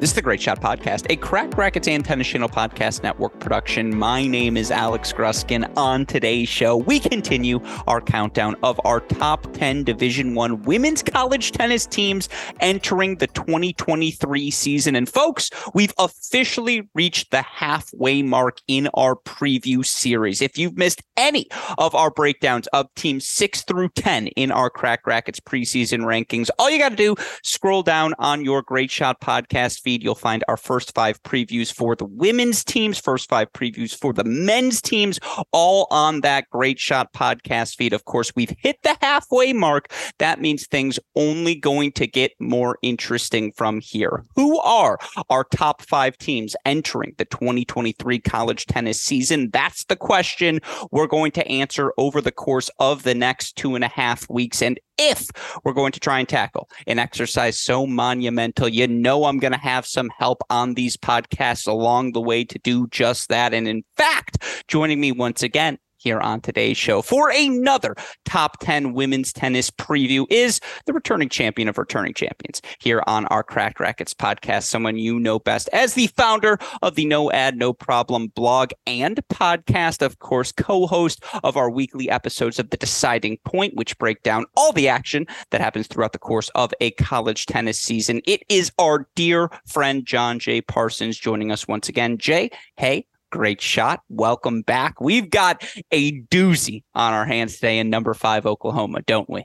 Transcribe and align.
This 0.00 0.10
is 0.10 0.14
the 0.14 0.22
Great 0.22 0.40
Shot 0.40 0.60
Podcast, 0.60 1.06
a 1.10 1.16
Cracked 1.16 1.56
Racquets 1.56 1.88
and 1.88 2.04
Tennis 2.04 2.28
Channel 2.28 2.48
Podcast 2.48 3.02
Network 3.02 3.36
production. 3.40 3.98
My 3.98 4.28
name 4.28 4.56
is 4.56 4.70
Alex 4.70 5.12
Gruskin. 5.12 5.68
On 5.76 6.06
today's 6.06 6.48
show, 6.48 6.76
we 6.76 7.00
continue 7.00 7.58
our 7.88 8.00
countdown 8.00 8.54
of 8.62 8.80
our 8.84 9.00
top 9.00 9.52
10 9.54 9.82
Division 9.82 10.36
One 10.36 10.62
women's 10.62 11.02
college 11.02 11.50
tennis 11.50 11.84
teams 11.84 12.28
entering 12.60 13.16
the 13.16 13.26
2023 13.26 14.52
season. 14.52 14.94
And 14.94 15.08
folks, 15.08 15.50
we've 15.74 15.92
officially 15.98 16.88
reached 16.94 17.32
the 17.32 17.42
halfway 17.42 18.22
mark 18.22 18.58
in 18.68 18.86
our 18.94 19.16
preview 19.16 19.84
series. 19.84 20.40
If 20.40 20.56
you've 20.56 20.78
missed 20.78 21.02
any 21.16 21.48
of 21.76 21.96
our 21.96 22.12
breakdowns 22.12 22.68
of 22.68 22.86
teams 22.94 23.26
6 23.26 23.62
through 23.62 23.88
10 23.96 24.28
in 24.28 24.52
our 24.52 24.70
Cracked 24.70 25.08
Racquets 25.08 25.40
preseason 25.40 26.02
rankings, 26.02 26.50
all 26.56 26.70
you 26.70 26.78
got 26.78 26.90
to 26.90 26.96
do, 26.96 27.14
is 27.14 27.24
scroll 27.42 27.82
down 27.82 28.14
on 28.20 28.44
your 28.44 28.62
Great 28.62 28.92
Shot 28.92 29.20
Podcast 29.20 29.80
feed, 29.88 30.02
you'll 30.02 30.14
find 30.14 30.44
our 30.48 30.58
first 30.58 30.94
five 30.94 31.22
previews 31.22 31.72
for 31.72 31.96
the 31.96 32.04
women's 32.04 32.62
teams, 32.62 32.98
first 32.98 33.26
five 33.26 33.50
previews 33.54 33.96
for 33.98 34.12
the 34.12 34.22
men's 34.22 34.82
teams, 34.82 35.18
all 35.50 35.86
on 35.90 36.20
that 36.20 36.44
Great 36.50 36.78
Shot 36.78 37.14
podcast 37.14 37.76
feed. 37.76 37.94
Of 37.94 38.04
course, 38.04 38.30
we've 38.36 38.52
hit 38.58 38.76
the 38.82 38.98
halfway 39.00 39.54
mark. 39.54 39.90
That 40.18 40.42
means 40.42 40.66
things 40.66 41.00
only 41.16 41.54
going 41.54 41.92
to 41.92 42.06
get 42.06 42.32
more 42.38 42.76
interesting 42.82 43.50
from 43.56 43.80
here. 43.80 44.24
Who 44.36 44.60
are 44.60 44.98
our 45.30 45.44
top 45.44 45.80
five 45.80 46.18
teams 46.18 46.54
entering 46.66 47.14
the 47.16 47.24
2023 47.24 48.18
college 48.18 48.66
tennis 48.66 49.00
season? 49.00 49.48
That's 49.54 49.84
the 49.84 49.96
question 49.96 50.60
we're 50.92 51.06
going 51.06 51.32
to 51.32 51.48
answer 51.48 51.94
over 51.96 52.20
the 52.20 52.30
course 52.30 52.68
of 52.78 53.04
the 53.04 53.14
next 53.14 53.56
two 53.56 53.74
and 53.74 53.84
a 53.84 53.88
half 53.88 54.28
weeks. 54.28 54.60
And 54.60 54.78
if 54.98 55.28
we're 55.64 55.72
going 55.72 55.92
to 55.92 56.00
try 56.00 56.18
and 56.18 56.28
tackle 56.28 56.68
an 56.86 56.98
exercise 56.98 57.58
so 57.58 57.86
monumental, 57.86 58.68
you 58.68 58.86
know 58.86 59.24
I'm 59.24 59.38
going 59.38 59.52
to 59.52 59.58
have 59.58 59.86
some 59.86 60.10
help 60.18 60.42
on 60.50 60.74
these 60.74 60.96
podcasts 60.96 61.66
along 61.66 62.12
the 62.12 62.20
way 62.20 62.44
to 62.44 62.58
do 62.58 62.86
just 62.88 63.28
that. 63.28 63.54
And 63.54 63.66
in 63.68 63.84
fact, 63.96 64.64
joining 64.68 65.00
me 65.00 65.12
once 65.12 65.42
again 65.42 65.78
here 65.98 66.20
on 66.20 66.40
today's 66.40 66.76
show 66.76 67.02
for 67.02 67.30
another 67.30 67.94
top 68.24 68.58
10 68.60 68.94
women's 68.94 69.32
tennis 69.32 69.70
preview 69.70 70.24
is 70.30 70.60
the 70.86 70.92
returning 70.92 71.28
champion 71.28 71.68
of 71.68 71.76
returning 71.76 72.14
champions 72.14 72.62
here 72.78 73.02
on 73.06 73.26
our 73.26 73.42
Cracked 73.42 73.80
Racquets 73.80 74.14
podcast. 74.14 74.64
Someone 74.64 74.96
you 74.96 75.20
know 75.20 75.38
best 75.38 75.68
as 75.72 75.94
the 75.94 76.06
founder 76.08 76.58
of 76.82 76.94
the 76.94 77.04
No 77.04 77.30
Ad, 77.32 77.56
No 77.56 77.72
Problem 77.72 78.28
blog 78.28 78.70
and 78.86 79.20
podcast, 79.28 80.02
of 80.02 80.18
course, 80.20 80.52
co 80.52 80.86
host 80.86 81.22
of 81.42 81.56
our 81.56 81.70
weekly 81.70 82.08
episodes 82.08 82.58
of 82.58 82.70
The 82.70 82.76
Deciding 82.76 83.38
Point, 83.44 83.74
which 83.74 83.98
break 83.98 84.22
down 84.22 84.46
all 84.56 84.72
the 84.72 84.88
action 84.88 85.26
that 85.50 85.60
happens 85.60 85.86
throughout 85.86 86.12
the 86.12 86.18
course 86.18 86.48
of 86.54 86.72
a 86.80 86.92
college 86.92 87.46
tennis 87.46 87.78
season. 87.80 88.20
It 88.26 88.42
is 88.48 88.70
our 88.78 89.08
dear 89.14 89.50
friend, 89.66 90.06
John 90.06 90.38
J. 90.38 90.60
Parsons, 90.60 91.18
joining 91.18 91.50
us 91.50 91.66
once 91.66 91.88
again. 91.88 92.18
Jay, 92.18 92.50
hey, 92.76 93.06
Great 93.30 93.60
shot. 93.60 94.00
Welcome 94.08 94.62
back. 94.62 95.00
We've 95.00 95.28
got 95.28 95.62
a 95.90 96.20
doozy 96.22 96.82
on 96.94 97.12
our 97.12 97.26
hands 97.26 97.56
today 97.56 97.78
in 97.78 97.90
number 97.90 98.14
five, 98.14 98.46
Oklahoma, 98.46 99.02
don't 99.02 99.28
we? 99.28 99.44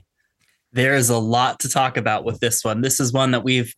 There 0.72 0.94
is 0.94 1.10
a 1.10 1.18
lot 1.18 1.60
to 1.60 1.68
talk 1.68 1.96
about 1.96 2.24
with 2.24 2.40
this 2.40 2.64
one. 2.64 2.80
This 2.80 2.98
is 2.98 3.12
one 3.12 3.32
that 3.32 3.44
we've 3.44 3.74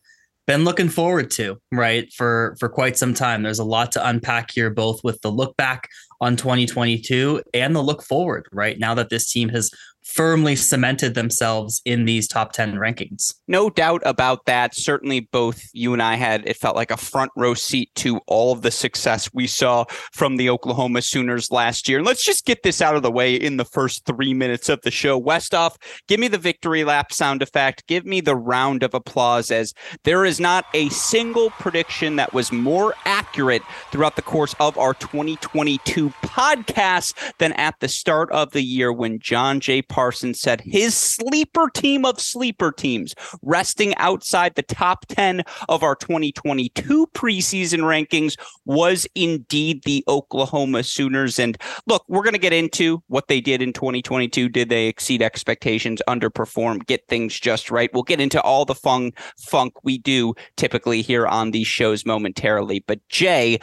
been 0.47 0.63
looking 0.63 0.87
forward 0.87 1.29
to, 1.31 1.57
right? 1.73 2.11
For 2.13 2.55
for 2.57 2.69
quite 2.69 2.97
some 2.97 3.13
time. 3.13 3.43
There's 3.43 3.59
a 3.59 3.65
lot 3.65 3.91
to 3.91 4.07
unpack 4.07 4.51
here, 4.51 4.69
both 4.69 5.03
with 5.03 5.19
the 5.21 5.31
look 5.31 5.57
back 5.57 5.89
on 6.21 6.37
2022 6.37 7.43
and 7.53 7.75
the 7.75 7.83
look 7.83 8.01
forward, 8.01 8.47
right? 8.53 8.79
Now 8.79 8.95
that 8.95 9.09
this 9.09 9.29
team 9.29 9.49
has 9.49 9.69
firmly 10.07 10.55
cemented 10.55 11.13
themselves 11.13 11.81
in 11.85 12.05
these 12.05 12.27
top 12.27 12.53
10 12.53 12.75
rankings. 12.75 13.33
No 13.47 13.69
doubt 13.69 14.01
about 14.05 14.45
that. 14.45 14.73
Certainly, 14.73 15.21
both 15.31 15.61
you 15.73 15.93
and 15.93 16.01
I 16.01 16.15
had, 16.15 16.47
it 16.47 16.55
felt 16.57 16.75
like 16.75 16.91
a 16.91 16.97
front 16.97 17.31
row 17.35 17.53
seat 17.53 17.93
to 17.95 18.19
all 18.25 18.53
of 18.53 18.61
the 18.61 18.71
success 18.71 19.29
we 19.33 19.47
saw 19.47 19.85
from 20.13 20.37
the 20.37 20.49
Oklahoma 20.49 21.01
Sooners 21.01 21.51
last 21.51 21.89
year. 21.89 21.99
And 21.99 22.07
let's 22.07 22.23
just 22.23 22.45
get 22.45 22.63
this 22.63 22.81
out 22.81 22.95
of 22.95 23.03
the 23.03 23.11
way 23.11 23.35
in 23.35 23.57
the 23.57 23.65
first 23.65 24.05
three 24.05 24.33
minutes 24.33 24.69
of 24.69 24.81
the 24.81 24.91
show. 24.91 25.21
Westoff, 25.21 25.75
give 26.07 26.19
me 26.19 26.27
the 26.27 26.37
victory 26.37 26.83
lap 26.83 27.11
sound 27.11 27.41
effect. 27.41 27.85
Give 27.87 28.05
me 28.05 28.21
the 28.21 28.35
round 28.35 28.83
of 28.83 28.93
applause 28.93 29.51
as 29.51 29.73
there 30.03 30.25
is 30.25 30.39
not 30.39 30.65
a 30.73 30.89
single 30.89 31.49
prediction 31.51 32.15
that 32.15 32.33
was 32.33 32.51
more 32.51 32.95
accurate 33.05 33.61
throughout 33.91 34.15
the 34.15 34.21
course 34.21 34.55
of 34.59 34.77
our 34.77 34.93
2022 34.93 36.09
podcast 36.23 37.13
than 37.39 37.53
at 37.53 37.75
the 37.81 37.87
start 37.87 38.31
of 38.31 38.51
the 38.51 38.61
year 38.61 38.91
when 38.91 39.19
John 39.19 39.59
J. 39.59 39.81
Parsons 39.97 40.39
said 40.39 40.61
his 40.61 40.93
sleeper 40.93 41.71
team 41.73 42.05
of 42.05 42.21
sleeper 42.21 42.71
teams, 42.71 43.15
resting 43.41 43.95
outside 43.95 44.53
the 44.53 44.61
top 44.61 45.07
10 45.07 45.41
of 45.69 45.81
our 45.81 45.95
2022 45.95 47.07
preseason 47.15 47.79
rankings, 47.79 48.35
was 48.65 49.07
indeed 49.15 49.81
the 49.85 50.03
Oklahoma 50.07 50.83
Sooners. 50.83 51.39
And 51.39 51.57
look, 51.87 52.05
we're 52.07 52.21
going 52.21 52.33
to 52.33 52.39
get 52.39 52.53
into 52.53 53.01
what 53.07 53.27
they 53.27 53.41
did 53.41 53.59
in 53.59 53.73
2022. 53.73 54.49
Did 54.49 54.69
they 54.69 54.85
exceed 54.85 55.23
expectations, 55.23 55.99
underperform, 56.07 56.85
get 56.85 57.07
things 57.07 57.39
just 57.39 57.71
right? 57.71 57.89
We'll 57.91 58.03
get 58.03 58.21
into 58.21 58.39
all 58.39 58.65
the 58.65 58.75
fun 58.75 59.13
funk 59.39 59.73
we 59.83 59.97
do 59.97 60.35
typically 60.57 61.01
here 61.01 61.25
on 61.25 61.49
these 61.49 61.65
shows 61.65 62.05
momentarily. 62.05 62.83
But 62.85 62.99
Jay, 63.09 63.57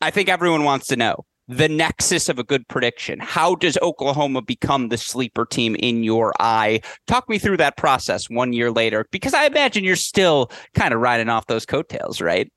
I 0.00 0.12
think 0.12 0.28
everyone 0.28 0.62
wants 0.62 0.86
to 0.86 0.96
know 0.96 1.26
the 1.48 1.68
nexus 1.68 2.28
of 2.28 2.38
a 2.38 2.44
good 2.44 2.66
prediction. 2.68 3.20
How 3.20 3.54
does 3.54 3.78
Oklahoma 3.82 4.42
become 4.42 4.88
the 4.88 4.98
sleeper 4.98 5.46
team 5.46 5.76
in 5.76 6.02
your 6.02 6.32
eye? 6.40 6.80
Talk 7.06 7.28
me 7.28 7.38
through 7.38 7.58
that 7.58 7.76
process 7.76 8.28
one 8.28 8.52
year 8.52 8.70
later, 8.70 9.06
because 9.12 9.34
I 9.34 9.46
imagine 9.46 9.84
you're 9.84 9.96
still 9.96 10.50
kind 10.74 10.92
of 10.92 11.00
riding 11.00 11.28
off 11.28 11.46
those 11.46 11.64
coattails, 11.64 12.20
right? 12.20 12.50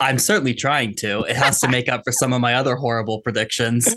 I'm 0.00 0.18
certainly 0.18 0.54
trying 0.54 0.94
to. 0.96 1.22
It 1.22 1.36
has 1.36 1.60
to 1.60 1.68
make 1.68 1.88
up 1.88 2.02
for 2.04 2.12
some 2.12 2.32
of 2.32 2.40
my 2.40 2.54
other 2.54 2.76
horrible 2.76 3.20
predictions. 3.20 3.94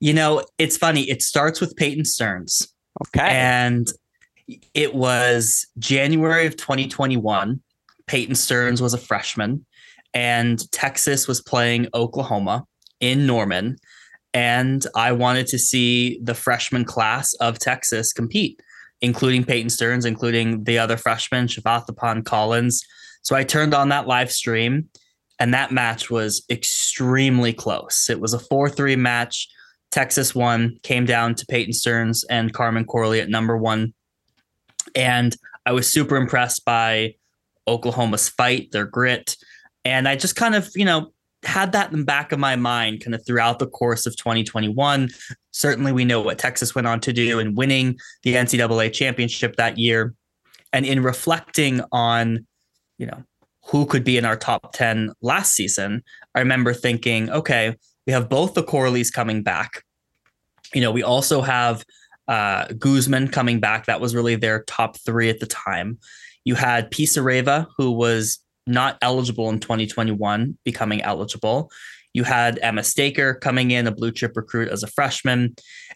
You 0.00 0.12
know, 0.12 0.44
it's 0.58 0.76
funny. 0.76 1.08
It 1.08 1.22
starts 1.22 1.60
with 1.60 1.76
Peyton 1.76 2.04
Stearns. 2.04 2.66
Okay. 3.06 3.28
And 3.28 3.86
it 4.74 4.94
was 4.94 5.66
January 5.78 6.46
of 6.46 6.56
2021. 6.56 7.60
Peyton 8.06 8.34
Stearns 8.34 8.82
was 8.82 8.94
a 8.94 8.98
freshman, 8.98 9.64
and 10.14 10.70
Texas 10.72 11.28
was 11.28 11.40
playing 11.40 11.86
Oklahoma 11.94 12.64
in 13.00 13.26
Norman. 13.26 13.76
And 14.34 14.86
I 14.94 15.12
wanted 15.12 15.46
to 15.48 15.58
see 15.58 16.20
the 16.22 16.34
freshman 16.34 16.84
class 16.84 17.34
of 17.34 17.58
Texas 17.58 18.12
compete, 18.12 18.60
including 19.00 19.44
Peyton 19.44 19.70
Stearns, 19.70 20.04
including 20.04 20.64
the 20.64 20.78
other 20.78 20.96
freshmen, 20.96 21.46
Chavatipon 21.46 22.24
Collins. 22.24 22.84
So 23.22 23.34
I 23.36 23.44
turned 23.44 23.74
on 23.74 23.88
that 23.88 24.06
live 24.06 24.30
stream, 24.30 24.88
and 25.38 25.54
that 25.54 25.72
match 25.72 26.10
was 26.10 26.44
extremely 26.50 27.52
close. 27.52 28.08
It 28.10 28.20
was 28.20 28.34
a 28.34 28.38
4 28.38 28.68
3 28.68 28.96
match. 28.96 29.48
Texas 29.90 30.34
won, 30.34 30.78
came 30.82 31.06
down 31.06 31.34
to 31.34 31.46
Peyton 31.46 31.72
Stearns 31.72 32.24
and 32.24 32.52
Carmen 32.52 32.84
Corley 32.84 33.20
at 33.20 33.30
number 33.30 33.56
one. 33.56 33.94
And 34.94 35.34
I 35.64 35.72
was 35.72 35.90
super 35.90 36.16
impressed 36.16 36.64
by 36.64 37.14
Oklahoma's 37.66 38.28
fight, 38.28 38.70
their 38.72 38.86
grit. 38.86 39.36
And 39.84 40.06
I 40.06 40.16
just 40.16 40.36
kind 40.36 40.54
of, 40.54 40.68
you 40.74 40.84
know, 40.84 41.12
had 41.44 41.72
that 41.72 41.92
in 41.92 42.00
the 42.00 42.04
back 42.04 42.32
of 42.32 42.38
my 42.38 42.56
mind 42.56 43.02
kind 43.02 43.14
of 43.14 43.24
throughout 43.24 43.58
the 43.58 43.66
course 43.66 44.06
of 44.06 44.16
2021. 44.16 45.08
Certainly, 45.52 45.92
we 45.92 46.04
know 46.04 46.20
what 46.20 46.38
Texas 46.38 46.74
went 46.74 46.86
on 46.86 47.00
to 47.00 47.12
do 47.12 47.38
in 47.38 47.54
winning 47.54 47.98
the 48.22 48.34
NCAA 48.34 48.92
championship 48.92 49.56
that 49.56 49.78
year. 49.78 50.14
And 50.72 50.84
in 50.84 51.02
reflecting 51.02 51.80
on, 51.92 52.46
you 52.98 53.06
know, 53.06 53.22
who 53.66 53.86
could 53.86 54.04
be 54.04 54.16
in 54.16 54.24
our 54.24 54.36
top 54.36 54.72
10 54.72 55.12
last 55.20 55.54
season, 55.54 56.02
I 56.34 56.40
remember 56.40 56.72
thinking, 56.72 57.30
okay, 57.30 57.76
we 58.06 58.12
have 58.12 58.28
both 58.28 58.54
the 58.54 58.62
Corleys 58.62 59.12
coming 59.12 59.42
back. 59.42 59.84
You 60.74 60.80
know, 60.80 60.90
we 60.90 61.02
also 61.02 61.42
have 61.42 61.84
uh, 62.26 62.66
Guzman 62.78 63.28
coming 63.28 63.60
back. 63.60 63.86
That 63.86 64.00
was 64.00 64.14
really 64.14 64.36
their 64.36 64.64
top 64.64 64.98
three 64.98 65.28
at 65.30 65.40
the 65.40 65.46
time. 65.46 65.98
You 66.44 66.54
had 66.54 66.90
Pisareva, 66.90 67.66
who 67.76 67.92
was 67.92 68.38
not 68.68 68.98
eligible 69.02 69.48
in 69.50 69.60
2021 69.60 70.58
becoming 70.64 71.02
eligible. 71.02 71.70
You 72.14 72.24
had 72.24 72.58
Emma 72.62 72.82
Staker 72.82 73.34
coming 73.34 73.70
in, 73.70 73.86
a 73.86 73.92
blue 73.92 74.12
chip 74.12 74.36
recruit 74.36 74.68
as 74.68 74.82
a 74.82 74.88
freshman. 74.88 75.54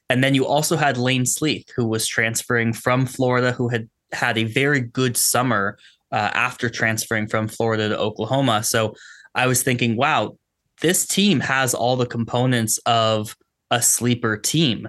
And 0.08 0.22
then 0.22 0.34
you 0.34 0.46
also 0.46 0.76
had 0.76 0.98
Layne 0.98 1.26
Sleeth, 1.26 1.70
who 1.74 1.86
was 1.86 2.06
transferring 2.06 2.72
from 2.72 3.06
Florida, 3.06 3.52
who 3.52 3.69
had 3.69 3.88
had 4.12 4.36
a 4.36 4.44
very 4.44 4.80
good 4.80 5.16
summer 5.16 5.78
uh, 6.12 6.30
after 6.34 6.69
transferring 6.69 7.26
from 7.26 7.48
Florida 7.48 7.88
to 7.88 7.98
Oklahoma. 7.98 8.62
So 8.62 8.94
I 9.34 9.46
was 9.46 9.62
thinking, 9.62 9.96
wow, 9.96 10.36
this 10.80 11.06
team 11.06 11.40
has 11.40 11.75
all 11.75 11.96
the 11.96 12.06
components 12.06 12.78
of 12.84 13.34
a 13.70 13.80
sleeper 13.80 14.36
team. 14.36 14.88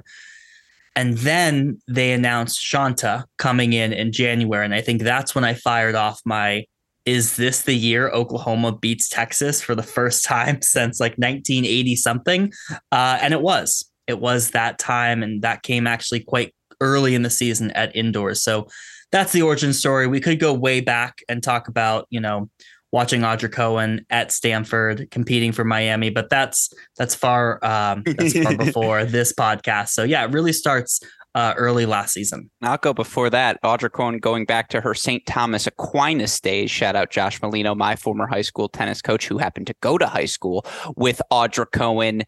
And 0.96 1.18
then 1.18 1.80
they 1.88 2.12
announced 2.12 2.60
Shanta 2.60 3.26
coming 3.38 3.74
in 3.74 3.94
in 3.94 4.12
January. 4.12 4.66
And 4.66 4.76
I 4.76 4.82
think 4.82 5.02
that's 5.02 5.34
when 5.34 5.44
I 5.44 5.54
fired 5.54 5.96
off 5.96 6.22
my 6.26 6.66
is 7.06 7.36
this 7.36 7.62
the 7.62 7.74
year 7.74 8.10
Oklahoma 8.10 8.78
beats 8.78 9.10
Texas 9.10 9.62
for 9.62 9.76
the 9.76 9.84
first 9.84 10.24
time 10.24 10.62
since 10.62 11.00
like 11.00 11.14
1980 11.14 11.96
something? 11.96 12.52
Uh, 12.92 13.20
and 13.22 13.34
it 13.34 13.42
was. 13.42 13.90
It 14.08 14.20
was 14.20 14.52
that 14.52 14.80
time. 14.80 15.24
And 15.24 15.42
that 15.42 15.64
came 15.64 15.88
actually 15.88 16.22
quite 16.22 16.54
early 16.82 17.16
in 17.16 17.22
the 17.22 17.30
season 17.30 17.72
at 17.72 17.96
indoors. 17.96 18.42
So 18.42 18.68
that's 19.12 19.32
the 19.32 19.42
origin 19.42 19.74
story. 19.74 20.08
We 20.08 20.20
could 20.20 20.40
go 20.40 20.54
way 20.54 20.82
back 20.82 21.22
and 21.30 21.42
talk 21.42 21.68
about, 21.68 22.08
you 22.10 22.20
know, 22.20 22.50
watching 22.92 23.22
Audra 23.22 23.52
Cohen 23.52 24.06
at 24.10 24.32
Stanford 24.32 25.10
competing 25.10 25.52
for 25.52 25.64
Miami, 25.64 26.10
but 26.10 26.30
that's 26.30 26.72
that's 26.98 27.16
far 27.16 27.64
um, 27.66 28.04
that's 28.06 28.40
far 28.40 28.56
before 28.58 29.06
this 29.06 29.34
podcast. 29.34 29.90
So 29.90 30.04
yeah, 30.04 30.24
it 30.24 30.32
really 30.32 30.54
starts 30.54 31.00
uh, 31.36 31.54
early 31.58 31.86
last 31.86 32.14
season. 32.14 32.50
I'll 32.62 32.78
go 32.78 32.94
before 32.94 33.30
that. 33.30 33.62
Audra 33.64 33.92
Cohen 33.92 34.20
going 34.20 34.46
back 34.46 34.70
to 34.70 34.82
her 34.82 34.94
St. 34.94 35.26
Thomas 35.26 35.68
Aquinas 35.68 36.40
days. 36.40 36.70
Shout 36.70 36.96
out 36.96 37.10
Josh 37.10 37.42
Molino, 37.42 37.74
my 37.74 37.96
former 37.96 38.28
high 38.28 38.42
school 38.42 38.70
tennis 38.70 39.02
coach 39.02 39.28
who 39.28 39.38
happened 39.38 39.68
to 39.68 39.76
go 39.82 39.98
to 39.98 40.06
high 40.06 40.26
school 40.26 40.66
with 40.96 41.22
Audra 41.32 41.66
Cohen. 41.72 42.24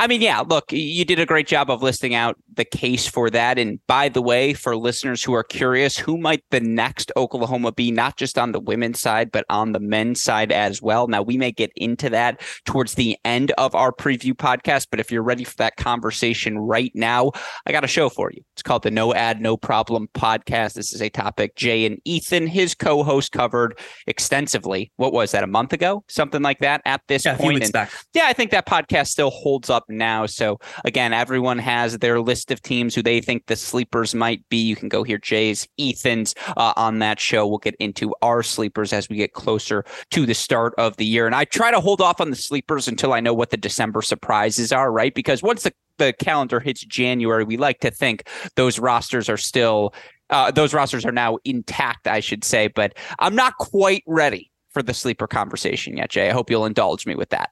I 0.00 0.06
mean, 0.06 0.22
yeah, 0.22 0.40
look, 0.40 0.72
you 0.72 1.04
did 1.04 1.20
a 1.20 1.26
great 1.26 1.46
job 1.46 1.68
of 1.68 1.82
listing 1.82 2.14
out 2.14 2.38
the 2.54 2.64
case 2.64 3.06
for 3.06 3.28
that. 3.28 3.58
And 3.58 3.78
by 3.86 4.08
the 4.08 4.22
way, 4.22 4.54
for 4.54 4.74
listeners 4.74 5.22
who 5.22 5.34
are 5.34 5.44
curious, 5.44 5.98
who 5.98 6.16
might 6.16 6.42
the 6.50 6.58
next 6.58 7.12
Oklahoma 7.18 7.70
be, 7.70 7.90
not 7.90 8.16
just 8.16 8.38
on 8.38 8.52
the 8.52 8.60
women's 8.60 8.98
side, 8.98 9.30
but 9.30 9.44
on 9.50 9.72
the 9.72 9.78
men's 9.78 10.18
side 10.18 10.52
as 10.52 10.80
well? 10.80 11.06
Now, 11.06 11.20
we 11.20 11.36
may 11.36 11.52
get 11.52 11.70
into 11.76 12.08
that 12.08 12.40
towards 12.64 12.94
the 12.94 13.18
end 13.26 13.52
of 13.58 13.74
our 13.74 13.92
preview 13.92 14.32
podcast, 14.32 14.86
but 14.90 15.00
if 15.00 15.12
you're 15.12 15.22
ready 15.22 15.44
for 15.44 15.56
that 15.56 15.76
conversation 15.76 16.56
right 16.56 16.92
now, 16.94 17.32
I 17.66 17.72
got 17.72 17.84
a 17.84 17.86
show 17.86 18.08
for 18.08 18.32
you. 18.32 18.40
It's 18.54 18.62
called 18.62 18.84
the 18.84 18.90
No 18.90 19.12
Ad, 19.12 19.42
No 19.42 19.58
Problem 19.58 20.08
podcast. 20.14 20.74
This 20.74 20.94
is 20.94 21.02
a 21.02 21.10
topic 21.10 21.56
Jay 21.56 21.84
and 21.84 21.98
Ethan, 22.06 22.46
his 22.46 22.74
co 22.74 23.02
host, 23.02 23.32
covered 23.32 23.78
extensively. 24.06 24.92
What 24.96 25.12
was 25.12 25.32
that, 25.32 25.44
a 25.44 25.46
month 25.46 25.74
ago? 25.74 26.04
Something 26.08 26.40
like 26.40 26.60
that 26.60 26.80
at 26.86 27.02
this 27.06 27.26
yeah, 27.26 27.36
point. 27.36 27.64
And, 27.64 27.72
back. 27.74 27.92
yeah, 28.14 28.24
I 28.24 28.32
think 28.32 28.50
that 28.52 28.66
podcast 28.66 29.08
still 29.08 29.28
holds 29.28 29.68
up 29.68 29.84
now. 29.90 30.26
So 30.26 30.58
again, 30.84 31.12
everyone 31.12 31.58
has 31.58 31.98
their 31.98 32.20
list 32.20 32.50
of 32.50 32.62
teams 32.62 32.94
who 32.94 33.02
they 33.02 33.20
think 33.20 33.46
the 33.46 33.56
sleepers 33.56 34.14
might 34.14 34.48
be. 34.48 34.58
You 34.58 34.76
can 34.76 34.88
go 34.88 35.02
hear 35.02 35.18
Jay's, 35.18 35.68
Ethan's 35.78 36.34
uh, 36.56 36.72
on 36.76 36.98
that 37.00 37.20
show. 37.20 37.46
We'll 37.46 37.58
get 37.58 37.76
into 37.76 38.14
our 38.22 38.42
sleepers 38.42 38.92
as 38.92 39.08
we 39.08 39.16
get 39.16 39.32
closer 39.32 39.84
to 40.10 40.26
the 40.26 40.34
start 40.34 40.74
of 40.78 40.96
the 40.96 41.06
year. 41.06 41.26
And 41.26 41.34
I 41.34 41.44
try 41.44 41.70
to 41.70 41.80
hold 41.80 42.00
off 42.00 42.20
on 42.20 42.30
the 42.30 42.36
sleepers 42.36 42.88
until 42.88 43.12
I 43.12 43.20
know 43.20 43.34
what 43.34 43.50
the 43.50 43.56
December 43.56 44.02
surprises 44.02 44.72
are, 44.72 44.90
right? 44.92 45.14
Because 45.14 45.42
once 45.42 45.62
the 45.62 45.72
the 45.98 46.14
calendar 46.14 46.58
hits 46.58 46.80
January, 46.80 47.44
we 47.44 47.56
like 47.56 47.78
to 47.80 47.90
think 47.90 48.26
those 48.56 48.78
rosters 48.78 49.28
are 49.28 49.36
still 49.36 49.94
uh, 50.30 50.50
those 50.50 50.72
rosters 50.72 51.04
are 51.04 51.12
now 51.12 51.38
intact, 51.44 52.06
I 52.06 52.20
should 52.20 52.42
say. 52.42 52.68
But 52.68 52.96
I'm 53.18 53.34
not 53.34 53.56
quite 53.58 54.02
ready 54.06 54.50
for 54.72 54.82
the 54.82 54.94
sleeper 54.94 55.26
conversation 55.26 55.96
yet, 55.96 56.10
Jay. 56.10 56.28
I 56.28 56.32
hope 56.32 56.50
you'll 56.50 56.66
indulge 56.66 57.06
me 57.06 57.14
with 57.14 57.30
that. 57.30 57.50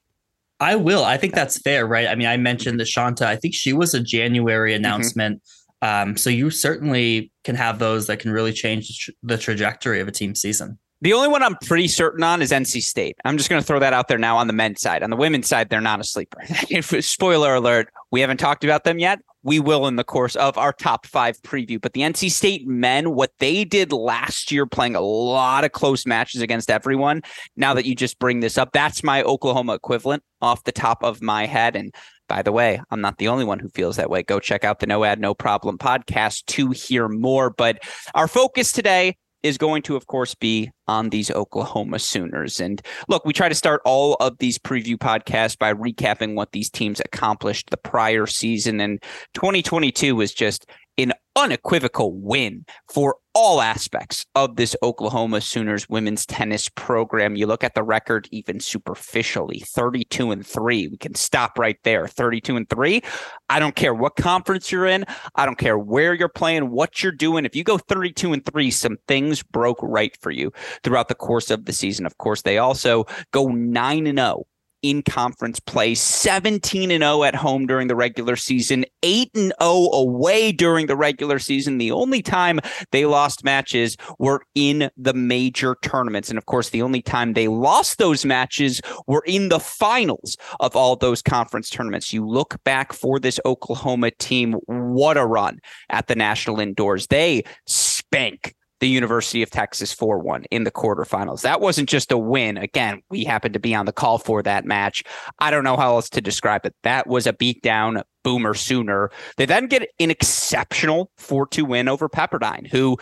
I 0.60 0.76
will. 0.76 1.04
I 1.04 1.16
think 1.16 1.34
that's 1.34 1.58
fair, 1.58 1.86
right? 1.86 2.08
I 2.08 2.14
mean, 2.14 2.26
I 2.26 2.36
mentioned 2.36 2.80
the 2.80 2.84
Shanta. 2.84 3.26
I 3.26 3.36
think 3.36 3.54
she 3.54 3.72
was 3.72 3.94
a 3.94 4.00
January 4.00 4.72
mm-hmm. 4.72 4.84
announcement. 4.84 5.42
Mm-hmm. 5.82 6.10
Um, 6.10 6.16
so 6.16 6.28
you 6.30 6.50
certainly 6.50 7.30
can 7.44 7.54
have 7.54 7.78
those 7.78 8.08
that 8.08 8.18
can 8.18 8.32
really 8.32 8.52
change 8.52 8.88
the, 8.88 8.94
tra- 8.98 9.14
the 9.22 9.38
trajectory 9.38 10.00
of 10.00 10.08
a 10.08 10.12
team 10.12 10.34
season. 10.34 10.78
The 11.00 11.12
only 11.12 11.28
one 11.28 11.44
I'm 11.44 11.54
pretty 11.64 11.86
certain 11.86 12.24
on 12.24 12.42
is 12.42 12.50
NC 12.50 12.82
State. 12.82 13.16
I'm 13.24 13.36
just 13.36 13.48
going 13.48 13.62
to 13.62 13.66
throw 13.66 13.78
that 13.78 13.92
out 13.92 14.08
there 14.08 14.18
now 14.18 14.36
on 14.36 14.48
the 14.48 14.52
men's 14.52 14.80
side. 14.80 15.04
On 15.04 15.10
the 15.10 15.16
women's 15.16 15.46
side, 15.46 15.70
they're 15.70 15.80
not 15.80 16.00
a 16.00 16.04
sleeper. 16.04 16.40
Spoiler 17.00 17.54
alert, 17.54 17.92
we 18.10 18.20
haven't 18.20 18.38
talked 18.38 18.64
about 18.64 18.82
them 18.82 18.98
yet. 18.98 19.20
We 19.42 19.60
will 19.60 19.86
in 19.86 19.96
the 19.96 20.04
course 20.04 20.36
of 20.36 20.58
our 20.58 20.72
top 20.72 21.06
five 21.06 21.40
preview. 21.42 21.80
But 21.80 21.92
the 21.92 22.02
NC 22.02 22.30
State 22.30 22.66
men, 22.66 23.14
what 23.14 23.32
they 23.38 23.64
did 23.64 23.92
last 23.92 24.50
year, 24.50 24.66
playing 24.66 24.96
a 24.96 25.00
lot 25.00 25.64
of 25.64 25.72
close 25.72 26.06
matches 26.06 26.40
against 26.40 26.70
everyone. 26.70 27.22
Now 27.56 27.74
that 27.74 27.86
you 27.86 27.94
just 27.94 28.18
bring 28.18 28.40
this 28.40 28.58
up, 28.58 28.72
that's 28.72 29.04
my 29.04 29.22
Oklahoma 29.22 29.74
equivalent 29.74 30.22
off 30.40 30.64
the 30.64 30.72
top 30.72 31.02
of 31.02 31.22
my 31.22 31.46
head. 31.46 31.76
And 31.76 31.94
by 32.28 32.42
the 32.42 32.52
way, 32.52 32.80
I'm 32.90 33.00
not 33.00 33.18
the 33.18 33.28
only 33.28 33.44
one 33.44 33.58
who 33.58 33.68
feels 33.68 33.96
that 33.96 34.10
way. 34.10 34.22
Go 34.22 34.38
check 34.40 34.64
out 34.64 34.80
the 34.80 34.86
No 34.86 35.04
Ad, 35.04 35.20
No 35.20 35.34
Problem 35.34 35.78
podcast 35.78 36.44
to 36.46 36.70
hear 36.70 37.08
more. 37.08 37.50
But 37.50 37.80
our 38.14 38.28
focus 38.28 38.72
today 38.72 39.16
is 39.42 39.58
going 39.58 39.82
to, 39.82 39.96
of 39.96 40.06
course, 40.06 40.34
be 40.34 40.70
on 40.86 41.10
these 41.10 41.30
Oklahoma 41.30 41.98
Sooners. 41.98 42.60
And 42.60 42.82
look, 43.08 43.24
we 43.24 43.32
try 43.32 43.48
to 43.48 43.54
start 43.54 43.80
all 43.84 44.14
of 44.14 44.38
these 44.38 44.58
preview 44.58 44.96
podcasts 44.96 45.58
by 45.58 45.72
recapping 45.72 46.34
what 46.34 46.52
these 46.52 46.70
teams 46.70 47.00
accomplished 47.00 47.70
the 47.70 47.76
prior 47.76 48.26
season. 48.26 48.80
And 48.80 49.02
2022 49.34 50.16
was 50.16 50.32
just 50.32 50.66
an 50.98 51.12
unequivocal 51.36 52.12
win 52.12 52.66
for 52.92 53.16
all 53.32 53.62
aspects 53.62 54.26
of 54.34 54.56
this 54.56 54.74
Oklahoma 54.82 55.40
Sooners 55.40 55.88
women's 55.88 56.26
tennis 56.26 56.68
program. 56.68 57.36
You 57.36 57.46
look 57.46 57.62
at 57.62 57.76
the 57.76 57.84
record 57.84 58.28
even 58.32 58.58
superficially 58.58 59.60
32 59.60 60.32
and 60.32 60.44
3. 60.44 60.88
We 60.88 60.96
can 60.96 61.14
stop 61.14 61.56
right 61.56 61.78
there. 61.84 62.08
32 62.08 62.56
and 62.56 62.68
3. 62.68 63.00
I 63.48 63.60
don't 63.60 63.76
care 63.76 63.94
what 63.94 64.16
conference 64.16 64.72
you're 64.72 64.86
in. 64.86 65.04
I 65.36 65.46
don't 65.46 65.58
care 65.58 65.78
where 65.78 66.14
you're 66.14 66.28
playing, 66.28 66.70
what 66.70 67.00
you're 67.00 67.12
doing. 67.12 67.44
If 67.44 67.54
you 67.54 67.62
go 67.62 67.78
32 67.78 68.32
and 68.32 68.44
3, 68.44 68.70
some 68.72 68.96
things 69.06 69.44
broke 69.44 69.78
right 69.80 70.16
for 70.20 70.32
you 70.32 70.52
throughout 70.82 71.06
the 71.06 71.14
course 71.14 71.52
of 71.52 71.66
the 71.66 71.72
season. 71.72 72.06
Of 72.06 72.18
course, 72.18 72.42
they 72.42 72.58
also 72.58 73.04
go 73.30 73.46
9 73.46 74.06
and 74.08 74.18
0 74.18 74.47
in 74.82 75.02
conference 75.02 75.60
play, 75.60 75.94
17 75.94 76.90
and 76.90 77.02
0 77.02 77.24
at 77.24 77.34
home 77.34 77.66
during 77.66 77.88
the 77.88 77.96
regular 77.96 78.36
season, 78.36 78.84
8 79.02 79.30
and 79.34 79.52
0 79.60 79.90
away 79.92 80.52
during 80.52 80.86
the 80.86 80.96
regular 80.96 81.38
season. 81.38 81.78
The 81.78 81.90
only 81.90 82.22
time 82.22 82.60
they 82.92 83.06
lost 83.06 83.44
matches 83.44 83.96
were 84.18 84.42
in 84.54 84.90
the 84.96 85.14
major 85.14 85.76
tournaments. 85.82 86.28
And 86.28 86.38
of 86.38 86.46
course, 86.46 86.70
the 86.70 86.82
only 86.82 87.02
time 87.02 87.32
they 87.32 87.48
lost 87.48 87.98
those 87.98 88.24
matches 88.24 88.80
were 89.06 89.22
in 89.26 89.48
the 89.48 89.60
finals 89.60 90.36
of 90.60 90.76
all 90.76 90.96
those 90.96 91.22
conference 91.22 91.70
tournaments. 91.70 92.12
You 92.12 92.26
look 92.26 92.62
back 92.64 92.92
for 92.92 93.18
this 93.18 93.40
Oklahoma 93.44 94.10
team, 94.12 94.54
what 94.66 95.16
a 95.16 95.26
run 95.26 95.58
at 95.90 96.06
the 96.06 96.14
national 96.14 96.60
indoors. 96.60 97.06
They 97.08 97.44
spank 97.66 98.54
the 98.80 98.88
University 98.88 99.42
of 99.42 99.50
Texas 99.50 99.92
4 99.92 100.18
1 100.18 100.44
in 100.50 100.64
the 100.64 100.70
quarterfinals. 100.70 101.42
That 101.42 101.60
wasn't 101.60 101.88
just 101.88 102.12
a 102.12 102.18
win. 102.18 102.56
Again, 102.56 103.02
we 103.10 103.24
happened 103.24 103.54
to 103.54 103.60
be 103.60 103.74
on 103.74 103.86
the 103.86 103.92
call 103.92 104.18
for 104.18 104.42
that 104.42 104.64
match. 104.64 105.02
I 105.38 105.50
don't 105.50 105.64
know 105.64 105.76
how 105.76 105.96
else 105.96 106.08
to 106.10 106.20
describe 106.20 106.64
it. 106.66 106.74
That 106.82 107.06
was 107.06 107.26
a 107.26 107.32
beatdown 107.32 108.02
boomer 108.24 108.54
sooner. 108.54 109.10
They 109.36 109.46
then 109.46 109.66
get 109.66 109.88
an 109.98 110.10
exceptional 110.10 111.10
4 111.18 111.46
2 111.46 111.64
win 111.64 111.88
over 111.88 112.08
Pepperdine, 112.08 112.68
who 112.68 112.96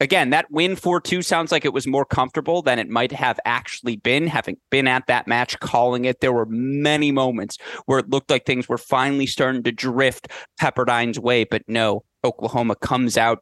again, 0.00 0.30
that 0.30 0.50
win 0.50 0.74
4 0.74 1.00
2 1.00 1.22
sounds 1.22 1.52
like 1.52 1.64
it 1.64 1.72
was 1.72 1.86
more 1.86 2.04
comfortable 2.04 2.62
than 2.62 2.78
it 2.78 2.88
might 2.88 3.12
have 3.12 3.38
actually 3.44 3.96
been, 3.96 4.26
having 4.26 4.56
been 4.70 4.88
at 4.88 5.06
that 5.06 5.26
match, 5.26 5.58
calling 5.60 6.06
it. 6.06 6.20
There 6.20 6.32
were 6.32 6.46
many 6.48 7.12
moments 7.12 7.58
where 7.86 7.98
it 7.98 8.10
looked 8.10 8.30
like 8.30 8.46
things 8.46 8.68
were 8.68 8.78
finally 8.78 9.26
starting 9.26 9.62
to 9.64 9.72
drift 9.72 10.28
Pepperdine's 10.60 11.20
way, 11.20 11.44
but 11.44 11.62
no, 11.68 12.04
Oklahoma 12.24 12.76
comes 12.76 13.16
out 13.16 13.40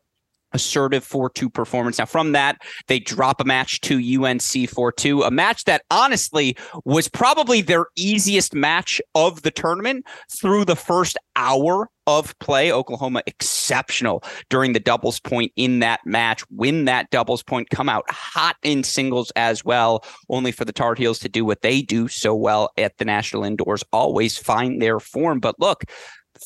assertive 0.52 1.06
4-2 1.06 1.52
performance. 1.52 1.98
Now 1.98 2.06
from 2.06 2.32
that, 2.32 2.58
they 2.86 2.98
drop 2.98 3.40
a 3.40 3.44
match 3.44 3.80
to 3.82 3.96
UNC 3.96 4.40
4-2, 4.40 5.26
a 5.26 5.30
match 5.30 5.64
that 5.64 5.82
honestly 5.90 6.56
was 6.84 7.08
probably 7.08 7.60
their 7.60 7.86
easiest 7.96 8.54
match 8.54 9.00
of 9.14 9.42
the 9.42 9.50
tournament 9.50 10.04
through 10.30 10.64
the 10.64 10.76
first 10.76 11.18
hour 11.36 11.88
of 12.06 12.36
play. 12.38 12.72
Oklahoma 12.72 13.22
exceptional 13.26 14.24
during 14.48 14.72
the 14.72 14.80
doubles 14.80 15.20
point 15.20 15.52
in 15.56 15.80
that 15.80 16.00
match, 16.06 16.42
win 16.50 16.86
that 16.86 17.10
doubles 17.10 17.42
point, 17.42 17.68
come 17.70 17.88
out 17.88 18.10
hot 18.10 18.56
in 18.62 18.82
singles 18.82 19.30
as 19.36 19.64
well, 19.64 20.02
only 20.30 20.50
for 20.50 20.64
the 20.64 20.72
Tar 20.72 20.94
Heels 20.94 21.18
to 21.20 21.28
do 21.28 21.44
what 21.44 21.60
they 21.60 21.82
do 21.82 22.08
so 22.08 22.34
well 22.34 22.70
at 22.78 22.96
the 22.96 23.04
national 23.04 23.44
indoors, 23.44 23.84
always 23.92 24.38
find 24.38 24.80
their 24.80 24.98
form. 24.98 25.38
But 25.38 25.60
look, 25.60 25.84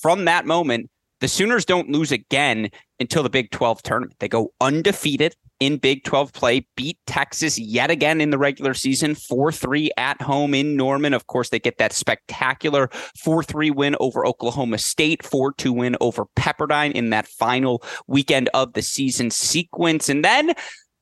from 0.01 0.25
that 0.25 0.47
moment, 0.47 0.91
the 1.23 1.29
Sooners 1.29 1.65
don't 1.65 1.89
lose 1.89 2.11
again 2.11 2.69
until 2.99 3.23
the 3.23 3.31
Big 3.31 3.53
12 3.53 3.81
tournament. 3.85 4.17
They 4.19 4.29
go 4.29 4.53
undefeated 4.61 5.37
in 5.61 5.77
Big 5.77 6.03
12 6.03 6.33
play, 6.33 6.67
beat 6.77 6.99
Texas 7.07 7.61
yet 7.61 7.93
again 7.93 8.21
in 8.21 8.31
the 8.31 8.39
regular 8.39 8.75
season, 8.75 9.15
4 9.15 9.53
3 9.53 9.93
at 9.97 10.21
home 10.21 10.53
in 10.53 10.77
Norman. 10.77 11.15
Of 11.15 11.29
course, 11.29 11.51
they 11.51 11.61
get 11.61 11.79
that 11.79 11.93
spectacular 11.93 12.89
4 13.23 13.45
3 13.45 13.71
win 13.71 13.95
over 14.01 14.27
Oklahoma 14.27 14.79
State, 14.79 15.25
4 15.25 15.53
2 15.53 15.73
win 15.73 15.97
over 16.01 16.27
Pepperdine 16.37 16.91
in 16.91 17.11
that 17.11 17.29
final 17.29 17.85
weekend 18.09 18.51
of 18.53 18.73
the 18.73 18.83
season 18.83 19.31
sequence. 19.31 20.09
And 20.09 20.25
then, 20.25 20.53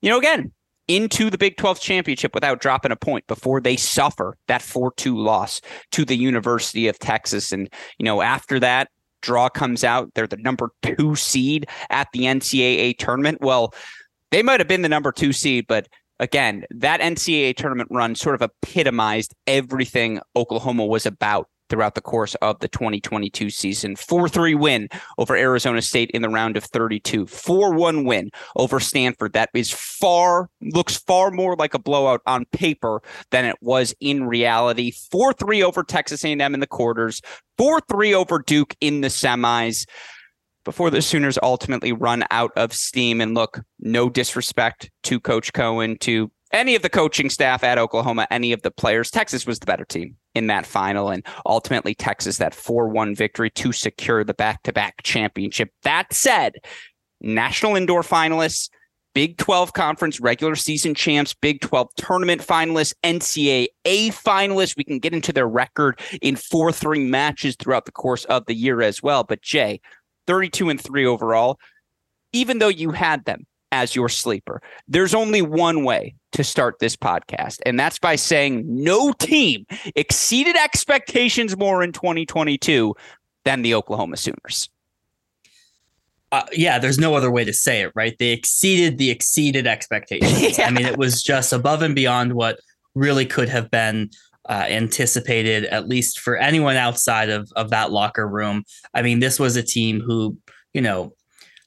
you 0.02 0.10
know, 0.10 0.18
again, 0.18 0.52
into 0.86 1.30
the 1.30 1.38
Big 1.38 1.56
12 1.56 1.80
championship 1.80 2.34
without 2.34 2.60
dropping 2.60 2.92
a 2.92 2.96
point 2.96 3.26
before 3.26 3.62
they 3.62 3.76
suffer 3.76 4.36
that 4.48 4.60
4-2 4.60 5.16
loss 5.16 5.62
to 5.92 6.04
the 6.04 6.16
University 6.16 6.88
of 6.88 6.98
Texas. 6.98 7.52
And, 7.52 7.72
you 7.98 8.04
know, 8.04 8.20
after 8.20 8.60
that, 8.60 8.90
draw 9.20 9.48
comes 9.48 9.84
out. 9.84 10.12
They're 10.14 10.26
the 10.26 10.36
number 10.36 10.70
two 10.82 11.16
seed 11.16 11.66
at 11.90 12.08
the 12.12 12.20
NCAA 12.20 12.98
tournament. 12.98 13.38
Well, 13.40 13.74
they 14.30 14.42
might 14.42 14.60
have 14.60 14.68
been 14.68 14.82
the 14.82 14.88
number 14.88 15.12
two 15.12 15.32
seed, 15.32 15.66
but 15.66 15.88
again, 16.18 16.64
that 16.70 17.00
NCAA 17.00 17.56
tournament 17.56 17.88
run 17.90 18.14
sort 18.14 18.34
of 18.34 18.42
epitomized 18.42 19.34
everything 19.46 20.20
Oklahoma 20.36 20.86
was 20.86 21.06
about 21.06 21.48
throughout 21.70 21.94
the 21.94 22.00
course 22.00 22.34
of 22.36 22.58
the 22.58 22.68
2022 22.68 23.48
season. 23.48 23.96
4 23.96 24.28
3 24.28 24.54
win 24.54 24.88
over 25.16 25.36
Arizona 25.36 25.80
State 25.80 26.10
in 26.10 26.22
the 26.22 26.28
round 26.28 26.56
of 26.56 26.64
32, 26.64 27.26
4 27.26 27.74
1 27.74 28.04
win 28.04 28.30
over 28.56 28.80
Stanford. 28.80 29.32
That 29.32 29.48
is 29.54 29.70
far, 29.70 30.50
looks 30.60 30.96
far 30.96 31.30
more 31.30 31.56
like 31.56 31.74
a 31.74 31.78
blowout 31.78 32.20
on 32.26 32.44
paper 32.46 33.00
than 33.30 33.44
it 33.44 33.56
was 33.62 33.94
in 34.00 34.24
reality. 34.24 34.92
4 35.10 35.32
3 35.32 35.62
over 35.62 35.82
Texas 35.82 36.24
A&M 36.24 36.54
in 36.54 36.60
the 36.60 36.66
quarters, 36.66 37.22
4 37.56 37.80
3 37.88 38.14
over 38.14 38.40
Duke 38.40 38.74
in 38.80 39.00
the 39.00 39.08
semis 39.08 39.86
before 40.64 40.90
the 40.90 41.00
Sooners 41.00 41.38
ultimately 41.42 41.92
run 41.92 42.24
out 42.30 42.52
of 42.56 42.72
steam. 42.72 43.20
And 43.20 43.34
look, 43.34 43.60
no 43.78 44.10
disrespect 44.10 44.90
to 45.04 45.18
Coach 45.18 45.52
Cohen, 45.52 45.96
to 46.00 46.30
any 46.52 46.74
of 46.74 46.82
the 46.82 46.90
coaching 46.90 47.30
staff 47.30 47.62
at 47.62 47.78
Oklahoma, 47.78 48.26
any 48.30 48.52
of 48.52 48.62
the 48.62 48.70
players. 48.70 49.10
Texas 49.10 49.46
was 49.46 49.58
the 49.58 49.66
better 49.66 49.84
team 49.84 50.16
in 50.34 50.46
that 50.48 50.66
final, 50.66 51.10
and 51.10 51.24
ultimately 51.46 51.94
Texas 51.94 52.38
that 52.38 52.54
4 52.54 52.88
1 52.88 53.14
victory 53.14 53.50
to 53.50 53.72
secure 53.72 54.24
the 54.24 54.34
back 54.34 54.62
to 54.64 54.72
back 54.72 55.02
championship. 55.02 55.70
That 55.82 56.12
said, 56.12 56.54
national 57.20 57.76
indoor 57.76 58.02
finalists, 58.02 58.70
Big 59.12 59.38
12 59.38 59.72
conference 59.72 60.20
regular 60.20 60.54
season 60.54 60.94
champs, 60.94 61.34
Big 61.34 61.60
12 61.60 61.88
tournament 61.96 62.42
finalists, 62.42 62.94
NCAA 63.02 63.68
finalists. 63.88 64.76
We 64.76 64.84
can 64.84 65.00
get 65.00 65.12
into 65.12 65.32
their 65.32 65.48
record 65.48 65.98
in 66.22 66.36
4 66.36 66.72
3 66.72 67.00
matches 67.00 67.56
throughout 67.56 67.86
the 67.86 67.92
course 67.92 68.24
of 68.26 68.46
the 68.46 68.54
year 68.54 68.82
as 68.82 69.02
well. 69.02 69.24
But 69.24 69.42
Jay, 69.42 69.80
32 70.26 70.68
and 70.68 70.80
3 70.80 71.06
overall, 71.06 71.58
even 72.32 72.58
though 72.58 72.68
you 72.68 72.92
had 72.92 73.24
them 73.24 73.46
as 73.72 73.94
your 73.94 74.08
sleeper. 74.08 74.62
There's 74.88 75.14
only 75.14 75.42
one 75.42 75.84
way 75.84 76.14
to 76.32 76.44
start 76.44 76.78
this 76.78 76.96
podcast, 76.96 77.58
and 77.64 77.78
that's 77.78 77.98
by 77.98 78.16
saying 78.16 78.64
no 78.66 79.12
team 79.12 79.66
exceeded 79.96 80.56
expectations 80.56 81.56
more 81.56 81.82
in 81.82 81.92
2022 81.92 82.94
than 83.44 83.62
the 83.62 83.74
Oklahoma 83.74 84.16
Sooners. 84.16 84.68
Uh, 86.32 86.44
yeah, 86.52 86.78
there's 86.78 86.98
no 86.98 87.14
other 87.14 87.30
way 87.30 87.44
to 87.44 87.52
say 87.52 87.82
it, 87.82 87.92
right? 87.96 88.16
They 88.18 88.30
exceeded 88.30 88.98
the 88.98 89.10
exceeded 89.10 89.66
expectations. 89.66 90.58
yeah. 90.58 90.66
I 90.66 90.70
mean, 90.70 90.86
it 90.86 90.96
was 90.96 91.22
just 91.22 91.52
above 91.52 91.82
and 91.82 91.94
beyond 91.94 92.34
what 92.34 92.60
really 92.94 93.26
could 93.26 93.48
have 93.48 93.70
been 93.70 94.10
uh, 94.48 94.66
anticipated, 94.68 95.64
at 95.66 95.88
least 95.88 96.20
for 96.20 96.36
anyone 96.36 96.76
outside 96.76 97.30
of, 97.30 97.50
of 97.56 97.70
that 97.70 97.90
locker 97.90 98.28
room. 98.28 98.64
I 98.94 99.02
mean, 99.02 99.18
this 99.18 99.40
was 99.40 99.56
a 99.56 99.62
team 99.62 100.00
who, 100.00 100.36
you 100.72 100.80
know, 100.80 101.14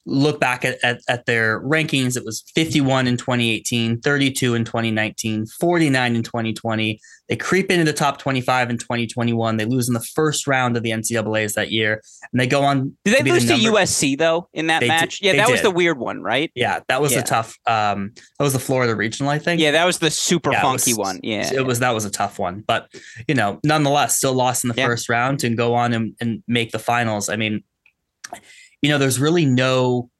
look 0.06 0.38
back 0.38 0.64
at, 0.64 0.78
at, 0.82 1.00
at, 1.08 1.26
their 1.26 1.60
rankings, 1.62 2.16
it 2.16 2.24
was 2.24 2.44
51 2.54 3.06
in 3.06 3.16
2018, 3.16 4.00
32 4.00 4.54
in 4.54 4.64
2019, 4.64 5.46
49 5.46 6.16
in 6.16 6.22
2020. 6.22 7.00
They 7.28 7.36
creep 7.36 7.70
into 7.70 7.84
the 7.84 7.92
top 7.94 8.18
25 8.18 8.70
in 8.70 8.78
2021. 8.78 9.56
They 9.56 9.64
lose 9.64 9.88
in 9.88 9.94
the 9.94 10.00
first 10.14 10.46
round 10.46 10.76
of 10.76 10.82
the 10.82 10.90
NCAA's 10.90 11.54
that 11.54 11.70
year, 11.70 12.02
and 12.32 12.38
they 12.38 12.46
go 12.46 12.62
on. 12.62 12.94
Did 13.04 13.24
they 13.24 13.30
lose 13.30 13.46
the 13.46 13.56
to 13.56 13.72
USC 13.72 14.18
though 14.18 14.48
in 14.52 14.66
that 14.66 14.86
match? 14.86 15.20
Did, 15.20 15.26
yeah, 15.26 15.36
that 15.36 15.46
did. 15.46 15.52
was 15.52 15.62
the 15.62 15.70
weird 15.70 15.98
one, 15.98 16.22
right? 16.22 16.50
Yeah, 16.54 16.80
that 16.88 17.00
was 17.00 17.12
yeah. 17.12 17.20
a 17.20 17.22
tough. 17.22 17.56
Um, 17.66 18.12
that 18.38 18.44
was 18.44 18.52
the 18.52 18.58
Florida 18.58 18.94
regional, 18.94 19.30
I 19.30 19.38
think. 19.38 19.58
Yeah, 19.58 19.70
that 19.70 19.86
was 19.86 20.00
the 20.00 20.10
super 20.10 20.52
yeah, 20.52 20.60
funky 20.60 20.92
was, 20.92 20.98
one. 20.98 21.20
Yeah, 21.22 21.50
it 21.50 21.64
was. 21.64 21.78
That 21.78 21.92
was 21.92 22.04
a 22.04 22.10
tough 22.10 22.38
one, 22.38 22.62
but 22.66 22.88
you 23.26 23.34
know, 23.34 23.58
nonetheless, 23.64 24.18
still 24.18 24.34
lost 24.34 24.64
in 24.64 24.68
the 24.68 24.74
yeah. 24.76 24.86
first 24.86 25.08
round 25.08 25.44
and 25.44 25.56
go 25.56 25.74
on 25.74 25.94
and, 25.94 26.14
and 26.20 26.42
make 26.46 26.72
the 26.72 26.78
finals. 26.78 27.30
I 27.30 27.36
mean 27.36 27.62
you 28.84 28.90
know, 28.90 28.98
there's 28.98 29.18
really 29.18 29.46
no 29.46 30.10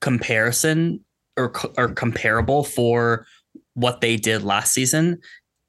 comparison 0.00 1.04
or, 1.36 1.52
or 1.76 1.88
comparable 1.88 2.62
for 2.62 3.26
what 3.74 4.00
they 4.00 4.16
did 4.16 4.44
last 4.44 4.72
season. 4.72 5.18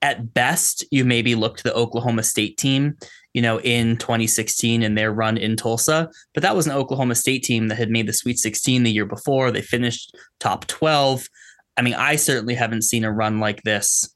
At 0.03 0.35
best, 0.35 0.85
you 0.91 1.03
maybe 1.03 1.33
look 1.33 1.57
to 1.57 1.63
the 1.63 1.73
Oklahoma 1.73 2.21
State 2.21 2.57
team, 2.57 2.95
you 3.33 3.41
know, 3.41 3.59
in 3.61 3.97
2016 3.97 4.83
and 4.83 4.95
their 4.95 5.11
run 5.11 5.35
in 5.35 5.55
Tulsa. 5.55 6.11
But 6.35 6.43
that 6.43 6.55
was 6.55 6.67
an 6.67 6.73
Oklahoma 6.73 7.15
State 7.15 7.43
team 7.43 7.69
that 7.69 7.79
had 7.79 7.89
made 7.89 8.05
the 8.05 8.13
Sweet 8.13 8.37
16 8.37 8.83
the 8.83 8.91
year 8.91 9.07
before. 9.07 9.49
They 9.49 9.63
finished 9.63 10.15
top 10.39 10.67
12. 10.67 11.27
I 11.75 11.81
mean, 11.81 11.95
I 11.95 12.17
certainly 12.17 12.53
haven't 12.53 12.83
seen 12.83 13.03
a 13.03 13.11
run 13.11 13.39
like 13.39 13.63
this 13.63 14.13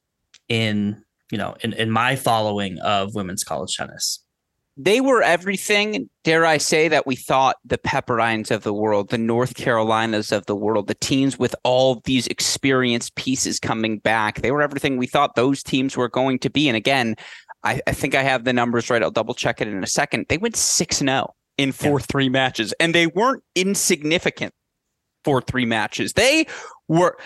in, 0.48 1.04
you 1.32 1.40
know, 1.40 1.56
in, 1.62 1.74
in 1.74 1.90
my 1.90 2.16
following 2.16 2.78
of 2.82 3.16
women's 3.16 3.44
college 3.44 3.76
tennis 3.76 4.24
they 4.78 5.02
were 5.02 5.24
everything, 5.24 6.08
dare 6.24 6.46
I 6.46 6.60
say, 6.60 6.88
that 6.88 7.08
we 7.08 7.16
thought 7.16 7.56
the 7.66 7.80
Pepperdines 7.80 8.52
of 8.52 8.62
the 8.62 8.74
world, 8.74 9.10
the 9.10 9.18
North 9.18 9.56
Carolinas 9.56 10.32
of 10.32 10.46
the 10.46 10.56
world, 10.56 10.88
the 10.88 10.94
teams 10.94 11.40
with 11.40 11.56
all 11.64 12.02
these 12.06 12.28
experienced 12.28 13.16
pieces 13.16 13.60
coming 13.60 13.98
back, 13.98 14.42
they 14.42 14.52
were 14.52 14.62
everything 14.62 14.98
we 14.98 15.08
thought 15.08 15.36
those 15.36 15.64
teams 15.64 15.98
were 15.98 16.10
going 16.10 16.38
to 16.40 16.50
be. 16.50 16.68
And 16.68 16.78
again, 16.78 17.16
I, 17.64 17.82
I 17.88 17.92
think 17.92 18.14
I 18.14 18.22
have 18.22 18.44
the 18.44 18.54
numbers 18.54 18.90
right. 18.92 19.02
I'll 19.02 19.10
double 19.10 19.34
check 19.34 19.62
it 19.62 19.68
in 19.68 19.84
a 19.84 19.88
second. 19.88 20.28
They 20.30 20.38
went 20.38 20.56
6 20.56 20.98
0 20.98 21.34
in 21.58 21.72
4 21.72 22.00
yeah. 22.00 22.06
3 22.08 22.30
matches, 22.30 22.74
and 22.80 22.94
they 22.94 23.08
weren't 23.08 23.44
insignificant 23.56 24.54
4 25.24 25.42
3 25.42 25.66
matches. 25.66 26.14
They 26.14 26.46
were, 26.88 27.18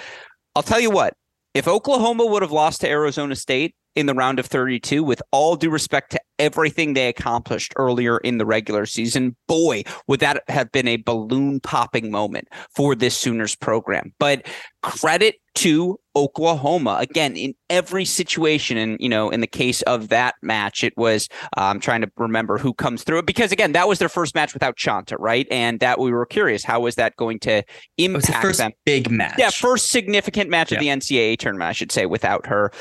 I'll 0.56 0.64
tell 0.64 0.80
you 0.80 0.90
what, 0.90 1.16
if 1.54 1.68
Oklahoma 1.68 2.26
would 2.26 2.44
have 2.44 2.54
lost 2.54 2.80
to 2.82 2.90
Arizona 2.90 3.36
State, 3.36 3.76
in 3.96 4.06
the 4.06 4.14
round 4.14 4.40
of 4.40 4.46
32 4.46 5.04
with 5.04 5.22
all 5.32 5.56
due 5.56 5.70
respect 5.70 6.12
to 6.12 6.22
everything 6.40 6.94
they 6.94 7.08
accomplished 7.08 7.74
earlier 7.76 8.18
in 8.20 8.38
the 8.38 8.46
regular 8.46 8.86
season 8.86 9.36
boy 9.48 9.84
would 10.08 10.20
that 10.20 10.44
have 10.48 10.72
been 10.72 10.88
a 10.88 10.98
balloon 10.98 11.60
popping 11.60 12.10
moment 12.10 12.48
for 12.76 12.96
this 12.96 13.16
sooners 13.16 13.56
program. 13.56 14.14
But 14.18 14.48
credit 14.82 15.36
to 15.54 16.00
oklahoma. 16.16 16.98
Again 17.00 17.36
in 17.36 17.54
every 17.70 18.06
situation 18.06 18.78
and 18.78 18.98
you 19.00 19.10
know 19.10 19.30
in 19.30 19.42
the 19.42 19.48
case 19.48 19.82
of 19.84 20.08
that 20.10 20.36
match 20.42 20.84
it 20.84 20.94
was 20.98 21.28
i'm 21.56 21.80
trying 21.80 22.02
to 22.02 22.12
remember 22.18 22.58
who 22.58 22.74
comes 22.74 23.04
through 23.04 23.20
it 23.20 23.26
because 23.26 23.52
again 23.52 23.74
that 23.74 23.88
was 23.88 24.00
their 24.00 24.10
first 24.10 24.34
match 24.34 24.54
without 24.54 24.78
chanta 24.78 25.16
right? 25.20 25.48
And 25.52 25.80
that 25.82 26.00
we 26.00 26.12
were 26.12 26.26
curious 26.26 26.64
how 26.64 26.80
was 26.80 26.96
that 26.96 27.16
going 27.18 27.40
to 27.40 27.64
impact 27.98 28.42
first 28.42 28.58
them? 28.60 28.72
big 28.86 29.12
match. 29.12 29.36
Yeah 29.38 29.52
first 29.52 29.92
significant 29.92 30.50
match 30.50 30.72
yeah. 30.72 30.78
of 30.78 30.82
the 30.82 30.88
ncaa 30.88 31.38
tournament 31.38 31.70
i 31.70 31.74
should 31.74 31.92
say 31.92 32.06
without 32.06 32.48
her 32.48 32.72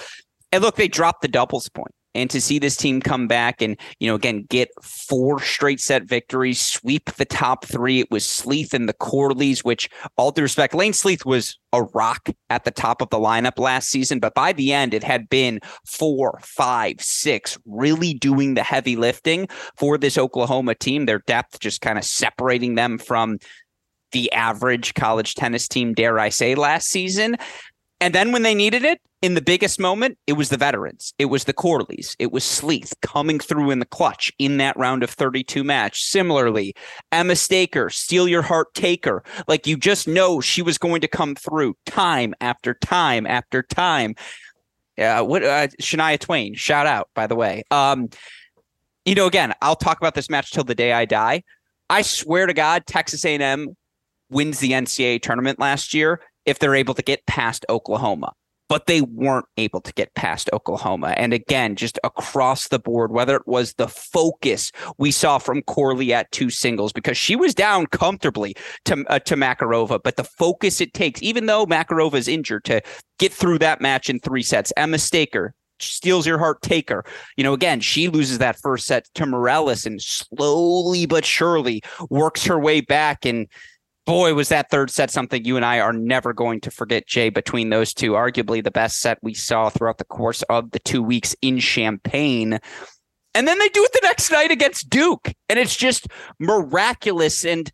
and 0.52 0.62
look, 0.62 0.76
they 0.76 0.88
dropped 0.88 1.22
the 1.22 1.28
doubles 1.28 1.68
point. 1.68 1.94
And 2.12 2.28
to 2.30 2.40
see 2.40 2.58
this 2.58 2.76
team 2.76 3.00
come 3.00 3.28
back 3.28 3.62
and, 3.62 3.76
you 4.00 4.08
know, 4.08 4.16
again, 4.16 4.44
get 4.50 4.68
four 4.82 5.40
straight 5.40 5.78
set 5.78 6.08
victories, 6.08 6.60
sweep 6.60 7.04
the 7.12 7.24
top 7.24 7.64
three. 7.64 8.00
It 8.00 8.10
was 8.10 8.26
Sleeth 8.26 8.74
and 8.74 8.88
the 8.88 8.94
Corleys, 8.94 9.60
which, 9.60 9.88
all 10.16 10.32
due 10.32 10.42
respect, 10.42 10.74
Layne 10.74 10.92
Sleeth 10.92 11.24
was 11.24 11.56
a 11.72 11.84
rock 11.84 12.28
at 12.48 12.64
the 12.64 12.72
top 12.72 13.00
of 13.00 13.10
the 13.10 13.18
lineup 13.18 13.60
last 13.60 13.90
season. 13.90 14.18
But 14.18 14.34
by 14.34 14.52
the 14.52 14.72
end, 14.72 14.92
it 14.92 15.04
had 15.04 15.28
been 15.28 15.60
four, 15.86 16.40
five, 16.42 17.00
six, 17.00 17.56
really 17.64 18.14
doing 18.14 18.54
the 18.54 18.64
heavy 18.64 18.96
lifting 18.96 19.46
for 19.76 19.96
this 19.96 20.18
Oklahoma 20.18 20.74
team. 20.74 21.06
Their 21.06 21.22
depth 21.28 21.60
just 21.60 21.80
kind 21.80 21.96
of 21.96 22.04
separating 22.04 22.74
them 22.74 22.98
from 22.98 23.38
the 24.10 24.32
average 24.32 24.94
college 24.94 25.36
tennis 25.36 25.68
team, 25.68 25.94
dare 25.94 26.18
I 26.18 26.30
say, 26.30 26.56
last 26.56 26.88
season. 26.88 27.36
And 28.00 28.14
then 28.14 28.32
when 28.32 28.42
they 28.42 28.54
needed 28.54 28.82
it, 28.82 29.00
in 29.22 29.34
the 29.34 29.42
biggest 29.42 29.78
moment, 29.78 30.16
it 30.26 30.32
was 30.32 30.48
the 30.48 30.56
veterans. 30.56 31.12
It 31.18 31.26
was 31.26 31.44
the 31.44 31.52
Corleys. 31.52 32.16
It 32.18 32.32
was 32.32 32.42
Sleeth 32.42 32.94
coming 33.02 33.38
through 33.38 33.70
in 33.70 33.78
the 33.78 33.86
clutch 33.86 34.32
in 34.38 34.56
that 34.56 34.76
round 34.78 35.02
of 35.02 35.10
32 35.10 35.62
match. 35.62 36.02
Similarly, 36.02 36.74
Emma 37.12 37.36
Staker, 37.36 37.90
steal 37.90 38.26
your 38.26 38.40
heart 38.40 38.72
taker. 38.72 39.22
Like 39.46 39.66
you 39.66 39.76
just 39.76 40.08
know 40.08 40.40
she 40.40 40.62
was 40.62 40.78
going 40.78 41.02
to 41.02 41.08
come 41.08 41.34
through 41.34 41.76
time 41.84 42.34
after 42.40 42.72
time 42.72 43.26
after 43.26 43.62
time. 43.62 44.14
Uh, 44.98 45.22
what 45.22 45.44
uh, 45.44 45.68
Shania 45.82 46.18
Twain, 46.18 46.54
shout 46.54 46.86
out, 46.86 47.10
by 47.14 47.26
the 47.26 47.36
way. 47.36 47.62
Um, 47.70 48.08
you 49.04 49.14
know, 49.14 49.26
again, 49.26 49.52
I'll 49.60 49.76
talk 49.76 49.98
about 49.98 50.14
this 50.14 50.30
match 50.30 50.50
till 50.50 50.64
the 50.64 50.74
day 50.74 50.92
I 50.94 51.04
die. 51.04 51.42
I 51.90 52.02
swear 52.02 52.46
to 52.46 52.54
God, 52.54 52.86
Texas 52.86 53.24
A&M 53.26 53.76
wins 54.30 54.60
the 54.60 54.72
NCAA 54.72 55.20
tournament 55.20 55.58
last 55.58 55.92
year 55.92 56.20
if 56.46 56.58
they're 56.58 56.74
able 56.74 56.94
to 56.94 57.02
get 57.02 57.26
past 57.26 57.64
Oklahoma 57.68 58.32
but 58.70 58.86
they 58.86 59.00
weren't 59.00 59.46
able 59.56 59.80
to 59.80 59.92
get 59.94 60.14
past 60.14 60.48
Oklahoma. 60.52 61.12
And 61.16 61.34
again, 61.34 61.74
just 61.74 61.98
across 62.04 62.68
the 62.68 62.78
board, 62.78 63.10
whether 63.10 63.34
it 63.34 63.48
was 63.48 63.74
the 63.74 63.88
focus 63.88 64.70
we 64.96 65.10
saw 65.10 65.38
from 65.38 65.62
Corley 65.62 66.14
at 66.14 66.30
two 66.30 66.50
singles, 66.50 66.92
because 66.92 67.18
she 67.18 67.34
was 67.34 67.52
down 67.52 67.86
comfortably 67.86 68.54
to, 68.84 69.04
uh, 69.08 69.18
to 69.18 69.34
Makarova, 69.34 70.00
but 70.00 70.14
the 70.14 70.22
focus 70.22 70.80
it 70.80 70.94
takes, 70.94 71.20
even 71.20 71.46
though 71.46 71.66
Makarova 71.66 72.14
is 72.14 72.28
injured, 72.28 72.64
to 72.66 72.80
get 73.18 73.32
through 73.32 73.58
that 73.58 73.80
match 73.80 74.08
in 74.08 74.20
three 74.20 74.42
sets. 74.42 74.72
Emma 74.76 74.98
Staker, 74.98 75.52
steals 75.80 76.24
your 76.24 76.38
heart 76.38 76.62
taker. 76.62 77.04
You 77.36 77.42
know, 77.42 77.54
again, 77.54 77.80
she 77.80 78.08
loses 78.08 78.38
that 78.38 78.60
first 78.60 78.86
set 78.86 79.08
to 79.14 79.26
Morales 79.26 79.84
and 79.84 80.00
slowly 80.00 81.06
but 81.06 81.24
surely 81.24 81.82
works 82.08 82.44
her 82.44 82.60
way 82.60 82.82
back. 82.82 83.24
And 83.24 83.48
boy, 84.06 84.34
was 84.34 84.48
that 84.48 84.70
third 84.70 84.90
set 84.90 85.10
something 85.10 85.44
you 85.44 85.56
and 85.56 85.64
I 85.64 85.80
are 85.80 85.92
never 85.92 86.32
going 86.32 86.60
to 86.62 86.70
forget, 86.70 87.06
Jay, 87.06 87.30
between 87.30 87.70
those 87.70 87.94
two. 87.94 88.12
Arguably 88.12 88.62
the 88.62 88.70
best 88.70 89.00
set 89.00 89.18
we 89.22 89.34
saw 89.34 89.70
throughout 89.70 89.98
the 89.98 90.04
course 90.04 90.42
of 90.42 90.70
the 90.72 90.78
two 90.80 91.02
weeks 91.02 91.34
in 91.42 91.58
Champaign. 91.58 92.58
And 93.34 93.46
then 93.46 93.58
they 93.58 93.68
do 93.68 93.84
it 93.84 93.92
the 93.92 94.00
next 94.02 94.30
night 94.30 94.50
against 94.50 94.90
Duke. 94.90 95.32
And 95.48 95.58
it's 95.58 95.76
just 95.76 96.08
miraculous. 96.38 97.44
And 97.44 97.70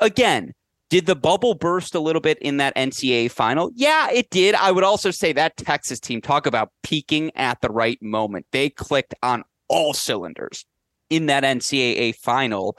again, 0.00 0.52
did 0.90 1.06
the 1.06 1.16
bubble 1.16 1.54
burst 1.54 1.94
a 1.94 2.00
little 2.00 2.20
bit 2.20 2.38
in 2.38 2.58
that 2.58 2.74
NCAA 2.76 3.30
final? 3.30 3.70
Yeah, 3.74 4.10
it 4.10 4.30
did. 4.30 4.54
I 4.54 4.70
would 4.70 4.84
also 4.84 5.10
say 5.10 5.32
that 5.32 5.56
Texas 5.56 6.00
team, 6.00 6.20
talk 6.20 6.46
about 6.46 6.70
peaking 6.82 7.32
at 7.34 7.60
the 7.60 7.70
right 7.70 8.00
moment. 8.00 8.46
They 8.52 8.70
clicked 8.70 9.14
on 9.22 9.44
all 9.68 9.92
cylinders 9.92 10.64
in 11.10 11.26
that 11.26 11.42
NCAA 11.42 12.14
final. 12.16 12.76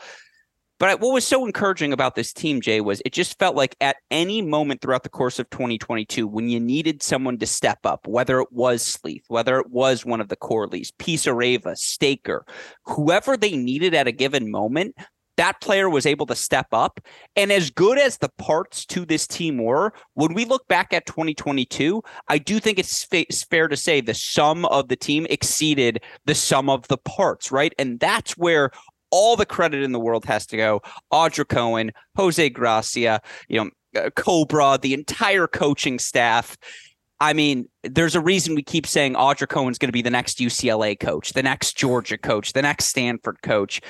But 0.78 1.00
what 1.00 1.14
was 1.14 1.26
so 1.26 1.46
encouraging 1.46 1.94
about 1.94 2.16
this 2.16 2.34
team, 2.34 2.60
Jay, 2.60 2.82
was 2.82 3.02
it 3.06 3.14
just 3.14 3.40
felt 3.40 3.56
like 3.56 3.76
at 3.80 3.96
any 4.12 4.42
moment 4.42 4.82
throughout 4.82 5.04
the 5.04 5.10
course 5.10 5.40
of 5.40 5.50
2022, 5.50 6.28
when 6.28 6.50
you 6.50 6.60
needed 6.60 7.02
someone 7.02 7.38
to 7.38 7.48
step 7.48 7.80
up, 7.86 8.08
whether 8.08 8.42
it 8.42 8.52
was 8.52 8.82
Sleeth, 8.82 9.24
whether 9.30 9.58
it 9.60 9.70
was 9.70 10.06
one 10.06 10.20
of 10.20 10.28
the 10.28 10.36
Corleys, 10.36 10.92
Pisareva, 11.00 11.78
Staker, 11.78 12.46
whoever 12.86 13.38
they 13.38 13.56
needed 13.56 13.94
at 13.94 14.08
a 14.08 14.12
given 14.12 14.52
moment, 14.52 14.96
that 15.38 15.60
player 15.62 15.90
was 15.90 16.06
able 16.06 16.26
to 16.26 16.36
step 16.36 16.68
up. 16.72 17.00
And 17.36 17.52
as 17.52 17.70
good 17.70 17.98
as 17.98 18.18
the 18.18 18.30
parts 18.38 18.86
to 18.88 19.06
this 19.06 19.28
team 19.28 19.58
were, 19.58 19.94
when 20.14 20.34
we 20.34 20.46
look 20.46 20.68
back 20.68 20.94
at 20.94 21.06
2022, 21.06 22.02
I 22.28 22.38
do 22.38 22.60
think 22.60 22.80
it's, 22.80 23.04
fa- 23.04 23.22
it's, 23.22 23.44
fair 23.44 23.68
to 23.68 23.78
say 23.78 24.02
the 24.02 24.14
sum 24.14 24.66
of 24.66 24.88
the 24.88 24.96
team 24.96 25.28
exceeded 25.30 26.02
the 26.26 26.36
sum 26.36 26.70
of 26.70 26.88
the 26.88 26.98
parts, 26.98 27.52
right? 27.52 27.74
And 27.78 28.00
that's 28.00 28.38
where 28.38 28.72
all 29.12 29.36
the 29.36 29.46
credit 29.46 29.84
in 29.84 29.92
the 29.92 30.00
world 30.00 30.26
has 30.26 30.46
to 30.48 30.58
go. 30.58 30.82
Audra 31.12 31.48
Cohen, 31.48 31.92
Jose 32.16 32.50
Gracia, 32.50 33.22
you 33.48 33.64
know, 33.64 33.70
uh, 34.02 34.10
Cobra, 34.16 34.78
the 34.82 34.94
entire 34.94 35.48
coaching 35.48 36.00
staff. 36.00 36.58
I 37.20 37.34
mean, 37.34 37.70
there's 37.84 38.16
a 38.16 38.22
reason 38.22 38.56
we 38.56 38.64
keep 38.64 38.86
saying 38.86 39.14
Audra 39.14 39.48
Cohen's 39.48 39.78
going 39.78 39.88
to 39.88 39.94
be 39.94 40.02
the 40.02 40.10
next 40.10 40.40
UCLA 40.40 41.00
coach, 41.00 41.34
the 41.34 41.44
next 41.44 41.78
Georgia 41.78 42.18
coach, 42.18 42.54
the 42.54 42.62
next 42.62 42.86
Stanford 42.86 43.42
coach. 43.42 43.82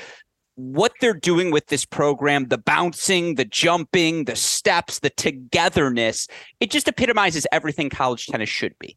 What 0.55 0.93
they're 1.01 1.13
doing 1.13 1.51
with 1.51 1.67
this 1.67 1.85
program, 1.85 2.47
the 2.47 2.57
bouncing, 2.57 3.35
the 3.35 3.45
jumping, 3.45 4.25
the 4.25 4.35
steps, 4.35 4.99
the 4.99 5.09
togetherness, 5.09 6.27
it 6.59 6.69
just 6.69 6.87
epitomizes 6.87 7.47
everything 7.51 7.89
college 7.89 8.27
tennis 8.27 8.47
should 8.47 8.77
be. 8.79 8.95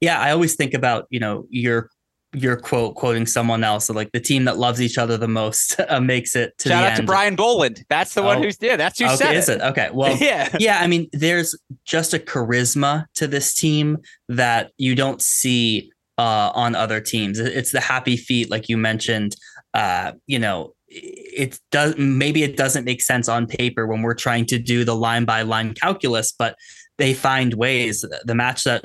Yeah, 0.00 0.20
I 0.20 0.30
always 0.30 0.54
think 0.54 0.74
about, 0.74 1.06
you 1.08 1.18
know, 1.18 1.46
your 1.48 1.90
your 2.34 2.56
quote 2.56 2.96
quoting 2.96 3.26
someone 3.26 3.64
else. 3.64 3.86
So 3.86 3.94
like 3.94 4.12
the 4.12 4.20
team 4.20 4.44
that 4.44 4.58
loves 4.58 4.80
each 4.80 4.98
other 4.98 5.16
the 5.16 5.28
most 5.28 5.78
uh, 5.88 6.00
makes 6.00 6.36
it 6.36 6.56
to 6.58 6.68
Shout 6.70 6.84
out 6.84 6.90
end. 6.90 6.96
to 6.98 7.02
Brian 7.04 7.36
Boland. 7.36 7.84
That's 7.88 8.14
the 8.14 8.22
oh, 8.22 8.26
one 8.26 8.42
who's 8.42 8.58
yeah, 8.60 8.76
that's 8.76 8.98
who 8.98 9.06
okay, 9.06 9.16
said 9.16 9.36
is 9.36 9.48
it. 9.48 9.60
it. 9.60 9.64
Okay. 9.64 9.90
Well 9.92 10.16
yeah. 10.20 10.48
yeah, 10.58 10.80
I 10.80 10.86
mean, 10.86 11.08
there's 11.12 11.56
just 11.84 12.14
a 12.14 12.18
charisma 12.18 13.06
to 13.14 13.26
this 13.26 13.54
team 13.54 13.98
that 14.28 14.72
you 14.78 14.94
don't 14.94 15.22
see 15.22 15.90
uh, 16.18 16.50
on 16.54 16.74
other 16.74 17.00
teams. 17.00 17.38
It's 17.38 17.72
the 17.72 17.80
happy 17.80 18.16
feet, 18.16 18.50
like 18.50 18.68
you 18.68 18.76
mentioned. 18.76 19.36
Uh, 19.72 20.12
you 20.26 20.38
know, 20.38 20.74
it 20.88 21.58
does 21.70 21.96
maybe 21.98 22.42
it 22.42 22.56
doesn't 22.56 22.84
make 22.84 23.02
sense 23.02 23.28
on 23.28 23.46
paper 23.46 23.86
when 23.86 24.02
we're 24.02 24.14
trying 24.14 24.46
to 24.46 24.58
do 24.58 24.84
the 24.84 24.94
line 24.94 25.24
by 25.24 25.42
line 25.42 25.74
calculus, 25.74 26.32
but 26.32 26.56
they 26.98 27.12
find 27.12 27.54
ways. 27.54 28.04
The 28.24 28.34
match 28.34 28.64
that 28.64 28.84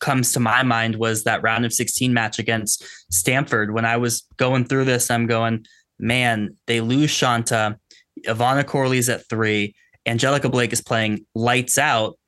comes 0.00 0.32
to 0.32 0.40
my 0.40 0.62
mind 0.62 0.96
was 0.96 1.24
that 1.24 1.42
round 1.42 1.64
of 1.64 1.72
16 1.72 2.12
match 2.12 2.38
against 2.38 2.84
Stanford. 3.10 3.72
When 3.72 3.84
I 3.84 3.96
was 3.96 4.26
going 4.36 4.64
through 4.64 4.84
this, 4.84 5.10
I'm 5.10 5.26
going, 5.26 5.66
man, 5.98 6.56
they 6.66 6.80
lose 6.80 7.10
Shanta. 7.10 7.78
Ivana 8.26 8.66
Corley's 8.66 9.08
at 9.08 9.28
three. 9.28 9.74
Angelica 10.06 10.48
Blake 10.48 10.72
is 10.72 10.80
playing 10.80 11.26
lights 11.34 11.78
out. 11.78 12.18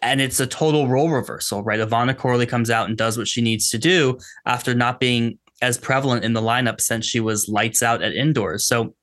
And 0.00 0.20
it's 0.20 0.38
a 0.38 0.46
total 0.46 0.86
role 0.86 1.10
reversal, 1.10 1.64
right? 1.64 1.80
Ivana 1.80 2.16
Corley 2.16 2.46
comes 2.46 2.70
out 2.70 2.88
and 2.88 2.96
does 2.96 3.18
what 3.18 3.26
she 3.26 3.42
needs 3.42 3.68
to 3.70 3.78
do 3.78 4.16
after 4.46 4.74
not 4.74 5.00
being 5.00 5.38
as 5.60 5.76
prevalent 5.76 6.24
in 6.24 6.34
the 6.34 6.40
lineup 6.40 6.80
since 6.80 7.04
she 7.04 7.20
was 7.20 7.48
lights 7.48 7.82
out 7.82 8.02
at 8.02 8.14
indoors. 8.14 8.64
So 8.64 8.94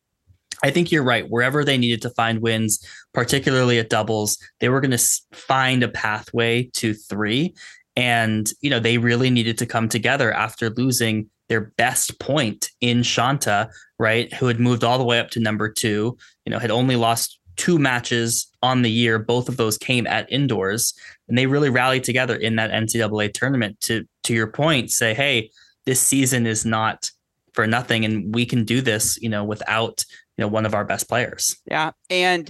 I 0.64 0.72
think 0.72 0.92
you're 0.92 1.04
right. 1.04 1.30
Wherever 1.30 1.64
they 1.64 1.78
needed 1.78 2.02
to 2.04 2.10
find 2.12 2.42
wins, 2.42 2.86
particularly 3.14 3.80
at 3.80 3.90
doubles, 3.90 4.38
they 4.60 4.70
were 4.70 4.82
going 4.82 4.98
to 4.98 5.10
find 5.34 5.84
a 5.84 5.88
pathway 5.88 6.64
to 6.74 6.94
three. 6.94 7.54
And, 8.00 8.50
you 8.62 8.70
know, 8.70 8.80
they 8.80 8.98
really 8.98 9.30
needed 9.30 9.58
to 9.58 9.66
come 9.66 9.90
together 9.90 10.32
after 10.32 10.70
losing 10.70 11.30
their 11.50 11.74
best 11.76 12.18
point 12.20 12.70
in 12.80 13.04
Shanta, 13.04 13.70
right? 13.98 14.32
Who 14.36 14.48
had 14.48 14.58
moved 14.58 14.86
all 14.86 14.98
the 14.98 15.04
way 15.04 15.20
up 15.20 15.32
to 15.32 15.42
number 15.42 15.70
two, 15.70 16.18
you 16.46 16.50
know, 16.50 16.60
had 16.60 16.72
only 16.72 16.96
lost 16.96 17.40
two 17.58 17.78
matches 17.78 18.50
on 18.62 18.84
the 18.84 18.90
year. 18.90 19.20
Both 19.20 19.50
of 19.50 19.58
those 19.58 19.78
came 19.78 20.08
at 20.08 20.32
indoors. 20.32 20.94
And 21.28 21.38
they 21.38 21.46
really 21.46 21.70
rallied 21.70 22.06
together 22.06 22.38
in 22.38 22.56
that 22.56 22.72
NCAA 22.72 23.34
tournament 23.34 23.82
to, 23.82 24.06
to 24.24 24.34
your 24.34 24.48
point, 24.48 24.92
say, 24.92 25.14
hey, 25.14 25.52
this 25.86 26.00
season 26.00 26.48
is 26.48 26.66
not 26.66 27.12
for 27.52 27.68
nothing. 27.68 28.06
And 28.06 28.34
we 28.34 28.46
can 28.46 28.64
do 28.64 28.80
this, 28.80 29.20
you 29.22 29.28
know, 29.28 29.44
without, 29.44 30.06
you 30.38 30.44
know, 30.44 30.48
one 30.48 30.66
of 30.66 30.74
our 30.74 30.86
best 30.86 31.10
players. 31.10 31.58
Yeah. 31.66 31.92
And 32.10 32.50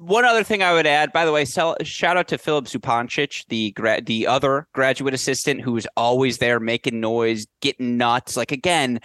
one 0.00 0.24
other 0.24 0.42
thing 0.42 0.62
I 0.62 0.72
would 0.72 0.86
add, 0.86 1.12
by 1.12 1.26
the 1.26 1.32
way, 1.32 1.44
sell, 1.44 1.76
shout 1.82 2.16
out 2.16 2.26
to 2.28 2.38
Philip 2.38 2.64
Zupancic, 2.64 3.44
the 3.48 3.74
the 4.06 4.26
other 4.26 4.66
graduate 4.72 5.12
assistant 5.12 5.60
who's 5.60 5.86
always 5.94 6.38
there 6.38 6.58
making 6.58 7.00
noise, 7.00 7.46
getting 7.60 7.98
nuts. 7.98 8.34
Like 8.34 8.50
again, 8.50 9.00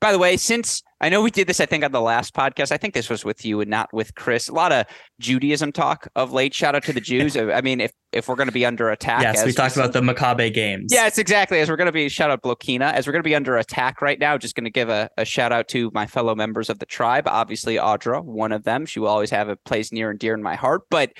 by 0.00 0.12
the 0.12 0.18
way, 0.18 0.36
since 0.36 0.82
I 1.00 1.08
know 1.08 1.22
we 1.22 1.30
did 1.30 1.48
this, 1.48 1.60
I 1.60 1.66
think 1.66 1.84
on 1.84 1.92
the 1.92 2.00
last 2.00 2.34
podcast, 2.34 2.72
I 2.72 2.76
think 2.76 2.94
this 2.94 3.08
was 3.08 3.24
with 3.24 3.44
you 3.44 3.60
and 3.60 3.70
not 3.70 3.92
with 3.92 4.14
Chris. 4.14 4.48
A 4.48 4.52
lot 4.52 4.72
of 4.72 4.86
Judaism 5.20 5.72
talk 5.72 6.08
of 6.14 6.32
late. 6.32 6.54
Shout 6.54 6.74
out 6.74 6.84
to 6.84 6.92
the 6.92 7.00
Jews. 7.00 7.36
I 7.36 7.60
mean, 7.60 7.80
if 7.80 7.92
if 8.12 8.28
we're 8.28 8.36
going 8.36 8.48
to 8.48 8.52
be 8.52 8.64
under 8.64 8.90
attack, 8.90 9.22
yes, 9.22 9.44
we 9.44 9.52
talked 9.52 9.76
about 9.76 9.92
the 9.92 10.00
Maccabi 10.00 10.52
games. 10.52 10.92
Yeah, 10.92 11.06
it's 11.06 11.18
exactly 11.18 11.60
as 11.60 11.68
we're 11.68 11.76
going 11.76 11.86
to 11.86 11.92
be. 11.92 12.08
Shout 12.08 12.30
out 12.30 12.42
Blokina 12.42 12.92
as 12.92 13.06
we're 13.06 13.12
going 13.12 13.22
to 13.22 13.28
be 13.28 13.34
under 13.34 13.56
attack 13.56 14.00
right 14.00 14.18
now. 14.18 14.38
Just 14.38 14.54
going 14.54 14.64
to 14.64 14.70
give 14.70 14.88
a, 14.88 15.10
a 15.16 15.24
shout 15.24 15.52
out 15.52 15.68
to 15.68 15.90
my 15.94 16.06
fellow 16.06 16.34
members 16.34 16.70
of 16.70 16.78
the 16.78 16.86
tribe. 16.86 17.24
Obviously, 17.26 17.76
Audra, 17.76 18.22
one 18.22 18.52
of 18.52 18.64
them. 18.64 18.86
She 18.86 19.00
will 19.00 19.08
always 19.08 19.30
have 19.30 19.48
a 19.48 19.56
place 19.56 19.92
near 19.92 20.10
and 20.10 20.18
dear 20.18 20.34
in 20.34 20.42
my 20.42 20.54
heart. 20.54 20.82
But 20.90 21.12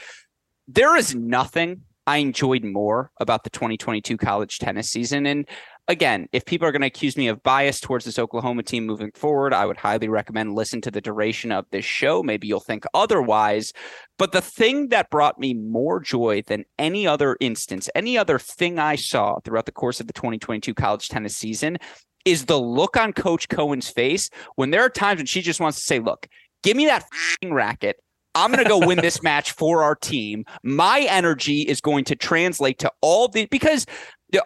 there 0.67 0.97
is 0.97 1.15
nothing 1.15 1.83
I 2.07 2.19
enjoyed 2.19 2.65
more 2.65 3.11
about 3.21 3.45
the 3.45 3.51
2022 3.51 4.17
college 4.17 4.59
tennis 4.59 4.89
season. 4.89 5.27
And 5.27 5.47
again, 5.89 6.29
if 6.33 6.45
people 6.45 6.69
are 6.69 6.73
going 6.73 6.83
to 6.83 6.87
accuse 6.87 7.17
me 7.17 7.29
of 7.29 7.43
bias 7.43 7.81
towards 7.81 8.05
this 8.05 8.19
Oklahoma 8.19 8.63
team 8.63 8.87
moving 8.87 9.11
forward, 9.13 9.55
I 9.55 9.65
would 9.65 9.79
highly 9.79 10.09
recommend 10.09 10.55
listen 10.55 10.81
to 10.83 10.91
the 10.91 11.01
duration 11.01 11.51
of 11.51 11.65
this 11.71 11.85
show. 11.85 12.23
Maybe 12.23 12.47
you'll 12.47 12.61
think 12.61 12.85
otherwise. 12.95 13.73
But 14.19 14.33
the 14.33 14.43
thing 14.43 14.89
that 14.89 15.11
brought 15.11 15.39
me 15.39 15.55
more 15.55 15.99
joy 15.99 16.43
than 16.47 16.65
any 16.79 17.07
other 17.07 17.37
instance, 17.41 17.89
any 17.95 18.19
other 18.19 18.39
thing 18.39 18.79
I 18.79 18.97
saw 18.97 19.41
throughout 19.41 19.67
the 19.67 19.73
course 19.73 20.01
of 20.01 20.07
the 20.07 20.13
2022 20.13 20.75
college 20.75 21.09
tennis 21.09 21.37
season 21.37 21.79
is 22.25 22.45
the 22.45 22.61
look 22.61 22.97
on 22.97 23.13
Coach 23.13 23.49
Cohen's 23.49 23.89
face 23.89 24.29
when 24.57 24.71
there 24.71 24.83
are 24.83 24.91
times 24.91 25.19
when 25.19 25.27
she 25.27 25.41
just 25.41 25.61
wants 25.61 25.79
to 25.79 25.85
say, 25.85 25.99
look, 25.99 26.29
give 26.63 26.77
me 26.77 26.87
that 26.87 27.05
racket. 27.45 27.97
I'm 28.35 28.53
going 28.53 28.63
to 28.63 28.69
go 28.69 28.87
win 28.87 28.99
this 28.99 29.23
match 29.23 29.53
for 29.53 29.83
our 29.83 29.95
team. 29.95 30.45
My 30.63 31.01
energy 31.09 31.63
is 31.63 31.81
going 31.81 32.05
to 32.05 32.17
translate 32.17 32.79
to 32.81 32.93
all 33.01 33.29
the 33.29 33.47
because 33.47 33.87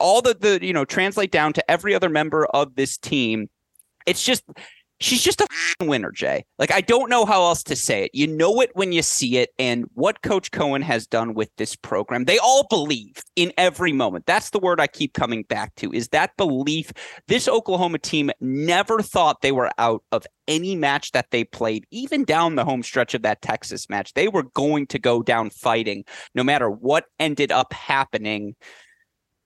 all 0.00 0.22
the 0.22 0.34
the 0.34 0.64
you 0.64 0.72
know 0.72 0.84
translate 0.84 1.30
down 1.30 1.52
to 1.54 1.70
every 1.70 1.94
other 1.94 2.08
member 2.08 2.46
of 2.46 2.74
this 2.76 2.96
team. 2.96 3.48
It's 4.06 4.22
just 4.22 4.42
she's 5.02 5.22
just 5.22 5.40
a 5.40 5.46
winner, 5.80 6.10
Jay. 6.10 6.44
Like 6.58 6.70
I 6.70 6.80
don't 6.80 7.10
know 7.10 7.24
how 7.24 7.42
else 7.42 7.62
to 7.64 7.76
say 7.76 8.04
it. 8.04 8.10
You 8.14 8.26
know 8.26 8.60
it 8.60 8.70
when 8.74 8.92
you 8.92 9.02
see 9.02 9.38
it, 9.38 9.50
and 9.58 9.86
what 9.94 10.22
Coach 10.22 10.50
Cohen 10.50 10.82
has 10.82 11.06
done 11.06 11.34
with 11.34 11.50
this 11.56 11.76
program, 11.76 12.24
they 12.24 12.38
all 12.38 12.66
believe 12.68 13.16
in 13.36 13.52
every 13.58 13.92
moment. 13.92 14.26
That's 14.26 14.50
the 14.50 14.58
word 14.58 14.80
I 14.80 14.86
keep 14.86 15.12
coming 15.12 15.42
back 15.44 15.74
to. 15.76 15.92
Is 15.92 16.08
that 16.08 16.36
belief? 16.36 16.92
This 17.28 17.48
Oklahoma 17.48 17.98
team 17.98 18.30
never 18.40 19.02
thought 19.02 19.42
they 19.42 19.52
were 19.52 19.70
out 19.78 20.02
of 20.12 20.26
any 20.48 20.76
match 20.76 21.12
that 21.12 21.30
they 21.30 21.44
played, 21.44 21.86
even 21.90 22.24
down 22.24 22.54
the 22.54 22.64
home 22.64 22.82
stretch 22.82 23.14
of 23.14 23.22
that 23.22 23.42
Texas 23.42 23.88
match. 23.88 24.14
They 24.14 24.28
were 24.28 24.44
going 24.54 24.86
to 24.88 24.98
go 24.98 25.22
down 25.22 25.50
fighting, 25.50 26.04
no 26.34 26.44
matter 26.44 26.70
what 26.70 27.06
ended 27.18 27.52
up 27.52 27.72
happening. 27.72 28.54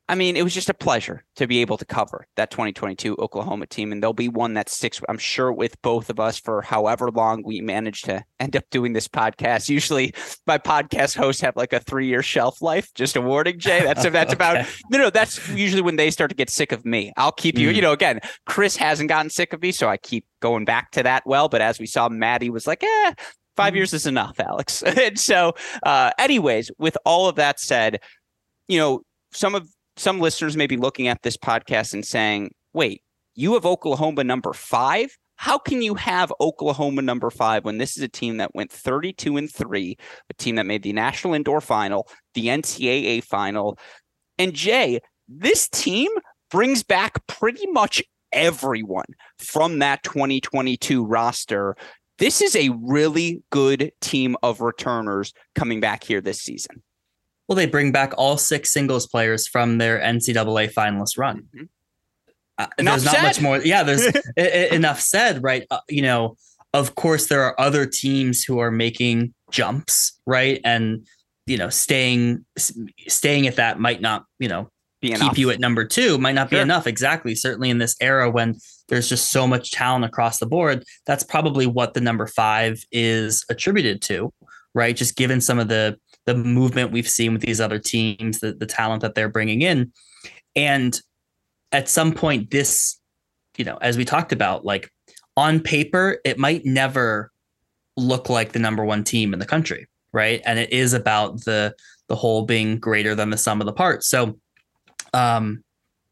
I 0.08 0.14
mean, 0.14 0.36
it 0.36 0.44
was 0.44 0.54
just 0.54 0.68
a 0.68 0.74
pleasure 0.74 1.24
to 1.34 1.48
be 1.48 1.60
able 1.60 1.76
to 1.78 1.84
cover 1.84 2.28
that 2.36 2.52
2022 2.52 3.16
Oklahoma 3.18 3.66
team. 3.66 3.90
And 3.90 4.00
there'll 4.00 4.12
be 4.12 4.28
one 4.28 4.54
that 4.54 4.68
sticks, 4.68 5.00
I'm 5.08 5.18
sure, 5.18 5.52
with 5.52 5.80
both 5.82 6.10
of 6.10 6.20
us 6.20 6.38
for 6.38 6.62
however 6.62 7.10
long 7.10 7.42
we 7.44 7.60
manage 7.60 8.02
to 8.02 8.24
end 8.38 8.54
up 8.54 8.62
doing 8.70 8.92
this 8.92 9.08
podcast. 9.08 9.68
Usually, 9.68 10.14
my 10.46 10.58
podcast 10.58 11.16
hosts 11.16 11.42
have 11.42 11.56
like 11.56 11.72
a 11.72 11.80
three 11.80 12.06
year 12.06 12.22
shelf 12.22 12.62
life. 12.62 12.94
Just 12.94 13.16
a 13.16 13.20
warning, 13.20 13.58
Jay. 13.58 13.82
That's, 13.82 14.04
that's 14.04 14.16
okay. 14.32 14.32
about, 14.32 14.66
no, 14.90 14.98
no, 14.98 15.10
that's 15.10 15.48
usually 15.48 15.82
when 15.82 15.96
they 15.96 16.12
start 16.12 16.30
to 16.30 16.36
get 16.36 16.50
sick 16.50 16.70
of 16.70 16.84
me. 16.84 17.12
I'll 17.16 17.32
keep 17.32 17.58
you, 17.58 17.70
mm. 17.70 17.74
you 17.74 17.82
know, 17.82 17.92
again, 17.92 18.20
Chris 18.46 18.76
hasn't 18.76 19.08
gotten 19.08 19.30
sick 19.30 19.52
of 19.52 19.60
me. 19.60 19.72
So 19.72 19.88
I 19.88 19.96
keep 19.96 20.24
going 20.40 20.64
back 20.64 20.92
to 20.92 21.02
that 21.02 21.24
well. 21.26 21.48
But 21.48 21.62
as 21.62 21.80
we 21.80 21.86
saw, 21.86 22.08
Maddie 22.08 22.50
was 22.50 22.66
like, 22.66 22.84
eh, 22.84 23.14
five 23.56 23.72
mm. 23.72 23.76
years 23.76 23.92
is 23.92 24.06
enough, 24.06 24.38
Alex. 24.38 24.82
and 24.84 25.18
so, 25.18 25.54
uh, 25.82 26.12
anyways, 26.16 26.70
with 26.78 26.96
all 27.04 27.28
of 27.28 27.34
that 27.36 27.58
said, 27.58 27.98
you 28.68 28.78
know, 28.78 29.02
some 29.32 29.56
of 29.56 29.68
some 29.96 30.20
listeners 30.20 30.56
may 30.56 30.66
be 30.66 30.76
looking 30.76 31.08
at 31.08 31.22
this 31.22 31.36
podcast 31.36 31.94
and 31.94 32.04
saying, 32.04 32.52
wait, 32.72 33.02
you 33.34 33.54
have 33.54 33.66
Oklahoma 33.66 34.24
number 34.24 34.52
five? 34.52 35.16
how 35.36 35.58
can 35.58 35.82
you 35.82 35.94
have 35.94 36.32
Oklahoma 36.40 37.02
number 37.02 37.30
five 37.30 37.64
when 37.64 37.78
this 37.78 37.96
is 37.96 38.02
a 38.02 38.08
team 38.08 38.38
that 38.38 38.54
went 38.54 38.72
32 38.72 39.36
and 39.36 39.52
three, 39.52 39.96
a 40.30 40.34
team 40.34 40.56
that 40.56 40.66
made 40.66 40.82
the 40.82 40.92
national 40.92 41.34
indoor 41.34 41.60
final, 41.60 42.08
the 42.34 42.46
NCAA 42.46 43.22
final? 43.22 43.78
And 44.38 44.54
Jay, 44.54 45.00
this 45.28 45.68
team 45.68 46.10
brings 46.50 46.82
back 46.82 47.26
pretty 47.26 47.66
much 47.68 48.02
everyone 48.32 49.06
from 49.38 49.78
that 49.80 50.02
2022 50.02 51.04
roster. 51.04 51.76
This 52.18 52.40
is 52.40 52.56
a 52.56 52.70
really 52.82 53.42
good 53.50 53.92
team 54.00 54.36
of 54.42 54.62
returners 54.62 55.34
coming 55.54 55.80
back 55.80 56.02
here 56.02 56.22
this 56.22 56.40
season. 56.40 56.82
Well, 57.48 57.56
they 57.56 57.66
bring 57.66 57.92
back 57.92 58.12
all 58.16 58.36
six 58.36 58.72
singles 58.72 59.06
players 59.06 59.46
from 59.46 59.78
their 59.78 60.00
NCAA 60.00 60.72
finalist 60.72 61.16
run. 61.18 61.44
Mm-hmm. 61.54 61.64
Uh, 62.58 62.66
there's 62.78 63.04
not 63.04 63.14
said. 63.14 63.22
much 63.22 63.40
more. 63.40 63.58
Yeah, 63.58 63.82
there's 63.82 64.06
enough 64.36 65.00
said, 65.00 65.42
right? 65.42 65.66
Uh, 65.70 65.80
you 65.88 66.02
know, 66.02 66.36
of 66.72 66.94
course, 66.94 67.26
there 67.26 67.42
are 67.42 67.58
other 67.60 67.86
teams 67.86 68.42
who 68.42 68.58
are 68.58 68.70
making 68.70 69.34
jumps, 69.50 70.18
right? 70.26 70.60
And 70.64 71.06
you 71.46 71.56
know, 71.56 71.68
staying 71.68 72.44
staying 73.08 73.46
at 73.46 73.56
that 73.56 73.78
might 73.78 74.00
not, 74.00 74.24
you 74.38 74.48
know, 74.48 74.68
be 75.00 75.08
keep 75.08 75.20
enough. 75.20 75.38
you 75.38 75.50
at 75.50 75.60
number 75.60 75.84
two 75.84 76.18
might 76.18 76.34
not 76.34 76.50
be 76.50 76.58
enough. 76.58 76.86
Exactly. 76.86 77.34
Certainly 77.34 77.70
in 77.70 77.78
this 77.78 77.94
era 78.00 78.30
when 78.30 78.56
there's 78.88 79.08
just 79.08 79.30
so 79.30 79.46
much 79.46 79.70
talent 79.70 80.04
across 80.04 80.38
the 80.38 80.46
board, 80.46 80.84
that's 81.06 81.22
probably 81.22 81.66
what 81.66 81.94
the 81.94 82.00
number 82.00 82.26
five 82.26 82.82
is 82.90 83.44
attributed 83.48 84.02
to, 84.02 84.32
right? 84.74 84.96
Just 84.96 85.16
given 85.16 85.40
some 85.40 85.58
of 85.58 85.68
the 85.68 85.98
the 86.26 86.34
movement 86.34 86.92
we've 86.92 87.08
seen 87.08 87.32
with 87.32 87.42
these 87.42 87.60
other 87.60 87.78
teams, 87.78 88.40
the, 88.40 88.52
the 88.52 88.66
talent 88.66 89.00
that 89.02 89.14
they're 89.14 89.28
bringing 89.28 89.62
in. 89.62 89.92
And 90.54 91.00
at 91.72 91.88
some 91.88 92.12
point, 92.12 92.50
this, 92.50 93.00
you 93.56 93.64
know, 93.64 93.78
as 93.80 93.96
we 93.96 94.04
talked 94.04 94.32
about, 94.32 94.64
like 94.64 94.90
on 95.36 95.60
paper, 95.60 96.18
it 96.24 96.38
might 96.38 96.64
never 96.64 97.30
look 97.96 98.28
like 98.28 98.52
the 98.52 98.58
number 98.58 98.84
one 98.84 99.04
team 99.04 99.32
in 99.32 99.38
the 99.38 99.46
country, 99.46 99.86
right? 100.12 100.42
And 100.44 100.58
it 100.58 100.72
is 100.72 100.92
about 100.92 101.44
the 101.44 101.74
the 102.08 102.16
whole 102.16 102.44
being 102.44 102.78
greater 102.78 103.16
than 103.16 103.30
the 103.30 103.36
sum 103.36 103.60
of 103.60 103.66
the 103.66 103.72
parts. 103.72 104.08
So, 104.08 104.38
um, 105.12 105.64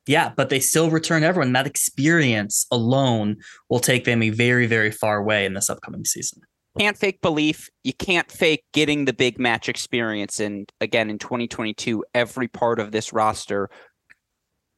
yeah, 0.07 0.33
but 0.37 0.48
they 0.48 0.59
still 0.59 0.90
return 0.90 1.22
everyone. 1.22 1.53
That 1.53 1.68
experience 1.68 2.66
alone 2.72 3.37
will 3.68 3.79
take 3.79 4.05
them 4.05 4.20
a 4.22 4.31
very, 4.31 4.66
very 4.66 4.90
far 4.90 5.22
way 5.22 5.44
in 5.46 5.55
this 5.55 5.70
upcoming 5.70 6.05
season 6.05 6.42
can't 6.78 6.96
fake 6.96 7.20
belief. 7.20 7.68
You 7.82 7.92
can't 7.92 8.30
fake 8.30 8.64
getting 8.72 9.04
the 9.04 9.12
big 9.12 9.38
match 9.38 9.68
experience. 9.68 10.40
And 10.40 10.70
again, 10.80 11.10
in 11.10 11.18
2022, 11.18 12.04
every 12.14 12.48
part 12.48 12.78
of 12.78 12.92
this 12.92 13.12
roster 13.12 13.70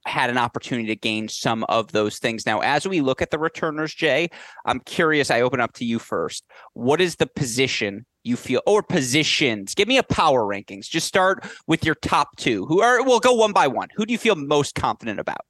had 0.06 0.30
an 0.30 0.38
opportunity 0.38 0.87
to 0.87 0.96
gain 0.96 1.28
some 1.28 1.64
of 1.64 1.92
those 1.92 2.18
things. 2.18 2.46
Now, 2.46 2.61
as 2.61 2.87
we 2.87 3.00
look 3.00 3.20
at 3.20 3.30
the 3.30 3.38
returners, 3.38 3.92
Jay, 3.92 4.28
I'm 4.64 4.80
curious. 4.80 5.30
I 5.30 5.40
open 5.40 5.61
up 5.61 5.72
to 5.74 5.85
you 5.85 5.98
first. 5.98 6.44
What 6.74 7.00
is 7.00 7.16
the 7.16 7.26
position 7.26 8.06
you 8.22 8.37
feel, 8.37 8.61
or 8.66 8.82
positions? 8.82 9.74
Give 9.74 9.88
me 9.88 9.98
a 9.98 10.02
power 10.02 10.42
rankings. 10.42 10.88
Just 10.88 11.06
start 11.06 11.44
with 11.66 11.85
your 11.85 11.96
top 11.96 12.37
two. 12.37 12.66
Who 12.66 12.80
are? 12.82 13.02
We'll 13.02 13.20
go 13.20 13.35
one 13.35 13.52
by 13.52 13.66
one. 13.66 13.88
Who 13.96 14.06
do 14.06 14.12
you 14.12 14.18
feel 14.18 14.37
most 14.37 14.74
confident 14.74 15.18
about? 15.18 15.40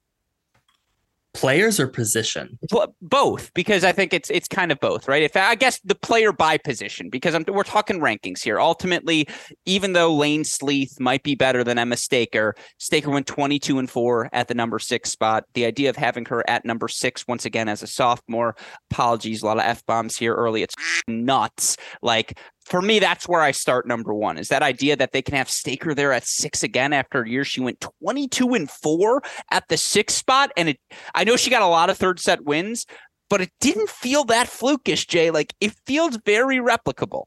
Players 1.37 1.79
or 1.79 1.87
position? 1.87 2.57
both, 3.01 3.53
because 3.53 3.83
I 3.83 3.91
think 3.91 4.13
it's 4.13 4.29
it's 4.29 4.47
kind 4.47 4.71
of 4.71 4.79
both, 4.79 5.07
right? 5.07 5.21
If 5.21 5.35
I 5.35 5.55
guess 5.55 5.79
the 5.81 5.95
player 5.95 6.31
by 6.31 6.57
position, 6.57 7.09
because 7.09 7.35
I'm, 7.35 7.45
we're 7.47 7.63
talking 7.63 7.99
rankings 7.99 8.41
here. 8.41 8.59
Ultimately, 8.59 9.27
even 9.65 9.93
though 9.93 10.13
Layne 10.13 10.43
Sleeth 10.43 10.99
might 10.99 11.21
be 11.21 11.35
better 11.35 11.63
than 11.63 11.77
Emma 11.77 11.95
Staker, 11.95 12.55
Staker 12.79 13.11
went 13.11 13.27
22 13.27 13.77
and 13.77 13.89
four 13.89 14.29
at 14.33 14.47
the 14.47 14.55
number 14.55 14.79
six 14.79 15.11
spot. 15.11 15.43
The 15.53 15.65
idea 15.65 15.89
of 15.89 15.95
having 15.95 16.25
her 16.25 16.43
at 16.49 16.65
number 16.65 16.87
six 16.87 17.27
once 17.27 17.45
again 17.45 17.69
as 17.69 17.83
a 17.83 17.87
sophomore, 17.87 18.55
apologies, 18.89 19.43
a 19.43 19.45
lot 19.45 19.57
of 19.57 19.63
f 19.63 19.85
bombs 19.85 20.17
here 20.17 20.33
early. 20.33 20.63
It's 20.63 20.75
nuts. 21.07 21.77
Like 22.01 22.39
for 22.67 22.81
me, 22.81 22.99
that's 22.99 23.29
where 23.29 23.39
I 23.39 23.51
start 23.51 23.87
number 23.87 24.13
one 24.13 24.37
is 24.37 24.49
that 24.49 24.61
idea 24.61 24.97
that 24.97 25.13
they 25.13 25.21
can 25.21 25.35
have 25.35 25.49
Staker 25.49 25.95
there 25.95 26.11
at 26.11 26.27
six 26.27 26.63
again 26.63 26.91
after 26.91 27.21
a 27.21 27.29
year. 27.29 27.45
She 27.45 27.61
went 27.61 27.79
22 28.01 28.53
and 28.53 28.69
four 28.69 29.21
at 29.51 29.69
the 29.69 29.77
six 29.77 30.15
spot. 30.15 30.51
And 30.57 30.69
it, 30.69 30.79
I 31.15 31.23
know 31.23 31.37
she 31.37 31.49
got 31.49 31.61
a 31.61 31.67
lot 31.67 31.89
of 31.89 31.97
third 31.97 32.19
set 32.19 32.43
wins, 32.43 32.85
but 33.29 33.39
it 33.39 33.51
didn't 33.61 33.89
feel 33.89 34.25
that 34.25 34.47
flukish, 34.47 35.07
Jay. 35.07 35.31
Like 35.31 35.53
it 35.61 35.75
feels 35.85 36.19
very 36.25 36.57
replicable. 36.57 37.23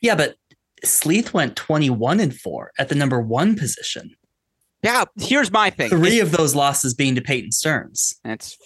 Yeah, 0.00 0.14
but 0.14 0.36
Sleeth 0.84 1.34
went 1.34 1.56
21 1.56 2.20
and 2.20 2.34
four 2.34 2.70
at 2.78 2.88
the 2.88 2.94
number 2.94 3.20
one 3.20 3.56
position. 3.56 4.14
Yeah, 4.84 5.04
here's 5.20 5.50
my 5.50 5.70
thing. 5.70 5.90
Three 5.90 6.20
of 6.20 6.30
those 6.30 6.54
losses 6.54 6.94
being 6.94 7.16
to 7.16 7.20
Peyton 7.20 7.50
Stearns. 7.50 8.20
That's 8.24 8.56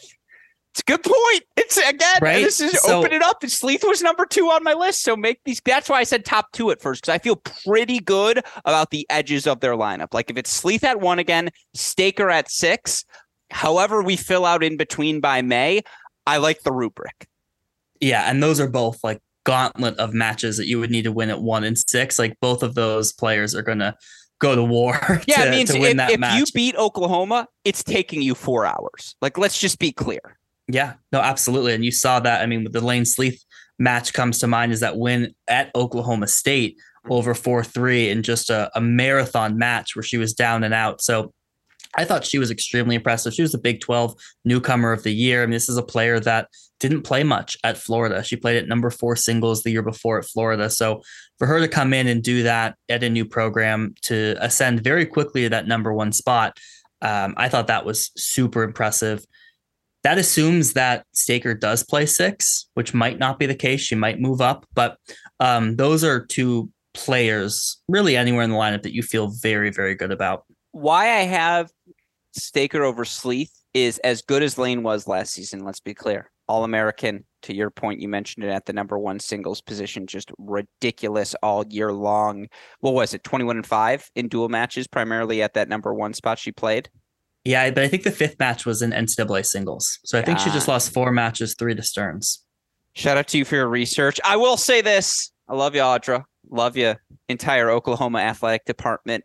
it's 0.77 0.83
a 0.87 0.93
good 0.93 1.03
point. 1.03 1.43
It's 1.57 1.79
again, 1.79 2.19
right? 2.21 2.45
this 2.45 2.61
is 2.61 2.79
so, 2.83 2.99
open 2.99 3.13
it 3.13 3.23
up. 3.23 3.43
Sleeth 3.47 3.83
was 3.83 4.03
number 4.03 4.27
two 4.27 4.51
on 4.51 4.63
my 4.63 4.75
list. 4.75 5.03
So 5.03 5.17
make 5.17 5.41
these 5.45 5.59
that's 5.65 5.89
why 5.89 6.01
I 6.01 6.05
said 6.05 6.27
top 6.27 6.53
two 6.53 6.71
at 6.71 6.83
first, 6.83 7.03
because 7.03 7.15
I 7.15 7.19
feel 7.19 7.37
pretty 7.37 7.99
good 7.99 8.43
about 8.67 8.91
the 8.91 9.07
edges 9.09 9.47
of 9.47 9.61
their 9.61 9.73
lineup. 9.73 10.13
Like 10.13 10.31
if 10.31 10.37
it's 10.37 10.51
Sleeth 10.51 10.85
at 10.85 11.01
one 11.01 11.19
again, 11.19 11.49
Staker 11.73 12.29
at 12.29 12.51
six, 12.51 13.07
however 13.51 14.03
we 14.03 14.17
fill 14.17 14.45
out 14.45 14.63
in 14.63 14.77
between 14.77 15.21
by 15.21 15.41
May, 15.41 15.81
I 16.27 16.37
like 16.37 16.63
the 16.63 16.73
rubric. 16.73 17.27
Yeah, 17.99 18.31
and 18.31 18.43
those 18.43 18.61
are 18.61 18.69
both 18.69 19.03
like 19.03 19.23
gauntlet 19.45 19.97
of 19.97 20.13
matches 20.13 20.59
that 20.59 20.67
you 20.67 20.79
would 20.79 20.91
need 20.91 21.05
to 21.05 21.13
win 21.13 21.31
at 21.31 21.41
one 21.41 21.65
and 21.65 21.79
six. 21.79 22.19
Like 22.19 22.37
both 22.43 22.63
of 22.63 22.75
those 22.75 23.15
players 23.15 23.55
are 23.55 23.63
gonna 23.63 23.97
go 24.41 24.55
to 24.55 24.63
war. 24.63 25.01
Yeah, 25.27 25.45
to, 25.45 25.49
it 25.49 25.51
means 25.51 25.71
if, 25.71 25.81
if 25.83 26.37
you 26.37 26.45
beat 26.53 26.77
Oklahoma, 26.77 27.49
it's 27.65 27.83
taking 27.83 28.21
you 28.21 28.35
four 28.35 28.67
hours. 28.67 29.17
Like, 29.23 29.39
let's 29.39 29.59
just 29.59 29.79
be 29.79 29.91
clear. 29.91 30.37
Yeah, 30.69 30.95
no, 31.13 31.21
absolutely. 31.21 31.75
And 31.75 31.85
you 31.85 31.93
saw 31.93 32.21
that. 32.21 32.43
I 32.43 32.47
mean, 32.47 32.65
with 32.65 32.73
the 32.73 32.81
Layne 32.81 33.05
Sleeth 33.05 33.45
match 33.79 34.13
comes 34.13 34.39
to 34.39 34.47
mind 34.47 34.73
is 34.73 34.81
that 34.81 34.97
win 34.97 35.35
at 35.47 35.71
Oklahoma 35.75 36.27
State 36.27 36.79
over 37.09 37.35
4 37.35 37.63
3 37.63 38.11
in 38.11 38.23
just 38.23 38.51
a, 38.51 38.71
a 38.75 38.81
marathon 38.81 39.59
match 39.59 39.95
where 39.95 40.03
she 40.03 40.19
was 40.19 40.33
down 40.33 40.65
and 40.65 40.75
out. 40.75 41.01
So 41.01 41.33
I 41.97 42.05
thought 42.05 42.25
she 42.25 42.39
was 42.39 42.51
extremely 42.51 42.95
impressive. 42.95 43.33
She 43.33 43.43
was 43.43 43.53
the 43.53 43.59
Big 43.59 43.81
12 43.81 44.15
newcomer 44.45 44.93
of 44.93 45.03
the 45.03 45.15
year. 45.15 45.43
I 45.43 45.47
mean, 45.47 45.53
this 45.53 45.69
is 45.69 45.77
a 45.77 45.83
player 45.83 46.21
that 46.21 46.49
didn't 46.79 47.03
play 47.03 47.23
much 47.23 47.57
at 47.65 47.79
Florida. 47.79 48.23
She 48.23 48.37
played 48.37 48.57
at 48.57 48.69
number 48.69 48.91
four 48.91 49.17
singles 49.17 49.63
the 49.63 49.71
year 49.71 49.83
before 49.83 50.19
at 50.19 50.27
Florida. 50.27 50.69
So 50.69 51.03
for 51.39 51.47
her 51.47 51.61
to 51.61 51.69
come 51.69 51.95
in 51.95 52.07
and 52.07 52.23
do 52.23 52.43
that 52.43 52.77
at 52.89 53.03
a 53.03 53.09
new 53.09 53.25
program 53.25 53.95
to 54.03 54.37
ascend 54.41 54.83
very 54.83 55.07
quickly 55.07 55.45
to 55.45 55.49
that 55.51 55.67
number 55.67 55.93
one 55.93 56.13
spot, 56.13 56.59
um, 57.01 57.35
I 57.37 57.49
thought 57.49 57.69
that 57.69 57.87
was 57.87 58.11
super 58.17 58.63
impressive. 58.63 59.25
That 60.07 60.19
assumes 60.19 60.75
that 60.75 61.05
Staker 61.15 61.53
does 61.53 61.83
play 61.83 62.07
six, 62.07 62.69
which 62.75 62.95
might 62.95 63.19
not 63.19 63.41
be 63.41 63.47
the 63.47 63.57
case. 63.57 63.81
She 63.81 63.97
might 63.97 64.21
move 64.21 64.41
up, 64.41 64.65
but 64.73 64.99
um, 65.41 65.75
those 65.75 66.05
are 66.05 66.25
two 66.25 66.71
players 66.95 67.83
really 67.89 68.17
anywhere 68.17 68.45
in 68.45 68.51
the 68.51 68.57
lineup 68.57 68.85
that 68.85 68.95
you 68.95 69.03
feel 69.03 69.33
very, 69.43 69.71
very 69.71 69.97
good 69.97 70.13
about. 70.13 70.45
Why 70.71 71.07
I 71.07 71.23
have 71.23 71.73
Staker 72.35 72.85
over 72.85 73.05
Sleeth 73.05 73.51
is 73.75 73.99
as 73.99 74.23
good 74.23 74.45
as 74.45 74.57
Layne 74.57 74.85
was 74.85 75.09
last 75.09 75.33
season. 75.33 75.65
Let's 75.65 75.81
be 75.81 75.93
clear. 75.93 76.31
All 76.47 76.63
American, 76.63 77.25
to 77.43 77.53
your 77.53 77.71
point, 77.71 78.01
you 78.01 78.07
mentioned 78.07 78.45
it 78.45 78.51
at 78.51 78.65
the 78.65 78.73
number 78.73 79.01
one 79.01 79.19
singles 79.19 79.61
position, 79.61 80.07
just 80.07 80.31
ridiculous 80.39 81.35
all 81.43 81.67
year 81.67 81.93
long. 81.93 82.47
What 82.79 82.95
was 82.95 83.13
it, 83.13 83.25
21 83.25 83.57
and 83.57 83.67
five 83.67 84.09
in 84.15 84.29
dual 84.29 84.51
matches, 84.51 84.87
primarily 84.87 85.43
at 85.43 85.55
that 85.55 85.69
number 85.69 85.93
one 85.93 86.15
spot 86.15 86.39
she 86.39 86.53
played? 86.53 86.91
Yeah, 87.47 87.71
but 87.71 87.85
I 87.85 87.89
think 87.89 88.03
the 88.03 88.11
fifth 88.11 88.39
match 88.41 88.67
was 88.67 88.83
in 88.83 88.91
NCAA 88.91 89.47
singles. 89.47 90.01
So 90.05 90.19
I 90.19 90.23
think 90.23 90.41
she 90.41 90.51
just 90.51 90.67
lost 90.67 90.93
four 90.93 91.13
matches, 91.13 91.55
three 91.57 91.77
to 91.77 91.83
Stearns. 91.83 92.45
Shout 92.95 93.17
out 93.17 93.29
to 93.29 93.39
you 93.39 93.45
for 93.45 93.55
your 93.55 93.69
research. 93.69 94.21
I 94.25 94.37
will 94.37 94.57
say 94.57 94.81
this. 94.81 95.31
I 95.49 95.55
love 95.55 95.77
you, 95.77 95.81
Audra. 95.81 96.25
Love 96.51 96.77
you, 96.77 96.97
entire 97.29 97.71
Oklahoma 97.71 98.19
athletic 98.19 98.65
department. 98.65 99.23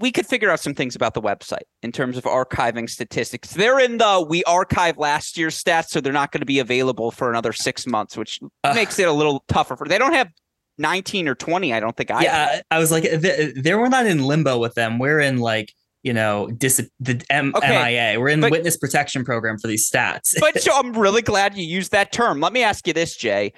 We 0.00 0.10
could 0.10 0.26
figure 0.26 0.50
out 0.50 0.58
some 0.58 0.74
things 0.74 0.96
about 0.96 1.14
the 1.14 1.22
website 1.22 1.62
in 1.82 1.92
terms 1.92 2.16
of 2.16 2.24
archiving 2.24 2.90
statistics. 2.90 3.52
They're 3.52 3.78
in 3.78 3.98
the 3.98 4.26
we 4.28 4.42
archived 4.44 4.96
last 4.96 5.38
year's 5.38 5.62
stats, 5.62 5.90
so 5.90 6.00
they're 6.00 6.12
not 6.12 6.32
going 6.32 6.40
to 6.40 6.46
be 6.46 6.58
available 6.58 7.12
for 7.12 7.30
another 7.30 7.52
six 7.52 7.86
months, 7.86 8.16
which 8.16 8.40
uh, 8.64 8.74
makes 8.74 8.98
it 8.98 9.06
a 9.06 9.12
little 9.12 9.44
tougher 9.46 9.76
for. 9.76 9.86
They 9.86 9.98
don't 9.98 10.12
have 10.12 10.28
19 10.78 11.28
or 11.28 11.36
20. 11.36 11.72
I 11.72 11.78
don't 11.78 11.96
think 11.96 12.10
I. 12.10 12.24
Yeah, 12.24 12.60
I 12.70 12.78
was 12.80 12.90
like, 12.90 13.04
they, 13.04 13.52
they 13.54 13.74
were 13.74 13.88
not 13.88 14.06
in 14.06 14.24
limbo 14.24 14.58
with 14.58 14.74
them. 14.74 14.98
We're 14.98 15.20
in 15.20 15.38
like 15.38 15.72
you 16.04 16.12
know, 16.12 16.48
dis- 16.56 16.88
the 17.00 17.24
M- 17.30 17.52
okay, 17.56 17.68
MIA. 18.12 18.20
We're 18.20 18.28
in 18.28 18.40
the 18.40 18.50
witness 18.50 18.76
protection 18.76 19.24
program 19.24 19.58
for 19.58 19.66
these 19.66 19.90
stats. 19.90 20.38
but 20.38 20.60
so 20.62 20.72
I'm 20.72 20.92
really 20.92 21.22
glad 21.22 21.56
you 21.56 21.64
used 21.64 21.90
that 21.92 22.12
term. 22.12 22.40
Let 22.40 22.52
me 22.52 22.62
ask 22.62 22.86
you 22.86 22.92
this, 22.92 23.16
Jay 23.16 23.52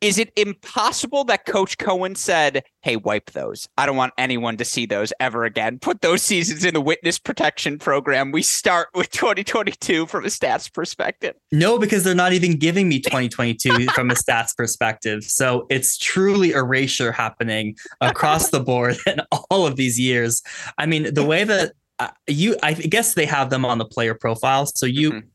is 0.00 0.18
it 0.18 0.32
impossible 0.36 1.24
that 1.24 1.44
Coach 1.44 1.78
Cohen 1.78 2.14
said, 2.14 2.62
"Hey, 2.82 2.96
wipe 2.96 3.32
those. 3.32 3.68
I 3.76 3.86
don't 3.86 3.96
want 3.96 4.12
anyone 4.16 4.56
to 4.58 4.64
see 4.64 4.86
those 4.86 5.12
ever 5.18 5.44
again. 5.44 5.78
Put 5.78 6.00
those 6.02 6.22
seasons 6.22 6.64
in 6.64 6.74
the 6.74 6.80
witness 6.80 7.18
protection 7.18 7.78
program. 7.78 8.30
We 8.30 8.42
start 8.42 8.88
with 8.94 9.10
2022 9.12 10.06
from 10.06 10.24
a 10.24 10.28
stats 10.28 10.72
perspective." 10.72 11.34
No, 11.50 11.78
because 11.78 12.04
they're 12.04 12.14
not 12.14 12.32
even 12.32 12.58
giving 12.58 12.88
me 12.88 13.00
2022 13.00 13.86
from 13.94 14.10
a 14.10 14.14
stats 14.14 14.56
perspective. 14.56 15.24
So 15.24 15.66
it's 15.68 15.98
truly 15.98 16.52
erasure 16.52 17.10
happening 17.10 17.76
across 18.00 18.50
the 18.50 18.60
board 18.60 18.96
in 19.06 19.20
all 19.50 19.66
of 19.66 19.76
these 19.76 19.98
years. 19.98 20.42
I 20.78 20.86
mean, 20.86 21.12
the 21.12 21.24
way 21.24 21.44
that 21.44 21.72
uh, 21.98 22.10
you, 22.28 22.56
I 22.62 22.74
guess 22.74 23.14
they 23.14 23.26
have 23.26 23.50
them 23.50 23.64
on 23.64 23.78
the 23.78 23.86
player 23.86 24.14
profile. 24.14 24.66
So 24.66 24.86
you. 24.86 25.10
Mm-hmm 25.12 25.28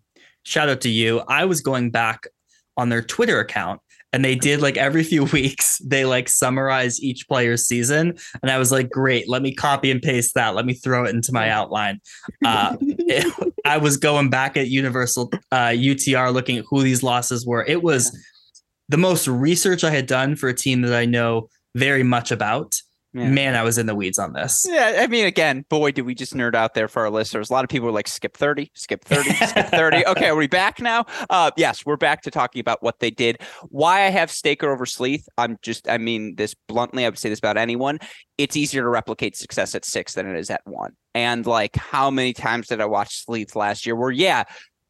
shout 0.46 0.68
out 0.68 0.82
to 0.82 0.90
you. 0.90 1.22
I 1.28 1.46
was 1.46 1.62
going 1.62 1.90
back 1.90 2.28
on 2.78 2.90
their 2.90 3.02
Twitter 3.02 3.40
account 3.40 3.80
and 4.14 4.24
they 4.24 4.36
did 4.36 4.62
like 4.62 4.78
every 4.78 5.04
few 5.04 5.24
weeks 5.34 5.80
they 5.80 6.06
like 6.06 6.30
summarize 6.30 7.02
each 7.02 7.28
player's 7.28 7.68
season. 7.68 8.18
And 8.42 8.52
i 8.52 8.58
was 8.58 8.72
like 8.72 8.90
great 8.90 9.28
let 9.28 9.42
me 9.42 9.54
copy 9.54 9.92
and 9.92 10.02
paste 10.02 10.36
that. 10.36 10.56
Let 10.56 10.66
me 10.66 10.74
throw 10.74 11.06
it 11.06 11.14
into 11.14 11.34
my 11.34 11.50
outline. 11.50 12.00
Uh, 12.46 12.76
it, 12.82 13.52
i 13.66 13.78
was 13.78 13.98
going 13.98 14.30
back 14.30 14.58
at 14.58 14.68
universal 14.68 15.32
uh, 15.52 15.70
utr 15.70 16.34
looking 16.34 16.58
at 16.58 16.66
who 16.70 16.84
these 16.84 17.02
losses 17.02 17.46
were. 17.46 17.64
It 17.66 17.82
was 17.82 18.16
the 18.90 18.98
most 18.98 19.28
research 19.28 19.84
i 19.84 19.90
had 19.90 20.06
done 20.06 20.36
for 20.36 20.50
a 20.50 20.54
team 20.54 20.82
that 20.82 20.94
i 20.94 21.06
know 21.06 21.48
very 21.76 22.04
much 22.04 22.32
about 22.32 22.76
yeah. 23.14 23.30
Man, 23.30 23.56
I 23.56 23.62
was 23.62 23.78
in 23.78 23.86
the 23.86 23.94
weeds 23.94 24.18
on 24.18 24.34
this. 24.34 24.66
Yeah, 24.68 24.98
I 25.02 25.08
mean, 25.08 25.26
again, 25.26 25.66
boy, 25.70 25.92
did 25.92 26.02
we 26.02 26.16
just 26.16 26.34
nerd 26.34 26.56
out 26.56 26.74
there 26.74 26.88
for 26.88 27.04
our 27.04 27.12
listeners. 27.12 27.52
A 27.52 27.54
lot 27.54 27.64
of 27.64 27.70
people 27.70 27.86
were 27.86 27.92
like, 27.92 28.08
skip 28.08 28.36
30, 28.36 28.72
skip 28.74 29.06
30, 29.06 29.34
skip 29.46 29.68
30. 29.68 30.08
Okay, 30.08 30.30
are 30.30 30.36
we 30.36 30.48
back 30.48 30.82
now? 30.82 31.06
Uh, 31.30 31.52
yes, 31.56 31.86
we're 31.86 31.96
back 31.96 32.24
to 32.24 32.32
talking 32.32 32.60
about 32.60 32.82
what 32.82 33.00
they 33.00 33.12
did. 33.12 33.40
Why 33.70 34.06
I 34.06 34.10
have 34.10 34.32
Staker 34.32 34.72
over 34.72 34.88
Sleeth, 34.88 35.28
I'm 35.38 35.60
just, 35.62 35.88
I 35.88 36.00
mean, 36.00 36.36
this 36.36 36.56
bluntly, 36.68 37.06
I 37.06 37.10
would 37.10 37.20
say 37.20 37.30
this 37.30 37.40
about 37.40 37.58
anyone. 37.58 38.00
It's 38.40 38.58
easier 38.58 38.82
to 38.82 38.90
replicate 38.90 39.38
success 39.38 39.76
at 39.76 39.86
six 39.86 40.16
than 40.16 40.26
it 40.26 40.36
is 40.36 40.50
at 40.50 40.62
one. 40.66 40.94
And 41.14 41.46
like, 41.46 41.76
how 41.76 42.10
many 42.10 42.34
times 42.34 42.70
did 42.70 42.82
I 42.82 42.86
watch 42.86 43.24
Sleeth 43.24 43.56
last 43.56 43.86
year 43.86 43.96
where, 43.96 44.10
yeah, 44.10 44.46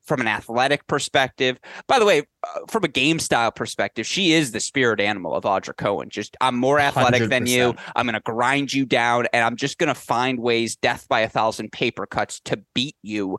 from 0.05 0.21
an 0.21 0.27
athletic 0.27 0.85
perspective. 0.87 1.57
By 1.87 1.99
the 1.99 2.05
way, 2.05 2.23
uh, 2.43 2.59
from 2.67 2.83
a 2.83 2.87
game 2.87 3.19
style 3.19 3.51
perspective, 3.51 4.05
she 4.05 4.33
is 4.33 4.51
the 4.51 4.59
spirit 4.59 4.99
animal 4.99 5.33
of 5.33 5.43
Audra 5.43 5.75
Cohen. 5.75 6.09
Just 6.09 6.35
I'm 6.41 6.57
more 6.57 6.79
athletic 6.79 7.23
100%. 7.23 7.29
than 7.29 7.47
you. 7.47 7.75
I'm 7.95 8.05
going 8.05 8.13
to 8.13 8.21
grind 8.21 8.73
you 8.73 8.85
down 8.85 9.27
and 9.33 9.45
I'm 9.45 9.55
just 9.55 9.77
going 9.77 9.93
to 9.93 9.99
find 9.99 10.39
ways 10.39 10.75
death 10.75 11.07
by 11.07 11.21
a 11.21 11.29
thousand 11.29 11.71
paper 11.71 12.05
cuts 12.05 12.39
to 12.41 12.61
beat 12.73 12.95
you. 13.01 13.37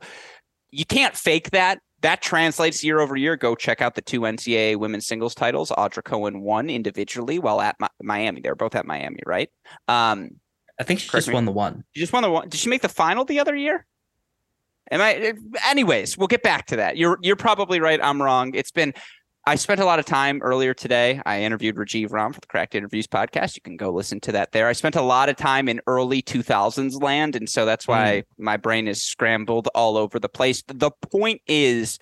You 0.71 0.85
can't 0.85 1.17
fake 1.17 1.51
that. 1.51 1.81
That 2.01 2.21
translates 2.21 2.85
year 2.85 3.01
over 3.01 3.17
year. 3.17 3.37
Go 3.37 3.55
check 3.55 3.81
out 3.81 3.95
the 3.95 4.03
two 4.03 4.21
NCAA 4.21 4.77
women's 4.77 5.07
singles 5.07 5.35
titles. 5.35 5.71
Audra 5.71 6.05
Cohen 6.05 6.43
won 6.43 6.69
individually 6.69 7.39
while 7.39 7.63
at 7.63 7.77
Miami. 8.03 8.43
They 8.43 8.51
were 8.51 8.55
both 8.55 8.75
at 8.75 8.85
Miami, 8.85 9.21
right? 9.25 9.49
Um, 9.89 10.31
I 10.79 10.83
think 10.83 11.01
she 11.01 11.09
just 11.09 11.29
me. 11.29 11.35
won 11.35 11.45
the 11.45 11.53
one. 11.53 11.85
She 11.95 12.01
just 12.01 12.13
won 12.13 12.23
the 12.23 12.31
one. 12.31 12.49
Did 12.49 12.61
she 12.61 12.69
make 12.69 12.83
the 12.83 12.89
final 12.89 13.25
the 13.25 13.39
other 13.39 13.55
year? 13.55 13.87
Am 14.91 15.01
I? 15.01 15.35
Anyways, 15.69 16.19
we'll 16.19 16.29
get 16.29 16.43
back 16.43 16.67
to 16.67 16.77
that. 16.77 16.97
You're 16.97 17.19
you're 17.23 17.37
probably 17.37 17.81
right. 17.81 18.01
I'm 18.03 18.21
wrong. 18.21 18.55
It's 18.55 18.71
been. 18.71 18.95
I 19.47 19.57
spent 19.57 19.79
a 19.79 19.85
lot 19.85 19.99
of 19.99 20.07
time 20.07 20.41
earlier 20.41 20.73
today. 20.73 21.21
I 21.27 21.43
interviewed 21.43 21.77
Rajeev 21.77 22.13
Ram 22.13 22.33
for 22.33 22.41
the 22.41 22.47
Cracked 22.47 22.75
Interviews 22.75 23.07
podcast. 23.07 23.55
You 23.57 23.61
can 23.61 23.77
go 23.77 23.91
listen 23.91 24.19
to 24.21 24.33
that 24.33 24.53
there. 24.53 24.69
I 24.69 24.73
spent 24.73 24.97
a 24.97 25.03
lot 25.03 25.29
of 25.29 25.37
time 25.37 25.69
in 25.69 25.83
early 25.87 26.23
2000s 26.23 27.03
land, 27.03 27.37
and 27.37 27.47
so 27.47 27.67
that's 27.67 27.87
why 27.87 28.23
mm. 28.23 28.43
my 28.43 28.57
brain 28.57 28.89
is 28.89 29.03
scrambled 29.03 29.69
all 29.75 29.99
over 29.99 30.19
the 30.19 30.31
place. 30.31 30.63
The 30.67 30.91
point 30.91 31.43
is 31.47 31.99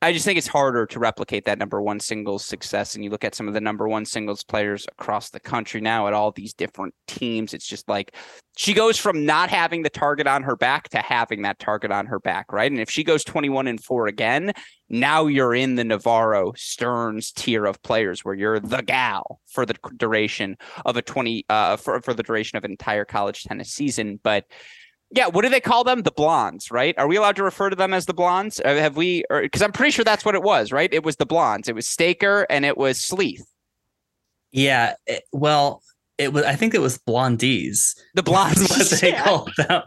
I 0.00 0.12
just 0.12 0.24
think 0.24 0.38
it's 0.38 0.46
harder 0.46 0.86
to 0.86 1.00
replicate 1.00 1.44
that 1.46 1.58
number 1.58 1.82
one 1.82 1.98
singles 1.98 2.44
success. 2.44 2.94
And 2.94 3.02
you 3.02 3.10
look 3.10 3.24
at 3.24 3.34
some 3.34 3.48
of 3.48 3.54
the 3.54 3.60
number 3.60 3.88
one 3.88 4.04
singles 4.04 4.44
players 4.44 4.86
across 4.92 5.30
the 5.30 5.40
country 5.40 5.80
now 5.80 6.06
at 6.06 6.14
all 6.14 6.30
these 6.30 6.54
different 6.54 6.94
teams. 7.08 7.52
It's 7.52 7.66
just 7.66 7.88
like 7.88 8.14
she 8.56 8.74
goes 8.74 8.96
from 8.96 9.26
not 9.26 9.50
having 9.50 9.82
the 9.82 9.90
target 9.90 10.28
on 10.28 10.44
her 10.44 10.54
back 10.54 10.88
to 10.90 10.98
having 10.98 11.42
that 11.42 11.58
target 11.58 11.90
on 11.90 12.06
her 12.06 12.20
back, 12.20 12.52
right? 12.52 12.70
And 12.70 12.80
if 12.80 12.88
she 12.88 13.02
goes 13.02 13.24
21 13.24 13.66
and 13.66 13.82
four 13.82 14.06
again, 14.06 14.52
now 14.88 15.26
you're 15.26 15.54
in 15.54 15.74
the 15.74 15.84
Navarro 15.84 16.52
Stearns 16.56 17.32
tier 17.32 17.66
of 17.66 17.82
players 17.82 18.24
where 18.24 18.36
you're 18.36 18.60
the 18.60 18.82
gal 18.82 19.40
for 19.48 19.66
the 19.66 19.74
duration 19.96 20.56
of 20.86 20.96
a 20.96 21.02
20 21.02 21.44
uh 21.48 21.76
for, 21.76 22.00
for 22.00 22.14
the 22.14 22.22
duration 22.22 22.56
of 22.56 22.64
an 22.64 22.70
entire 22.70 23.04
college 23.04 23.42
tennis 23.42 23.72
season. 23.72 24.20
But 24.22 24.44
yeah, 25.10 25.26
what 25.26 25.42
do 25.42 25.48
they 25.48 25.60
call 25.60 25.84
them? 25.84 26.02
The 26.02 26.10
blondes, 26.10 26.70
right? 26.70 26.96
Are 26.98 27.08
we 27.08 27.16
allowed 27.16 27.36
to 27.36 27.42
refer 27.42 27.70
to 27.70 27.76
them 27.76 27.94
as 27.94 28.06
the 28.06 28.14
blondes? 28.14 28.60
Uh, 28.64 28.76
have 28.76 28.96
we? 28.96 29.24
Because 29.30 29.62
I'm 29.62 29.72
pretty 29.72 29.90
sure 29.90 30.04
that's 30.04 30.24
what 30.24 30.34
it 30.34 30.42
was, 30.42 30.70
right? 30.70 30.92
It 30.92 31.04
was 31.04 31.16
the 31.16 31.26
blondes. 31.26 31.68
It 31.68 31.74
was 31.74 31.88
Staker 31.88 32.46
and 32.50 32.64
it 32.64 32.76
was 32.76 33.00
Sleeth. 33.00 33.46
Yeah. 34.52 34.94
It, 35.06 35.24
well, 35.32 35.82
it 36.18 36.32
was. 36.32 36.44
I 36.44 36.56
think 36.56 36.74
it 36.74 36.80
was 36.80 36.98
blondies. 36.98 37.96
The 38.14 38.22
blondes, 38.22 38.60
what 38.70 39.00
they 39.00 39.10
yeah. 39.12 39.24
call 39.24 39.48
them. 39.56 39.82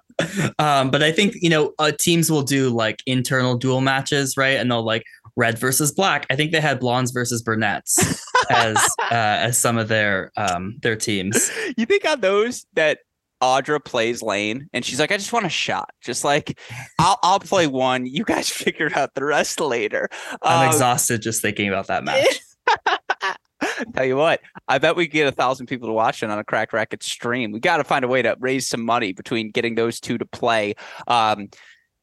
Um, 0.58 0.90
but 0.90 1.04
I 1.04 1.12
think 1.12 1.36
you 1.42 1.50
know 1.50 1.74
uh, 1.78 1.92
teams 1.92 2.32
will 2.32 2.44
do 2.44 2.70
like 2.70 3.00
internal 3.06 3.58
dual 3.58 3.82
matches, 3.82 4.38
right? 4.38 4.58
And 4.58 4.72
they'll 4.72 4.86
like 4.86 5.04
red 5.36 5.60
versus 5.60 5.92
black. 5.92 6.26
I 6.30 6.36
think 6.36 6.52
they 6.52 6.62
had 6.62 6.80
blondes 6.80 7.12
versus 7.12 7.42
brunettes 7.42 7.98
as 8.50 8.78
uh, 9.00 9.06
as 9.12 9.58
some 9.58 9.78
of 9.78 9.88
their 9.88 10.32
um, 10.38 10.78
their 10.82 10.96
teams. 10.96 11.52
You 11.78 11.86
think 11.86 12.06
on 12.06 12.22
those 12.22 12.66
that 12.74 13.00
Audra 13.42 13.84
plays 13.84 14.22
Layne 14.22 14.70
and 14.74 14.86
she's 14.86 15.00
like, 15.00 15.12
I 15.12 15.18
just 15.18 15.34
want 15.34 15.46
a 15.46 15.50
shot. 15.50 15.90
Just 16.02 16.24
like 16.24 16.60
I'll 17.00 17.18
I'll 17.24 17.40
play 17.40 17.68
one. 17.68 18.06
You 18.06 18.24
guys 18.24 18.50
figure 18.52 18.92
out 18.96 19.14
the 19.16 19.26
rest 19.26 19.60
later. 19.60 20.10
I'm 20.42 20.68
um, 20.68 20.68
exhausted 20.68 21.22
just 21.22 21.42
thinking 21.42 21.68
about 21.68 21.88
that 21.88 22.04
match. 22.04 22.40
Tell 23.94 24.06
you 24.06 24.16
what, 24.16 24.42
I 24.68 24.78
bet 24.78 24.96
we 24.96 25.08
get 25.08 25.28
a 25.28 25.32
thousand 25.32 25.68
people 25.68 25.88
to 25.88 25.94
watch 25.94 26.24
it 26.24 26.30
on 26.30 26.38
a 26.38 26.44
Cracked 26.44 26.74
Racquet 26.74 27.04
stream. 27.04 27.52
We 27.52 27.60
got 27.60 27.78
to 27.78 27.84
find 27.84 28.04
a 28.04 28.08
way 28.08 28.22
to 28.22 28.36
raise 28.40 28.68
some 28.68 28.84
money 28.84 29.14
between 29.14 29.52
getting 29.52 29.76
those 29.76 30.00
two 30.00 30.18
to 30.18 30.26
play. 30.26 30.76
Um, 31.08 31.50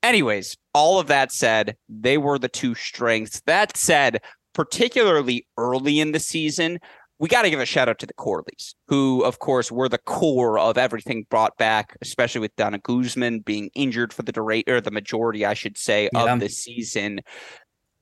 anyways, 0.03 0.57
all 0.72 1.01
of 1.01 1.09
that 1.09 1.33
said, 1.33 1.77
they 1.88 2.18
were 2.18 2.38
the 2.38 2.48
two 2.48 2.74
strengths. 2.74 3.40
That 3.46 3.77
said, 3.77 4.20
particularly 4.55 5.46
early 5.57 6.01
in 6.01 6.12
the 6.12 6.20
season, 6.20 6.79
we 7.19 7.29
got 7.29 7.43
to 7.43 7.51
give 7.51 7.61
a 7.61 7.67
shout 7.67 7.89
out 7.89 7.99
to 7.99 8.07
the 8.07 8.15
Corleys, 8.15 8.75
who, 8.87 9.25
of 9.25 9.41
course, 9.41 9.73
were 9.73 9.89
the 9.89 9.99
core 9.99 10.59
of 10.59 10.79
everything 10.79 11.27
brought 11.29 11.57
back, 11.57 11.97
especially 12.01 12.41
with 12.41 12.55
Dana 12.57 12.79
Guzman 12.79 13.41
being 13.41 13.71
injured 13.75 14.13
for 14.13 14.23
the 14.23 14.33
duration 14.33 14.71
or 14.71 14.81
the 14.81 14.91
majority, 14.91 15.45
I 15.45 15.55
should 15.55 15.77
say, 15.77 16.09
yeah. 16.13 16.33
of 16.33 16.41
the 16.41 16.49
season. 16.49 17.21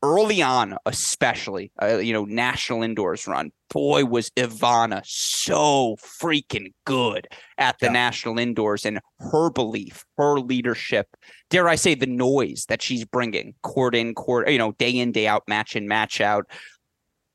Early 0.03 0.43
on, 0.43 0.77
especially, 0.85 1.73
uh, 1.83 1.97
you 1.97 2.13
know, 2.13 2.27
national 2.27 2.83
indoors 2.83 3.27
run. 3.27 3.51
Boy, 3.71 4.05
was 4.05 4.29
Ivana 4.37 5.01
so 5.05 5.97
freaking 5.97 6.73
good 6.85 7.27
at 7.57 7.79
the 7.79 7.87
yeah. 7.87 7.93
national 7.93 8.39
indoors 8.39 8.85
and 8.85 9.01
her 9.19 9.51
belief, 9.51 10.05
her 10.19 10.39
leadership, 10.39 11.09
dare 11.49 11.69
I 11.69 11.77
say, 11.77 11.95
the 11.95 12.07
noise 12.07 12.67
that 12.69 12.83
she's 12.83 13.07
bringing 13.07 13.55
court 13.63 13.95
in, 13.95 14.15
court, 14.15 14.51
you 14.51 14.59
know, 14.59 14.73
day 14.73 14.97
in, 14.97 15.13
day 15.13 15.27
out, 15.27 15.45
match 15.49 15.75
in, 15.75 15.89
match 15.89 16.21
out 16.21 16.45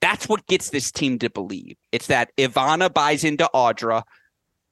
that's 0.01 0.27
what 0.27 0.45
gets 0.47 0.71
this 0.71 0.91
team 0.91 1.19
to 1.19 1.29
believe. 1.29 1.77
It's 1.91 2.07
that 2.07 2.31
Ivana 2.37 2.93
buys 2.93 3.23
into 3.23 3.49
Audra, 3.53 4.03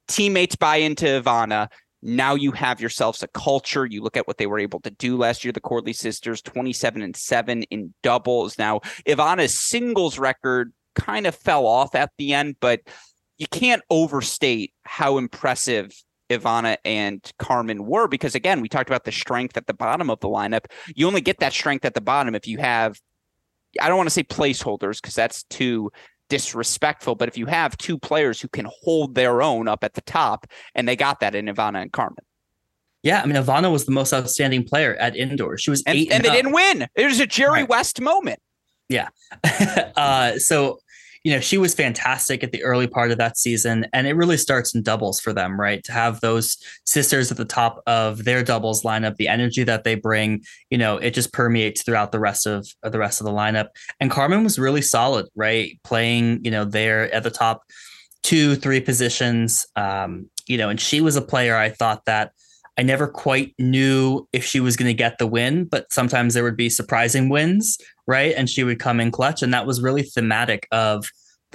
teammates 0.08 0.56
buy 0.56 0.76
into 0.76 1.06
Ivana. 1.06 1.68
Now 2.02 2.34
you 2.34 2.52
have 2.52 2.80
yourselves 2.80 3.22
a 3.22 3.28
culture. 3.28 3.86
You 3.86 4.02
look 4.02 4.16
at 4.16 4.26
what 4.26 4.38
they 4.38 4.46
were 4.46 4.58
able 4.58 4.80
to 4.80 4.90
do 4.90 5.16
last 5.16 5.44
year, 5.44 5.52
the 5.52 5.60
Corley 5.60 5.92
sisters, 5.92 6.42
27 6.42 7.02
and 7.02 7.14
7 7.14 7.62
in 7.64 7.94
doubles. 8.02 8.58
Now, 8.58 8.80
Ivana's 9.06 9.56
singles 9.56 10.18
record 10.18 10.72
kind 10.94 11.26
of 11.26 11.34
fell 11.34 11.66
off 11.66 11.94
at 11.94 12.10
the 12.18 12.34
end, 12.34 12.56
but 12.60 12.80
you 13.38 13.46
can't 13.46 13.82
overstate 13.90 14.72
how 14.84 15.18
impressive 15.18 15.92
Ivana 16.30 16.76
and 16.84 17.30
Carmen 17.38 17.86
were 17.86 18.06
because 18.06 18.34
again, 18.34 18.60
we 18.60 18.68
talked 18.68 18.88
about 18.88 19.04
the 19.04 19.12
strength 19.12 19.56
at 19.56 19.66
the 19.66 19.74
bottom 19.74 20.10
of 20.10 20.20
the 20.20 20.28
lineup. 20.28 20.66
You 20.94 21.06
only 21.06 21.20
get 21.20 21.38
that 21.40 21.52
strength 21.52 21.84
at 21.84 21.94
the 21.94 22.00
bottom 22.00 22.34
if 22.34 22.46
you 22.46 22.58
have 22.58 23.00
I 23.80 23.88
don't 23.88 23.96
want 23.96 24.08
to 24.08 24.12
say 24.14 24.22
placeholders 24.22 25.00
because 25.00 25.14
that's 25.14 25.42
too 25.44 25.90
disrespectful, 26.28 27.16
but 27.16 27.28
if 27.28 27.36
you 27.36 27.46
have 27.46 27.76
two 27.76 27.98
players 27.98 28.40
who 28.40 28.48
can 28.48 28.66
hold 28.82 29.14
their 29.14 29.42
own 29.42 29.68
up 29.68 29.84
at 29.84 29.94
the 29.94 30.00
top, 30.02 30.46
and 30.74 30.88
they 30.88 30.96
got 30.96 31.20
that 31.20 31.34
in 31.34 31.46
Ivana 31.46 31.82
and 31.82 31.92
Carmen. 31.92 32.24
Yeah, 33.02 33.22
I 33.22 33.26
mean, 33.26 33.36
Ivana 33.36 33.72
was 33.72 33.86
the 33.86 33.92
most 33.92 34.12
outstanding 34.12 34.64
player 34.64 34.94
at 34.96 35.16
indoors. 35.16 35.62
She 35.62 35.70
was 35.70 35.82
and, 35.86 35.96
eight, 35.96 36.12
and, 36.12 36.16
and 36.16 36.24
they 36.24 36.36
didn't 36.36 36.52
win. 36.52 36.86
It 36.94 37.06
was 37.06 37.18
a 37.18 37.26
Jerry 37.26 37.60
right. 37.60 37.68
West 37.68 38.00
moment. 38.00 38.40
Yeah. 38.88 39.08
uh, 39.96 40.38
so 40.38 40.80
you 41.22 41.32
know, 41.32 41.40
she 41.40 41.58
was 41.58 41.74
fantastic 41.74 42.42
at 42.42 42.52
the 42.52 42.62
early 42.62 42.86
part 42.86 43.10
of 43.10 43.18
that 43.18 43.36
season. 43.36 43.86
And 43.92 44.06
it 44.06 44.14
really 44.14 44.38
starts 44.38 44.74
in 44.74 44.82
doubles 44.82 45.20
for 45.20 45.32
them, 45.32 45.60
right? 45.60 45.84
To 45.84 45.92
have 45.92 46.20
those 46.20 46.56
sisters 46.84 47.30
at 47.30 47.36
the 47.36 47.44
top 47.44 47.82
of 47.86 48.24
their 48.24 48.42
doubles 48.42 48.82
lineup, 48.82 49.16
the 49.16 49.28
energy 49.28 49.62
that 49.64 49.84
they 49.84 49.96
bring, 49.96 50.42
you 50.70 50.78
know, 50.78 50.96
it 50.96 51.12
just 51.12 51.32
permeates 51.32 51.82
throughout 51.82 52.12
the 52.12 52.20
rest 52.20 52.46
of, 52.46 52.66
of 52.82 52.92
the 52.92 52.98
rest 52.98 53.20
of 53.20 53.26
the 53.26 53.32
lineup. 53.32 53.66
And 54.00 54.10
Carmen 54.10 54.44
was 54.44 54.58
really 54.58 54.82
solid, 54.82 55.26
right? 55.34 55.78
Playing, 55.84 56.42
you 56.42 56.50
know, 56.50 56.64
there 56.64 57.12
at 57.12 57.22
the 57.22 57.30
top 57.30 57.62
two, 58.22 58.54
three 58.56 58.80
positions. 58.80 59.66
Um, 59.76 60.30
you 60.46 60.56
know, 60.56 60.70
and 60.70 60.80
she 60.80 61.00
was 61.00 61.16
a 61.16 61.22
player 61.22 61.56
I 61.56 61.68
thought 61.68 62.06
that 62.06 62.32
I 62.78 62.82
never 62.82 63.06
quite 63.06 63.54
knew 63.58 64.26
if 64.32 64.44
she 64.44 64.58
was 64.58 64.74
going 64.76 64.88
to 64.88 64.94
get 64.94 65.18
the 65.18 65.26
win, 65.26 65.64
but 65.64 65.92
sometimes 65.92 66.32
there 66.32 66.42
would 66.42 66.56
be 66.56 66.70
surprising 66.70 67.28
wins, 67.28 67.76
right? 68.10 68.34
And 68.36 68.50
she 68.50 68.64
would 68.64 68.80
come 68.80 68.98
in 68.98 69.12
clutch, 69.12 69.40
and 69.40 69.54
that 69.54 69.66
was 69.66 69.80
really 69.80 70.02
thematic 70.02 70.66
of 70.72 71.06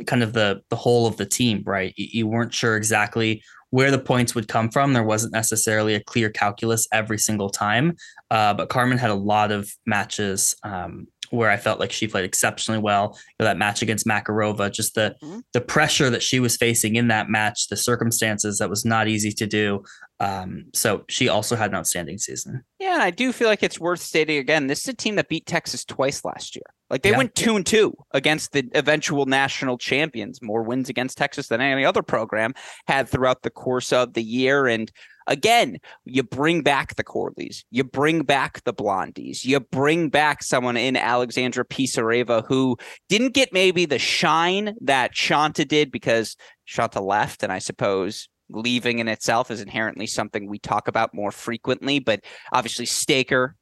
kind 0.07 0.23
of 0.23 0.31
the 0.31 0.61
the 0.69 0.77
whole 0.77 1.05
of 1.05 1.17
the 1.17 1.25
team, 1.25 1.61
right? 1.65 1.93
You, 1.97 2.27
weren't 2.27 2.53
sure 2.53 2.77
exactly 2.77 3.43
where 3.71 3.91
the 3.91 3.99
points 3.99 4.33
would 4.35 4.47
come 4.47 4.69
from. 4.69 4.93
There 4.93 5.03
wasn't 5.03 5.33
necessarily 5.33 5.95
a 5.95 5.99
clear 5.99 6.29
calculus 6.29 6.87
every 6.93 7.17
single 7.17 7.49
time, 7.49 7.97
uh, 8.31 8.53
but 8.53 8.69
Carmen 8.69 8.97
had 8.97 9.09
a 9.09 9.15
lot 9.15 9.51
of 9.51 9.69
matches 9.85 10.55
um, 10.63 11.07
where 11.29 11.49
I 11.49 11.57
felt 11.57 11.81
like 11.81 11.91
she 11.91 12.07
played 12.07 12.23
exceptionally 12.23 12.79
well. 12.79 13.17
You 13.17 13.43
know, 13.43 13.45
that 13.47 13.57
match 13.57 13.81
against 13.81 14.07
Makarova, 14.07 14.71
just 14.71 14.95
the 14.95 15.13
mm-hmm. 15.21 15.39
the 15.51 15.59
pressure 15.59 16.09
that 16.09 16.23
she 16.23 16.39
was 16.39 16.55
facing 16.55 16.95
in 16.95 17.09
that 17.09 17.29
match, 17.29 17.67
the 17.67 17.75
circumstances 17.75 18.59
that 18.59 18.69
was 18.69 18.85
not 18.85 19.09
easy 19.09 19.33
to 19.33 19.45
do. 19.45 19.83
Um, 20.19 20.65
so 20.73 21.03
she 21.09 21.27
also 21.27 21.55
had 21.55 21.71
an 21.71 21.75
outstanding 21.75 22.17
season. 22.17 22.63
Yeah, 22.79 22.93
and 22.93 23.03
I 23.03 23.11
do 23.11 23.33
feel 23.33 23.47
like 23.47 23.63
it's 23.63 23.79
worth 23.79 23.99
stating 23.99 24.37
again. 24.37 24.67
This 24.67 24.83
is 24.83 24.89
a 24.89 24.93
team 24.93 25.15
that 25.15 25.27
beat 25.27 25.45
Texas 25.45 25.83
twice 25.83 26.23
last 26.23 26.55
year. 26.55 26.63
Like 26.89 27.01
they 27.01 27.11
yeah. 27.11 27.17
went 27.17 27.35
two 27.35 27.55
and 27.55 27.65
two 27.65 27.95
against 28.11 28.51
the 28.53 28.69
eventual 28.75 29.25
national 29.25 29.77
champions. 29.77 30.41
More 30.41 30.63
wins 30.63 30.87
against 30.87 31.17
Texas 31.17 31.47
than 31.47 31.59
any 31.59 31.83
other 31.83 32.03
program 32.03 32.53
had 32.87 33.09
throughout 33.09 33.41
the 33.41 33.49
course 33.49 33.91
of 33.91 34.13
the 34.13 34.23
year, 34.23 34.67
and 34.67 34.91
Again, 35.27 35.77
you 36.03 36.21
bring 36.21 36.61
back 36.61 36.95
the 36.95 37.03
Corleys, 37.03 37.63
you 37.71 37.83
bring 37.83 38.21
back 38.23 38.63
the 38.63 38.73
Blondies, 38.73 39.43
you 39.43 39.59
bring 39.59 40.09
back 40.09 40.43
someone 40.43 40.77
in 40.77 40.95
Alexandra 40.95 41.65
Pisareva 41.65 42.45
who 42.45 42.77
didn't 43.09 43.33
get 43.33 43.51
maybe 43.51 43.85
the 43.85 43.97
shine 43.97 44.75
that 44.81 45.15
Shanta 45.15 45.65
did 45.65 45.91
because 45.91 46.35
Shanta 46.65 47.01
left, 47.01 47.41
and 47.41 47.51
I 47.51 47.57
suppose 47.57 48.29
leaving 48.49 48.99
in 48.99 49.07
itself 49.07 49.51
is 49.51 49.61
inherently 49.61 50.07
something 50.07 50.47
we 50.47 50.59
talk 50.59 50.87
about 50.87 51.13
more 51.13 51.31
frequently. 51.31 51.99
But 51.99 52.23
obviously, 52.51 52.85
Staker 52.85 53.55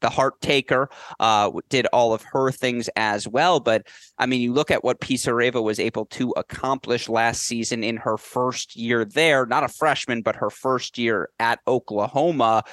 the 0.00 0.10
heart 0.10 0.40
taker, 0.40 0.88
uh, 1.20 1.50
did 1.68 1.86
all 1.86 2.12
of 2.12 2.22
her 2.22 2.50
things 2.50 2.88
as 2.96 3.26
well. 3.26 3.60
But 3.60 3.86
I 4.18 4.26
mean, 4.26 4.40
you 4.40 4.52
look 4.52 4.70
at 4.70 4.84
what 4.84 5.00
Pisareva 5.00 5.62
was 5.62 5.80
able 5.80 6.06
to 6.06 6.30
accomplish 6.36 7.08
last 7.08 7.42
season 7.42 7.82
in 7.82 7.96
her 7.96 8.16
first 8.16 8.76
year 8.76 9.04
there, 9.04 9.46
not 9.46 9.64
a 9.64 9.68
freshman, 9.68 10.22
but 10.22 10.36
her 10.36 10.50
first 10.50 10.98
year 10.98 11.30
at 11.38 11.60
Oklahoma. 11.66 12.64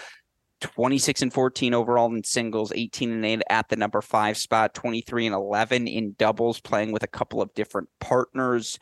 26 0.61 1.21
and 1.21 1.33
14 1.33 1.73
overall 1.73 2.13
in 2.15 2.23
singles, 2.23 2.71
18 2.73 3.11
and 3.11 3.25
8 3.25 3.41
at 3.49 3.67
the 3.67 3.75
number 3.75 4.01
five 4.01 4.37
spot, 4.37 4.73
23 4.73 5.27
and 5.27 5.35
11 5.35 5.85
in 5.85 6.15
doubles, 6.17 6.61
playing 6.61 6.91
with 6.91 7.03
a 7.03 7.07
couple 7.07 7.41
of 7.41 7.53
different 7.53 7.89
partners. 7.99 8.79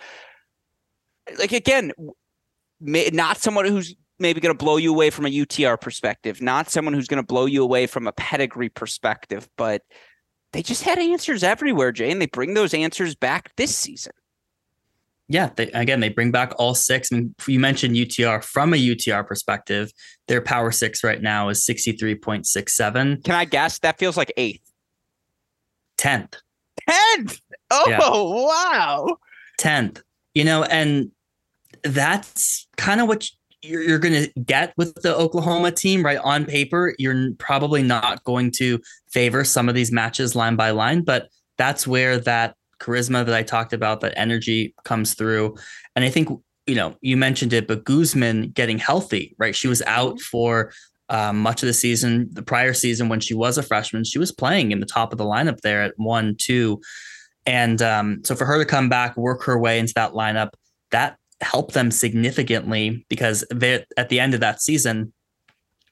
Like, 1.37 1.51
again, 1.51 1.91
not 2.83 3.37
someone 3.37 3.65
who's 3.65 3.95
maybe 4.19 4.39
going 4.39 4.55
to 4.55 4.63
blow 4.63 4.77
you 4.77 4.91
away 4.91 5.09
from 5.09 5.25
a 5.25 5.29
UTR 5.29 5.79
perspective, 5.79 6.41
not 6.41 6.69
someone 6.69 6.93
who's 6.93 7.07
going 7.07 7.21
to 7.21 7.25
blow 7.25 7.45
you 7.45 7.63
away 7.63 7.87
from 7.87 8.07
a 8.07 8.11
pedigree 8.13 8.69
perspective, 8.69 9.49
but 9.57 9.81
they 10.53 10.61
just 10.61 10.83
had 10.83 10.99
answers 10.99 11.43
everywhere, 11.43 11.91
Jay, 11.91 12.11
and 12.11 12.21
they 12.21 12.27
bring 12.27 12.53
those 12.53 12.73
answers 12.73 13.15
back 13.15 13.55
this 13.57 13.75
season. 13.75 14.13
Yeah, 15.29 15.49
they, 15.55 15.71
again, 15.71 15.99
they 15.99 16.09
bring 16.09 16.31
back 16.31 16.53
all 16.59 16.75
six. 16.75 17.11
I 17.11 17.15
mean, 17.15 17.35
you 17.47 17.59
mentioned 17.59 17.95
UTR 17.95 18.43
from 18.43 18.73
a 18.73 18.77
UTR 18.77 19.25
perspective. 19.25 19.91
Their 20.27 20.41
power 20.41 20.71
six 20.71 21.03
right 21.03 21.21
now 21.21 21.49
is 21.49 21.65
63.67. 21.65 23.23
Can 23.23 23.35
I 23.35 23.45
guess? 23.45 23.79
That 23.79 23.97
feels 23.97 24.17
like 24.17 24.31
eighth. 24.37 24.71
10th. 25.97 26.35
10th. 26.89 27.41
Oh, 27.71 27.85
yeah. 27.87 27.99
wow. 27.99 29.17
10th. 29.59 30.03
You 30.35 30.43
know, 30.43 30.63
and 30.63 31.11
that's 31.83 32.67
kind 32.77 33.01
of 33.01 33.07
what 33.07 33.27
you're, 33.61 33.81
you're 33.81 33.99
going 33.99 34.13
to 34.13 34.39
get 34.41 34.73
with 34.77 34.93
the 35.01 35.15
Oklahoma 35.15 35.71
team, 35.71 36.03
right? 36.03 36.19
On 36.19 36.45
paper, 36.45 36.93
you're 36.99 37.31
probably 37.37 37.83
not 37.83 38.23
going 38.23 38.51
to 38.51 38.79
favor 39.11 39.43
some 39.43 39.69
of 39.69 39.75
these 39.75 39.91
matches 39.91 40.35
line 40.35 40.55
by 40.55 40.71
line, 40.71 41.01
but 41.01 41.29
that's 41.57 41.87
where 41.87 42.17
that 42.19 42.55
charisma 42.79 43.25
that 43.25 43.35
I 43.35 43.43
talked 43.43 43.73
about, 43.73 44.01
that 44.01 44.13
energy 44.17 44.73
comes 44.83 45.13
through. 45.13 45.55
And 45.95 46.03
I 46.03 46.09
think, 46.09 46.29
you 46.67 46.75
know, 46.75 46.95
you 47.01 47.15
mentioned 47.15 47.53
it, 47.53 47.67
but 47.67 47.85
Guzman 47.85 48.49
getting 48.49 48.77
healthy, 48.77 49.35
right? 49.37 49.55
She 49.55 49.67
was 49.67 49.81
out 49.83 50.19
for 50.19 50.73
um, 51.09 51.39
much 51.39 51.61
of 51.63 51.67
the 51.67 51.73
season. 51.73 52.27
The 52.31 52.41
prior 52.43 52.73
season, 52.73 53.09
when 53.09 53.19
she 53.19 53.33
was 53.33 53.57
a 53.57 53.63
freshman, 53.63 54.03
she 54.03 54.19
was 54.19 54.31
playing 54.31 54.71
in 54.71 54.79
the 54.79 54.85
top 54.85 55.11
of 55.11 55.17
the 55.17 55.25
lineup 55.25 55.61
there 55.61 55.83
at 55.83 55.93
one, 55.97 56.35
two. 56.37 56.81
And 57.45 57.81
um, 57.81 58.21
so 58.23 58.35
for 58.35 58.45
her 58.45 58.57
to 58.57 58.65
come 58.65 58.89
back, 58.89 59.15
work 59.17 59.43
her 59.43 59.57
way 59.59 59.79
into 59.79 59.93
that 59.95 60.13
lineup, 60.13 60.51
that 60.91 61.17
help 61.43 61.73
them 61.73 61.91
significantly 61.91 63.05
because 63.09 63.45
they 63.53 63.85
at 63.97 64.09
the 64.09 64.19
end 64.19 64.33
of 64.33 64.39
that 64.39 64.61
season, 64.61 65.13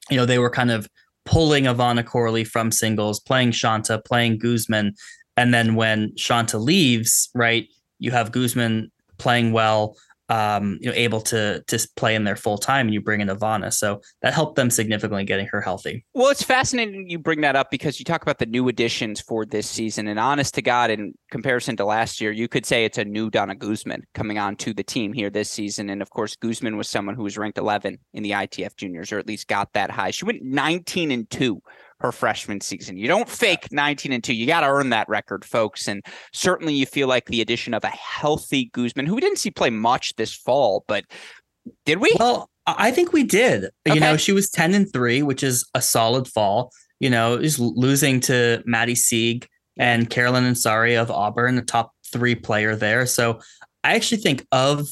you 0.09 0.17
know, 0.17 0.25
they 0.25 0.39
were 0.39 0.49
kind 0.49 0.71
of 0.71 0.87
pulling 1.25 1.65
Ivana 1.65 2.05
Corley 2.05 2.43
from 2.43 2.71
singles, 2.71 3.19
playing 3.19 3.51
Shanta, 3.51 3.99
playing 3.99 4.39
Guzman. 4.39 4.93
And 5.37 5.53
then 5.53 5.75
when 5.75 6.15
Shanta 6.17 6.57
leaves, 6.57 7.29
right, 7.35 7.67
you 7.99 8.11
have 8.11 8.31
Guzman 8.31 8.91
playing 9.17 9.53
well, 9.53 9.95
um, 10.31 10.77
you 10.79 10.89
know, 10.89 10.95
able 10.95 11.19
to 11.19 11.61
to 11.67 11.89
play 11.97 12.15
in 12.15 12.23
there 12.23 12.37
full 12.37 12.57
time, 12.57 12.87
and 12.87 12.93
you 12.93 13.01
bring 13.01 13.19
in 13.19 13.27
Ivana, 13.27 13.73
so 13.73 13.99
that 14.21 14.33
helped 14.33 14.55
them 14.55 14.69
significantly 14.69 15.25
getting 15.25 15.45
her 15.47 15.59
healthy. 15.59 16.05
Well, 16.13 16.29
it's 16.29 16.41
fascinating 16.41 17.09
you 17.09 17.19
bring 17.19 17.41
that 17.41 17.57
up 17.57 17.69
because 17.69 17.99
you 17.99 18.05
talk 18.05 18.21
about 18.21 18.39
the 18.39 18.45
new 18.45 18.69
additions 18.69 19.19
for 19.19 19.45
this 19.45 19.67
season, 19.67 20.07
and 20.07 20.17
honest 20.17 20.53
to 20.55 20.61
God, 20.61 20.89
in 20.89 21.13
comparison 21.31 21.75
to 21.75 21.85
last 21.85 22.21
year, 22.21 22.31
you 22.31 22.47
could 22.47 22.65
say 22.65 22.85
it's 22.85 22.97
a 22.97 23.03
new 23.03 23.29
Dana 23.29 23.55
Guzman 23.55 24.03
coming 24.13 24.37
on 24.37 24.55
to 24.57 24.73
the 24.73 24.83
team 24.83 25.11
here 25.11 25.29
this 25.29 25.51
season, 25.51 25.89
and 25.89 26.01
of 26.01 26.09
course, 26.09 26.37
Guzman 26.37 26.77
was 26.77 26.87
someone 26.87 27.15
who 27.15 27.23
was 27.23 27.37
ranked 27.37 27.57
11 27.57 27.97
in 28.13 28.23
the 28.23 28.31
ITF 28.31 28.77
juniors, 28.77 29.11
or 29.11 29.19
at 29.19 29.27
least 29.27 29.49
got 29.49 29.73
that 29.73 29.91
high. 29.91 30.11
She 30.11 30.23
went 30.23 30.41
19 30.41 31.11
and 31.11 31.29
two 31.29 31.61
her 32.01 32.11
freshman 32.11 32.61
season. 32.61 32.97
You 32.97 33.07
don't 33.07 33.29
fake 33.29 33.71
19 33.71 34.11
and 34.11 34.23
2. 34.23 34.33
You 34.33 34.47
got 34.47 34.61
to 34.61 34.67
earn 34.67 34.89
that 34.89 35.07
record, 35.07 35.45
folks. 35.45 35.87
And 35.87 36.03
certainly 36.33 36.73
you 36.73 36.85
feel 36.85 37.07
like 37.07 37.25
the 37.25 37.41
addition 37.41 37.73
of 37.73 37.83
a 37.83 37.89
healthy 37.89 38.65
Guzman, 38.73 39.05
who 39.05 39.15
we 39.15 39.21
didn't 39.21 39.39
see 39.39 39.51
play 39.51 39.69
much 39.69 40.15
this 40.15 40.33
fall, 40.33 40.83
but 40.87 41.05
did 41.85 41.99
we? 41.99 42.15
Well, 42.19 42.49
I 42.67 42.91
think 42.91 43.13
we 43.13 43.23
did. 43.23 43.65
Okay. 43.87 43.95
You 43.95 43.99
know, 43.99 44.17
she 44.17 44.31
was 44.31 44.49
10 44.49 44.73
and 44.73 44.91
3, 44.91 45.23
which 45.23 45.43
is 45.43 45.65
a 45.73 45.81
solid 45.81 46.27
fall. 46.27 46.71
You 46.99 47.09
know, 47.09 47.35
is 47.35 47.59
losing 47.59 48.19
to 48.21 48.61
Maddie 48.65 48.95
Sieg 48.95 49.47
and 49.77 50.09
Carolyn 50.09 50.43
Ansari 50.43 51.01
of 51.01 51.09
Auburn, 51.09 51.55
the 51.55 51.61
top 51.61 51.93
three 52.11 52.35
player 52.35 52.75
there. 52.75 53.05
So 53.05 53.39
I 53.83 53.95
actually 53.95 54.21
think 54.21 54.45
of 54.51 54.87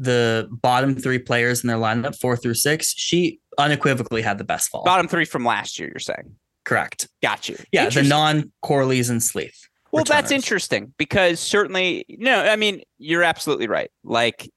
the 0.00 0.48
bottom 0.50 0.94
three 0.94 1.18
players 1.18 1.62
in 1.62 1.68
their 1.68 1.76
lineup, 1.76 2.18
four 2.18 2.36
through 2.36 2.54
six, 2.54 2.94
she 2.94 3.38
unequivocally 3.58 4.22
had 4.22 4.38
the 4.38 4.44
best 4.44 4.70
fall. 4.70 4.82
Bottom 4.82 5.06
three 5.06 5.26
from 5.26 5.44
last 5.44 5.78
year, 5.78 5.88
you're 5.88 6.00
saying? 6.00 6.34
Correct. 6.64 7.06
Got 7.22 7.48
you. 7.48 7.56
Yeah, 7.70 7.88
the 7.90 8.02
non 8.02 8.50
Corleys 8.64 9.10
and 9.10 9.22
Sleeth. 9.22 9.68
Well, 9.92 10.02
returners. 10.02 10.22
that's 10.22 10.32
interesting 10.32 10.94
because 10.96 11.40
certainly, 11.40 12.06
no, 12.08 12.40
I 12.40 12.56
mean, 12.56 12.82
you're 12.98 13.24
absolutely 13.24 13.66
right. 13.66 13.90
Like, 14.04 14.50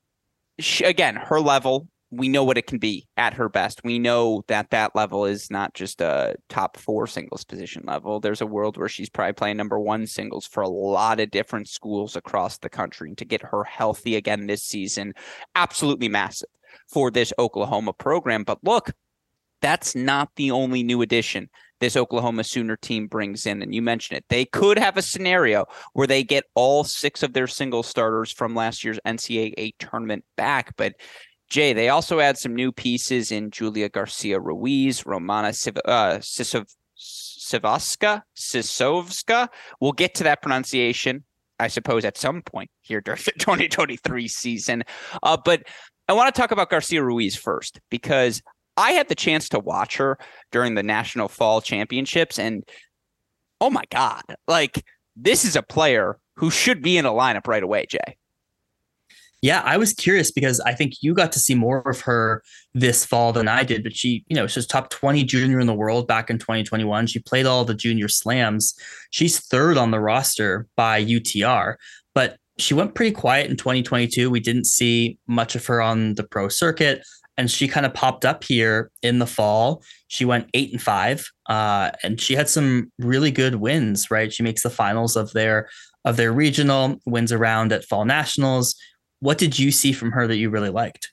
she, 0.60 0.86
again, 0.86 1.16
her 1.16 1.42
level 1.42 1.88
we 2.15 2.30
know 2.30 2.43
what 2.43 2.58
it 2.58 2.67
can 2.67 2.78
be 2.78 3.08
at 3.17 3.34
her 3.34 3.49
best. 3.49 3.82
We 3.84 3.99
know 3.99 4.43
that 4.47 4.69
that 4.69 4.95
level 4.95 5.26
is 5.26 5.49
not 5.49 5.73
just 5.73 6.02
a 6.02 6.36
top 6.49 6.78
four 6.78 7.08
singles 7.08 7.43
position 7.43 7.84
level. 7.86 8.19
There's 8.19 8.41
a 8.41 8.47
world 8.47 8.78
where 8.78 8.89
she's 8.89 9.10
probably 9.10 9.34
playing 9.34 9.58
number 9.58 9.80
one 9.80 10.06
singles 10.08 10.45
for 10.45 10.62
a 10.62 10.69
lot 10.69 11.19
of 11.19 11.32
different 11.32 11.67
schools 11.67 12.15
across 12.15 12.58
the 12.58 12.69
country. 12.69 13.10
And 13.10 13.17
to 13.17 13.26
get 13.26 13.41
her 13.41 13.63
healthy 13.63 14.15
again 14.15 14.47
this 14.47 14.63
season, 14.63 15.13
absolutely 15.56 16.10
massive 16.10 16.49
for 16.88 17.12
this 17.12 17.34
Oklahoma 17.39 17.93
program. 17.93 18.43
But 18.43 18.63
look, 18.63 18.91
that's 19.62 19.95
not 19.95 20.30
the 20.36 20.52
only 20.52 20.84
new 20.84 21.02
addition 21.02 21.49
this 21.80 21.97
Oklahoma 21.97 22.45
Sooner 22.45 22.78
team 22.78 23.08
brings 23.08 23.45
in. 23.45 23.62
And 23.62 23.76
you 23.76 23.82
mentioned 23.82 24.17
it. 24.17 24.26
They 24.30 24.45
could 24.45 24.80
have 24.80 24.95
a 24.95 25.02
scenario 25.02 25.65
where 25.91 26.08
they 26.08 26.23
get 26.23 26.45
all 26.56 26.84
six 26.84 27.23
of 27.23 27.34
their 27.34 27.47
single 27.47 27.84
starters 27.84 28.32
from 28.32 28.56
last 28.56 28.84
year's 28.84 28.99
NCAA 29.06 29.73
tournament 29.80 30.23
back. 30.38 30.76
But 30.78 30.95
Jay, 31.54 31.72
they 31.72 31.89
also 31.89 32.20
add 32.20 32.36
some 32.39 32.56
new 32.56 32.72
pieces 32.72 33.32
in 33.32 33.52
Julia 33.52 33.88
Garcia 33.88 34.39
Ruiz, 34.39 35.06
Romana 35.06 35.50
Siv- 35.50 35.78
uh, 35.86 36.18
Sisovska. 36.98 38.24
Sisovska. 38.36 39.50
We'll 39.80 39.92
get 39.92 40.16
to 40.16 40.24
that 40.24 40.42
pronunciation, 40.42 41.24
I 41.60 41.68
suppose, 41.68 42.06
at 42.06 42.18
some 42.18 42.42
point 42.42 42.72
here 42.82 43.02
during 43.02 43.22
the 43.24 43.34
2023 43.38 44.28
season. 44.28 44.84
Uh, 45.22 45.38
but 45.46 45.62
I 46.08 46.13
want 46.13 46.34
to 46.34 46.42
talk 46.42 46.50
about 46.50 46.72
Garcia 46.72 47.04
Ruiz 47.04 47.36
first 47.36 47.80
because 47.92 48.42
I 48.76 48.94
had 48.94 49.08
the 49.08 49.13
chance 49.13 49.48
to 49.50 49.60
watch 49.60 49.98
her 49.98 50.18
during 50.52 50.74
the 50.74 50.82
National 50.82 51.28
Fall 51.28 51.62
Championships, 51.62 52.39
and 52.39 52.63
oh 53.62 53.70
my 53.70 53.84
God, 53.92 54.24
like 54.48 54.84
this 55.16 55.46
is 55.46 55.56
a 55.56 55.62
player 55.62 56.18
who 56.36 56.50
should 56.50 56.82
be 56.82 56.98
in 56.98 57.06
a 57.06 57.12
lineup 57.12 57.46
right 57.46 57.62
away, 57.62 57.86
Jay. 57.88 58.18
Yeah, 59.44 59.62
I 59.66 59.76
was 59.76 59.92
curious 59.92 60.32
because 60.32 60.62
I 60.62 60.74
think 60.74 60.94
you 61.02 61.14
got 61.14 61.34
to 61.34 61.40
see 61.40 61.54
more 61.54 61.82
of 61.82 62.00
her 62.02 62.42
this 62.74 63.06
fall 63.06 63.34
than 63.34 63.50
I 63.50 63.64
did. 63.64 63.84
But 63.84 63.94
she, 63.94 64.24
you 64.30 64.38
know, 64.38 64.48
she's 64.48 64.66
top 64.66 64.90
20 64.90 65.26
junior 65.26 65.60
in 65.60 65.68
the 65.68 65.74
world 65.74 66.08
back 66.08 66.30
in 66.30 66.40
2021. 66.40 67.08
She 67.08 67.20
played 67.20 67.46
all 67.46 67.66
the 67.66 67.74
junior 67.74 68.08
slams. 68.08 68.74
She's 69.10 69.46
third 69.46 69.78
on 69.78 69.92
the 69.92 70.00
roster 70.00 70.66
by 70.78 71.04
UTR, 71.04 71.76
but 72.16 72.38
she 72.58 72.74
went 72.74 72.96
pretty 72.96 73.12
quiet 73.12 73.52
in 73.52 73.58
2022. 73.58 74.30
We 74.30 74.40
didn't 74.40 74.64
see 74.64 75.18
much 75.28 75.56
of 75.56 75.66
her 75.66 75.82
on 75.82 76.16
the 76.16 76.24
pro 76.24 76.48
circuit. 76.48 77.04
And 77.36 77.52
she 77.52 77.68
kind 77.68 77.86
of 77.86 77.94
popped 77.94 78.24
up 78.24 78.46
here 78.46 78.91
in 79.02 79.20
the 79.20 79.28
fall. 79.28 79.84
She 80.08 80.24
went 80.24 80.50
eight 80.54 80.72
and 80.72 80.82
five, 80.82 81.30
uh, 81.50 81.91
and 82.02 82.22
she 82.22 82.36
had 82.36 82.48
some 82.48 82.94
really 82.98 83.32
good 83.32 83.56
wins. 83.56 84.10
Right, 84.10 84.32
she 84.32 84.44
makes 84.44 84.64
the 84.64 84.70
finals 84.70 85.18
of 85.18 85.34
their 85.34 85.68
of 86.06 86.16
their 86.16 86.32
regional, 86.32 87.00
wins 87.06 87.32
around 87.32 87.72
at 87.72 87.86
fall 87.86 88.06
nationals, 88.06 88.76
what 89.24 89.38
did 89.38 89.57
you 89.57 89.71
see 89.71 89.93
from 89.93 90.11
her 90.11 90.28
that 90.28 90.36
you 90.36 90.49
really 90.49 90.69
liked? 90.69 91.11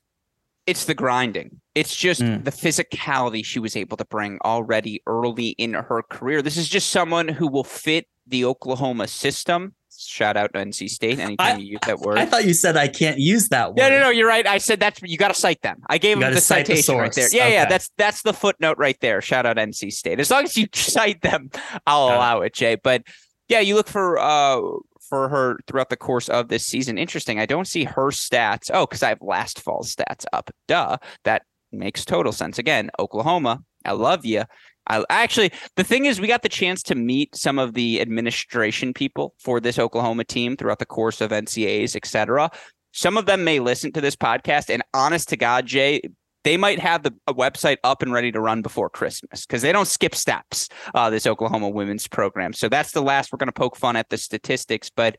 It's 0.67 0.85
the 0.85 0.95
grinding. 0.95 1.61
It's 1.75 1.95
just 1.97 2.21
Mm. 2.21 2.45
the 2.45 2.51
physicality 2.51 3.45
she 3.45 3.59
was 3.61 3.77
able 3.77 3.97
to 3.97 4.05
bring 4.05 4.39
already 4.45 5.01
early 5.07 5.51
in 5.51 5.75
her 5.75 6.03
career. 6.11 6.43
This 6.43 6.57
is 6.57 6.69
just 6.69 6.91
someone 6.91 7.29
who 7.29 7.47
will 7.47 7.65
fit 7.65 8.07
the 8.27 8.45
Oklahoma 8.45 9.07
system. 9.09 9.75
Shout 9.97 10.37
out 10.37 10.53
to 10.55 10.59
NC 10.61 10.89
State 10.89 11.19
anytime 11.19 11.57
I- 11.57 11.59
you 11.59 11.73
use 11.73 11.81
that 11.87 11.99
word. 12.01 12.19
I 12.19 12.25
thought 12.27 12.45
you 12.47 12.55
said 12.55 12.77
I 12.77 12.89
can't 12.89 13.19
use 13.19 13.49
that 13.51 13.71
word. 13.71 13.79
Yeah, 13.79 13.89
no, 13.91 14.01
no, 14.01 14.11
you're 14.11 14.27
right. 14.29 14.47
I 14.47 14.59
said 14.59 14.81
that's 14.81 15.01
you 15.03 15.17
got 15.19 15.29
to 15.29 15.35
cite 15.35 15.63
them. 15.63 15.79
I 15.89 15.99
gave 15.99 16.17
You 16.17 16.23
them 16.25 16.35
the 16.35 16.41
cite 16.41 16.67
the 16.67 16.77
citation 16.77 16.97
right 17.01 17.13
there. 17.13 17.29
Yeah, 17.33 17.49
yeah, 17.49 17.67
that's 17.67 17.91
that's 17.97 18.23
the 18.23 18.33
footnote 18.33 18.79
right 18.79 18.97
there. 19.01 19.21
Shout 19.21 19.47
out 19.47 19.57
NC 19.57 19.91
State. 19.93 20.19
As 20.19 20.31
long 20.31 20.45
as 20.45 20.57
you 20.57 20.67
cite 20.75 21.21
them, 21.23 21.51
I'll 21.87 22.09
Got 22.09 22.13
it. 22.13 22.17
allow 22.17 22.41
it, 22.43 22.55
Jay. 22.55 22.75
But 22.77 23.03
yeah, 23.51 23.61
you 23.61 23.75
look 23.75 23.89
for 23.89 24.19
uh 24.19 24.61
for 25.01 25.29
her 25.29 25.59
throughout 25.67 25.91
the 25.91 25.97
course 25.97 26.29
of 26.29 26.49
this 26.49 26.65
season. 26.65 26.97
Interesting. 26.97 27.41
I 27.41 27.47
don't 27.47 27.67
see 27.67 27.85
her 27.85 28.11
stats. 28.11 28.71
Oh, 28.73 28.87
because 28.87 29.03
I 29.03 29.09
have 29.09 29.21
last 29.21 29.61
fall's 29.61 29.95
stats 29.95 30.25
up. 30.33 30.51
Duh. 30.69 30.97
That 31.25 31.43
makes 31.73 32.05
total 32.05 32.33
sense. 32.33 32.59
Again, 32.59 32.91
Oklahoma. 32.99 33.63
I 33.85 33.93
love 33.93 34.25
you. 34.25 34.45
I 34.87 35.05
actually 35.11 35.53
the 35.77 35.85
thing 35.85 36.07
is 36.07 36.21
we 36.21 36.29
got 36.29 36.43
the 36.43 36.49
chance 36.49 36.83
to 36.85 36.95
meet 36.95 37.35
some 37.35 37.59
of 37.59 37.75
the 37.75 38.01
administration 38.01 38.95
people 38.95 39.35
for 39.39 39.61
this 39.61 39.79
Oklahoma 39.79 40.25
team 40.25 40.57
throughout 40.57 40.79
the 40.79 40.87
course 40.87 41.21
of 41.21 41.33
NCAAs, 41.33 41.97
et 41.97 42.07
cetera. 42.07 42.51
Some 42.93 43.17
of 43.17 43.27
them 43.27 43.45
may 43.45 43.61
listen 43.61 43.93
to 43.93 44.01
this 44.01 44.17
podcast, 44.17 44.69
and 44.69 44.83
honest 44.95 45.29
to 45.29 45.37
God, 45.37 45.67
Jay, 45.67 46.01
they 46.45 46.57
might 46.57 46.79
have 46.79 47.03
the 47.03 47.15
a 47.27 47.35
website 47.35 47.77
up 47.85 48.03
and 48.03 48.13
ready 48.13 48.33
to 48.33 48.41
run 48.41 48.63
before 48.63 48.89
Christmas 48.89 49.45
because 49.47 49.63
they 49.63 49.73
don't 49.73 49.89
skip 49.89 50.15
steps. 50.15 50.69
Uh, 50.95 51.11
this 51.11 51.27
Oklahoma 51.27 51.69
women's 51.69 52.09
program. 52.09 52.53
So 52.53 52.69
that's 52.69 52.93
the 52.93 53.03
last 53.03 53.33
we're 53.33 53.37
going 53.39 53.49
to 53.49 53.53
poke 53.53 53.77
fun 53.77 53.97
at 53.97 54.09
the 54.09 54.17
statistics, 54.19 54.91
but 54.91 55.19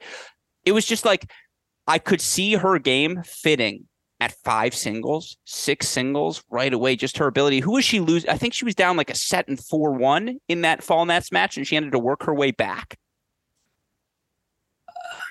it 0.65 0.71
was 0.71 0.85
just 0.85 1.05
like 1.05 1.29
I 1.87 1.99
could 1.99 2.21
see 2.21 2.53
her 2.55 2.79
game 2.79 3.21
fitting 3.25 3.87
at 4.19 4.33
five 4.43 4.75
singles, 4.75 5.37
six 5.45 5.87
singles 5.87 6.43
right 6.49 6.73
away. 6.73 6.95
Just 6.95 7.17
her 7.17 7.25
ability. 7.27 7.59
Who 7.59 7.71
was 7.73 7.85
she 7.85 7.99
lose? 7.99 8.25
I 8.27 8.37
think 8.37 8.53
she 8.53 8.65
was 8.65 8.75
down 8.75 8.95
like 8.97 9.09
a 9.09 9.15
set 9.15 9.47
and 9.47 9.59
four 9.59 9.91
one 9.93 10.37
in 10.47 10.61
that 10.61 10.83
fall 10.83 11.05
Nats 11.05 11.31
match, 11.31 11.57
and 11.57 11.65
she 11.65 11.75
ended 11.75 11.91
to 11.93 11.99
work 11.99 12.23
her 12.23 12.33
way 12.33 12.51
back. 12.51 12.97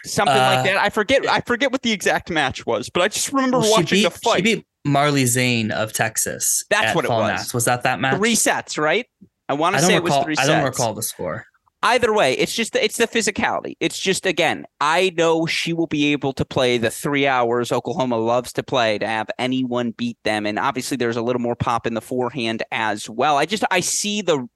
Something 0.05 0.36
Uh, 0.36 0.55
like 0.57 0.64
that. 0.64 0.76
I 0.76 0.88
forget. 0.91 1.28
I 1.28 1.41
forget 1.41 1.70
what 1.72 1.82
the 1.82 1.93
exact 1.93 2.30
match 2.30 2.64
was, 2.66 2.88
but 2.91 3.03
I 3.03 3.09
just 3.09 3.32
remember 3.32 3.59
Well, 3.59 3.70
watching 3.72 3.99
beat, 3.99 4.05
the 4.05 4.11
fight. 4.11 4.36
She 4.38 4.43
beat 4.57 4.66
Marley 4.85 5.26
Zane 5.26 5.70
of 5.70 5.93
Texas. 5.93 6.64
That's 6.70 6.95
what 6.95 7.05
it 7.05 7.11
was. 7.11 7.28
Nats. 7.28 7.55
Was 7.55 7.64
that 7.66 7.83
that 7.83 8.01
match? 8.01 8.16
three 8.16 8.35
sets, 8.35 8.78
right? 8.78 9.07
I 9.49 9.55
want 9.55 9.76
to 9.76 9.83
say 9.83 9.95
it 9.95 10.03
was 10.03 10.11
recall. 10.11 10.24
three 10.24 10.35
I 10.35 10.45
sets. 10.45 10.49
don't 10.49 10.64
recall 10.64 10.95
the 10.95 11.03
score. 11.03 11.47
Either 11.83 12.12
way, 12.12 12.35
it's 12.35 12.55
just 12.55 12.76
it's 12.76 12.99
the 12.99 13.09
physicality. 13.09 13.74
It's 13.81 13.99
just 13.99 14.26
again, 14.26 14.66
I 14.81 15.12
know 15.16 15.47
she 15.47 15.72
will 15.72 15.87
be 15.87 16.12
able 16.12 16.35
to 16.35 16.45
play 16.45 16.76
the 16.76 16.91
three 16.91 17.26
hours 17.26 17.72
Oklahoma 17.72 18.18
loves 18.18 18.53
to 18.55 18.62
play 18.62 18.99
to 18.99 19.07
have 19.07 19.28
anyone 19.39 19.93
beat 19.93 20.18
them, 20.24 20.45
and 20.45 20.59
obviously 20.59 20.99
there's 20.99 21.16
a 21.16 21.22
little 21.22 21.41
more 21.41 21.57
pop 21.57 21.87
in 21.87 21.95
the 21.95 22.03
forehand 22.03 22.62
as 22.70 23.09
well. 23.09 23.39
I 23.39 23.47
just 23.47 23.64
I 23.70 23.81
see 23.81 24.20
the 24.20 24.47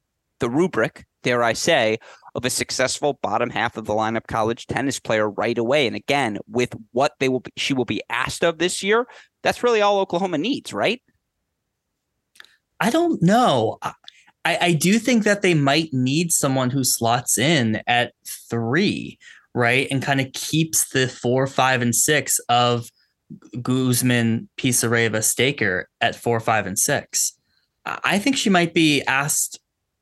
the 0.41 0.51
rubric, 0.51 1.07
dare 1.23 1.43
I 1.43 1.55
say, 1.55 1.99
of 2.35 2.45
a 2.45 2.51
successful 2.51 3.19
bottom 3.23 3.49
half 3.49 3.79
of 3.79 3.87
the 3.87 3.95
lineup 3.95 4.27
college 4.27 4.67
tennis 4.67 5.01
player 5.01 5.31
right 5.31 5.57
away. 5.57 5.87
And 5.87 5.97
again, 5.97 6.39
with 6.47 6.75
what 6.93 7.13
they 7.21 7.31
will 7.31 7.41
be, 7.41 7.53
she 7.57 7.73
will 7.73 7.85
be 7.87 8.03
asked 8.11 8.45
of 8.45 8.59
this 8.59 8.83
year, 8.83 9.07
that's 9.45 9.63
really 9.63 9.83
all 9.83 10.01
Oklahoma 10.01 10.39
needs, 10.39 10.73
right? 10.73 11.01
I 12.81 12.91
don't 12.91 13.23
know. 13.23 13.79
I, 14.45 14.59
I 14.61 14.73
do 14.73 14.99
think 14.99 15.23
that 15.25 15.43
they 15.43 15.55
might 15.55 15.93
need 15.93 16.33
someone 16.33 16.71
who 16.71 16.83
slots 16.83 17.39
in 17.39 17.83
at 17.87 18.13
three, 18.51 19.19
right? 19.55 19.87
And 19.91 20.03
kind 20.03 20.21
of 20.21 20.33
keeps 20.33 20.89
the 20.89 21.07
four, 21.07 21.47
five, 21.47 21.83
and 21.83 21.95
six 21.95 22.41
of 22.49 22.89
Guzman, 23.63 24.49
Pisareva, 24.59 25.23
Staker 25.23 25.89
at 26.01 26.17
four, 26.17 26.41
five, 26.41 26.67
and 26.67 26.79
six. 26.79 27.39
I 27.87 28.01
I 28.03 28.19
think 28.19 28.37
she 28.37 28.51
might 28.51 28.73
be 28.73 29.03
asked 29.03 29.61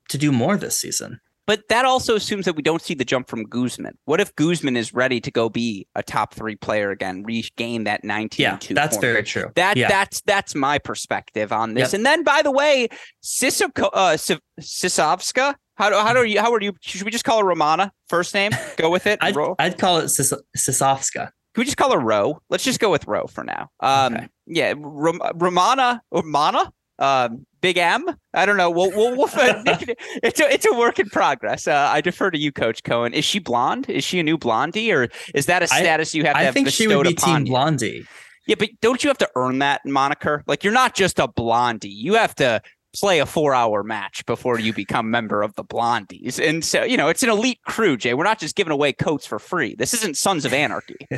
to 0.09 0.19
do 0.19 0.31
more 0.31 0.57
this 0.57 0.79
season. 0.79 1.21
But 1.47 1.63
that 1.69 1.85
also 1.85 2.15
assumes 2.15 2.45
that 2.45 2.55
we 2.55 2.63
don't 2.63 2.81
see 2.81 2.95
the 2.95 3.05
jump 3.05 3.29
from 3.29 3.43
Guzman. 3.45 3.99
What 4.05 4.21
if 4.21 4.35
Guzman 4.37 4.77
is 4.77 4.95
ready 4.95 5.21
to 5.21 5.31
go 5.31 5.49
be 5.49 5.87
a 5.97 6.03
top 6.03 6.35
three 6.35 6.55
player 6.55 6.91
again, 6.91 7.25
regain 7.25 7.85
that 7.85 8.05
19 8.05 8.43
Yeah, 8.45 8.59
that's 8.71 8.97
very 8.99 9.23
true. 9.25 9.51
That 9.57 9.77
yeah. 9.77 9.89
that's 9.89 10.21
that's 10.23 10.55
my 10.55 10.79
perspective 10.79 11.53
on 11.53 11.75
this. 11.75 11.93
Yep. 11.93 11.99
And 11.99 12.07
then, 12.07 12.23
by 12.23 12.43
the 12.43 12.53
way, 12.53 12.89
Sissoko, 13.25 13.91
uh, 13.93 14.17
Sisovska. 14.61 15.55
How 15.75 15.91
do 15.91 15.97
how 15.97 16.13
do 16.13 16.23
you 16.25 16.41
how 16.41 16.53
are 16.53 16.61
you? 16.63 16.75
Should 16.81 17.03
we 17.03 17.11
just 17.11 17.25
call 17.25 17.39
her 17.39 17.45
Romana 17.45 17.93
first 18.09 18.35
name? 18.35 18.53
Go 18.77 18.91
with 18.91 19.07
it. 19.07 19.19
I'd, 19.23 19.37
I'd 19.59 19.79
call 19.79 19.99
it 19.99 20.09
Sis- 20.11 20.33
Sisovska. 20.57 21.31
Can 21.55 21.61
we 21.61 21.65
just 21.65 21.77
call 21.77 21.93
her 21.93 21.99
Ro? 21.99 22.41
Let's 22.51 22.65
just 22.65 22.79
go 22.79 22.91
with 22.91 23.07
Ro 23.07 23.27
for 23.27 23.43
now. 23.45 23.69
Um, 23.81 24.15
Okay. 24.15 24.29
yeah, 24.47 24.75
Rom- 24.77 25.21
Romana 25.35 26.03
or 26.11 26.23
Mana, 26.23 26.73
um, 26.99 27.47
Big 27.61 27.79
M. 27.79 28.07
I 28.35 28.47
don't 28.47 28.57
know. 28.57 28.71
We'll 28.71 28.91
we'll, 28.91 29.17
we'll 29.17 29.29
it's 29.35 30.41
a 30.41 30.53
it's 30.53 30.67
a 30.67 30.77
work 30.77 30.99
in 30.99 31.09
progress. 31.09 31.67
Uh, 31.69 31.89
I 31.91 32.01
defer 32.01 32.31
to 32.31 32.39
you, 32.39 32.53
Coach 32.53 32.83
Cohen. 32.83 33.15
Is 33.15 33.25
she 33.25 33.39
blonde? 33.39 33.89
Is 33.89 34.05
she 34.05 34.19
a 34.19 34.23
new 34.23 34.39
blondie, 34.39 34.93
or 34.93 35.09
is 35.35 35.47
that 35.47 35.63
a 35.63 35.67
status 35.67 36.15
you 36.15 36.25
have 36.25 36.35
to 36.35 36.39
have? 36.39 36.43
I 36.43 36.45
have 36.47 36.55
think 36.55 36.69
she 36.69 36.87
would 36.87 37.07
be 37.07 37.15
Team 37.15 37.47
you? 37.47 37.53
Blondie. 37.53 38.07
Yeah, 38.47 38.57
but 38.59 38.71
don't 38.81 39.05
you 39.05 39.09
have 39.09 39.19
to 39.19 39.31
earn 39.37 39.61
that 39.61 39.83
moniker? 39.87 40.43
Like 40.47 40.65
you're 40.65 40.73
not 40.73 40.95
just 40.95 41.19
a 41.19 41.29
blondie. 41.29 41.89
You 41.89 42.15
have 42.15 42.35
to 42.37 42.61
play 42.95 43.21
a 43.21 43.27
four 43.27 43.55
hour 43.55 43.83
match 43.83 44.25
before 44.27 44.59
you 44.59 44.73
become 44.73 45.11
member 45.11 45.43
of 45.43 45.55
the 45.55 45.65
blondies. 45.65 46.45
And 46.45 46.65
so, 46.65 46.83
you 46.83 46.97
know, 46.97 47.09
it's 47.09 47.23
an 47.23 47.31
elite 47.31 47.61
crew, 47.65 47.97
Jay. 47.97 48.15
We're 48.15 48.25
not 48.25 48.39
just 48.39 48.57
giving 48.57 48.73
away 48.73 48.93
coats 48.93 49.27
for 49.27 49.39
free. 49.39 49.75
This 49.75 49.95
isn't 49.95 50.17
Sons 50.17 50.45
of 50.45 50.53
Anarchy. 50.53 50.97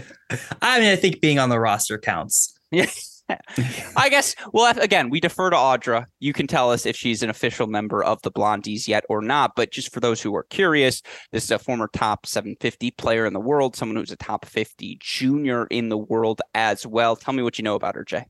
I 0.62 0.80
mean, 0.80 0.90
I 0.90 0.96
think 0.96 1.20
being 1.20 1.38
on 1.38 1.48
the 1.48 1.58
roster 1.58 1.98
counts. 1.98 2.56
Yeah. 2.70 2.86
I 3.96 4.08
guess, 4.08 4.34
well, 4.52 4.78
again, 4.78 5.10
we 5.10 5.20
defer 5.20 5.50
to 5.50 5.56
Audra. 5.56 6.06
You 6.20 6.32
can 6.32 6.46
tell 6.46 6.70
us 6.70 6.86
if 6.86 6.96
she's 6.96 7.22
an 7.22 7.30
official 7.30 7.66
member 7.66 8.02
of 8.02 8.20
the 8.22 8.30
Blondies 8.30 8.86
yet 8.86 9.04
or 9.08 9.22
not. 9.22 9.52
But 9.56 9.70
just 9.70 9.92
for 9.92 10.00
those 10.00 10.20
who 10.20 10.34
are 10.34 10.44
curious, 10.44 11.02
this 11.32 11.44
is 11.44 11.50
a 11.50 11.58
former 11.58 11.88
top 11.92 12.26
750 12.26 12.90
player 12.92 13.26
in 13.26 13.32
the 13.32 13.40
world, 13.40 13.76
someone 13.76 13.96
who's 13.96 14.10
a 14.10 14.16
top 14.16 14.44
50 14.44 14.98
junior 15.00 15.66
in 15.66 15.88
the 15.88 15.98
world 15.98 16.42
as 16.54 16.86
well. 16.86 17.16
Tell 17.16 17.34
me 17.34 17.42
what 17.42 17.58
you 17.58 17.64
know 17.64 17.74
about 17.76 17.94
her, 17.94 18.04
Jay. 18.04 18.26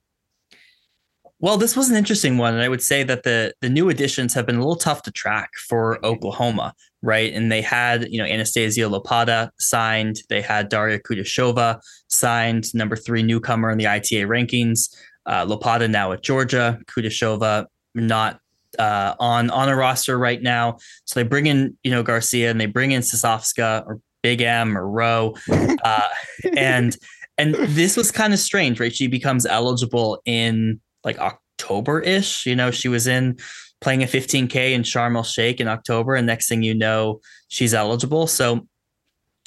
Well, 1.41 1.59
this 1.59 1.77
was 1.77 1.91
an 1.91 1.97
interesting 1.97 2.39
one, 2.39 2.55
and 2.55 2.63
I 2.63 2.69
would 2.69 2.83
say 2.83 3.03
that 3.03 3.25
the 3.25 3.53
the 3.61 3.69
new 3.69 3.89
additions 3.89 4.35
have 4.35 4.47
been 4.47 4.57
a 4.57 4.61
little 4.61 4.77
tough 4.77 5.03
to 5.03 5.11
track 5.11 5.51
for 5.69 6.05
Oklahoma, 6.05 6.75
right? 7.03 7.33
And 7.33 7.51
they 7.51 7.61
had, 7.61 8.09
you 8.11 8.19
know, 8.19 8.25
Anastasia 8.25 8.83
Lopata 8.83 9.51
signed, 9.59 10.21
they 10.29 10.41
had 10.41 10.69
Daria 10.69 11.01
Kudashova 11.01 11.81
signed, 12.09 12.73
number 12.75 12.97
three 12.97 13.23
newcomer 13.23 13.71
in 13.71 13.79
the 13.79 13.87
ITA 13.87 14.27
rankings. 14.27 14.95
Uh, 15.27 15.45
Lopata 15.45 15.91
now 15.91 16.13
at 16.13 16.23
Georgia, 16.23 16.79
Kudashova 16.87 17.67
not 17.95 18.41
uh, 18.79 19.15
on 19.19 19.51
on 19.51 19.69
a 19.69 19.77
roster 19.77 20.19
right 20.19 20.43
now. 20.43 20.79
So 21.05 21.21
they 21.21 21.25
bring 21.25 21.47
in, 21.47 21.77
you 21.83 21.91
know, 21.91 22.03
Garcia 22.03 22.51
and 22.51 22.61
they 22.61 22.67
bring 22.67 22.93
in 22.93 23.03
Sasovska 23.03 23.85
or 23.87 24.01
Big 24.23 24.41
M 24.41 24.79
or 24.79 24.89
Rowe, 24.89 25.35
uh, 25.51 26.09
and 26.57 26.97
and 27.37 27.55
this 27.55 27.97
was 27.97 28.11
kind 28.11 28.33
of 28.33 28.39
strange, 28.39 28.81
right? 28.81 28.95
She 28.95 29.09
becomes 29.09 29.45
eligible 29.45 30.23
in 30.25 30.81
like 31.05 31.19
October 31.19 32.01
ish. 32.01 32.47
You 32.47 32.57
know, 32.57 32.71
she 32.71 32.89
was 32.89 33.07
in 33.07 33.39
playing 33.81 34.03
a 34.03 34.07
15K 34.07 34.73
in 34.73 34.83
Sharm 34.83 35.17
el 35.17 35.23
Sheikh 35.23 35.61
in 35.61 35.69
October, 35.69 36.15
and 36.15 36.27
next 36.27 36.49
thing 36.49 36.63
you 36.63 36.75
know, 36.75 37.21
she's 37.49 37.75
eligible. 37.75 38.27
So, 38.27 38.67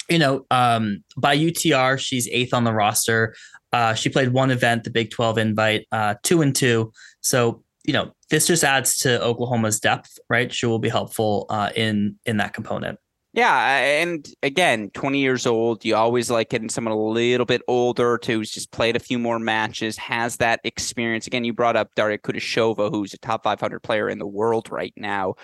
you 0.08 0.18
know, 0.18 0.46
um, 0.50 1.04
by 1.16 1.36
UTR, 1.36 1.98
she's 1.98 2.28
eighth 2.28 2.54
on 2.54 2.64
the 2.64 2.72
roster. 2.72 3.34
Uh, 3.72 3.94
she 3.94 4.08
played 4.08 4.32
one 4.32 4.50
event, 4.50 4.84
the 4.84 4.90
Big 4.90 5.10
12 5.10 5.38
invite, 5.38 5.86
uh, 5.92 6.14
two 6.22 6.40
and 6.40 6.54
two. 6.54 6.92
So, 7.20 7.62
you 7.84 7.92
know, 7.92 8.12
this 8.30 8.46
just 8.46 8.64
adds 8.64 8.98
to 8.98 9.22
Oklahoma's 9.22 9.80
depth, 9.80 10.18
right? 10.30 10.52
She 10.52 10.66
will 10.66 10.78
be 10.78 10.88
helpful 10.88 11.46
uh, 11.50 11.70
in 11.74 12.18
in 12.24 12.38
that 12.38 12.54
component. 12.54 12.98
Yeah, 13.38 13.78
and 13.78 14.28
again, 14.42 14.90
20 14.94 15.20
years 15.20 15.46
old, 15.46 15.84
you 15.84 15.94
always 15.94 16.28
like 16.28 16.48
getting 16.48 16.68
someone 16.68 16.92
a 16.92 17.00
little 17.00 17.46
bit 17.46 17.62
older 17.68 18.18
to 18.18 18.32
who's 18.32 18.50
just 18.50 18.72
played 18.72 18.96
a 18.96 18.98
few 18.98 19.16
more 19.16 19.38
matches, 19.38 19.96
has 19.96 20.38
that 20.38 20.58
experience. 20.64 21.28
Again, 21.28 21.44
you 21.44 21.52
brought 21.52 21.76
up 21.76 21.94
Daria 21.94 22.18
Kudashova, 22.18 22.90
who's 22.90 23.14
a 23.14 23.18
top 23.18 23.44
500 23.44 23.78
player 23.78 24.08
in 24.08 24.18
the 24.18 24.26
world 24.26 24.72
right 24.72 24.92
now. 24.96 25.34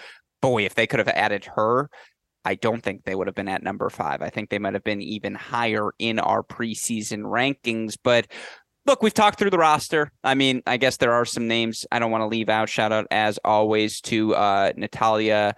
Boy, 0.42 0.64
if 0.64 0.74
they 0.74 0.88
could 0.88 0.98
have 0.98 1.06
added 1.06 1.44
her, 1.54 1.88
I 2.44 2.56
don't 2.56 2.82
think 2.82 3.04
they 3.04 3.14
would 3.14 3.28
have 3.28 3.36
been 3.36 3.46
at 3.46 3.62
number 3.62 3.88
five. 3.90 4.22
I 4.22 4.28
think 4.28 4.50
they 4.50 4.58
might 4.58 4.74
have 4.74 4.82
been 4.82 5.00
even 5.00 5.36
higher 5.36 5.92
in 6.00 6.18
our 6.18 6.42
preseason 6.42 7.20
rankings. 7.20 7.96
But 8.02 8.26
look, 8.86 9.04
we've 9.04 9.14
talked 9.14 9.38
through 9.38 9.50
the 9.50 9.58
roster. 9.58 10.10
I 10.24 10.34
mean, 10.34 10.64
I 10.66 10.78
guess 10.78 10.96
there 10.96 11.12
are 11.12 11.24
some 11.24 11.46
names 11.46 11.86
I 11.92 12.00
don't 12.00 12.10
want 12.10 12.22
to 12.22 12.26
leave 12.26 12.48
out. 12.48 12.68
Shout 12.68 12.90
out, 12.90 13.06
as 13.12 13.38
always, 13.44 14.00
to 14.00 14.34
uh, 14.34 14.72
Natalia 14.76 15.54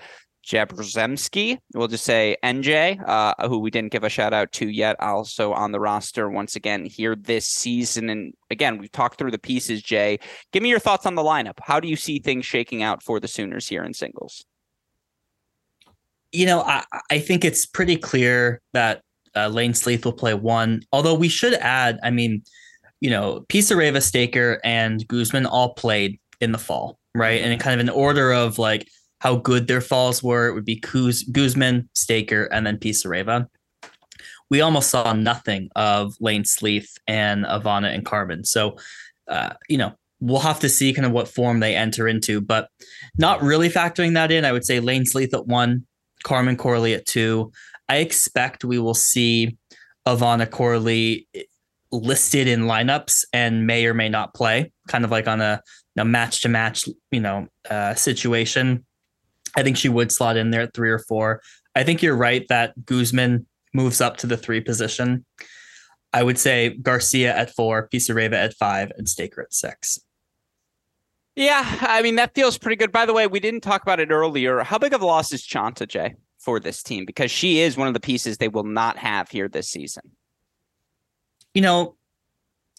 Jabrozemski. 0.46 1.58
We'll 1.74 1.88
just 1.88 2.04
say 2.04 2.36
NJ, 2.42 3.02
uh, 3.06 3.48
who 3.48 3.58
we 3.58 3.70
didn't 3.70 3.92
give 3.92 4.04
a 4.04 4.08
shout 4.08 4.32
out 4.32 4.52
to 4.52 4.68
yet, 4.68 4.96
also 5.00 5.52
on 5.52 5.72
the 5.72 5.80
roster 5.80 6.30
once 6.30 6.56
again 6.56 6.84
here 6.84 7.16
this 7.16 7.46
season. 7.46 8.08
And 8.08 8.32
again, 8.50 8.78
we've 8.78 8.92
talked 8.92 9.18
through 9.18 9.32
the 9.32 9.38
pieces, 9.38 9.82
Jay. 9.82 10.18
Give 10.52 10.62
me 10.62 10.68
your 10.68 10.78
thoughts 10.78 11.04
on 11.04 11.16
the 11.16 11.22
lineup. 11.22 11.58
How 11.60 11.80
do 11.80 11.88
you 11.88 11.96
see 11.96 12.18
things 12.18 12.46
shaking 12.46 12.82
out 12.82 13.02
for 13.02 13.18
the 13.18 13.28
Sooners 13.28 13.68
here 13.68 13.82
in 13.82 13.92
singles? 13.92 14.46
You 16.32 16.46
know, 16.46 16.60
I, 16.62 16.84
I 17.10 17.18
think 17.18 17.44
it's 17.44 17.66
pretty 17.66 17.96
clear 17.96 18.60
that 18.72 19.02
uh, 19.34 19.48
Layne 19.48 19.74
Sleeth 19.74 20.04
will 20.04 20.12
play 20.12 20.34
one, 20.34 20.82
although 20.92 21.14
we 21.14 21.28
should 21.28 21.54
add, 21.54 21.98
I 22.02 22.10
mean, 22.10 22.42
you 23.00 23.10
know, 23.10 23.44
Pisareva, 23.48 24.02
Staker, 24.02 24.60
and 24.64 25.06
Guzman 25.06 25.46
all 25.46 25.74
played 25.74 26.18
in 26.40 26.52
the 26.52 26.58
fall, 26.58 26.98
right? 27.14 27.42
And 27.42 27.52
in 27.52 27.58
kind 27.58 27.78
of 27.78 27.86
an 27.86 27.92
order 27.92 28.32
of 28.32 28.58
like 28.58 28.88
how 29.18 29.36
good 29.36 29.66
their 29.66 29.80
falls 29.80 30.22
were, 30.22 30.48
it 30.48 30.54
would 30.54 30.64
be 30.64 30.80
Kuz, 30.80 31.30
Guzman, 31.30 31.88
Staker, 31.94 32.44
and 32.44 32.66
then 32.66 32.78
Pisareva. 32.78 33.48
We 34.50 34.60
almost 34.60 34.90
saw 34.90 35.12
nothing 35.12 35.70
of 35.74 36.14
Layne 36.20 36.44
Sleeth 36.44 36.98
and 37.06 37.44
Ivana 37.44 37.92
and 37.92 38.04
Carmen. 38.04 38.44
So, 38.44 38.76
uh, 39.26 39.54
you 39.68 39.78
know, 39.78 39.92
we'll 40.20 40.40
have 40.40 40.60
to 40.60 40.68
see 40.68 40.92
kind 40.92 41.06
of 41.06 41.12
what 41.12 41.28
form 41.28 41.60
they 41.60 41.74
enter 41.74 42.06
into, 42.06 42.40
but 42.40 42.68
not 43.18 43.42
really 43.42 43.68
factoring 43.68 44.14
that 44.14 44.30
in. 44.30 44.44
I 44.44 44.52
would 44.52 44.64
say 44.64 44.80
Layne 44.80 45.04
Sleeth 45.04 45.34
at 45.34 45.46
one, 45.46 45.86
Carmen 46.22 46.56
Corley 46.56 46.94
at 46.94 47.06
two. 47.06 47.52
I 47.88 47.96
expect 47.96 48.64
we 48.64 48.78
will 48.78 48.94
see 48.94 49.56
Ivana 50.06 50.50
Corley 50.50 51.28
listed 51.92 52.48
in 52.48 52.62
lineups 52.62 53.24
and 53.32 53.66
may 53.66 53.86
or 53.86 53.94
may 53.94 54.08
not 54.08 54.34
play, 54.34 54.72
kind 54.88 55.04
of 55.04 55.10
like 55.10 55.28
on 55.28 55.40
a, 55.40 55.60
a 55.96 56.04
match 56.04 56.42
to 56.42 56.48
match, 56.48 56.88
you 57.10 57.20
know, 57.20 57.48
uh, 57.70 57.94
situation. 57.94 58.84
I 59.56 59.62
think 59.62 59.76
she 59.76 59.88
would 59.88 60.12
slot 60.12 60.36
in 60.36 60.50
there 60.50 60.62
at 60.62 60.74
three 60.74 60.90
or 60.90 60.98
four. 60.98 61.42
I 61.74 61.82
think 61.82 62.02
you're 62.02 62.16
right 62.16 62.46
that 62.48 62.84
Guzman 62.84 63.46
moves 63.72 64.00
up 64.00 64.18
to 64.18 64.26
the 64.26 64.36
three 64.36 64.60
position. 64.60 65.24
I 66.12 66.22
would 66.22 66.38
say 66.38 66.70
Garcia 66.70 67.34
at 67.34 67.54
four, 67.54 67.88
Pisareva 67.92 68.34
at 68.34 68.54
five, 68.54 68.92
and 68.96 69.08
Staker 69.08 69.42
at 69.42 69.52
six. 69.52 69.98
Yeah, 71.34 71.62
I 71.82 72.00
mean 72.00 72.16
that 72.16 72.34
feels 72.34 72.56
pretty 72.56 72.76
good. 72.76 72.92
By 72.92 73.04
the 73.04 73.12
way, 73.12 73.26
we 73.26 73.40
didn't 73.40 73.60
talk 73.60 73.82
about 73.82 74.00
it 74.00 74.10
earlier. 74.10 74.60
How 74.60 74.78
big 74.78 74.94
of 74.94 75.02
a 75.02 75.06
loss 75.06 75.32
is 75.32 75.46
Chanta 75.46 75.86
Jay 75.86 76.14
for 76.38 76.58
this 76.58 76.82
team? 76.82 77.04
Because 77.04 77.30
she 77.30 77.60
is 77.60 77.76
one 77.76 77.88
of 77.88 77.94
the 77.94 78.00
pieces 78.00 78.38
they 78.38 78.48
will 78.48 78.64
not 78.64 78.96
have 78.96 79.28
here 79.28 79.48
this 79.48 79.68
season. 79.68 80.12
You 81.52 81.60
know, 81.60 81.96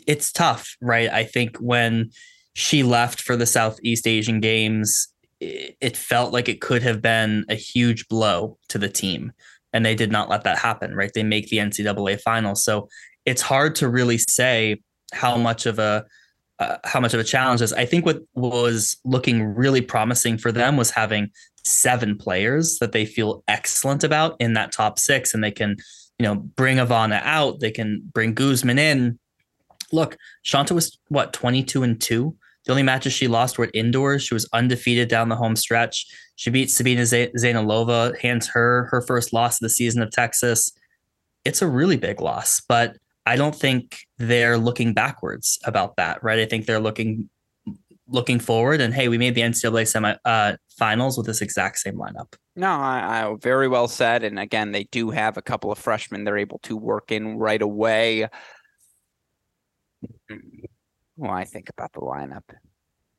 it's 0.07 0.31
tough, 0.31 0.75
right? 0.81 1.09
I 1.09 1.23
think 1.23 1.57
when 1.57 2.09
she 2.55 2.81
left 2.81 3.21
for 3.21 3.35
the 3.35 3.45
Southeast 3.45 4.07
Asian 4.07 4.39
Games, 4.39 5.09
it 5.39 5.95
felt 5.95 6.33
like 6.33 6.49
it 6.49 6.61
could 6.61 6.81
have 6.83 7.01
been 7.01 7.45
a 7.49 7.55
huge 7.55 8.07
blow 8.07 8.57
to 8.69 8.77
the 8.77 8.89
team, 8.89 9.31
and 9.73 9.85
they 9.85 9.95
did 9.95 10.11
not 10.11 10.29
let 10.29 10.43
that 10.43 10.57
happen. 10.57 10.95
Right? 10.95 11.11
They 11.13 11.23
make 11.23 11.49
the 11.49 11.57
NCAA 11.57 12.21
final, 12.21 12.55
so 12.55 12.89
it's 13.25 13.41
hard 13.41 13.75
to 13.75 13.89
really 13.89 14.17
say 14.17 14.81
how 15.13 15.37
much 15.37 15.65
of 15.65 15.79
a 15.79 16.05
uh, 16.59 16.77
how 16.85 16.99
much 16.99 17.13
of 17.13 17.19
a 17.19 17.23
challenge 17.23 17.61
is. 17.61 17.73
I 17.73 17.85
think 17.85 18.05
what 18.05 18.21
was 18.33 18.97
looking 19.05 19.43
really 19.43 19.81
promising 19.81 20.37
for 20.37 20.51
them 20.51 20.75
was 20.75 20.89
having 20.89 21.29
seven 21.63 22.17
players 22.17 22.79
that 22.79 22.93
they 22.93 23.05
feel 23.05 23.43
excellent 23.47 24.03
about 24.03 24.35
in 24.39 24.53
that 24.53 24.71
top 24.71 24.97
six, 24.97 25.33
and 25.33 25.43
they 25.43 25.51
can, 25.51 25.77
you 26.17 26.23
know, 26.23 26.35
bring 26.35 26.77
Ivana 26.77 27.21
out. 27.23 27.59
They 27.59 27.71
can 27.71 28.01
bring 28.13 28.33
Guzman 28.33 28.79
in. 28.79 29.19
Look, 29.91 30.17
Shanta 30.41 30.73
was 30.73 30.97
what 31.09 31.33
twenty 31.33 31.63
two 31.63 31.83
and 31.83 31.99
two. 31.99 32.35
The 32.67 32.73
only 32.73 32.83
matches 32.83 33.13
she 33.13 33.29
lost 33.29 33.57
were 33.57 33.69
indoors. 33.73 34.23
She 34.23 34.33
was 34.33 34.47
undefeated 34.51 35.07
down 35.07 35.29
the 35.29 35.37
home 35.37 35.55
stretch. 35.55 36.05
She 36.35 36.49
beat 36.49 36.69
Sabina 36.69 37.03
Zeynalova, 37.03 38.19
hands 38.19 38.47
her 38.49 38.89
her 38.91 39.01
first 39.01 39.31
loss 39.31 39.55
of 39.55 39.59
the 39.61 39.69
season 39.69 40.01
of 40.01 40.11
Texas. 40.11 40.73
It's 41.45 41.61
a 41.61 41.67
really 41.67 41.95
big 41.95 42.19
loss, 42.19 42.61
but 42.67 42.97
I 43.25 43.37
don't 43.37 43.55
think 43.55 43.99
they're 44.17 44.57
looking 44.57 44.93
backwards 44.93 45.57
about 45.63 45.95
that, 45.95 46.21
right? 46.21 46.39
I 46.39 46.45
think 46.45 46.65
they're 46.65 46.81
looking 46.81 47.29
looking 48.09 48.39
forward 48.39 48.81
and 48.81 48.93
hey, 48.93 49.07
we 49.07 49.17
made 49.17 49.35
the 49.35 49.41
NCAA 49.41 49.87
semi 49.87 50.15
uh, 50.25 50.57
finals 50.77 51.17
with 51.17 51.25
this 51.25 51.41
exact 51.41 51.77
same 51.79 51.95
lineup. 51.95 52.33
No, 52.57 52.69
I, 52.69 53.23
I, 53.23 53.35
very 53.39 53.69
well 53.69 53.87
said. 53.87 54.23
And 54.23 54.37
again, 54.39 54.73
they 54.73 54.85
do 54.85 55.09
have 55.09 55.37
a 55.37 55.41
couple 55.41 55.71
of 55.71 55.77
freshmen 55.77 56.25
they're 56.25 56.37
able 56.37 56.59
to 56.63 56.75
work 56.75 57.11
in 57.13 57.37
right 57.37 57.61
away. 57.61 58.27
Well, 61.17 61.31
I 61.31 61.45
think 61.45 61.69
about 61.69 61.93
the 61.93 62.01
lineup. 62.01 62.43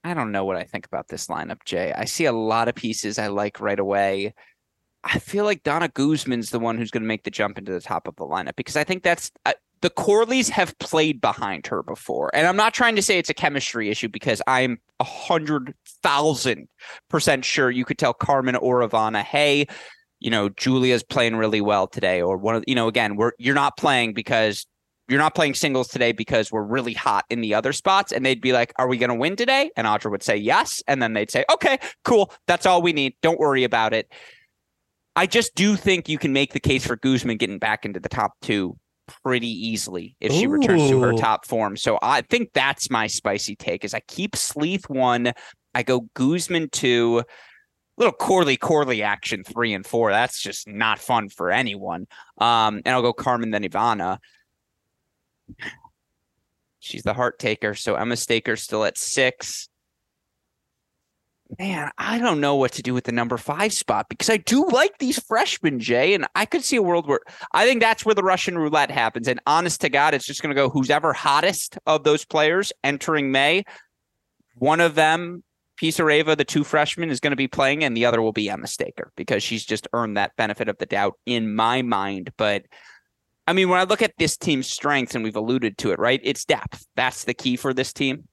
I 0.05 0.15
don't 0.15 0.33
know 0.33 0.45
what 0.45 0.57
I 0.57 0.63
think 0.63 0.87
about 0.87 1.09
this 1.09 1.27
lineup, 1.27 1.65
Jay. 1.65 1.93
I 1.93 2.05
see 2.05 2.25
a 2.25 2.33
lot 2.33 2.69
of 2.69 2.77
pieces 2.77 3.19
I 3.19 3.27
like 3.27 3.61
right 3.61 3.79
away. 3.79 4.35
I 5.05 5.19
feel 5.19 5.45
like 5.45 5.65
Dana 5.65 5.89
Guzman's 5.89 6.51
the 6.51 6.61
one 6.61 6.79
who's 6.79 6.91
going 6.91 7.03
to 7.03 7.09
make 7.09 7.25
the 7.25 7.31
jump 7.31 7.59
into 7.59 7.73
the 7.73 7.81
top 7.81 8.07
of 8.07 8.17
the 8.17 8.25
lineup 8.25 8.57
because 8.57 8.77
I 8.77 8.85
think 8.85 9.03
that's 9.03 9.31
uh, 9.47 9.53
the 9.81 9.91
Corleys 9.91 10.49
have 10.51 10.77
played 10.79 11.21
behind 11.21 11.67
her 11.69 11.83
before. 11.83 12.31
And 12.35 12.47
I'm 12.47 12.57
not 12.57 12.75
trying 12.75 12.97
to 12.97 13.03
say 13.03 13.19
it's 13.19 13.31
a 13.31 13.35
chemistry 13.35 13.91
issue 13.91 14.09
because 14.09 14.43
I'm 14.47 14.79
a 15.01 15.05
hundred 15.05 15.75
thousand 16.03 16.69
percent 17.11 17.45
sure 17.45 17.71
you 17.71 17.85
could 17.85 17.99
tell 17.99 18.15
Carmen 18.15 18.57
or 18.57 18.81
Ivana, 18.81 19.23
hey, 19.23 19.67
you 20.21 20.31
know, 20.31 20.49
Julia's 20.49 21.03
playing 21.03 21.37
really 21.37 21.61
well 21.61 21.87
today. 21.87 22.21
Or 22.23 22.37
one 22.37 22.57
of 22.57 22.65
you 22.67 22.75
know, 22.75 22.89
again, 22.89 23.17
we're 23.17 23.33
you're 23.39 23.55
not 23.55 23.77
playing 23.77 24.15
because 24.15 24.67
you're 25.09 25.19
not 25.19 25.35
playing 25.35 25.55
singles 25.55 25.89
today 25.89 26.13
because 26.13 26.53
we're 26.53 26.63
really 26.63 26.93
hot 26.93 27.25
in 27.31 27.41
the 27.41 27.55
other 27.55 27.73
spots. 27.73 28.13
And 28.13 28.25
they'd 28.25 28.41
be 28.41 28.53
like, 28.53 28.73
Are 28.77 28.89
we 28.89 28.99
gonna 28.99 29.15
win 29.15 29.37
today? 29.37 29.71
And 29.77 29.87
Audra 29.87 30.11
would 30.11 30.23
say 30.23 30.37
yes. 30.37 30.83
And 30.87 31.03
then 31.03 31.15
they'd 31.15 31.31
say, 31.31 31.45
Okay, 31.53 31.79
cool. 32.05 32.33
That's 32.47 32.67
all 32.67 32.83
we 32.83 32.93
need. 32.93 33.15
Don't 33.23 33.39
worry 33.39 33.65
about 33.65 33.95
it. 33.95 34.13
I 35.17 35.27
just 35.27 35.55
do 35.55 35.75
think 35.75 36.09
you 36.09 36.19
can 36.19 36.33
make 36.33 36.53
the 36.53 36.61
case 36.61 36.87
for 36.87 36.97
Guzman 36.97 37.39
getting 37.39 37.59
back 37.59 37.85
into 37.85 37.99
the 37.99 38.09
top 38.09 38.33
two 38.43 38.79
pretty 39.25 39.49
easily 39.49 40.15
if 40.21 40.31
she 40.33 40.45
Ooh. 40.45 40.51
returns 40.51 40.89
to 40.91 41.01
her 41.01 41.13
top 41.15 41.47
form. 41.47 41.77
So 41.77 41.99
I 42.03 42.21
think 42.23 42.51
that's 42.53 42.91
my 42.91 43.07
spicy 43.07 43.57
take 43.57 43.85
is 43.85 43.95
I 43.95 44.01
keep 44.07 44.37
Sleeth 44.37 44.89
one, 44.89 45.33
I 45.75 45.83
go 45.83 46.09
Guzman 46.15 46.69
two, 46.71 47.23
little 47.97 48.13
Corley 48.13 48.57
Corley 48.57 49.03
action 49.03 49.43
three 49.43 49.73
and 49.73 49.85
four. 49.85 50.11
That's 50.11 50.41
just 50.41 50.69
not 50.69 50.99
fun 50.99 51.31
for 51.31 51.51
anyone. 51.51 52.07
Um, 52.39 52.83
and 52.85 52.89
I'll 52.89 53.03
go 53.03 53.13
Carmen 53.13 53.51
then 53.51 53.65
Ivana. 53.65 54.19
She's 56.81 57.03
the 57.03 57.15
heart 57.15 57.39
taker. 57.39 57.75
So 57.75 57.95
Emma 57.95 58.17
Staker 58.17 58.57
still 58.57 58.85
at 58.85 58.97
six 58.97 59.69
man, 61.59 61.91
I 61.97 62.19
don't 62.19 62.41
know 62.41 62.57
what 62.57 62.73
to 62.73 62.83
do 62.83 62.93
with 62.93 63.05
the 63.05 63.13
number 63.13 63.37
five 63.37 63.73
spot 63.73 64.07
because 64.09 64.29
I 64.29 64.37
do 64.37 64.67
like 64.67 64.99
these 64.99 65.19
freshmen, 65.19 65.81
Jay, 65.81 66.15
and 66.15 66.27
I 66.35 66.45
could 66.45 66.65
see 66.65 66.77
a 66.77 66.83
world 66.83 67.09
where 67.09 67.21
I 67.53 67.65
think 67.67 67.81
that's 67.81 68.05
where 68.05 68.15
the 68.15 68.23
Russian 68.23 68.59
roulette 68.59 68.91
happens. 68.91 69.29
And 69.29 69.41
honest 69.47 69.81
to 69.83 69.89
God, 69.89 70.15
it's 70.15 70.27
just 70.27 70.43
going 70.43 70.55
to 70.55 70.61
go 70.61 70.69
who's 70.69 70.91
ever 70.91 71.13
hottest 71.13 71.79
of 71.87 72.05
those 72.05 72.25
players 72.25 72.73
entering 72.85 73.33
May. 73.33 73.65
One 74.57 74.81
of 74.81 74.95
them, 74.95 75.43
Pisareva, 75.81 76.37
the 76.37 76.45
two 76.45 76.65
freshmen, 76.65 77.11
is 77.11 77.21
going 77.21 77.31
to 77.31 77.37
be 77.37 77.49
playing, 77.49 77.85
and 77.85 77.97
the 77.97 78.05
other 78.05 78.21
will 78.21 78.33
be 78.33 78.51
Emma 78.51 78.67
Staker 78.67 79.13
because 79.17 79.43
she's 79.43 79.65
just 79.65 79.89
earned 79.93 80.17
that 80.17 80.37
benefit 80.37 80.69
of 80.69 80.79
the 80.79 80.87
doubt 80.87 81.15
in 81.25 81.55
my 81.55 81.83
mind. 81.83 82.33
But 82.37 82.65
I 83.49 83.55
mean, 83.55 83.71
when 83.71 83.81
I 83.81 83.85
look 83.85 84.03
at 84.03 84.13
this 84.19 84.37
team's 84.37 84.67
strengths, 84.67 85.15
and 85.15 85.25
we've 85.25 85.35
alluded 85.35 85.79
to 85.79 85.91
it, 85.91 85.99
right? 85.99 86.21
It's 86.23 86.45
depth. 86.45 86.87
That's 86.97 87.25
the 87.25 87.33
key 87.33 87.57
for 87.57 87.73
this 87.73 87.95
team. 87.95 88.29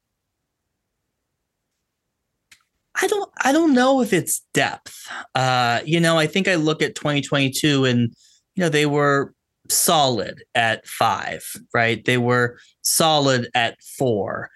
I 3.01 3.07
don't 3.07 3.32
I 3.41 3.53
don't 3.53 3.74
know 3.74 4.01
if 4.01 4.11
it's 4.11 4.41
depth. 4.53 5.09
Uh, 5.34 5.80
you 5.86 6.01
know, 6.01 6.18
I 6.18 6.28
think 6.28 6.49
I 6.49 6.55
look 6.55 6.82
at 6.82 6.95
2022 6.95 7.86
and 7.86 8.13
you 8.55 8.61
know, 8.61 8.68
they 8.68 8.86
were 8.86 9.34
solid 9.70 10.43
at 10.53 10.86
5, 10.86 11.43
right? 11.74 12.03
They 12.03 12.18
were 12.18 12.59
solid 12.84 13.49
at 13.55 13.82
4. 13.97 14.49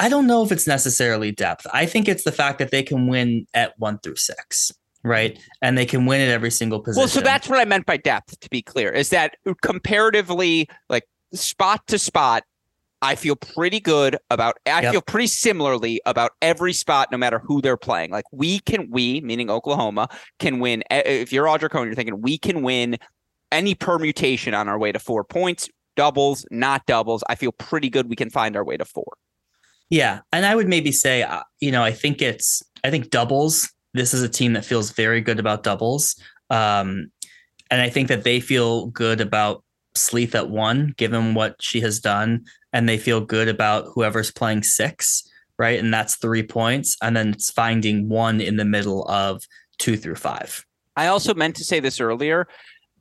I 0.00 0.08
don't 0.08 0.26
know 0.26 0.42
if 0.42 0.50
it's 0.50 0.66
necessarily 0.66 1.30
depth. 1.30 1.66
I 1.74 1.84
think 1.84 2.08
it's 2.08 2.24
the 2.24 2.32
fact 2.32 2.58
that 2.58 2.70
they 2.70 2.82
can 2.82 3.06
win 3.06 3.46
at 3.52 3.78
1 3.78 3.98
through 3.98 4.16
6 4.16 4.72
right? 5.04 5.38
And 5.60 5.76
they 5.76 5.86
can 5.86 6.06
win 6.06 6.20
at 6.20 6.28
every 6.28 6.50
single 6.50 6.80
position. 6.80 7.00
Well, 7.00 7.08
so 7.08 7.20
that's 7.20 7.48
what 7.48 7.58
I 7.58 7.64
meant 7.64 7.86
by 7.86 7.96
depth, 7.96 8.38
to 8.40 8.50
be 8.50 8.62
clear, 8.62 8.90
is 8.90 9.10
that 9.10 9.36
comparatively, 9.62 10.68
like 10.88 11.04
spot 11.32 11.86
to 11.88 11.98
spot, 11.98 12.44
I 13.02 13.16
feel 13.16 13.34
pretty 13.34 13.80
good 13.80 14.16
about 14.30 14.58
I 14.64 14.82
yep. 14.82 14.92
feel 14.92 15.02
pretty 15.02 15.26
similarly 15.26 16.00
about 16.06 16.30
every 16.40 16.72
spot 16.72 17.10
no 17.10 17.18
matter 17.18 17.40
who 17.40 17.60
they're 17.60 17.76
playing. 17.76 18.12
Like 18.12 18.24
we 18.30 18.60
can 18.60 18.88
we, 18.90 19.20
meaning 19.22 19.50
Oklahoma, 19.50 20.08
can 20.38 20.60
win 20.60 20.84
if 20.88 21.32
you're 21.32 21.46
Audra 21.46 21.68
Cohen, 21.68 21.88
you're 21.88 21.96
thinking 21.96 22.22
we 22.22 22.38
can 22.38 22.62
win 22.62 22.96
any 23.50 23.74
permutation 23.74 24.54
on 24.54 24.68
our 24.68 24.78
way 24.78 24.92
to 24.92 25.00
4 25.00 25.24
points, 25.24 25.68
doubles, 25.96 26.46
not 26.50 26.86
doubles. 26.86 27.24
I 27.28 27.34
feel 27.34 27.52
pretty 27.52 27.90
good 27.90 28.08
we 28.08 28.16
can 28.16 28.30
find 28.30 28.56
our 28.56 28.64
way 28.64 28.76
to 28.76 28.84
4. 28.84 29.04
Yeah, 29.90 30.20
and 30.32 30.46
I 30.46 30.54
would 30.54 30.68
maybe 30.68 30.92
say 30.92 31.24
uh, 31.24 31.42
you 31.58 31.72
know, 31.72 31.82
I 31.82 31.90
think 31.90 32.22
it's 32.22 32.62
I 32.84 32.90
think 32.90 33.10
doubles 33.10 33.68
this 33.94 34.14
is 34.14 34.22
a 34.22 34.28
team 34.28 34.54
that 34.54 34.64
feels 34.64 34.90
very 34.90 35.20
good 35.20 35.38
about 35.38 35.62
doubles. 35.62 36.16
Um, 36.50 37.10
and 37.70 37.80
I 37.80 37.88
think 37.88 38.08
that 38.08 38.24
they 38.24 38.40
feel 38.40 38.86
good 38.86 39.20
about 39.20 39.64
Sleeth 39.94 40.34
at 40.34 40.50
one, 40.50 40.94
given 40.96 41.34
what 41.34 41.56
she 41.60 41.80
has 41.80 42.00
done 42.00 42.44
and 42.72 42.88
they 42.88 42.98
feel 42.98 43.20
good 43.20 43.48
about 43.48 43.86
whoever's 43.94 44.30
playing 44.30 44.62
six, 44.62 45.28
right? 45.58 45.78
And 45.78 45.92
that's 45.92 46.16
three 46.16 46.42
points. 46.42 46.96
And 47.02 47.16
then 47.16 47.30
it's 47.30 47.50
finding 47.50 48.08
one 48.08 48.40
in 48.40 48.56
the 48.56 48.64
middle 48.64 49.04
of 49.08 49.42
two 49.78 49.96
through 49.96 50.16
five. 50.16 50.64
I 50.96 51.06
also 51.06 51.34
meant 51.34 51.56
to 51.56 51.64
say 51.64 51.80
this 51.80 52.00
earlier 52.00 52.48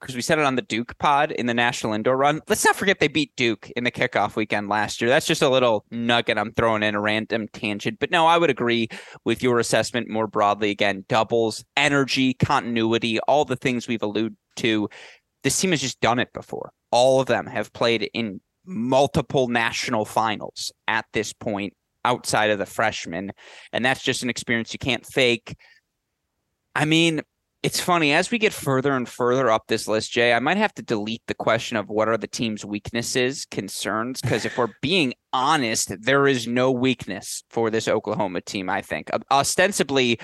because 0.02 0.16
we 0.16 0.22
said 0.22 0.40
it 0.40 0.46
on 0.46 0.56
the 0.56 0.64
Duke 0.64 0.98
pod 0.98 1.32
in 1.32 1.46
the 1.46 1.54
national 1.54 1.94
indoor 1.94 2.18
run. 2.18 2.42
Let's 2.50 2.66
not 2.66 2.76
forget 2.76 3.00
they 3.00 3.08
beat 3.08 3.36
Duke 3.36 3.70
in 3.76 3.84
the 3.84 3.92
kickoff 3.92 4.36
weekend 4.36 4.68
last 4.68 5.00
year. 5.00 5.10
That's 5.10 5.28
just 5.28 5.44
a 5.44 5.50
little 5.50 5.86
nugget 5.92 6.40
I'm 6.40 6.54
throwing 6.54 6.84
in 6.84 6.96
a 6.96 7.00
random 7.00 7.48
tangent. 7.54 8.00
But 8.00 8.10
no, 8.10 8.26
I 8.26 8.38
would 8.38 8.50
agree 8.50 8.90
with 9.26 9.44
your 9.44 9.60
assessment 9.60 10.10
more 10.10 10.28
broadly. 10.28 10.72
Again, 10.72 11.06
doubles, 11.08 11.64
energy, 11.78 12.34
continuity, 12.34 13.20
all 13.22 13.46
the 13.46 13.56
things 13.56 13.88
we've 13.88 14.02
alluded 14.02 14.36
to. 14.58 14.90
This 15.44 15.60
team 15.60 15.72
has 15.72 15.82
just 15.82 16.02
done 16.02 16.20
it 16.20 16.34
before. 16.34 16.72
All 16.92 17.22
of 17.22 17.28
them 17.28 17.46
have 17.46 17.72
played 17.72 18.10
in 18.14 18.42
multiple 18.66 19.48
national 19.48 20.06
finals 20.06 20.72
at 20.88 21.06
this 21.14 21.32
point 21.32 21.74
outside 22.06 22.50
of 22.50 22.60
the 22.60 22.66
freshmen. 22.66 23.32
And 23.72 23.86
that's 23.86 24.04
just 24.04 24.24
an 24.24 24.30
experience 24.30 24.74
you 24.74 24.80
can't 24.80 25.06
fake. 25.06 25.56
I 26.76 26.86
mean, 26.86 27.22
it's 27.64 27.80
funny 27.80 28.12
as 28.12 28.32
we 28.32 28.40
get 28.40 28.54
further 28.54 28.94
and 28.94 29.08
further 29.08 29.52
up 29.52 29.68
this 29.68 29.88
list, 29.88 30.12
Jay. 30.12 30.34
I 30.34 30.40
might 30.40 30.58
have 30.58 30.74
to 30.76 30.82
delete 30.82 31.22
the 31.28 31.36
question 31.36 31.78
of 31.78 31.90
what 31.90 32.08
are 32.08 32.18
the 32.18 32.28
team's 32.28 32.66
weaknesses, 32.66 33.46
concerns, 33.46 34.20
because 34.20 34.46
if 34.46 34.58
we're 34.58 34.74
being 34.82 35.14
honest, 35.32 35.94
there 36.02 36.28
is 36.28 36.48
no 36.48 36.72
weakness 36.72 37.44
for 37.50 37.70
this 37.70 37.88
Oklahoma 37.88 38.42
team. 38.42 38.70
I 38.70 38.82
think 38.82 39.10
ostensibly, 39.30 40.20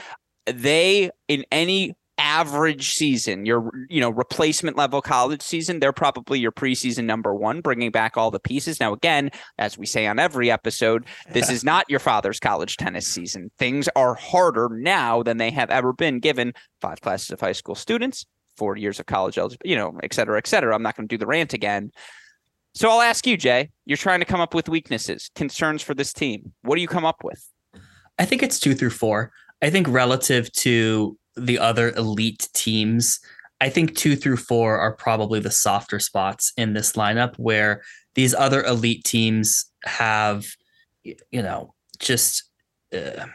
they 0.48 1.12
in 1.28 1.46
any 1.52 1.94
average 2.18 2.96
season, 2.96 3.46
your 3.46 3.72
you 3.90 4.02
know 4.02 4.10
replacement 4.10 4.78
level 4.78 5.02
college 5.02 5.42
season, 5.42 5.80
they're 5.80 5.94
probably 5.94 6.40
your 6.40 6.52
preseason 6.52 7.06
number 7.06 7.34
one, 7.34 7.62
bringing 7.62 7.92
back 7.92 8.18
all 8.18 8.32
the 8.32 8.40
pieces. 8.40 8.80
Now, 8.80 8.94
again, 8.94 9.30
as 9.58 9.78
we 9.78 9.86
say 9.86 10.08
on 10.08 10.20
every 10.20 10.50
episode, 10.50 11.06
this 11.32 11.50
is 11.50 11.64
not 11.64 11.90
your 11.90 12.00
father's 12.00 12.40
college 12.40 12.78
tennis 12.78 13.08
season. 13.08 13.52
Things 13.58 13.88
are 13.96 14.16
harder 14.16 14.70
now 14.72 15.24
than 15.24 15.38
they 15.38 15.52
have 15.52 15.70
ever 15.70 15.94
been, 15.94 16.20
given 16.20 16.54
five 16.82 17.02
classes 17.02 17.32
of 17.32 17.40
high 17.40 17.52
school 17.52 17.76
students, 17.76 18.26
four 18.56 18.78
years 18.78 19.00
of 19.00 19.06
college 19.06 19.38
eligibility, 19.38 19.70
you 19.70 19.76
know, 19.76 20.00
et 20.04 20.14
cetera, 20.14 20.38
et 20.38 20.48
cetera. 20.48 20.74
I'm 20.74 20.84
not 20.84 20.96
going 20.96 21.08
to 21.08 21.14
do 21.14 21.20
the 21.20 21.28
rant 21.28 21.54
again. 21.54 21.92
So 22.74 22.90
I'll 22.90 23.02
ask 23.02 23.26
you, 23.26 23.38
Jay. 23.38 23.72
You're 23.86 23.98
trying 23.98 24.20
to 24.20 24.26
come 24.26 24.40
up 24.40 24.54
with 24.54 24.70
weaknesses, 24.70 25.32
concerns 25.36 25.82
for 25.82 25.96
this 25.96 26.14
team. 26.14 26.54
What 26.62 26.76
do 26.76 26.82
you 26.82 26.88
come 26.88 27.06
up 27.06 27.24
with? 27.24 27.44
I 28.20 28.26
think 28.26 28.44
it's 28.44 28.60
two 28.60 28.76
through 28.76 28.92
four. 28.92 29.32
I 29.62 29.70
think 29.70 29.88
relative 29.88 30.52
to 30.54 31.18
the 31.38 31.60
other 31.60 31.92
elite 31.92 32.50
teams, 32.54 33.20
I 33.62 33.70
think 33.70 33.96
two 33.96 34.16
through 34.16 34.38
four 34.38 34.78
are 34.78 34.94
probably 34.96 35.40
the 35.40 35.52
softer 35.52 36.00
spots 36.00 36.54
in 36.58 36.74
this 36.74 36.94
lineup 36.94 37.36
where 37.38 37.82
these 38.16 38.34
other 38.34 38.64
elite 38.64 39.04
teams 39.04 39.66
have, 39.86 40.46
you 41.04 41.42
know, 41.42 41.74
just 42.00 42.50
uh, 42.94 43.26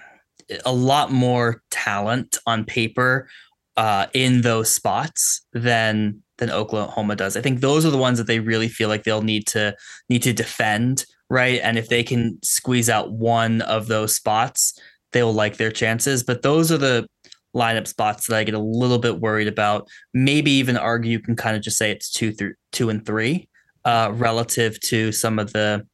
a 0.64 0.72
lot 0.72 1.10
more 1.10 1.62
talent 1.70 2.38
on 2.46 2.64
paper 2.64 3.28
uh, 3.76 4.06
in 4.12 4.42
those 4.42 4.74
spots 4.74 5.46
than 5.52 6.22
than 6.38 6.50
Oklahoma 6.50 7.14
does. 7.14 7.36
I 7.36 7.40
think 7.40 7.60
those 7.60 7.86
are 7.86 7.90
the 7.90 7.98
ones 7.98 8.18
that 8.18 8.26
they 8.26 8.40
really 8.40 8.68
feel 8.68 8.88
like 8.88 9.04
they'll 9.04 9.22
need 9.22 9.46
to 9.48 9.74
need 10.08 10.22
to 10.24 10.32
defend, 10.32 11.06
right? 11.30 11.60
And 11.62 11.78
if 11.78 11.88
they 11.88 12.02
can 12.02 12.38
squeeze 12.42 12.90
out 12.90 13.12
one 13.12 13.62
of 13.62 13.86
those 13.86 14.16
spots, 14.16 14.78
they'll 15.12 15.32
like 15.32 15.56
their 15.56 15.70
chances. 15.70 16.22
But 16.22 16.42
those 16.42 16.72
are 16.72 16.78
the 16.78 17.06
lineup 17.54 17.86
spots 17.86 18.26
that 18.26 18.36
I 18.36 18.44
get 18.44 18.54
a 18.54 18.58
little 18.58 18.98
bit 18.98 19.20
worried 19.20 19.48
about. 19.48 19.88
Maybe 20.14 20.50
even 20.52 20.76
argue 20.76 21.10
you 21.10 21.20
can 21.20 21.36
kind 21.36 21.56
of 21.56 21.62
just 21.62 21.78
say 21.78 21.90
it's 21.90 22.10
two 22.10 22.32
through 22.32 22.54
two 22.72 22.88
and 22.90 23.04
three 23.04 23.48
uh, 23.84 24.10
relative 24.14 24.80
to 24.80 25.12
some 25.12 25.38
of 25.38 25.52
the 25.52 25.86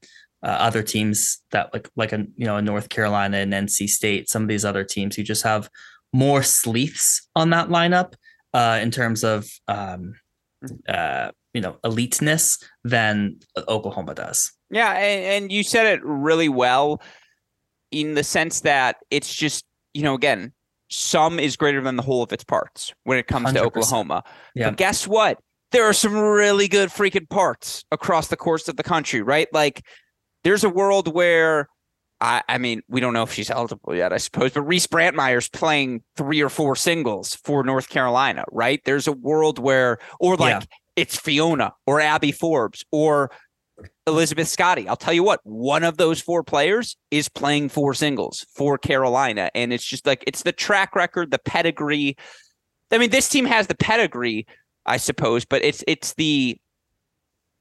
uh, 0.42 0.46
other 0.46 0.82
teams 0.82 1.42
that 1.50 1.72
like 1.72 1.88
like 1.96 2.12
a 2.12 2.24
you 2.36 2.46
know 2.46 2.56
a 2.56 2.62
North 2.62 2.88
Carolina 2.88 3.38
and 3.38 3.52
NC 3.52 3.88
State. 3.88 4.28
Some 4.28 4.42
of 4.42 4.48
these 4.48 4.64
other 4.64 4.84
teams 4.84 5.16
who 5.16 5.22
just 5.22 5.42
have 5.42 5.68
more 6.12 6.42
sleeves 6.42 7.28
on 7.34 7.50
that 7.50 7.68
lineup 7.68 8.14
uh, 8.54 8.78
in 8.80 8.90
terms 8.90 9.24
of 9.24 9.48
um, 9.66 10.14
uh, 10.88 11.30
you 11.52 11.60
know 11.60 11.76
eliteness 11.84 12.62
than 12.84 13.38
Oklahoma 13.68 14.14
does. 14.14 14.52
Yeah, 14.70 14.92
and, 14.92 15.44
and 15.44 15.52
you 15.52 15.62
said 15.62 15.86
it 15.86 16.04
really 16.04 16.48
well 16.48 17.02
in 17.90 18.14
the 18.14 18.24
sense 18.24 18.60
that 18.60 18.96
it's 19.10 19.34
just 19.34 19.64
you 19.94 20.02
know 20.02 20.14
again 20.14 20.52
some 20.88 21.38
is 21.38 21.56
greater 21.56 21.80
than 21.80 21.96
the 21.96 22.02
whole 22.02 22.22
of 22.22 22.32
its 22.32 22.44
parts 22.44 22.92
when 23.04 23.18
it 23.18 23.26
comes 23.26 23.48
100%. 23.48 23.52
to 23.54 23.62
Oklahoma. 23.62 24.24
Yeah. 24.54 24.70
But 24.70 24.78
guess 24.78 25.06
what? 25.06 25.38
There 25.70 25.84
are 25.84 25.92
some 25.92 26.16
really 26.16 26.66
good 26.66 26.88
freaking 26.88 27.28
parts 27.28 27.84
across 27.90 28.28
the 28.28 28.36
course 28.36 28.68
of 28.68 28.76
the 28.76 28.82
country, 28.82 29.20
right? 29.20 29.48
Like 29.52 29.84
there's 30.44 30.64
a 30.64 30.70
world 30.70 31.12
where 31.12 31.68
I, 32.20 32.42
I 32.48 32.58
mean, 32.58 32.82
we 32.88 33.00
don't 33.00 33.12
know 33.12 33.22
if 33.22 33.32
she's 33.32 33.50
eligible 33.50 33.94
yet, 33.94 34.12
I 34.12 34.16
suppose, 34.16 34.52
but 34.52 34.62
Reese 34.62 34.86
Brantmeier's 34.86 35.48
playing 35.48 36.02
three 36.16 36.42
or 36.42 36.48
four 36.48 36.74
singles 36.74 37.34
for 37.34 37.62
North 37.62 37.88
Carolina, 37.88 38.44
right? 38.50 38.80
There's 38.84 39.06
a 39.06 39.12
world 39.12 39.58
where, 39.58 39.98
or 40.18 40.36
like 40.36 40.62
yeah. 40.62 40.66
it's 40.96 41.16
Fiona 41.16 41.74
or 41.86 42.00
Abby 42.00 42.32
Forbes 42.32 42.84
or 42.90 43.30
Elizabeth 44.06 44.48
Scotty. 44.48 44.88
I'll 44.88 44.96
tell 44.96 45.12
you 45.12 45.22
what, 45.22 45.40
one 45.44 45.84
of 45.84 45.96
those 45.96 46.20
four 46.20 46.42
players 46.42 46.96
is 47.10 47.28
playing 47.28 47.68
four 47.68 47.94
singles 47.94 48.46
for 48.54 48.78
Carolina. 48.78 49.50
And 49.54 49.72
it's 49.72 49.84
just 49.84 50.06
like, 50.06 50.24
it's 50.26 50.42
the 50.42 50.52
track 50.52 50.96
record, 50.96 51.30
the 51.30 51.38
pedigree. 51.38 52.16
I 52.90 52.98
mean, 52.98 53.10
this 53.10 53.28
team 53.28 53.44
has 53.44 53.66
the 53.66 53.76
pedigree, 53.76 54.46
I 54.86 54.96
suppose, 54.96 55.44
but 55.44 55.62
it's, 55.62 55.84
it's 55.86 56.14
the, 56.14 56.56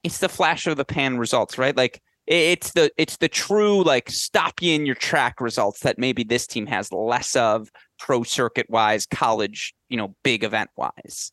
it's 0.04 0.20
the 0.20 0.30
flash 0.30 0.68
of 0.68 0.78
the 0.78 0.86
pan 0.86 1.18
results, 1.18 1.58
right? 1.58 1.76
Like 1.76 2.02
it's 2.26 2.72
the, 2.72 2.92
it's 2.98 3.18
the 3.18 3.30
true, 3.30 3.84
like 3.84 4.10
stop 4.10 4.62
you 4.62 4.74
in 4.74 4.86
your 4.86 4.96
track 4.96 5.42
results 5.42 5.82
that 5.82 6.00
maybe 6.00 6.24
this 6.24 6.48
team 6.48 6.66
has 6.68 6.92
less 6.92 7.36
of 7.36 7.70
pro 8.00 8.24
circuit 8.24 8.70
wise, 8.70 9.06
college, 9.06 9.74
you 9.90 9.98
know, 9.98 10.16
big 10.24 10.44
event 10.44 10.70
wise. 10.78 11.32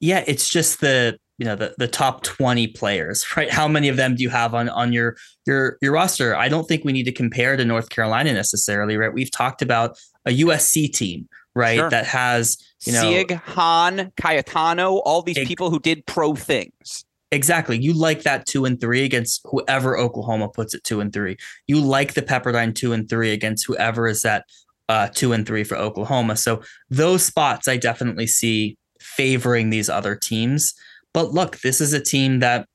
Yeah. 0.00 0.24
It's 0.26 0.48
just 0.48 0.80
the, 0.80 1.18
you 1.42 1.48
know 1.48 1.56
the, 1.56 1.74
the 1.76 1.88
top 1.88 2.22
20 2.22 2.68
players 2.68 3.26
right 3.36 3.50
how 3.50 3.66
many 3.66 3.88
of 3.88 3.96
them 3.96 4.14
do 4.14 4.22
you 4.22 4.30
have 4.30 4.54
on 4.54 4.68
on 4.68 4.92
your 4.92 5.16
your 5.44 5.76
your 5.82 5.90
roster 5.92 6.36
i 6.36 6.48
don't 6.48 6.68
think 6.68 6.84
we 6.84 6.92
need 6.92 7.02
to 7.02 7.10
compare 7.10 7.56
to 7.56 7.64
north 7.64 7.88
carolina 7.90 8.32
necessarily 8.32 8.96
right 8.96 9.12
we've 9.12 9.32
talked 9.32 9.60
about 9.60 9.98
a 10.24 10.30
usc 10.44 10.92
team 10.92 11.28
right 11.56 11.78
sure. 11.78 11.90
that 11.90 12.06
has 12.06 12.56
you 12.86 12.92
know 12.92 13.02
Sieg, 13.02 13.32
han 13.32 14.12
Cayetano, 14.16 14.98
all 14.98 15.22
these 15.22 15.36
it, 15.36 15.48
people 15.48 15.68
who 15.68 15.80
did 15.80 16.06
pro 16.06 16.34
things 16.36 17.04
Exactly. 17.32 17.78
You 17.78 17.94
like 17.94 18.24
that 18.24 18.44
two 18.44 18.66
and 18.66 18.78
three 18.78 19.04
against 19.04 19.40
whoever 19.46 19.96
Oklahoma 19.96 20.50
puts 20.50 20.74
it 20.74 20.84
two 20.84 21.00
and 21.00 21.10
three. 21.14 21.38
You 21.66 21.80
like 21.80 22.12
the 22.12 22.20
Pepperdine 22.20 22.74
two 22.74 22.92
and 22.92 23.08
three 23.08 23.32
against 23.32 23.66
whoever 23.66 24.06
is 24.06 24.22
at 24.26 24.44
uh, 24.90 25.08
two 25.08 25.32
and 25.32 25.46
three 25.46 25.64
for 25.64 25.78
Oklahoma. 25.78 26.36
So 26.36 26.60
those 26.90 27.24
spots 27.24 27.68
I 27.68 27.78
definitely 27.78 28.26
see 28.26 28.76
favoring 29.00 29.70
these 29.70 29.88
other 29.88 30.14
teams. 30.14 30.74
But 31.14 31.32
look, 31.32 31.60
this 31.60 31.80
is 31.80 31.92
a 31.92 32.00
team 32.00 32.40
that, 32.40 32.66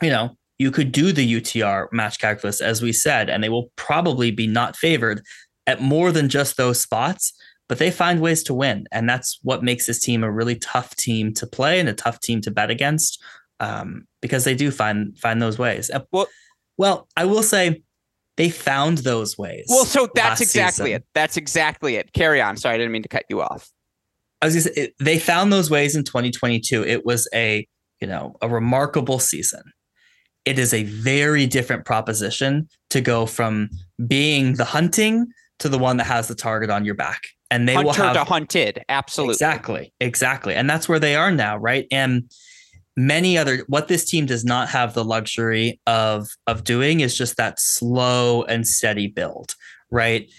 you 0.00 0.10
know, 0.10 0.36
you 0.58 0.70
could 0.70 0.92
do 0.92 1.12
the 1.12 1.40
UTR 1.40 1.92
match 1.92 2.18
calculus, 2.18 2.60
as 2.60 2.82
we 2.82 2.92
said, 2.92 3.30
and 3.30 3.42
they 3.42 3.48
will 3.48 3.70
probably 3.76 4.30
be 4.30 4.46
not 4.46 4.76
favored 4.76 5.22
at 5.66 5.80
more 5.80 6.10
than 6.10 6.28
just 6.28 6.56
those 6.56 6.80
spots, 6.80 7.32
but 7.68 7.78
they 7.78 7.90
find 7.90 8.20
ways 8.20 8.42
to 8.44 8.54
win. 8.54 8.86
And 8.90 9.08
that's 9.08 9.38
what 9.42 9.62
makes 9.62 9.86
this 9.86 10.00
team 10.00 10.24
a 10.24 10.30
really 10.30 10.56
tough 10.56 10.96
team 10.96 11.32
to 11.34 11.46
play 11.46 11.78
and 11.78 11.88
a 11.88 11.92
tough 11.92 12.20
team 12.20 12.40
to 12.40 12.50
bet 12.50 12.70
against 12.70 13.22
um, 13.60 14.06
because 14.20 14.44
they 14.44 14.54
do 14.54 14.70
find 14.70 15.16
find 15.18 15.40
those 15.40 15.58
ways. 15.58 15.90
Uh, 15.90 16.00
well, 16.10 16.26
well, 16.76 17.08
I 17.16 17.24
will 17.24 17.42
say 17.42 17.82
they 18.36 18.50
found 18.50 18.98
those 18.98 19.36
ways. 19.36 19.66
Well, 19.68 19.84
so 19.84 20.08
that's 20.14 20.40
exactly 20.40 20.86
season. 20.86 21.02
it. 21.02 21.06
That's 21.14 21.36
exactly 21.36 21.96
it. 21.96 22.12
Carry 22.12 22.40
on. 22.40 22.56
Sorry, 22.56 22.74
I 22.74 22.78
didn't 22.78 22.92
mean 22.92 23.02
to 23.02 23.08
cut 23.08 23.24
you 23.28 23.42
off. 23.42 23.70
I 24.40 24.46
was 24.46 24.64
say, 24.64 24.70
it, 24.76 24.94
they 24.98 25.18
found 25.18 25.52
those 25.52 25.70
ways 25.70 25.96
in 25.96 26.04
2022. 26.04 26.84
It 26.84 27.04
was 27.04 27.28
a 27.34 27.66
you 28.00 28.06
know 28.06 28.36
a 28.40 28.48
remarkable 28.48 29.18
season. 29.18 29.62
It 30.44 30.58
is 30.58 30.72
a 30.72 30.84
very 30.84 31.46
different 31.46 31.84
proposition 31.84 32.68
to 32.90 33.00
go 33.00 33.26
from 33.26 33.68
being 34.06 34.54
the 34.54 34.64
hunting 34.64 35.26
to 35.58 35.68
the 35.68 35.78
one 35.78 35.96
that 35.98 36.06
has 36.06 36.28
the 36.28 36.34
target 36.34 36.70
on 36.70 36.84
your 36.84 36.94
back, 36.94 37.20
and 37.50 37.68
they 37.68 37.74
Hunter 37.74 37.86
will 37.86 37.94
have 37.94 38.14
to 38.14 38.24
hunted. 38.24 38.84
Absolutely, 38.88 39.34
exactly, 39.34 39.92
exactly, 40.00 40.54
and 40.54 40.70
that's 40.70 40.88
where 40.88 41.00
they 41.00 41.16
are 41.16 41.30
now, 41.30 41.56
right? 41.56 41.86
And 41.90 42.30
many 42.96 43.38
other 43.38 43.64
what 43.68 43.86
this 43.86 44.04
team 44.04 44.26
does 44.26 44.44
not 44.44 44.68
have 44.68 44.92
the 44.92 45.04
luxury 45.04 45.80
of 45.86 46.28
of 46.46 46.64
doing 46.64 47.00
is 47.00 47.16
just 47.16 47.36
that 47.36 47.60
slow 47.60 48.42
and 48.44 48.66
steady 48.66 49.06
build, 49.06 49.54
right? 49.90 50.30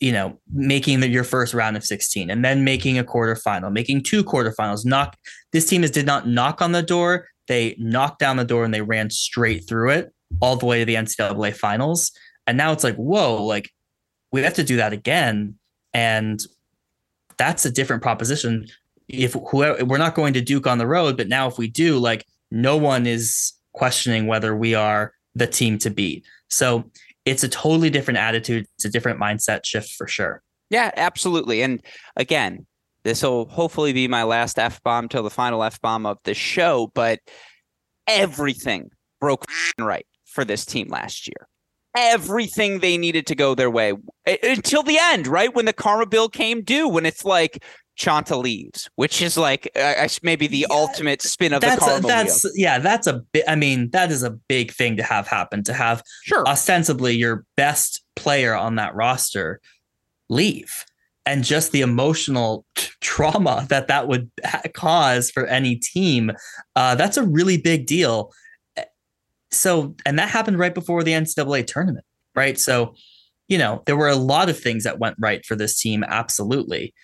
You 0.00 0.12
know, 0.12 0.38
making 0.52 1.00
the, 1.00 1.08
your 1.08 1.24
first 1.24 1.52
round 1.52 1.76
of 1.76 1.84
16 1.84 2.30
and 2.30 2.44
then 2.44 2.64
making 2.64 2.98
a 2.98 3.04
quarterfinal, 3.04 3.70
making 3.70 4.02
two 4.02 4.24
quarterfinals. 4.24 4.84
Knock 4.84 5.16
this 5.52 5.66
team 5.66 5.84
is 5.84 5.90
did 5.90 6.06
not 6.06 6.26
knock 6.26 6.62
on 6.62 6.72
the 6.72 6.82
door. 6.82 7.28
They 7.48 7.76
knocked 7.78 8.18
down 8.18 8.36
the 8.36 8.44
door 8.44 8.64
and 8.64 8.72
they 8.72 8.80
ran 8.80 9.10
straight 9.10 9.68
through 9.68 9.90
it 9.90 10.12
all 10.40 10.56
the 10.56 10.66
way 10.66 10.78
to 10.78 10.84
the 10.84 10.94
NCAA 10.94 11.54
finals. 11.54 12.12
And 12.46 12.56
now 12.56 12.72
it's 12.72 12.84
like, 12.84 12.96
whoa, 12.96 13.44
like 13.44 13.70
we 14.32 14.42
have 14.42 14.54
to 14.54 14.64
do 14.64 14.76
that 14.76 14.92
again. 14.92 15.56
And 15.92 16.40
that's 17.36 17.64
a 17.66 17.70
different 17.70 18.02
proposition. 18.02 18.66
If 19.08 19.34
whoever 19.50 19.84
we're 19.84 19.98
not 19.98 20.14
going 20.14 20.34
to 20.34 20.40
Duke 20.40 20.66
on 20.66 20.78
the 20.78 20.86
road, 20.86 21.16
but 21.16 21.28
now 21.28 21.46
if 21.48 21.58
we 21.58 21.68
do, 21.68 21.98
like 21.98 22.24
no 22.50 22.76
one 22.76 23.06
is 23.06 23.52
questioning 23.72 24.26
whether 24.26 24.56
we 24.56 24.74
are 24.74 25.12
the 25.34 25.46
team 25.46 25.78
to 25.78 25.90
beat. 25.90 26.24
So 26.48 26.90
it's 27.30 27.44
a 27.44 27.48
totally 27.48 27.90
different 27.90 28.18
attitude. 28.18 28.66
It's 28.74 28.84
a 28.84 28.90
different 28.90 29.20
mindset 29.20 29.64
shift 29.64 29.94
for 29.96 30.08
sure. 30.08 30.42
Yeah, 30.68 30.90
absolutely. 30.96 31.62
And 31.62 31.80
again, 32.16 32.66
this 33.04 33.22
will 33.22 33.48
hopefully 33.48 33.92
be 33.92 34.08
my 34.08 34.24
last 34.24 34.58
F 34.58 34.82
bomb 34.82 35.08
till 35.08 35.22
the 35.22 35.30
final 35.30 35.62
F 35.62 35.80
bomb 35.80 36.06
of 36.06 36.18
the 36.24 36.34
show, 36.34 36.90
but 36.92 37.20
everything 38.08 38.90
broke 39.20 39.46
right 39.78 40.06
for 40.26 40.44
this 40.44 40.66
team 40.66 40.88
last 40.88 41.28
year. 41.28 41.46
Everything 41.96 42.80
they 42.80 42.98
needed 42.98 43.26
to 43.28 43.34
go 43.34 43.54
their 43.54 43.70
way 43.70 43.94
until 44.42 44.82
the 44.82 44.98
end, 45.00 45.26
right? 45.26 45.54
When 45.54 45.66
the 45.66 45.72
karma 45.72 46.06
bill 46.06 46.28
came 46.28 46.62
due, 46.62 46.88
when 46.88 47.06
it's 47.06 47.24
like, 47.24 47.64
Chanta 48.00 48.42
leaves, 48.42 48.88
which 48.96 49.20
is 49.20 49.36
like 49.36 49.70
uh, 49.76 50.08
maybe 50.22 50.46
the 50.46 50.60
yeah, 50.60 50.66
ultimate 50.70 51.20
spin 51.20 51.52
of 51.52 51.60
the 51.60 51.76
karma. 51.78 51.98
A, 51.98 52.00
that's 52.00 52.44
wheel. 52.44 52.52
yeah, 52.56 52.78
that's 52.78 53.06
a 53.06 53.20
bit. 53.32 53.44
I 53.46 53.56
mean, 53.56 53.90
that 53.90 54.10
is 54.10 54.22
a 54.22 54.30
big 54.30 54.72
thing 54.72 54.96
to 54.96 55.02
have 55.02 55.28
happen. 55.28 55.62
To 55.64 55.74
have 55.74 56.02
sure 56.24 56.46
ostensibly 56.48 57.14
your 57.14 57.44
best 57.56 58.02
player 58.16 58.54
on 58.54 58.76
that 58.76 58.94
roster 58.94 59.60
leave, 60.30 60.86
and 61.26 61.44
just 61.44 61.72
the 61.72 61.82
emotional 61.82 62.64
t- 62.74 62.88
trauma 63.02 63.66
that 63.68 63.88
that 63.88 64.08
would 64.08 64.30
ha- 64.46 64.62
cause 64.72 65.30
for 65.30 65.46
any 65.46 65.76
team. 65.76 66.32
Uh, 66.74 66.94
that's 66.94 67.18
a 67.18 67.22
really 67.26 67.58
big 67.58 67.84
deal. 67.84 68.32
Eh, 68.76 68.84
so, 69.50 69.94
and 70.06 70.18
that 70.18 70.30
happened 70.30 70.58
right 70.58 70.74
before 70.74 71.04
the 71.04 71.12
NCAA 71.12 71.66
tournament, 71.66 72.06
right? 72.34 72.58
So, 72.58 72.94
you 73.46 73.58
know, 73.58 73.82
there 73.84 73.96
were 73.96 74.08
a 74.08 74.16
lot 74.16 74.48
of 74.48 74.58
things 74.58 74.84
that 74.84 74.98
went 74.98 75.16
right 75.18 75.44
for 75.44 75.54
this 75.54 75.78
team. 75.78 76.02
Absolutely. 76.02 76.94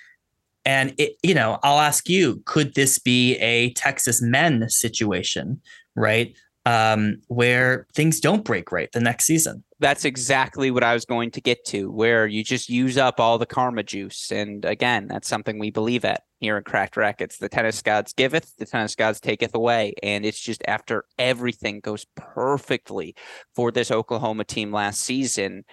And 0.67 0.95
it, 0.99 1.17
you 1.23 1.33
know, 1.33 1.61
I'll 1.63 1.79
ask 1.79 2.09
you, 2.09 2.43
could 2.45 2.75
this 2.75 2.99
be 2.99 3.37
a 3.37 3.73
Texas 3.75 4.21
men 4.21 4.69
situation, 4.69 5.63
right? 5.95 6.37
Um, 6.67 7.23
where 7.29 7.87
things 7.95 8.19
don't 8.19 8.45
break 8.45 8.73
right 8.73 8.91
the 8.91 8.99
next 8.99 9.27
season. 9.27 9.63
That's 9.79 10.05
exactly 10.05 10.73
what 10.73 10.83
I 10.83 10.95
was 10.95 11.05
going 11.05 11.31
to 11.31 11.41
get 11.41 11.65
to, 11.67 11.93
where 11.93 12.27
you 12.27 12.43
just 12.43 12.69
use 12.69 12.99
up 12.99 13.21
all 13.21 13.39
the 13.39 13.47
karma 13.47 13.85
juice. 13.85 14.33
And 14.33 14.65
again, 14.65 15.07
that's 15.07 15.29
something 15.29 15.61
we 15.61 15.71
believe 15.71 16.05
at 16.05 16.23
here 16.41 16.59
in 16.59 16.65
Cracked 16.65 16.97
Racquets. 16.97 17.39
The 17.39 17.49
tennis 17.49 17.81
gods 17.83 18.13
giveth, 18.13 18.57
the 18.57 18.67
tennis 18.67 18.97
gods 18.97 19.21
taketh 19.21 19.55
away. 19.55 19.95
And 20.03 20.27
it's 20.27 20.41
just 20.41 20.61
after 20.67 21.05
everything 21.17 21.79
goes 21.79 22.05
perfectly 22.17 23.15
for 23.55 23.71
this 23.71 23.93
Oklahoma 23.93 24.43
team 24.43 24.73
last 24.73 25.03
season. 25.03 25.65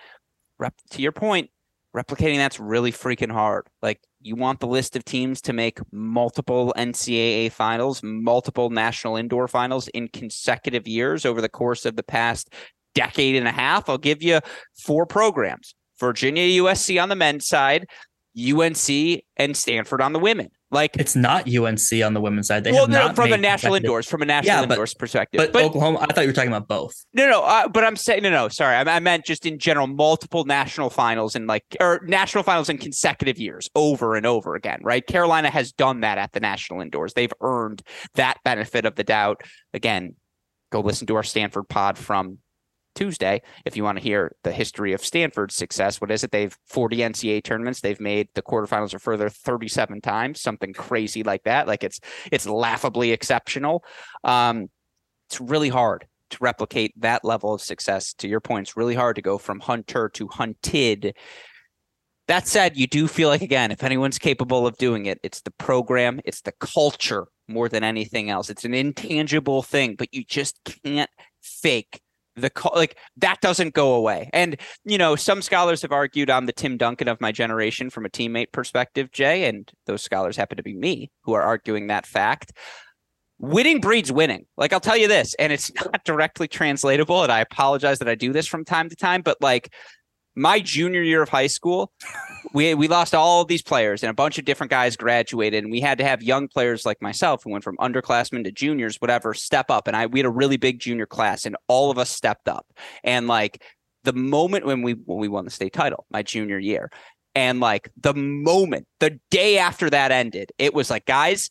To 0.91 1.01
your 1.01 1.11
point, 1.11 1.49
replicating 1.95 2.37
that's 2.37 2.59
really 2.59 2.91
freaking 2.91 3.31
hard. 3.31 3.67
Like 3.81 4.01
you 4.21 4.35
want 4.35 4.59
the 4.59 4.67
list 4.67 4.95
of 4.95 5.05
teams 5.05 5.41
to 5.41 5.53
make 5.53 5.79
multiple 5.91 6.73
NCAA 6.77 7.51
finals, 7.51 8.01
multiple 8.03 8.69
national 8.69 9.15
indoor 9.15 9.47
finals 9.47 9.87
in 9.89 10.07
consecutive 10.07 10.87
years 10.87 11.25
over 11.25 11.41
the 11.41 11.49
course 11.49 11.85
of 11.85 11.95
the 11.95 12.03
past 12.03 12.53
decade 12.95 13.35
and 13.35 13.47
a 13.47 13.51
half. 13.51 13.89
I'll 13.89 13.97
give 13.97 14.23
you 14.23 14.39
four 14.75 15.05
programs 15.05 15.75
Virginia 15.99 16.61
USC 16.61 17.01
on 17.01 17.09
the 17.09 17.15
men's 17.15 17.47
side, 17.47 17.87
UNC 18.37 19.23
and 19.37 19.55
Stanford 19.55 20.01
on 20.01 20.13
the 20.13 20.19
women. 20.19 20.49
Like 20.73 20.97
it's 20.97 21.15
not 21.15 21.47
UNC 21.47 22.03
on 22.03 22.13
the 22.13 22.21
women's 22.21 22.47
side. 22.47 22.63
They 22.63 22.71
well, 22.71 22.87
no, 22.87 23.13
from 23.13 23.31
a 23.31 23.37
national 23.37 23.75
indoors, 23.75 24.07
from 24.07 24.21
a 24.21 24.25
national 24.25 24.55
yeah, 24.55 24.65
but, 24.65 24.73
indoors 24.73 24.93
perspective. 24.93 25.37
But, 25.37 25.53
but, 25.53 25.63
Oklahoma, 25.63 25.99
I 26.01 26.13
thought 26.13 26.21
you 26.21 26.27
were 26.27 26.33
talking 26.33 26.51
about 26.51 26.67
both. 26.67 26.93
No, 27.13 27.29
no, 27.29 27.43
uh, 27.43 27.67
but 27.67 27.83
I'm 27.83 27.95
saying 27.95 28.23
no, 28.23 28.29
no. 28.29 28.49
Sorry, 28.49 28.75
I, 28.75 28.81
I, 28.81 28.99
meant 28.99 29.25
just 29.25 29.45
in 29.45 29.59
general, 29.59 29.87
multiple 29.87 30.45
national 30.45 30.89
finals 30.89 31.35
and 31.35 31.47
like 31.47 31.63
or 31.79 32.01
national 32.05 32.43
finals 32.43 32.69
in 32.69 32.77
consecutive 32.77 33.37
years, 33.37 33.69
over 33.75 34.15
and 34.15 34.25
over 34.25 34.55
again. 34.55 34.79
Right? 34.81 35.05
Carolina 35.05 35.49
has 35.49 35.71
done 35.71 36.01
that 36.01 36.17
at 36.17 36.31
the 36.33 36.39
national 36.39 36.81
indoors. 36.81 37.13
They've 37.13 37.33
earned 37.41 37.81
that 38.15 38.37
benefit 38.43 38.85
of 38.85 38.95
the 38.95 39.03
doubt. 39.03 39.41
Again, 39.73 40.15
go 40.71 40.81
listen 40.81 41.07
to 41.07 41.15
our 41.15 41.23
Stanford 41.23 41.69
pod 41.69 41.97
from 41.97 42.39
Tuesday 42.95 43.41
if 43.65 43.75
you 43.75 43.83
want 43.83 43.97
to 43.97 44.03
hear 44.03 44.35
the 44.43 44.51
history 44.51 44.93
of 44.93 45.03
Stanford's 45.03 45.55
success. 45.55 45.99
What 45.99 46.11
is 46.11 46.23
it? 46.23 46.31
They've 46.31 46.55
40 46.67 46.97
NCAA 46.97 47.43
tournaments. 47.43 47.81
They've 47.81 47.99
made 47.99 48.29
the 48.35 48.41
quarterfinals 48.41 48.93
or 48.93 48.99
further 48.99 49.29
37 49.29 50.01
times, 50.01 50.41
something 50.41 50.73
crazy 50.73 51.23
like 51.23 51.43
that. 51.43 51.67
Like 51.67 51.83
it's 51.83 51.99
it's 52.31 52.47
laughably 52.47 53.11
exceptional. 53.11 53.83
Um, 54.23 54.69
it's 55.27 55.41
really 55.41 55.69
hard 55.69 56.07
to 56.31 56.37
replicate 56.41 56.93
that 57.01 57.23
level 57.23 57.53
of 57.53 57.61
success. 57.61 58.13
To 58.15 58.27
your 58.27 58.41
point, 58.41 58.67
it's 58.67 58.77
really 58.77 58.95
hard 58.95 59.15
to 59.15 59.21
go 59.21 59.37
from 59.37 59.59
hunter 59.59 60.09
to 60.09 60.27
hunted. 60.27 61.15
That 62.27 62.47
said, 62.47 62.77
you 62.77 62.87
do 62.87 63.07
feel 63.07 63.29
like 63.29 63.41
again, 63.41 63.71
if 63.71 63.83
anyone's 63.83 64.17
capable 64.17 64.65
of 64.65 64.77
doing 64.77 65.05
it, 65.05 65.19
it's 65.23 65.41
the 65.41 65.51
program, 65.51 66.21
it's 66.25 66.41
the 66.41 66.53
culture 66.59 67.27
more 67.47 67.67
than 67.67 67.83
anything 67.83 68.29
else. 68.29 68.49
It's 68.49 68.65
an 68.65 68.73
intangible 68.73 69.61
thing, 69.61 69.95
but 69.95 70.13
you 70.13 70.23
just 70.23 70.59
can't 70.83 71.09
fake 71.41 72.01
the 72.35 72.51
like 72.73 72.97
that 73.17 73.41
doesn't 73.41 73.73
go 73.73 73.93
away. 73.93 74.29
And 74.33 74.59
you 74.85 74.97
know, 74.97 75.15
some 75.15 75.41
scholars 75.41 75.81
have 75.81 75.91
argued 75.91 76.29
I'm 76.29 76.45
the 76.45 76.53
Tim 76.53 76.77
Duncan 76.77 77.07
of 77.07 77.21
my 77.21 77.31
generation 77.31 77.89
from 77.89 78.05
a 78.05 78.09
teammate 78.09 78.51
perspective, 78.51 79.11
Jay, 79.11 79.45
and 79.45 79.71
those 79.85 80.01
scholars 80.01 80.37
happen 80.37 80.57
to 80.57 80.63
be 80.63 80.75
me 80.75 81.11
who 81.23 81.33
are 81.33 81.41
arguing 81.41 81.87
that 81.87 82.05
fact. 82.05 82.53
Winning 83.39 83.81
breeds 83.81 84.11
winning. 84.11 84.45
Like 84.57 84.73
I'll 84.73 84.79
tell 84.79 84.97
you 84.97 85.07
this, 85.07 85.35
and 85.35 85.51
it's 85.51 85.71
not 85.85 86.03
directly 86.05 86.47
translatable, 86.47 87.23
and 87.23 87.31
I 87.31 87.39
apologize 87.41 87.99
that 87.99 88.09
I 88.09 88.15
do 88.15 88.33
this 88.33 88.47
from 88.47 88.65
time 88.65 88.89
to 88.89 88.95
time, 88.95 89.21
but 89.21 89.37
like 89.41 89.73
my 90.35 90.59
junior 90.59 91.01
year 91.01 91.21
of 91.21 91.29
high 91.29 91.47
school, 91.47 91.91
we 92.53 92.73
we 92.73 92.87
lost 92.87 93.13
all 93.15 93.41
of 93.41 93.47
these 93.47 93.61
players 93.61 94.03
and 94.03 94.09
a 94.09 94.13
bunch 94.13 94.37
of 94.37 94.45
different 94.45 94.69
guys 94.69 94.95
graduated, 94.95 95.63
and 95.63 95.71
we 95.71 95.81
had 95.81 95.97
to 95.97 96.03
have 96.03 96.21
young 96.23 96.47
players 96.47 96.85
like 96.85 97.01
myself 97.01 97.43
who 97.43 97.51
went 97.51 97.63
from 97.63 97.77
underclassmen 97.77 98.43
to 98.43 98.51
juniors, 98.51 98.97
whatever, 98.97 99.33
step 99.33 99.69
up. 99.69 99.87
And 99.87 99.95
I 99.95 100.05
we 100.05 100.19
had 100.19 100.25
a 100.25 100.31
really 100.31 100.57
big 100.57 100.79
junior 100.79 101.05
class, 101.05 101.45
and 101.45 101.55
all 101.67 101.91
of 101.91 101.97
us 101.97 102.09
stepped 102.09 102.47
up. 102.47 102.65
And 103.03 103.27
like 103.27 103.61
the 104.03 104.13
moment 104.13 104.65
when 104.65 104.81
we 104.81 104.93
when 104.93 105.19
we 105.19 105.27
won 105.27 105.45
the 105.45 105.51
state 105.51 105.73
title, 105.73 106.05
my 106.11 106.23
junior 106.23 106.59
year, 106.59 106.91
and 107.35 107.59
like 107.59 107.89
the 107.99 108.13
moment, 108.13 108.87
the 108.99 109.19
day 109.31 109.57
after 109.57 109.89
that 109.89 110.11
ended, 110.11 110.51
it 110.57 110.73
was 110.73 110.89
like, 110.89 111.05
guys, 111.05 111.49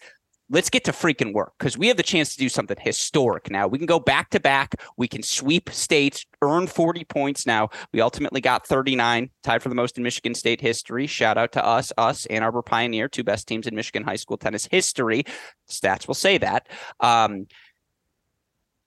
let's 0.50 0.70
get 0.70 0.84
to 0.84 0.92
freaking 0.92 1.32
work 1.32 1.54
because 1.58 1.78
we 1.78 1.88
have 1.88 1.96
the 1.96 2.02
chance 2.02 2.32
to 2.32 2.38
do 2.38 2.48
something 2.48 2.76
historic 2.80 3.50
now. 3.50 3.66
We 3.66 3.78
can 3.78 3.86
go 3.86 3.98
back 4.00 4.30
to 4.30 4.40
back. 4.40 4.74
We 4.96 5.08
can 5.08 5.22
sweep 5.22 5.70
states, 5.70 6.26
earn 6.42 6.66
40 6.66 7.04
points 7.04 7.46
now. 7.46 7.70
We 7.92 8.00
ultimately 8.00 8.40
got 8.40 8.66
39, 8.66 9.30
tied 9.42 9.62
for 9.62 9.68
the 9.68 9.74
most 9.74 9.96
in 9.96 10.04
Michigan 10.04 10.34
State 10.34 10.60
history. 10.60 11.06
Shout 11.06 11.38
out 11.38 11.52
to 11.52 11.64
us, 11.64 11.92
us, 11.96 12.26
Ann 12.26 12.42
Arbor 12.42 12.62
Pioneer, 12.62 13.08
two 13.08 13.24
best 13.24 13.48
teams 13.48 13.66
in 13.66 13.74
Michigan 13.74 14.04
high 14.04 14.16
school 14.16 14.36
tennis 14.36 14.66
history. 14.70 15.24
Stats 15.68 16.06
will 16.06 16.14
say 16.14 16.38
that. 16.38 16.68
Um, 17.00 17.46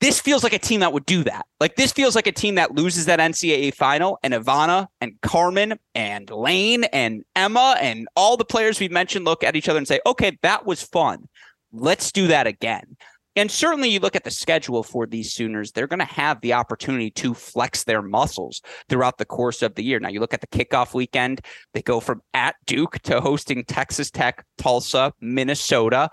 this 0.01 0.19
feels 0.19 0.43
like 0.43 0.53
a 0.53 0.59
team 0.59 0.81
that 0.81 0.93
would 0.93 1.05
do 1.05 1.23
that. 1.23 1.45
Like 1.59 1.75
this 1.75 1.91
feels 1.91 2.15
like 2.15 2.27
a 2.27 2.31
team 2.31 2.55
that 2.55 2.75
loses 2.75 3.05
that 3.05 3.19
NCAA 3.19 3.73
final 3.73 4.19
and 4.23 4.33
Ivana 4.33 4.87
and 5.01 5.13
Carmen 5.21 5.79
and 5.93 6.29
Layne 6.29 6.83
and 6.85 7.23
Emma 7.35 7.77
and 7.81 8.07
all 8.15 8.37
the 8.37 8.45
players 8.45 8.79
we've 8.79 8.91
mentioned 8.91 9.25
look 9.25 9.43
at 9.43 9.55
each 9.55 9.69
other 9.69 9.77
and 9.77 9.87
say, 9.87 9.99
okay, 10.05 10.37
that 10.41 10.65
was 10.65 10.83
fun 10.83 11.27
let's 11.75 12.11
do 12.11 12.27
that 12.27 12.47
again. 12.47 12.97
And 13.37 13.51
certainly, 13.51 13.89
you 13.89 13.99
look 13.99 14.15
at 14.15 14.23
the 14.23 14.31
schedule 14.31 14.81
for 14.81 15.05
these 15.05 15.33
Sooners, 15.33 15.73
they're 15.73 15.87
going 15.87 15.99
to 15.99 16.05
have 16.05 16.39
the 16.39 16.53
opportunity 16.53 17.11
to 17.11 17.33
flex 17.33 17.83
their 17.83 18.01
muscles 18.01 18.61
throughout 18.87 19.17
the 19.17 19.25
course 19.25 19.61
of 19.61 19.75
the 19.75 19.83
year. 19.83 19.99
Now, 19.99 20.07
you 20.07 20.21
look 20.21 20.33
at 20.33 20.39
the 20.39 20.47
kickoff 20.47 20.93
weekend, 20.93 21.41
they 21.73 21.81
go 21.81 21.99
from 21.99 22.21
at 22.33 22.55
Duke 22.65 22.99
to 22.99 23.19
hosting 23.19 23.65
Texas 23.65 24.09
Tech, 24.09 24.45
Tulsa, 24.57 25.11
Minnesota. 25.19 26.09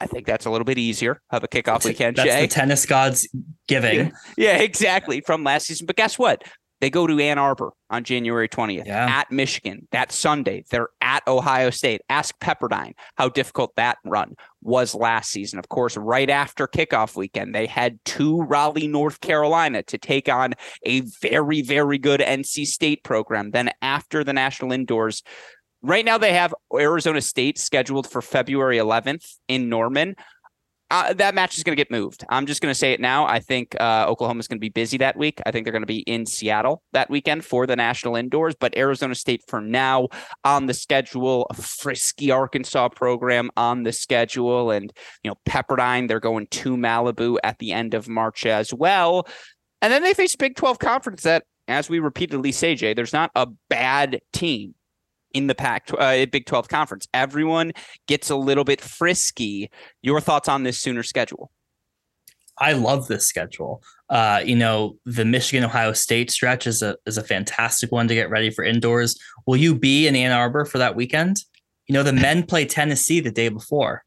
I 0.00 0.06
think 0.06 0.26
that's 0.26 0.46
a 0.46 0.50
little 0.50 0.64
bit 0.64 0.78
easier 0.78 1.20
of 1.30 1.44
a 1.44 1.48
kickoff 1.48 1.84
weekend. 1.84 2.16
That's 2.16 2.28
Jay. 2.28 2.40
the 2.42 2.48
tennis 2.48 2.86
gods 2.86 3.28
giving. 3.68 3.98
Yeah, 3.98 4.10
yeah, 4.36 4.56
exactly. 4.58 5.20
From 5.20 5.44
last 5.44 5.66
season. 5.66 5.86
But 5.86 5.96
guess 5.96 6.18
what? 6.18 6.42
They 6.80 6.88
go 6.88 7.06
to 7.06 7.18
Ann 7.20 7.38
Arbor 7.38 7.72
on 7.90 8.04
January 8.04 8.48
20th 8.48 8.86
yeah. 8.86 9.06
at 9.06 9.30
Michigan 9.30 9.86
that 9.92 10.12
Sunday. 10.12 10.64
They're 10.70 10.88
at 11.02 11.22
Ohio 11.28 11.68
State. 11.68 12.00
Ask 12.08 12.38
Pepperdine 12.40 12.94
how 13.16 13.28
difficult 13.28 13.76
that 13.76 13.98
run 14.04 14.34
was 14.62 14.94
last 14.94 15.30
season. 15.30 15.58
Of 15.58 15.68
course, 15.68 15.98
right 15.98 16.30
after 16.30 16.66
kickoff 16.66 17.16
weekend, 17.16 17.54
they 17.54 17.66
had 17.66 18.02
to 18.06 18.40
Raleigh, 18.42 18.88
North 18.88 19.20
Carolina 19.20 19.82
to 19.84 19.98
take 19.98 20.30
on 20.30 20.54
a 20.84 21.00
very, 21.20 21.60
very 21.60 21.98
good 21.98 22.20
NC 22.20 22.66
State 22.66 23.04
program. 23.04 23.50
Then 23.50 23.70
after 23.82 24.24
the 24.24 24.32
national 24.32 24.72
indoors, 24.72 25.22
right 25.82 26.04
now 26.04 26.18
they 26.18 26.32
have 26.32 26.54
Arizona 26.74 27.20
State 27.20 27.58
scheduled 27.58 28.08
for 28.08 28.22
February 28.22 28.78
11th 28.78 29.36
in 29.48 29.68
Norman 29.68 30.14
uh, 30.90 31.12
that 31.12 31.34
match 31.34 31.56
is 31.56 31.62
going 31.62 31.74
to 31.76 31.80
get 31.80 31.90
moved. 31.90 32.24
I'm 32.28 32.46
just 32.46 32.60
going 32.60 32.70
to 32.70 32.78
say 32.78 32.92
it 32.92 33.00
now. 33.00 33.24
I 33.24 33.38
think 33.38 33.76
uh, 33.80 34.06
Oklahoma 34.08 34.40
is 34.40 34.48
going 34.48 34.58
to 34.58 34.60
be 34.60 34.70
busy 34.70 34.98
that 34.98 35.16
week. 35.16 35.40
I 35.46 35.52
think 35.52 35.64
they're 35.64 35.72
going 35.72 35.82
to 35.82 35.86
be 35.86 36.00
in 36.00 36.26
Seattle 36.26 36.82
that 36.92 37.08
weekend 37.08 37.44
for 37.44 37.66
the 37.66 37.76
national 37.76 38.16
indoors, 38.16 38.56
but 38.58 38.76
Arizona 38.76 39.14
State 39.14 39.42
for 39.46 39.60
now 39.60 40.08
on 40.44 40.66
the 40.66 40.74
schedule, 40.74 41.46
frisky 41.54 42.32
Arkansas 42.32 42.88
program 42.88 43.50
on 43.56 43.84
the 43.84 43.92
schedule, 43.92 44.72
and 44.72 44.92
you 45.22 45.30
know 45.30 45.36
Pepperdine 45.48 46.08
they're 46.08 46.18
going 46.18 46.48
to 46.48 46.76
Malibu 46.76 47.38
at 47.44 47.58
the 47.58 47.72
end 47.72 47.94
of 47.94 48.08
March 48.08 48.44
as 48.44 48.74
well, 48.74 49.28
and 49.80 49.92
then 49.92 50.02
they 50.02 50.14
face 50.14 50.34
Big 50.34 50.56
12 50.56 50.80
conference 50.80 51.22
that, 51.22 51.44
as 51.68 51.88
we 51.88 52.00
repeatedly 52.00 52.50
say, 52.50 52.74
Jay, 52.74 52.94
there's 52.94 53.12
not 53.12 53.30
a 53.36 53.46
bad 53.68 54.20
team 54.32 54.74
in 55.32 55.46
the 55.46 55.54
Pac 55.54 55.90
uh, 55.98 56.26
Big 56.26 56.46
12 56.46 56.68
conference. 56.68 57.06
Everyone 57.14 57.72
gets 58.06 58.30
a 58.30 58.36
little 58.36 58.64
bit 58.64 58.80
frisky. 58.80 59.70
Your 60.02 60.20
thoughts 60.20 60.48
on 60.48 60.62
this 60.62 60.78
sooner 60.78 61.02
schedule? 61.02 61.50
I 62.60 62.72
love 62.72 63.08
this 63.08 63.26
schedule. 63.26 63.82
Uh, 64.10 64.42
you 64.44 64.54
know, 64.54 64.96
the 65.06 65.24
Michigan 65.24 65.64
Ohio 65.64 65.94
State 65.94 66.30
stretch 66.30 66.66
is 66.66 66.82
a 66.82 66.96
is 67.06 67.16
a 67.16 67.24
fantastic 67.24 67.90
one 67.90 68.06
to 68.08 68.14
get 68.14 68.28
ready 68.28 68.50
for 68.50 68.62
indoors. 68.62 69.18
Will 69.46 69.56
you 69.56 69.74
be 69.74 70.06
in 70.06 70.14
Ann 70.14 70.32
Arbor 70.32 70.66
for 70.66 70.78
that 70.78 70.94
weekend? 70.94 71.38
You 71.86 71.94
know, 71.94 72.02
the 72.02 72.12
men 72.12 72.42
play 72.46 72.66
Tennessee 72.66 73.20
the 73.20 73.30
day 73.30 73.48
before. 73.48 74.04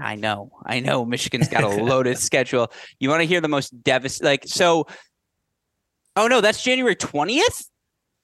I 0.00 0.14
know, 0.14 0.52
I 0.64 0.80
know. 0.80 1.04
Michigan's 1.04 1.48
got 1.48 1.64
a 1.64 1.68
loaded 1.68 2.18
schedule. 2.18 2.70
You 3.00 3.08
want 3.08 3.22
to 3.22 3.26
hear 3.26 3.40
the 3.40 3.48
most 3.48 3.70
devastating? 3.82 4.30
Like, 4.30 4.44
so. 4.46 4.86
Oh 6.14 6.26
no, 6.26 6.40
that's 6.40 6.62
January 6.62 6.96
twentieth. 6.96 7.68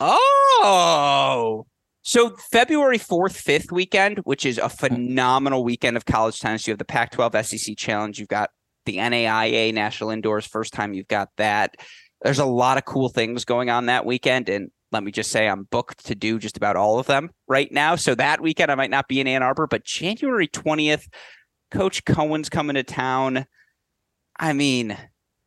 Oh, 0.01 1.67
So 2.05 2.37
February 2.53 2.99
4th, 2.99 3.43
5th 3.43 3.73
weekend, 3.73 4.19
which 4.25 4.45
is 4.45 4.59
a 4.59 4.63
mm-hmm. 4.63 4.77
phenomenal 4.77 5.65
weekend 5.65 5.97
of 5.97 6.05
college 6.05 6.39
tennis. 6.39 6.67
You 6.67 6.73
have 6.73 6.79
the 6.79 6.85
Pac-12 6.85 7.45
SEC 7.45 7.77
Challenge. 7.79 8.19
You've 8.19 8.29
got 8.29 8.51
the 8.85 8.99
NAIA 8.99 9.73
National 9.73 10.11
Indoors. 10.11 10.47
First 10.47 10.75
time 10.75 10.93
you've 10.93 11.09
got 11.09 11.31
that. 11.39 11.77
There's 12.21 12.39
a 12.39 12.45
lot 12.45 12.77
of 12.77 12.85
cool 12.85 13.09
things 13.09 13.47
going 13.47 13.71
on 13.71 13.87
that 13.87 14.05
weekend. 14.05 14.51
And 14.51 14.71
let 14.93 15.03
me 15.03 15.13
just 15.13 15.31
say, 15.31 15.49
I'm 15.49 15.65
booked 15.65 16.05
to 16.07 16.15
do 16.15 16.39
just 16.39 16.59
about 16.59 16.77
all 16.77 16.99
of 16.99 17.07
them 17.07 17.31
right 17.49 17.73
now. 17.73 17.97
So 17.97 18.15
that 18.15 18.43
weekend, 18.43 18.71
I 18.71 18.75
might 18.75 18.91
not 18.91 19.09
be 19.09 19.19
in 19.19 19.27
Ann 19.27 19.43
Arbor, 19.43 19.67
but 19.67 19.85
January 19.85 20.47
20th, 20.47 21.09
Coach 21.71 22.05
Cohen's 22.05 22.51
coming 22.51 22.75
to 22.75 22.83
town. 22.83 23.47
I 24.39 24.53
mean, 24.53 24.99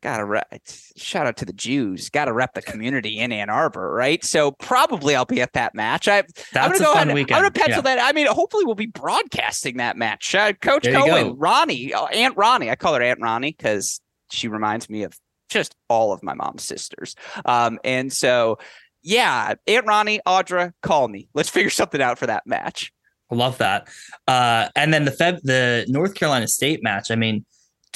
gotta 0.07 0.25
rep, 0.25 0.47
shout 0.95 1.27
out 1.27 1.35
to 1.37 1.45
the 1.45 1.53
Jews. 1.53 2.09
Gotta 2.09 2.31
rep 2.31 2.53
the 2.53 2.61
community 2.61 3.19
in 3.19 3.31
Ann 3.31 3.49
Arbor, 3.49 3.91
right? 3.91 4.23
So 4.23 4.51
probably 4.51 5.15
I'll 5.15 5.25
be 5.25 5.41
at 5.41 5.53
that 5.53 5.75
match. 5.75 6.07
I, 6.07 6.21
That's 6.21 6.55
I'm 6.55 6.71
gonna 6.71 6.83
go 6.83 6.93
ahead, 6.93 7.13
weekend. 7.13 7.35
I'm 7.35 7.41
gonna 7.43 7.51
pencil 7.51 7.83
yeah. 7.85 7.95
that. 7.95 7.99
I 7.99 8.13
mean, 8.13 8.27
hopefully 8.27 8.63
we'll 8.63 8.75
be 8.75 8.85
broadcasting 8.85 9.77
that 9.77 9.97
match. 9.97 10.33
Uh, 10.33 10.53
Coach 10.53 10.87
Cohen, 10.87 11.35
Ronnie, 11.37 11.93
uh, 11.93 12.05
Aunt 12.05 12.37
Ronnie. 12.37 12.69
I 12.69 12.75
call 12.75 12.93
her 12.93 13.01
Aunt 13.01 13.19
Ronnie 13.21 13.53
because 13.57 13.99
she 14.31 14.47
reminds 14.47 14.89
me 14.89 15.03
of 15.03 15.17
just 15.49 15.75
all 15.89 16.13
of 16.13 16.23
my 16.23 16.33
mom's 16.33 16.63
sisters. 16.63 17.15
Um, 17.45 17.77
and 17.83 18.11
so 18.11 18.59
yeah, 19.03 19.55
Aunt 19.67 19.85
Ronnie, 19.85 20.21
Audra, 20.25 20.71
call 20.81 21.09
me. 21.09 21.27
Let's 21.33 21.49
figure 21.49 21.69
something 21.69 22.01
out 22.01 22.17
for 22.17 22.27
that 22.27 22.47
match. 22.47 22.93
I 23.29 23.35
love 23.35 23.57
that. 23.57 23.89
Uh, 24.25 24.69
and 24.75 24.93
then 24.93 25.03
the 25.03 25.11
Feb, 25.11 25.41
the 25.43 25.85
North 25.89 26.15
Carolina 26.15 26.47
State 26.47 26.81
match. 26.81 27.11
I 27.11 27.15
mean 27.15 27.45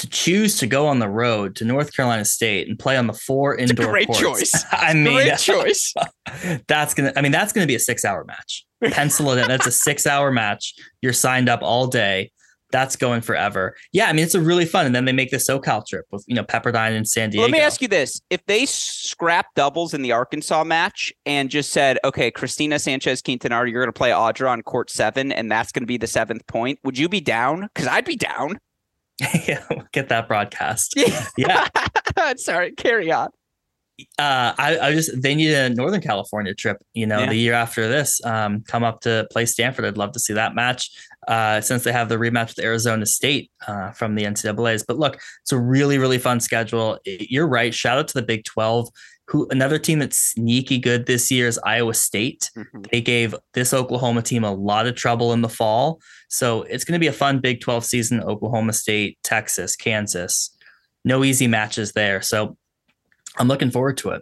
to 0.01 0.09
choose 0.09 0.57
to 0.57 0.65
go 0.65 0.87
on 0.87 0.97
the 0.97 1.07
road 1.07 1.55
to 1.55 1.63
North 1.63 1.95
Carolina 1.95 2.25
State 2.25 2.67
and 2.67 2.77
play 2.77 2.97
on 2.97 3.05
the 3.05 3.13
four 3.13 3.55
indoor 3.55 3.91
great 3.91 4.07
courts. 4.07 4.19
choice. 4.19 4.65
I 4.71 4.95
mean, 4.95 5.13
great 5.13 5.37
choice. 5.37 5.93
that's 6.67 6.95
gonna. 6.95 7.13
I 7.15 7.21
mean, 7.21 7.31
that's 7.31 7.53
gonna 7.53 7.67
be 7.67 7.75
a 7.75 7.79
six-hour 7.79 8.25
match. 8.25 8.65
Pencil 8.81 9.29
it 9.31 9.41
in. 9.43 9.47
That's 9.47 9.67
a 9.67 9.71
six-hour 9.71 10.31
match. 10.31 10.73
You're 11.03 11.13
signed 11.13 11.49
up 11.49 11.61
all 11.61 11.85
day. 11.85 12.31
That's 12.71 12.95
going 12.95 13.21
forever. 13.21 13.75
Yeah, 13.91 14.07
I 14.07 14.13
mean, 14.13 14.23
it's 14.23 14.33
a 14.33 14.41
really 14.41 14.65
fun. 14.65 14.85
And 14.85 14.95
then 14.95 15.05
they 15.05 15.11
make 15.11 15.29
the 15.29 15.37
SoCal 15.37 15.85
trip 15.85 16.05
with 16.09 16.23
you 16.27 16.33
know 16.33 16.43
Pepperdine 16.43 16.97
and 16.97 17.07
San 17.07 17.29
Diego. 17.29 17.43
Let 17.43 17.51
me 17.51 17.59
ask 17.59 17.79
you 17.79 17.87
this: 17.87 18.21
If 18.31 18.43
they 18.47 18.65
scrap 18.65 19.53
doubles 19.55 19.93
in 19.93 20.01
the 20.01 20.13
Arkansas 20.13 20.63
match 20.63 21.13
and 21.27 21.51
just 21.51 21.71
said, 21.71 21.99
"Okay, 22.03 22.31
Cristina 22.31 22.79
Sanchez 22.79 23.21
Quintanar, 23.21 23.69
you're 23.69 23.83
going 23.83 23.93
to 23.93 23.97
play 23.97 24.09
Audra 24.09 24.49
on 24.49 24.63
court 24.63 24.89
seven, 24.89 25.31
and 25.31 25.51
that's 25.51 25.71
going 25.71 25.83
to 25.83 25.87
be 25.87 25.97
the 25.97 26.07
seventh 26.07 26.47
point," 26.47 26.79
would 26.83 26.97
you 26.97 27.07
be 27.07 27.21
down? 27.21 27.69
Because 27.75 27.87
I'd 27.87 28.05
be 28.05 28.15
down. 28.15 28.57
Yeah, 29.47 29.63
get 29.91 30.09
that 30.09 30.27
broadcast. 30.27 30.93
Yeah. 31.37 31.67
Sorry, 32.37 32.71
carry 32.71 33.11
on. 33.11 33.29
Uh, 34.17 34.53
I, 34.57 34.79
I 34.81 34.93
just 34.93 35.21
they 35.21 35.35
need 35.35 35.53
a 35.53 35.69
Northern 35.69 36.01
California 36.01 36.55
trip. 36.55 36.77
You 36.93 37.05
know, 37.05 37.19
yeah. 37.19 37.29
the 37.29 37.35
year 37.35 37.53
after 37.53 37.87
this, 37.87 38.23
um, 38.25 38.63
come 38.67 38.83
up 38.83 39.01
to 39.01 39.27
play 39.31 39.45
Stanford. 39.45 39.85
I'd 39.85 39.97
love 39.97 40.13
to 40.13 40.19
see 40.19 40.33
that 40.33 40.55
match. 40.55 40.89
Uh, 41.27 41.61
since 41.61 41.83
they 41.83 41.91
have 41.91 42.09
the 42.09 42.15
rematch 42.15 42.55
with 42.55 42.65
Arizona 42.65 43.05
State 43.05 43.51
uh, 43.67 43.91
from 43.91 44.15
the 44.15 44.23
NCAA's. 44.23 44.83
But 44.83 44.97
look, 44.97 45.19
it's 45.41 45.51
a 45.51 45.59
really 45.59 45.97
really 45.97 46.17
fun 46.17 46.39
schedule. 46.39 46.97
You're 47.05 47.47
right. 47.47 47.73
Shout 47.73 47.99
out 47.99 48.07
to 48.07 48.13
the 48.15 48.23
Big 48.23 48.43
Twelve. 48.43 48.89
Who 49.31 49.47
another 49.49 49.79
team 49.79 49.99
that's 49.99 50.17
sneaky 50.17 50.77
good 50.77 51.05
this 51.05 51.31
year 51.31 51.47
is 51.47 51.57
Iowa 51.59 51.93
State. 51.93 52.51
Mm-hmm. 52.57 52.81
They 52.91 52.99
gave 52.99 53.33
this 53.53 53.73
Oklahoma 53.73 54.21
team 54.21 54.43
a 54.43 54.53
lot 54.53 54.87
of 54.87 54.95
trouble 54.95 55.31
in 55.31 55.41
the 55.41 55.47
fall. 55.47 56.01
So 56.27 56.63
it's 56.63 56.83
going 56.83 56.93
to 56.93 56.99
be 56.99 57.07
a 57.07 57.13
fun 57.13 57.39
Big 57.39 57.61
12 57.61 57.85
season. 57.85 58.21
Oklahoma 58.21 58.73
State, 58.73 59.17
Texas, 59.23 59.77
Kansas. 59.77 60.53
No 61.05 61.23
easy 61.23 61.47
matches 61.47 61.93
there. 61.93 62.21
So 62.21 62.57
I'm 63.37 63.47
looking 63.47 63.71
forward 63.71 63.97
to 63.99 64.09
it. 64.09 64.21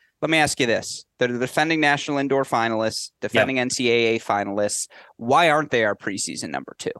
let 0.21 0.29
me 0.29 0.37
ask 0.37 0.59
you 0.59 0.67
this. 0.67 1.05
They're 1.17 1.27
the 1.27 1.39
defending 1.39 1.79
national 1.79 2.17
indoor 2.17 2.43
finalists, 2.43 3.11
defending 3.21 3.57
yep. 3.57 3.69
NCAA 3.69 4.23
finalists. 4.23 4.87
Why 5.17 5.49
aren't 5.49 5.71
they 5.71 5.83
our 5.83 5.95
preseason 5.95 6.49
number 6.49 6.75
two? 6.77 6.91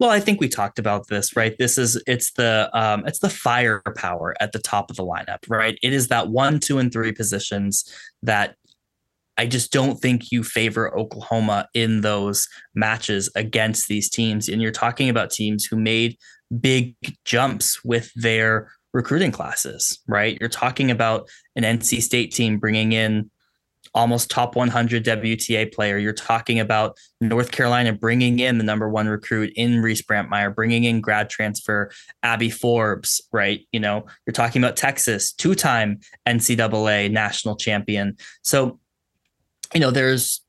Well, 0.00 0.10
I 0.10 0.20
think 0.20 0.40
we 0.40 0.48
talked 0.48 0.78
about 0.78 1.06
this, 1.08 1.36
right? 1.36 1.56
This 1.58 1.78
is 1.78 2.02
it's 2.06 2.32
the 2.32 2.68
um, 2.72 3.06
it's 3.06 3.20
the 3.20 3.30
firepower 3.30 4.34
at 4.40 4.52
the 4.52 4.58
top 4.58 4.90
of 4.90 4.96
the 4.96 5.04
lineup, 5.04 5.38
right? 5.48 5.78
It 5.82 5.92
is 5.92 6.08
that 6.08 6.28
one, 6.28 6.58
two, 6.58 6.78
and 6.78 6.92
three 6.92 7.12
positions 7.12 7.84
that 8.22 8.56
I 9.36 9.46
just 9.46 9.72
don't 9.72 9.96
think 9.96 10.32
you 10.32 10.42
favor 10.42 10.96
Oklahoma 10.96 11.68
in 11.74 12.00
those 12.00 12.48
matches 12.74 13.30
against 13.36 13.88
these 13.88 14.10
teams. 14.10 14.48
And 14.48 14.62
you're 14.62 14.72
talking 14.72 15.08
about 15.08 15.30
teams 15.30 15.64
who 15.64 15.76
made 15.76 16.16
big 16.60 16.94
jumps 17.24 17.84
with 17.84 18.12
their 18.14 18.70
recruiting 18.94 19.32
classes, 19.32 19.98
right? 20.06 20.38
You're 20.40 20.48
talking 20.48 20.90
about 20.90 21.28
an 21.56 21.64
NC 21.64 22.00
State 22.00 22.32
team 22.32 22.58
bringing 22.58 22.92
in 22.92 23.30
almost 23.92 24.30
top 24.30 24.56
100 24.56 25.04
WTA 25.04 25.72
player. 25.74 25.98
You're 25.98 26.12
talking 26.12 26.58
about 26.58 26.96
North 27.20 27.50
Carolina 27.50 27.92
bringing 27.92 28.38
in 28.38 28.56
the 28.56 28.64
number 28.64 28.88
one 28.88 29.08
recruit 29.08 29.52
in 29.56 29.82
Reese 29.82 30.02
Brantmeier, 30.02 30.54
bringing 30.54 30.84
in 30.84 31.00
grad 31.00 31.28
transfer 31.28 31.90
Abby 32.22 32.48
Forbes, 32.48 33.20
right? 33.32 33.66
You 33.72 33.80
know, 33.80 34.06
you're 34.26 34.32
talking 34.32 34.62
about 34.62 34.76
Texas, 34.76 35.32
two 35.32 35.54
time 35.54 36.00
NCAA 36.26 37.10
national 37.10 37.56
champion. 37.56 38.16
So, 38.42 38.78
you 39.74 39.80
know, 39.80 39.90
there's 39.90 40.40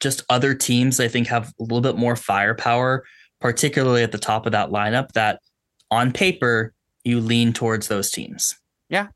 just 0.00 0.22
other 0.28 0.54
teams 0.54 0.98
I 0.98 1.08
think 1.08 1.28
have 1.28 1.52
a 1.60 1.62
little 1.62 1.80
bit 1.80 1.96
more 1.96 2.16
firepower, 2.16 3.04
particularly 3.40 4.02
at 4.02 4.12
the 4.12 4.18
top 4.18 4.46
of 4.46 4.52
that 4.52 4.70
lineup 4.70 5.12
that 5.12 5.40
on 5.90 6.12
paper 6.12 6.74
you 7.06 7.20
lean 7.20 7.52
towards 7.52 7.86
those 7.86 8.10
teams. 8.10 8.56
Yeah, 8.88 9.08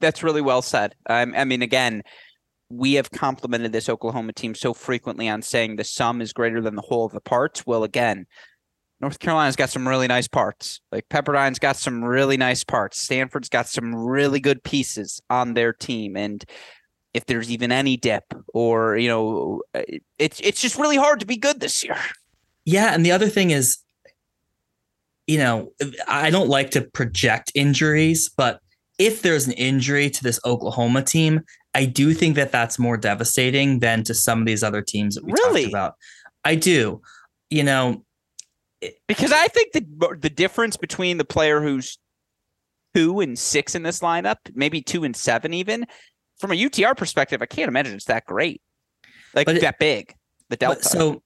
that's 0.00 0.22
really 0.22 0.40
well 0.40 0.62
said. 0.62 0.94
Um, 1.08 1.32
I 1.36 1.44
mean, 1.44 1.62
again, 1.62 2.02
we 2.70 2.94
have 2.94 3.10
complimented 3.12 3.72
this 3.72 3.88
Oklahoma 3.88 4.32
team 4.32 4.54
so 4.54 4.74
frequently 4.74 5.28
on 5.28 5.42
saying 5.42 5.76
the 5.76 5.84
sum 5.84 6.20
is 6.20 6.32
greater 6.32 6.60
than 6.60 6.74
the 6.74 6.82
whole 6.82 7.06
of 7.06 7.12
the 7.12 7.20
parts. 7.20 7.66
Well, 7.66 7.84
again, 7.84 8.26
North 9.00 9.20
Carolina's 9.20 9.56
got 9.56 9.70
some 9.70 9.86
really 9.86 10.08
nice 10.08 10.28
parts. 10.28 10.80
Like 10.92 11.08
Pepperdine's 11.08 11.58
got 11.58 11.76
some 11.76 12.04
really 12.04 12.36
nice 12.36 12.64
parts. 12.64 13.00
Stanford's 13.00 13.48
got 13.48 13.68
some 13.68 13.94
really 13.94 14.40
good 14.40 14.62
pieces 14.62 15.20
on 15.30 15.54
their 15.54 15.72
team. 15.72 16.16
And 16.16 16.44
if 17.14 17.26
there's 17.26 17.50
even 17.50 17.72
any 17.72 17.96
dip 17.96 18.24
or, 18.52 18.96
you 18.96 19.08
know, 19.08 19.62
it's 20.18 20.40
it's 20.40 20.60
just 20.60 20.78
really 20.78 20.96
hard 20.96 21.20
to 21.20 21.26
be 21.26 21.36
good 21.36 21.60
this 21.60 21.82
year. 21.82 21.96
Yeah. 22.64 22.92
And 22.92 23.04
the 23.04 23.12
other 23.12 23.28
thing 23.28 23.50
is 23.50 23.78
you 25.26 25.38
know, 25.38 25.72
I 26.08 26.30
don't 26.30 26.48
like 26.48 26.70
to 26.72 26.82
project 26.82 27.52
injuries, 27.54 28.28
but 28.28 28.60
if 28.98 29.22
there's 29.22 29.46
an 29.46 29.52
injury 29.54 30.10
to 30.10 30.22
this 30.22 30.40
Oklahoma 30.44 31.02
team, 31.02 31.40
I 31.74 31.86
do 31.86 32.12
think 32.12 32.36
that 32.36 32.52
that's 32.52 32.78
more 32.78 32.96
devastating 32.96 33.78
than 33.78 34.02
to 34.04 34.14
some 34.14 34.40
of 34.40 34.46
these 34.46 34.62
other 34.62 34.82
teams 34.82 35.14
that 35.14 35.24
we 35.24 35.32
really? 35.32 35.62
talked 35.62 35.72
about. 35.72 35.94
I 36.44 36.54
do. 36.56 37.00
You 37.48 37.64
know, 37.64 38.04
because 39.08 39.32
I 39.32 39.48
think 39.48 39.72
the 39.72 40.16
the 40.20 40.30
difference 40.30 40.76
between 40.76 41.18
the 41.18 41.24
player 41.24 41.60
who's 41.60 41.98
two 42.94 43.20
and 43.20 43.38
six 43.38 43.74
in 43.74 43.82
this 43.82 44.00
lineup, 44.00 44.36
maybe 44.54 44.82
two 44.82 45.04
and 45.04 45.16
seven, 45.16 45.54
even 45.54 45.86
from 46.38 46.52
a 46.52 46.54
UTR 46.54 46.96
perspective, 46.96 47.42
I 47.42 47.46
can't 47.46 47.68
imagine 47.68 47.94
it's 47.94 48.06
that 48.06 48.24
great, 48.24 48.62
like 49.34 49.48
it, 49.48 49.60
that 49.60 49.78
big. 49.78 50.14
The 50.48 50.56
delta. 50.56 50.82
So 50.82 51.22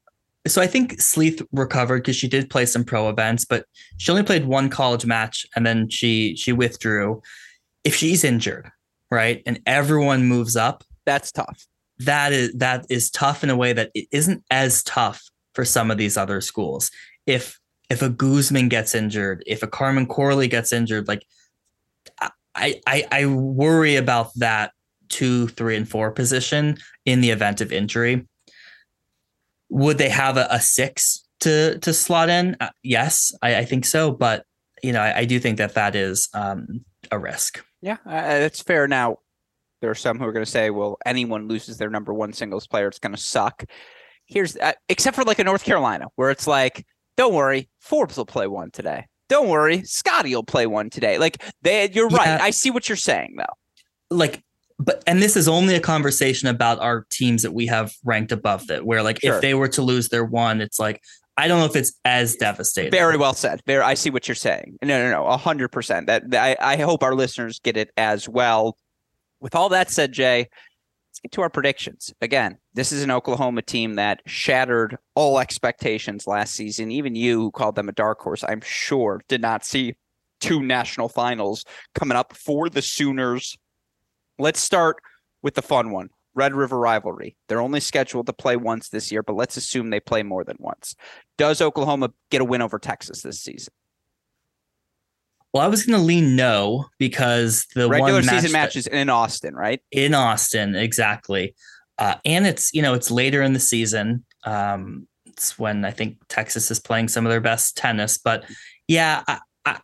so 0.46 0.60
I 0.60 0.66
think 0.66 1.00
Sleeth 1.00 1.42
recovered 1.52 2.02
because 2.02 2.16
she 2.16 2.28
did 2.28 2.50
play 2.50 2.66
some 2.66 2.84
pro 2.84 3.08
events, 3.08 3.44
but 3.44 3.64
she 3.96 4.10
only 4.10 4.22
played 4.22 4.44
one 4.44 4.68
college 4.68 5.06
match 5.06 5.46
and 5.56 5.64
then 5.64 5.88
she 5.88 6.36
she 6.36 6.52
withdrew. 6.52 7.22
If 7.82 7.94
she's 7.94 8.24
injured, 8.24 8.70
right, 9.10 9.42
and 9.46 9.60
everyone 9.66 10.24
moves 10.24 10.56
up, 10.56 10.84
that's 11.06 11.32
tough. 11.32 11.66
That 11.98 12.32
is 12.32 12.52
that 12.54 12.86
is 12.90 13.10
tough 13.10 13.42
in 13.42 13.50
a 13.50 13.56
way 13.56 13.72
that 13.72 13.90
it 13.94 14.06
isn't 14.10 14.44
as 14.50 14.82
tough 14.82 15.22
for 15.54 15.64
some 15.64 15.90
of 15.90 15.96
these 15.96 16.16
other 16.16 16.40
schools. 16.40 16.90
If 17.26 17.58
if 17.88 18.02
a 18.02 18.10
Guzman 18.10 18.68
gets 18.68 18.94
injured, 18.94 19.42
if 19.46 19.62
a 19.62 19.66
Carmen 19.66 20.06
Corley 20.06 20.48
gets 20.48 20.72
injured, 20.72 21.08
like 21.08 21.24
I 22.54 22.80
I, 22.86 23.06
I 23.10 23.26
worry 23.26 23.96
about 23.96 24.34
that 24.36 24.72
two, 25.08 25.48
three, 25.48 25.76
and 25.76 25.88
four 25.88 26.10
position 26.10 26.76
in 27.06 27.22
the 27.22 27.30
event 27.30 27.62
of 27.62 27.72
injury 27.72 28.26
would 29.74 29.98
they 29.98 30.08
have 30.08 30.36
a, 30.36 30.46
a 30.50 30.60
six 30.60 31.26
to 31.40 31.78
to 31.80 31.92
slot 31.92 32.28
in? 32.28 32.56
Uh, 32.60 32.70
yes, 32.82 33.32
I, 33.42 33.56
I, 33.56 33.64
think 33.64 33.84
so. 33.84 34.10
But 34.10 34.46
you 34.82 34.92
know, 34.92 35.00
I, 35.00 35.18
I 35.18 35.24
do 35.24 35.38
think 35.38 35.58
that 35.58 35.74
that 35.74 35.94
is 35.94 36.28
um, 36.32 36.84
a 37.10 37.18
risk. 37.18 37.62
Yeah, 37.82 37.98
uh, 38.06 38.38
that's 38.38 38.62
fair. 38.62 38.88
Now, 38.88 39.18
there 39.80 39.90
are 39.90 39.94
some 39.94 40.18
who 40.18 40.24
are 40.24 40.32
going 40.32 40.44
to 40.44 40.50
say, 40.50 40.70
"Well, 40.70 40.96
anyone 41.04 41.48
loses 41.48 41.76
their 41.76 41.90
number 41.90 42.14
one 42.14 42.32
singles 42.32 42.66
player, 42.66 42.88
it's 42.88 42.98
going 42.98 43.14
to 43.14 43.20
suck." 43.20 43.64
here's 44.26 44.56
uh, 44.56 44.72
except 44.88 45.16
for 45.16 45.24
like 45.24 45.38
a 45.38 45.44
North 45.44 45.64
Carolina 45.64 46.06
where 46.16 46.30
it's 46.30 46.46
like, 46.46 46.86
don't 47.16 47.34
worry, 47.34 47.68
Forbes 47.80 48.16
will 48.16 48.26
play 48.26 48.46
one 48.46 48.70
today. 48.70 49.06
Don't 49.28 49.48
worry, 49.48 49.82
Scotty 49.84 50.34
will 50.34 50.44
play 50.44 50.66
one 50.66 50.90
today. 50.90 51.18
Like 51.18 51.42
they, 51.62 51.90
you're 51.90 52.10
yeah. 52.10 52.16
right. 52.16 52.40
I 52.40 52.50
see 52.50 52.70
what 52.70 52.88
you're 52.88 52.96
saying 52.96 53.36
though. 53.36 54.16
Like, 54.16 54.42
but 54.84 55.02
and 55.06 55.22
this 55.22 55.36
is 55.36 55.48
only 55.48 55.74
a 55.74 55.80
conversation 55.80 56.48
about 56.48 56.78
our 56.80 57.06
teams 57.10 57.42
that 57.42 57.52
we 57.52 57.66
have 57.66 57.94
ranked 58.04 58.32
above 58.32 58.66
that. 58.66 58.84
Where 58.84 59.02
like 59.02 59.20
sure. 59.20 59.36
if 59.36 59.42
they 59.42 59.54
were 59.54 59.68
to 59.68 59.82
lose 59.82 60.08
their 60.08 60.24
one, 60.24 60.60
it's 60.60 60.78
like 60.78 61.02
I 61.36 61.48
don't 61.48 61.58
know 61.58 61.66
if 61.66 61.76
it's 61.76 61.92
as 62.04 62.36
devastating. 62.36 62.90
Very 62.90 63.16
well 63.16 63.34
said. 63.34 63.60
Very, 63.66 63.82
I 63.82 63.94
see 63.94 64.10
what 64.10 64.28
you're 64.28 64.34
saying. 64.34 64.78
No, 64.82 65.02
no, 65.02 65.10
no, 65.10 65.36
hundred 65.36 65.68
percent. 65.68 66.06
That 66.06 66.24
I, 66.34 66.56
I 66.60 66.76
hope 66.76 67.02
our 67.02 67.14
listeners 67.14 67.58
get 67.60 67.76
it 67.76 67.90
as 67.96 68.28
well. 68.28 68.76
With 69.40 69.54
all 69.54 69.68
that 69.70 69.90
said, 69.90 70.12
Jay, 70.12 70.48
let's 71.10 71.20
get 71.20 71.32
to 71.32 71.42
our 71.42 71.50
predictions. 71.50 72.12
Again, 72.20 72.58
this 72.74 72.92
is 72.92 73.02
an 73.02 73.10
Oklahoma 73.10 73.62
team 73.62 73.94
that 73.94 74.20
shattered 74.26 74.96
all 75.14 75.38
expectations 75.38 76.26
last 76.26 76.54
season. 76.54 76.90
Even 76.90 77.14
you, 77.14 77.40
who 77.40 77.50
called 77.50 77.74
them 77.74 77.88
a 77.88 77.92
dark 77.92 78.20
horse, 78.20 78.44
I'm 78.46 78.60
sure, 78.60 79.22
did 79.28 79.40
not 79.40 79.64
see 79.64 79.96
two 80.40 80.62
national 80.62 81.08
finals 81.08 81.64
coming 81.94 82.16
up 82.16 82.36
for 82.36 82.68
the 82.68 82.82
Sooners. 82.82 83.56
Let's 84.38 84.60
start 84.60 84.96
with 85.42 85.54
the 85.54 85.62
fun 85.62 85.90
one. 85.90 86.10
Red 86.34 86.54
River 86.54 86.78
rivalry. 86.78 87.36
They're 87.48 87.60
only 87.60 87.80
scheduled 87.80 88.26
to 88.26 88.32
play 88.32 88.56
once 88.56 88.88
this 88.88 89.12
year, 89.12 89.22
but 89.22 89.36
let's 89.36 89.56
assume 89.56 89.90
they 89.90 90.00
play 90.00 90.22
more 90.22 90.44
than 90.44 90.56
once. 90.58 90.96
Does 91.38 91.60
Oklahoma 91.60 92.10
get 92.30 92.40
a 92.40 92.44
win 92.44 92.60
over 92.60 92.78
Texas 92.78 93.22
this 93.22 93.40
season? 93.40 93.72
Well, 95.52 95.62
I 95.62 95.68
was 95.68 95.86
going 95.86 95.98
to 95.98 96.04
lean 96.04 96.34
no 96.34 96.86
because 96.98 97.66
the 97.76 97.88
regular 97.88 98.22
season 98.22 98.50
match 98.50 98.74
is 98.74 98.88
in 98.88 99.08
Austin, 99.08 99.54
right? 99.54 99.80
In 99.92 100.12
Austin, 100.12 100.74
exactly. 100.74 101.54
Uh, 101.96 102.16
and 102.24 102.44
it's 102.44 102.74
you 102.74 102.82
know 102.82 102.94
it's 102.94 103.12
later 103.12 103.40
in 103.40 103.52
the 103.52 103.60
season. 103.60 104.24
Um, 104.42 105.06
it's 105.26 105.56
when 105.56 105.84
I 105.84 105.92
think 105.92 106.18
Texas 106.28 106.72
is 106.72 106.80
playing 106.80 107.06
some 107.06 107.24
of 107.24 107.30
their 107.30 107.40
best 107.40 107.76
tennis. 107.76 108.18
But 108.18 108.44
yeah, 108.88 109.22
I, 109.28 109.38
I, 109.64 109.80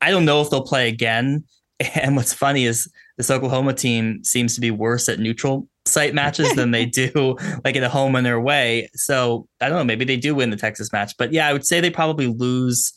I 0.00 0.10
don't 0.10 0.24
know 0.24 0.40
if 0.40 0.48
they'll 0.48 0.62
play 0.62 0.88
again. 0.88 1.44
And 1.96 2.14
what's 2.14 2.32
funny 2.32 2.64
is 2.64 2.88
this 3.16 3.30
Oklahoma 3.30 3.74
team 3.74 4.22
seems 4.24 4.54
to 4.54 4.60
be 4.60 4.70
worse 4.70 5.08
at 5.08 5.18
neutral 5.18 5.68
site 5.86 6.14
matches 6.14 6.52
than 6.54 6.70
they 6.70 6.84
do 6.86 7.36
like 7.64 7.76
at 7.76 7.82
a 7.82 7.88
home 7.88 8.14
and 8.14 8.24
their 8.24 8.40
way. 8.40 8.88
So 8.94 9.48
I 9.60 9.68
don't 9.68 9.78
know, 9.78 9.84
maybe 9.84 10.04
they 10.04 10.16
do 10.16 10.34
win 10.34 10.50
the 10.50 10.56
Texas 10.56 10.92
match. 10.92 11.14
But 11.18 11.32
yeah, 11.32 11.48
I 11.48 11.52
would 11.52 11.66
say 11.66 11.80
they 11.80 11.90
probably 11.90 12.26
lose 12.26 12.92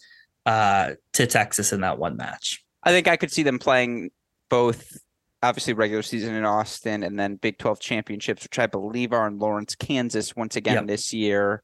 uh, 0.45 0.91
to 1.13 1.27
Texas 1.27 1.73
in 1.73 1.81
that 1.81 1.97
one 1.97 2.17
match. 2.17 2.63
I 2.83 2.91
think 2.91 3.07
I 3.07 3.17
could 3.17 3.31
see 3.31 3.43
them 3.43 3.59
playing 3.59 4.11
both 4.49 4.97
obviously 5.41 5.73
regular 5.73 6.01
season 6.01 6.33
in 6.35 6.45
Austin 6.45 7.03
and 7.03 7.19
then 7.19 7.35
Big 7.35 7.57
12 7.57 7.79
championships, 7.79 8.43
which 8.43 8.59
I 8.59 8.67
believe 8.67 9.13
are 9.13 9.27
in 9.27 9.39
Lawrence, 9.39 9.75
Kansas 9.75 10.35
once 10.35 10.55
again 10.55 10.75
yep. 10.75 10.87
this 10.87 11.13
year. 11.13 11.63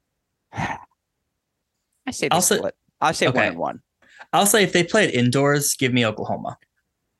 I 0.52 2.10
say 2.10 2.28
I'll. 2.30 2.40
Say, 2.40 2.60
I 3.00 3.12
say 3.12 3.28
okay. 3.28 3.38
one 3.38 3.46
and 3.46 3.58
one. 3.58 3.80
I'll 4.32 4.46
say 4.46 4.62
if 4.62 4.72
they 4.72 4.82
play 4.82 5.04
it 5.04 5.14
indoors, 5.14 5.74
give 5.74 5.92
me 5.92 6.04
Oklahoma. 6.04 6.56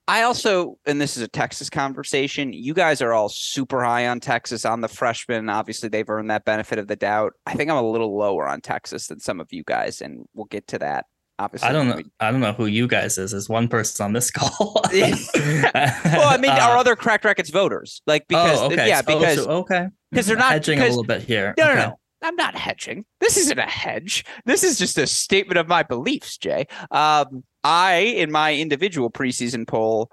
I 0.09 0.23
also, 0.23 0.79
and 0.87 0.99
this 0.99 1.19
is 1.19 1.23
a 1.23 1.29
Texas 1.29 1.69
conversation, 1.69 2.55
you 2.55 2.73
guys 2.73 3.03
are 3.03 3.13
all 3.13 3.29
super 3.29 3.85
high 3.85 4.09
on 4.09 4.21
Texas 4.21 4.65
on 4.65 4.81
the 4.81 4.89
freshmen. 4.89 5.51
Obviously, 5.51 5.91
they've 5.91 6.09
earned 6.09 6.31
that 6.31 6.47
benefit 6.47 6.79
of 6.79 6.89
the 6.89 6.97
doubt. 6.97 7.35
I 7.45 7.53
think 7.53 7.71
I'm 7.71 7.77
a 7.77 7.89
little 7.89 8.17
lower 8.17 8.49
on 8.49 8.63
Texas 8.63 9.09
than 9.09 9.21
some 9.21 9.39
of 9.39 9.49
you 9.53 9.63
guys, 9.65 10.01
and 10.01 10.25
we'll 10.33 10.47
get 10.47 10.67
to 10.69 10.79
that. 10.79 11.05
Obviously, 11.39 11.69
I 11.69 11.73
don't 11.73 11.89
know. 11.89 12.01
I 12.19 12.31
don't 12.31 12.41
know 12.41 12.55
who 12.55 12.65
you 12.65 12.89
guys 12.89 13.19
is. 13.19 13.35
Is 13.35 13.51
one 13.51 13.69
person 13.69 14.03
on 14.03 14.15
this 14.15 14.31
call? 14.31 14.81
well, 14.93 14.93
I 14.95 16.39
mean, 16.41 16.51
uh, 16.53 16.59
our 16.63 16.79
other 16.79 16.97
Cracked 16.97 17.25
Racquets 17.25 17.51
voters, 17.51 18.01
like 18.07 18.27
because 18.29 18.61
oh, 18.61 18.73
okay. 18.73 18.89
yeah, 18.89 19.03
because 19.03 19.39
oh, 19.41 19.45
so, 19.45 19.51
okay, 19.51 19.89
because 20.11 20.27
they're 20.27 20.39
not 20.39 20.53
hedging 20.53 20.81
a 20.81 20.87
little 20.87 21.05
bit 21.05 21.23
here. 21.23 21.55
No, 21.59 21.65
okay. 21.65 21.75
no, 21.75 21.81
no. 21.81 21.99
I'm 22.23 22.37
not 22.37 22.57
hedging. 22.57 23.05
This 23.21 23.37
isn't 23.37 23.59
a 23.59 23.67
hedge. 23.67 24.25
This 24.45 24.65
is 24.65 24.79
just 24.79 24.99
a 24.99 25.07
statement 25.07 25.59
of 25.59 25.69
my 25.69 25.83
beliefs, 25.83 26.37
Jay. 26.37 26.67
Um, 26.91 27.45
I, 27.63 27.99
in 28.17 28.33
my 28.33 28.55
individual 28.55 29.11
preseason 29.11 29.67
poll, 29.67 30.11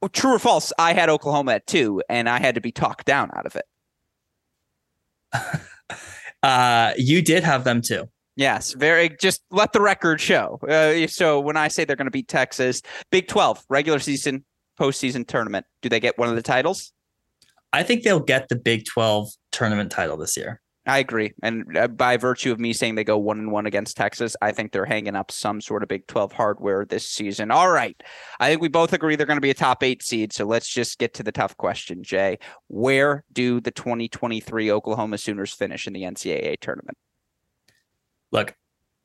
well, 0.00 0.08
true 0.08 0.34
or 0.34 0.38
false, 0.38 0.72
I 0.78 0.94
had 0.94 1.08
Oklahoma 1.08 1.52
at 1.52 1.66
two, 1.66 2.02
and 2.08 2.28
I 2.28 2.40
had 2.40 2.54
to 2.56 2.60
be 2.60 2.72
talked 2.72 3.06
down 3.06 3.30
out 3.34 3.46
of 3.46 3.56
it. 3.56 3.64
uh, 6.42 6.92
you 6.96 7.22
did 7.22 7.44
have 7.44 7.64
them 7.64 7.82
too. 7.82 8.08
Yes, 8.34 8.72
very. 8.72 9.14
Just 9.20 9.42
let 9.50 9.72
the 9.72 9.80
record 9.80 10.20
show. 10.20 10.58
Uh, 10.66 11.06
so 11.06 11.38
when 11.38 11.56
I 11.56 11.68
say 11.68 11.84
they're 11.84 11.96
going 11.96 12.06
to 12.06 12.10
beat 12.10 12.28
Texas, 12.28 12.82
Big 13.10 13.28
Twelve 13.28 13.62
regular 13.68 13.98
season, 13.98 14.44
postseason 14.80 15.26
tournament, 15.26 15.66
do 15.82 15.88
they 15.88 16.00
get 16.00 16.18
one 16.18 16.28
of 16.28 16.34
the 16.34 16.42
titles? 16.42 16.92
I 17.72 17.82
think 17.82 18.02
they'll 18.02 18.20
get 18.20 18.48
the 18.48 18.56
Big 18.56 18.86
Twelve 18.86 19.28
tournament 19.50 19.92
title 19.92 20.16
this 20.16 20.36
year. 20.36 20.60
I 20.84 20.98
agree, 20.98 21.32
and 21.44 21.76
uh, 21.76 21.86
by 21.86 22.16
virtue 22.16 22.50
of 22.50 22.58
me 22.58 22.72
saying 22.72 22.96
they 22.96 23.04
go 23.04 23.16
one 23.16 23.38
and 23.38 23.52
one 23.52 23.66
against 23.66 23.96
Texas, 23.96 24.34
I 24.42 24.50
think 24.50 24.72
they're 24.72 24.84
hanging 24.84 25.14
up 25.14 25.30
some 25.30 25.60
sort 25.60 25.84
of 25.84 25.88
Big 25.88 26.08
Twelve 26.08 26.32
hardware 26.32 26.84
this 26.84 27.08
season. 27.08 27.52
All 27.52 27.70
right, 27.70 28.00
I 28.40 28.48
think 28.48 28.60
we 28.60 28.68
both 28.68 28.92
agree 28.92 29.14
they're 29.14 29.26
going 29.26 29.36
to 29.36 29.40
be 29.40 29.50
a 29.50 29.54
top 29.54 29.84
eight 29.84 30.02
seed. 30.02 30.32
So 30.32 30.44
let's 30.44 30.68
just 30.68 30.98
get 30.98 31.14
to 31.14 31.22
the 31.22 31.30
tough 31.30 31.56
question, 31.56 32.02
Jay. 32.02 32.38
Where 32.66 33.22
do 33.32 33.60
the 33.60 33.70
2023 33.70 34.72
Oklahoma 34.72 35.18
Sooners 35.18 35.52
finish 35.52 35.86
in 35.86 35.92
the 35.92 36.02
NCAA 36.02 36.58
tournament? 36.58 36.98
Look, 38.32 38.56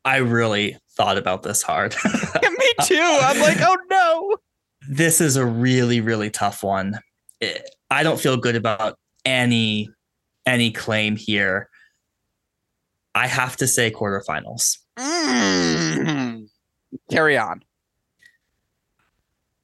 I 0.04 0.16
really 0.16 0.78
thought 0.96 1.16
about 1.16 1.44
this 1.44 1.62
hard. 1.62 1.94
yeah, 2.04 2.48
me 2.48 2.72
too. 2.82 3.18
I'm 3.22 3.40
like, 3.40 3.58
oh 3.60 3.76
no. 3.88 4.36
This 4.88 5.20
is 5.20 5.36
a 5.36 5.46
really, 5.46 6.00
really 6.00 6.30
tough 6.30 6.64
one. 6.64 6.98
I 7.88 8.02
don't 8.02 8.18
feel 8.18 8.36
good 8.36 8.56
about 8.56 8.98
any 9.24 9.90
any 10.48 10.70
claim 10.70 11.16
here. 11.16 11.68
I 13.14 13.26
have 13.26 13.56
to 13.58 13.66
say 13.66 13.90
quarterfinals. 13.90 14.78
Mm. 14.98 16.48
Carry 17.10 17.36
on. 17.36 17.62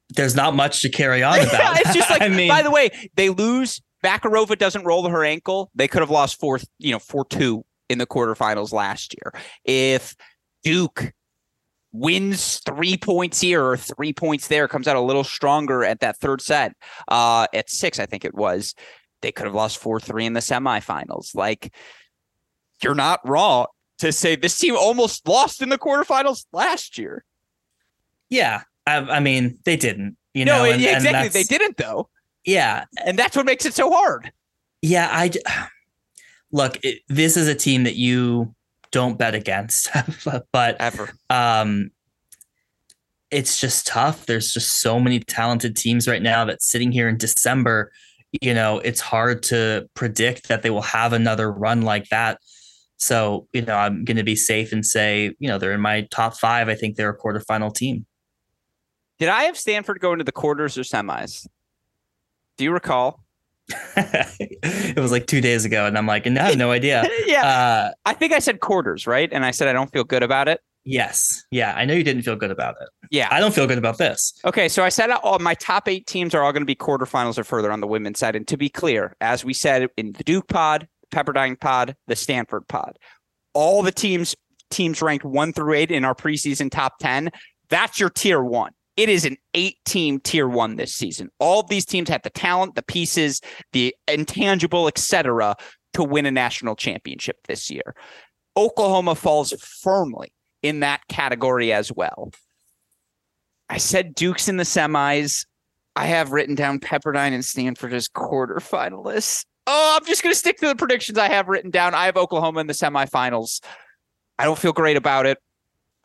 There's 0.09 0.35
not 0.35 0.55
much 0.55 0.81
to 0.81 0.89
carry 0.89 1.23
on 1.23 1.39
about. 1.47 1.79
it's 1.79 1.93
just 1.93 2.09
like, 2.09 2.21
I 2.21 2.29
mean, 2.29 2.47
by 2.47 2.61
the 2.61 2.71
way, 2.71 2.89
they 3.15 3.29
lose. 3.29 3.81
Bakarova 4.03 4.57
doesn't 4.57 4.83
roll 4.83 5.07
her 5.09 5.23
ankle. 5.23 5.71
They 5.73 5.87
could 5.87 6.01
have 6.01 6.11
lost 6.11 6.39
four, 6.39 6.59
you 6.77 6.91
know, 6.91 6.99
four 6.99 7.25
two 7.25 7.65
in 7.89 7.97
the 7.97 8.05
quarterfinals 8.05 8.71
last 8.71 9.15
year. 9.15 9.33
If 9.63 10.15
Duke 10.63 11.11
wins 11.91 12.59
three 12.65 12.97
points 12.97 13.41
here 13.41 13.63
or 13.63 13.77
three 13.77 14.13
points 14.13 14.47
there, 14.47 14.67
comes 14.67 14.87
out 14.87 14.95
a 14.95 15.01
little 15.01 15.23
stronger 15.23 15.83
at 15.83 16.01
that 16.01 16.17
third 16.17 16.41
set, 16.41 16.73
uh, 17.07 17.47
at 17.53 17.69
six, 17.69 17.99
I 17.99 18.05
think 18.05 18.25
it 18.25 18.35
was 18.35 18.75
they 19.21 19.31
could 19.31 19.45
have 19.45 19.55
lost 19.55 19.77
4 19.77 19.99
3 19.99 20.25
in 20.25 20.33
the 20.33 20.39
semifinals. 20.39 21.35
Like, 21.35 21.73
you're 22.83 22.95
not 22.95 23.27
wrong 23.27 23.67
to 23.99 24.11
say 24.11 24.35
this 24.35 24.57
team 24.57 24.75
almost 24.75 25.27
lost 25.27 25.61
in 25.61 25.69
the 25.69 25.77
quarterfinals 25.77 26.45
last 26.51 26.97
year. 26.97 27.23
Yeah. 28.29 28.63
I, 28.85 28.97
I 28.97 29.19
mean, 29.19 29.57
they 29.65 29.77
didn't, 29.77 30.17
you 30.33 30.45
no, 30.45 30.57
know, 30.57 30.71
and, 30.71 30.83
exactly. 30.83 31.09
And 31.09 31.31
they 31.31 31.43
didn't, 31.43 31.77
though. 31.77 32.09
Yeah. 32.43 32.85
And 33.03 33.17
that's 33.17 33.35
what 33.35 33.45
makes 33.45 33.65
it 33.65 33.73
so 33.73 33.89
hard. 33.89 34.31
Yeah. 34.81 35.09
I 35.11 35.31
look, 36.51 36.77
it, 36.83 37.01
this 37.07 37.37
is 37.37 37.47
a 37.47 37.55
team 37.55 37.83
that 37.83 37.95
you 37.95 38.53
don't 38.91 39.17
bet 39.17 39.35
against, 39.35 39.89
but 40.51 40.77
ever. 40.79 41.09
Um, 41.29 41.91
it's 43.31 43.59
just 43.59 43.87
tough. 43.87 44.25
There's 44.25 44.53
just 44.53 44.79
so 44.79 44.99
many 44.99 45.19
talented 45.19 45.75
teams 45.75 46.07
right 46.07 46.21
now 46.21 46.45
that 46.45 46.61
sitting 46.61 46.91
here 46.91 47.09
in 47.09 47.17
December 47.17 47.91
you 48.41 48.53
know, 48.53 48.79
it's 48.79 49.01
hard 49.01 49.43
to 49.43 49.87
predict 49.93 50.47
that 50.47 50.61
they 50.61 50.69
will 50.69 50.81
have 50.81 51.13
another 51.13 51.51
run 51.51 51.81
like 51.81 52.09
that. 52.09 52.39
So, 52.97 53.47
you 53.53 53.61
know, 53.61 53.75
I'm 53.75 54.05
going 54.05 54.17
to 54.17 54.23
be 54.23 54.35
safe 54.35 54.71
and 54.71 54.85
say, 54.85 55.35
you 55.39 55.47
know, 55.47 55.57
they're 55.57 55.73
in 55.73 55.81
my 55.81 56.07
top 56.11 56.35
five. 56.37 56.69
I 56.69 56.75
think 56.75 56.95
they're 56.95 57.09
a 57.09 57.17
quarterfinal 57.17 57.73
team. 57.75 58.05
Did 59.19 59.29
I 59.29 59.43
have 59.43 59.57
Stanford 59.57 59.99
going 59.99 60.17
to 60.19 60.23
the 60.23 60.31
quarters 60.31 60.77
or 60.77 60.81
semis? 60.81 61.47
Do 62.57 62.63
you 62.63 62.71
recall? 62.71 63.21
it 63.97 64.99
was 64.99 65.11
like 65.11 65.25
two 65.25 65.41
days 65.41 65.65
ago, 65.65 65.85
and 65.85 65.97
I'm 65.97 66.05
like, 66.05 66.25
and 66.25 66.37
I 66.37 66.49
have 66.49 66.57
no 66.57 66.71
idea. 66.71 67.07
yeah, 67.25 67.45
uh, 67.45 67.91
I 68.05 68.13
think 68.13 68.31
I 68.31 68.39
said 68.39 68.59
quarters, 68.59 69.07
right? 69.07 69.27
And 69.31 69.43
I 69.43 69.51
said 69.51 69.67
I 69.67 69.73
don't 69.73 69.91
feel 69.91 70.03
good 70.03 70.21
about 70.21 70.47
it. 70.47 70.61
Yes. 70.85 71.43
Yeah. 71.49 71.73
I 71.75 71.83
know 71.85 71.95
you 71.95 72.03
didn't 72.03 72.21
feel 72.21 72.35
good 72.35 72.51
about 72.51 72.75
it. 72.79 72.89
Yeah. 73.09 73.27
I 73.31 73.39
don't 73.39 73.53
feel 73.53 73.65
good 73.65 73.79
about 73.79 73.97
this. 73.97 74.33
Okay. 74.45 74.69
So 74.69 74.83
I 74.83 74.89
said 74.89 75.09
uh, 75.09 75.19
all 75.23 75.39
my 75.39 75.55
top 75.55 75.87
eight 75.87 76.05
teams 76.05 76.35
are 76.35 76.43
all 76.43 76.51
going 76.51 76.61
to 76.61 76.67
be 76.67 76.75
quarterfinals 76.75 77.39
or 77.39 77.43
further 77.43 77.71
on 77.71 77.81
the 77.81 77.87
women's 77.87 78.19
side. 78.19 78.35
And 78.35 78.47
to 78.47 78.55
be 78.55 78.69
clear, 78.69 79.15
as 79.19 79.43
we 79.43 79.53
said 79.53 79.89
in 79.97 80.11
the 80.13 80.23
Duke 80.23 80.47
pod, 80.47 80.87
Pepperdine 81.11 81.59
pod, 81.59 81.95
the 82.07 82.15
Stanford 82.15 82.67
pod, 82.67 82.99
all 83.53 83.81
the 83.81 83.91
teams 83.91 84.35
teams 84.69 85.01
ranked 85.01 85.25
one 85.25 85.53
through 85.53 85.73
eight 85.73 85.91
in 85.91 86.05
our 86.05 86.15
preseason 86.15 86.69
top 86.69 86.99
10, 86.99 87.29
that's 87.69 87.99
your 87.99 88.09
tier 88.09 88.43
one. 88.43 88.71
It 88.97 89.09
is 89.09 89.25
an 89.25 89.37
eight 89.53 89.77
team 89.85 90.19
tier 90.19 90.47
one 90.47 90.77
this 90.77 90.93
season. 90.93 91.29
All 91.39 91.59
of 91.59 91.67
these 91.67 91.85
teams 91.85 92.09
have 92.09 92.21
the 92.23 92.29
talent, 92.29 92.75
the 92.75 92.83
pieces, 92.83 93.41
the 93.73 93.93
intangible, 94.07 94.87
etc., 94.87 95.55
to 95.93 96.03
win 96.03 96.25
a 96.25 96.31
national 96.31 96.75
championship 96.75 97.37
this 97.47 97.69
year. 97.69 97.95
Oklahoma 98.57 99.15
falls 99.15 99.53
firmly 99.59 100.31
in 100.65 100.81
that 100.81 101.07
category 101.07 101.71
as 101.71 101.91
well. 101.91 102.31
I 103.69 103.77
said 103.77 104.15
Duke's 104.15 104.47
in 104.47 104.57
the 104.57 104.63
semis. 104.63 105.45
I 105.95 106.07
have 106.07 106.31
written 106.31 106.55
down 106.55 106.79
Pepperdine 106.79 107.33
and 107.33 107.45
Stanford 107.45 107.93
as 107.93 108.07
quarterfinalists. 108.07 109.45
Oh, 109.67 109.97
I'm 109.99 110.05
just 110.05 110.21
going 110.21 110.33
to 110.33 110.37
stick 110.37 110.57
to 110.57 110.67
the 110.67 110.75
predictions 110.75 111.17
I 111.17 111.29
have 111.29 111.47
written 111.47 111.71
down. 111.71 111.93
I 111.95 112.05
have 112.05 112.17
Oklahoma 112.17 112.59
in 112.59 112.67
the 112.67 112.73
semifinals. 112.73 113.63
I 114.37 114.45
don't 114.45 114.59
feel 114.59 114.73
great 114.73 114.97
about 114.97 115.25
it. 115.25 115.39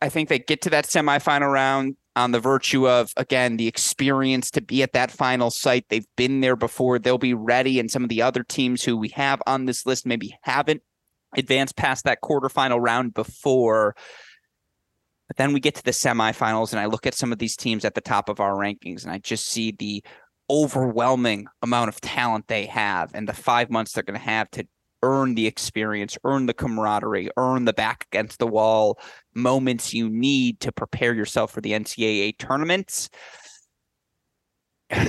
I 0.01 0.09
think 0.09 0.29
they 0.29 0.39
get 0.39 0.61
to 0.61 0.69
that 0.71 0.85
semifinal 0.85 1.51
round 1.51 1.95
on 2.15 2.31
the 2.31 2.39
virtue 2.39 2.89
of, 2.89 3.13
again, 3.17 3.57
the 3.57 3.67
experience 3.67 4.49
to 4.51 4.61
be 4.61 4.81
at 4.81 4.93
that 4.93 5.11
final 5.11 5.51
site. 5.51 5.85
They've 5.89 6.07
been 6.15 6.41
there 6.41 6.55
before. 6.55 6.97
They'll 6.97 7.17
be 7.17 7.33
ready. 7.33 7.79
And 7.79 7.91
some 7.91 8.03
of 8.03 8.09
the 8.09 8.21
other 8.21 8.43
teams 8.43 8.83
who 8.83 8.97
we 8.97 9.09
have 9.09 9.41
on 9.45 9.65
this 9.65 9.85
list 9.85 10.05
maybe 10.05 10.37
haven't 10.41 10.81
advanced 11.37 11.75
past 11.75 12.05
that 12.05 12.21
quarterfinal 12.21 12.79
round 12.81 13.13
before. 13.13 13.95
But 15.31 15.37
then 15.37 15.53
we 15.53 15.61
get 15.61 15.75
to 15.75 15.83
the 15.83 15.91
semifinals, 15.91 16.73
and 16.73 16.79
I 16.81 16.87
look 16.87 17.07
at 17.07 17.13
some 17.13 17.31
of 17.31 17.39
these 17.39 17.55
teams 17.55 17.85
at 17.85 17.95
the 17.95 18.01
top 18.01 18.27
of 18.27 18.41
our 18.41 18.53
rankings, 18.53 19.03
and 19.03 19.13
I 19.13 19.17
just 19.17 19.45
see 19.45 19.71
the 19.71 20.03
overwhelming 20.49 21.47
amount 21.61 21.87
of 21.87 22.01
talent 22.01 22.49
they 22.49 22.65
have 22.65 23.15
and 23.15 23.29
the 23.29 23.33
five 23.33 23.69
months 23.69 23.93
they're 23.93 24.03
going 24.03 24.19
to 24.19 24.25
have 24.25 24.51
to 24.51 24.67
earn 25.03 25.35
the 25.35 25.47
experience, 25.47 26.17
earn 26.25 26.47
the 26.47 26.53
camaraderie, 26.53 27.29
earn 27.37 27.63
the 27.63 27.71
back 27.71 28.05
against 28.11 28.39
the 28.39 28.47
wall 28.47 28.99
moments 29.33 29.93
you 29.93 30.09
need 30.09 30.59
to 30.59 30.73
prepare 30.73 31.13
yourself 31.13 31.53
for 31.53 31.61
the 31.61 31.71
NCAA 31.71 32.37
tournaments. 32.37 33.09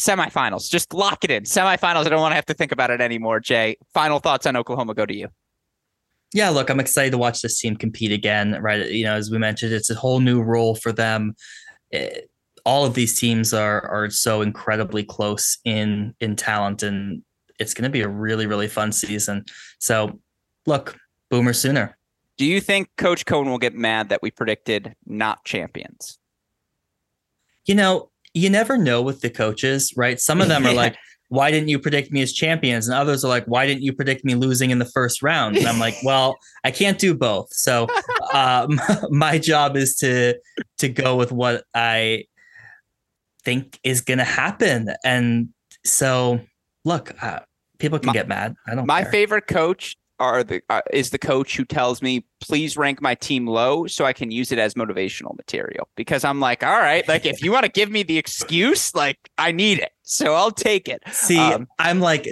Semifinals, 0.00 0.70
just 0.70 0.94
lock 0.94 1.24
it 1.24 1.30
in. 1.30 1.42
Semifinals, 1.42 2.06
I 2.06 2.08
don't 2.08 2.22
want 2.22 2.32
to 2.32 2.36
have 2.36 2.46
to 2.46 2.54
think 2.54 2.72
about 2.72 2.90
it 2.90 3.02
anymore. 3.02 3.38
Jay, 3.38 3.76
final 3.92 4.18
thoughts 4.18 4.46
on 4.46 4.56
Oklahoma 4.56 4.94
go 4.94 5.04
to 5.04 5.14
you. 5.14 5.28
Yeah, 6.34 6.50
look, 6.50 6.68
I'm 6.68 6.80
excited 6.80 7.12
to 7.12 7.18
watch 7.18 7.40
this 7.40 7.58
team 7.58 7.76
compete 7.76 8.12
again, 8.12 8.58
right? 8.60 8.90
You 8.90 9.04
know, 9.04 9.14
as 9.14 9.30
we 9.30 9.38
mentioned, 9.38 9.72
it's 9.72 9.90
a 9.90 9.94
whole 9.94 10.20
new 10.20 10.42
role 10.42 10.74
for 10.74 10.92
them. 10.92 11.34
It, 11.90 12.30
all 12.64 12.84
of 12.84 12.94
these 12.94 13.18
teams 13.18 13.54
are 13.54 13.86
are 13.88 14.10
so 14.10 14.42
incredibly 14.42 15.02
close 15.02 15.56
in 15.64 16.14
in 16.20 16.36
talent 16.36 16.82
and 16.82 17.22
it's 17.58 17.72
going 17.72 17.84
to 17.84 17.90
be 17.90 18.02
a 18.02 18.08
really 18.08 18.46
really 18.46 18.68
fun 18.68 18.92
season. 18.92 19.44
So, 19.78 20.20
look, 20.66 20.98
Boomer 21.30 21.54
sooner. 21.54 21.96
Do 22.36 22.44
you 22.44 22.60
think 22.60 22.88
Coach 22.96 23.26
Cohen 23.26 23.50
will 23.50 23.58
get 23.58 23.74
mad 23.74 24.10
that 24.10 24.22
we 24.22 24.30
predicted 24.30 24.94
not 25.06 25.44
champions? 25.44 26.18
You 27.66 27.74
know, 27.74 28.10
you 28.32 28.48
never 28.48 28.78
know 28.78 29.02
with 29.02 29.20
the 29.20 29.30
coaches, 29.30 29.92
right? 29.96 30.20
Some 30.20 30.40
of 30.40 30.48
them 30.48 30.64
are 30.64 30.72
like, 30.74 30.96
why 31.28 31.50
didn't 31.50 31.68
you 31.68 31.78
predict 31.78 32.10
me 32.10 32.22
as 32.22 32.32
champions? 32.32 32.88
And 32.88 32.96
others 32.96 33.24
are 33.24 33.28
like, 33.28 33.44
why 33.44 33.66
didn't 33.66 33.82
you 33.82 33.92
predict 33.92 34.24
me 34.24 34.34
losing 34.34 34.70
in 34.70 34.78
the 34.78 34.86
first 34.86 35.22
round? 35.22 35.56
And 35.56 35.66
I'm 35.66 35.78
like, 35.78 35.94
well, 36.02 36.36
I 36.64 36.70
can't 36.70 36.98
do 36.98 37.14
both. 37.14 37.52
So 37.52 37.86
um, 38.32 38.80
my 39.10 39.38
job 39.38 39.76
is 39.76 39.96
to 39.96 40.38
to 40.78 40.88
go 40.88 41.16
with 41.16 41.32
what 41.32 41.64
I 41.74 42.24
think 43.44 43.78
is 43.82 44.00
going 44.00 44.18
to 44.18 44.24
happen. 44.24 44.94
And 45.04 45.50
so, 45.84 46.40
look, 46.84 47.14
uh, 47.22 47.40
people 47.78 47.98
can 47.98 48.08
my, 48.08 48.12
get 48.12 48.28
mad. 48.28 48.54
I 48.66 48.74
don't. 48.74 48.86
My 48.86 49.02
care. 49.02 49.12
favorite 49.12 49.46
coach 49.46 49.96
are 50.20 50.42
the 50.42 50.60
uh, 50.68 50.80
is 50.92 51.10
the 51.10 51.18
coach 51.18 51.56
who 51.56 51.64
tells 51.64 52.02
me 52.02 52.24
please 52.40 52.76
rank 52.76 53.00
my 53.00 53.14
team 53.14 53.46
low 53.46 53.86
so 53.86 54.04
I 54.04 54.12
can 54.12 54.30
use 54.30 54.50
it 54.50 54.58
as 54.58 54.74
motivational 54.74 55.36
material 55.36 55.88
because 55.96 56.24
I'm 56.24 56.40
like 56.40 56.64
all 56.64 56.78
right 56.78 57.06
like 57.06 57.24
if 57.24 57.40
you 57.42 57.52
want 57.52 57.66
to 57.66 57.70
give 57.70 57.90
me 57.90 58.02
the 58.02 58.18
excuse 58.18 58.94
like 58.96 59.30
I 59.38 59.52
need 59.52 59.78
it 59.78 59.92
so 60.08 60.32
I'll 60.34 60.50
take 60.50 60.88
it. 60.88 61.02
See, 61.12 61.38
um, 61.38 61.68
I'm 61.78 62.00
like 62.00 62.26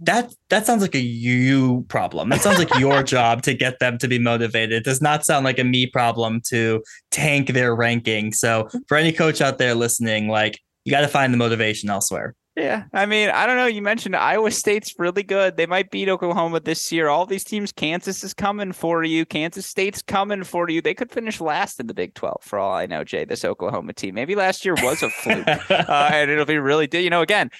that 0.00 0.34
that 0.50 0.66
sounds 0.66 0.82
like 0.82 0.94
a 0.94 1.00
you 1.00 1.86
problem. 1.88 2.28
That 2.28 2.42
sounds 2.42 2.58
like 2.58 2.78
your 2.78 3.02
job 3.16 3.42
to 3.42 3.54
get 3.54 3.78
them 3.78 3.96
to 3.98 4.08
be 4.08 4.18
motivated. 4.18 4.72
It 4.72 4.84
does 4.84 5.00
not 5.00 5.24
sound 5.24 5.44
like 5.44 5.58
a 5.58 5.64
me 5.64 5.86
problem 5.86 6.42
to 6.48 6.82
tank 7.10 7.48
their 7.48 7.74
ranking. 7.74 8.32
So 8.32 8.68
for 8.88 8.98
any 8.98 9.10
coach 9.10 9.40
out 9.40 9.56
there 9.56 9.74
listening, 9.74 10.28
like 10.28 10.60
you 10.84 10.90
got 10.90 11.00
to 11.00 11.08
find 11.08 11.32
the 11.32 11.38
motivation 11.38 11.88
elsewhere. 11.88 12.34
Yeah, 12.56 12.84
I 12.92 13.06
mean, 13.06 13.30
I 13.30 13.46
don't 13.46 13.56
know. 13.56 13.66
You 13.66 13.82
mentioned 13.82 14.14
Iowa 14.14 14.52
State's 14.52 14.94
really 14.96 15.24
good. 15.24 15.56
They 15.56 15.66
might 15.66 15.90
beat 15.90 16.08
Oklahoma 16.08 16.60
this 16.60 16.92
year. 16.92 17.08
All 17.08 17.26
these 17.26 17.42
teams, 17.42 17.72
Kansas 17.72 18.22
is 18.22 18.32
coming 18.32 18.70
for 18.70 19.02
you. 19.02 19.26
Kansas 19.26 19.66
State's 19.66 20.02
coming 20.02 20.44
for 20.44 20.70
you. 20.70 20.80
They 20.80 20.94
could 20.94 21.10
finish 21.10 21.40
last 21.40 21.80
in 21.80 21.88
the 21.88 21.94
Big 21.94 22.14
Twelve, 22.14 22.42
for 22.42 22.60
all 22.60 22.72
I 22.72 22.86
know. 22.86 23.02
Jay, 23.02 23.24
this 23.24 23.44
Oklahoma 23.44 23.92
team, 23.92 24.14
maybe 24.14 24.36
last 24.36 24.64
year 24.64 24.74
was 24.74 25.02
a 25.02 25.10
fluke, 25.10 25.48
uh, 25.70 26.10
and 26.12 26.30
it'll 26.30 26.44
be 26.44 26.58
really. 26.58 26.88
You 26.92 27.10
know, 27.10 27.22
again, 27.22 27.50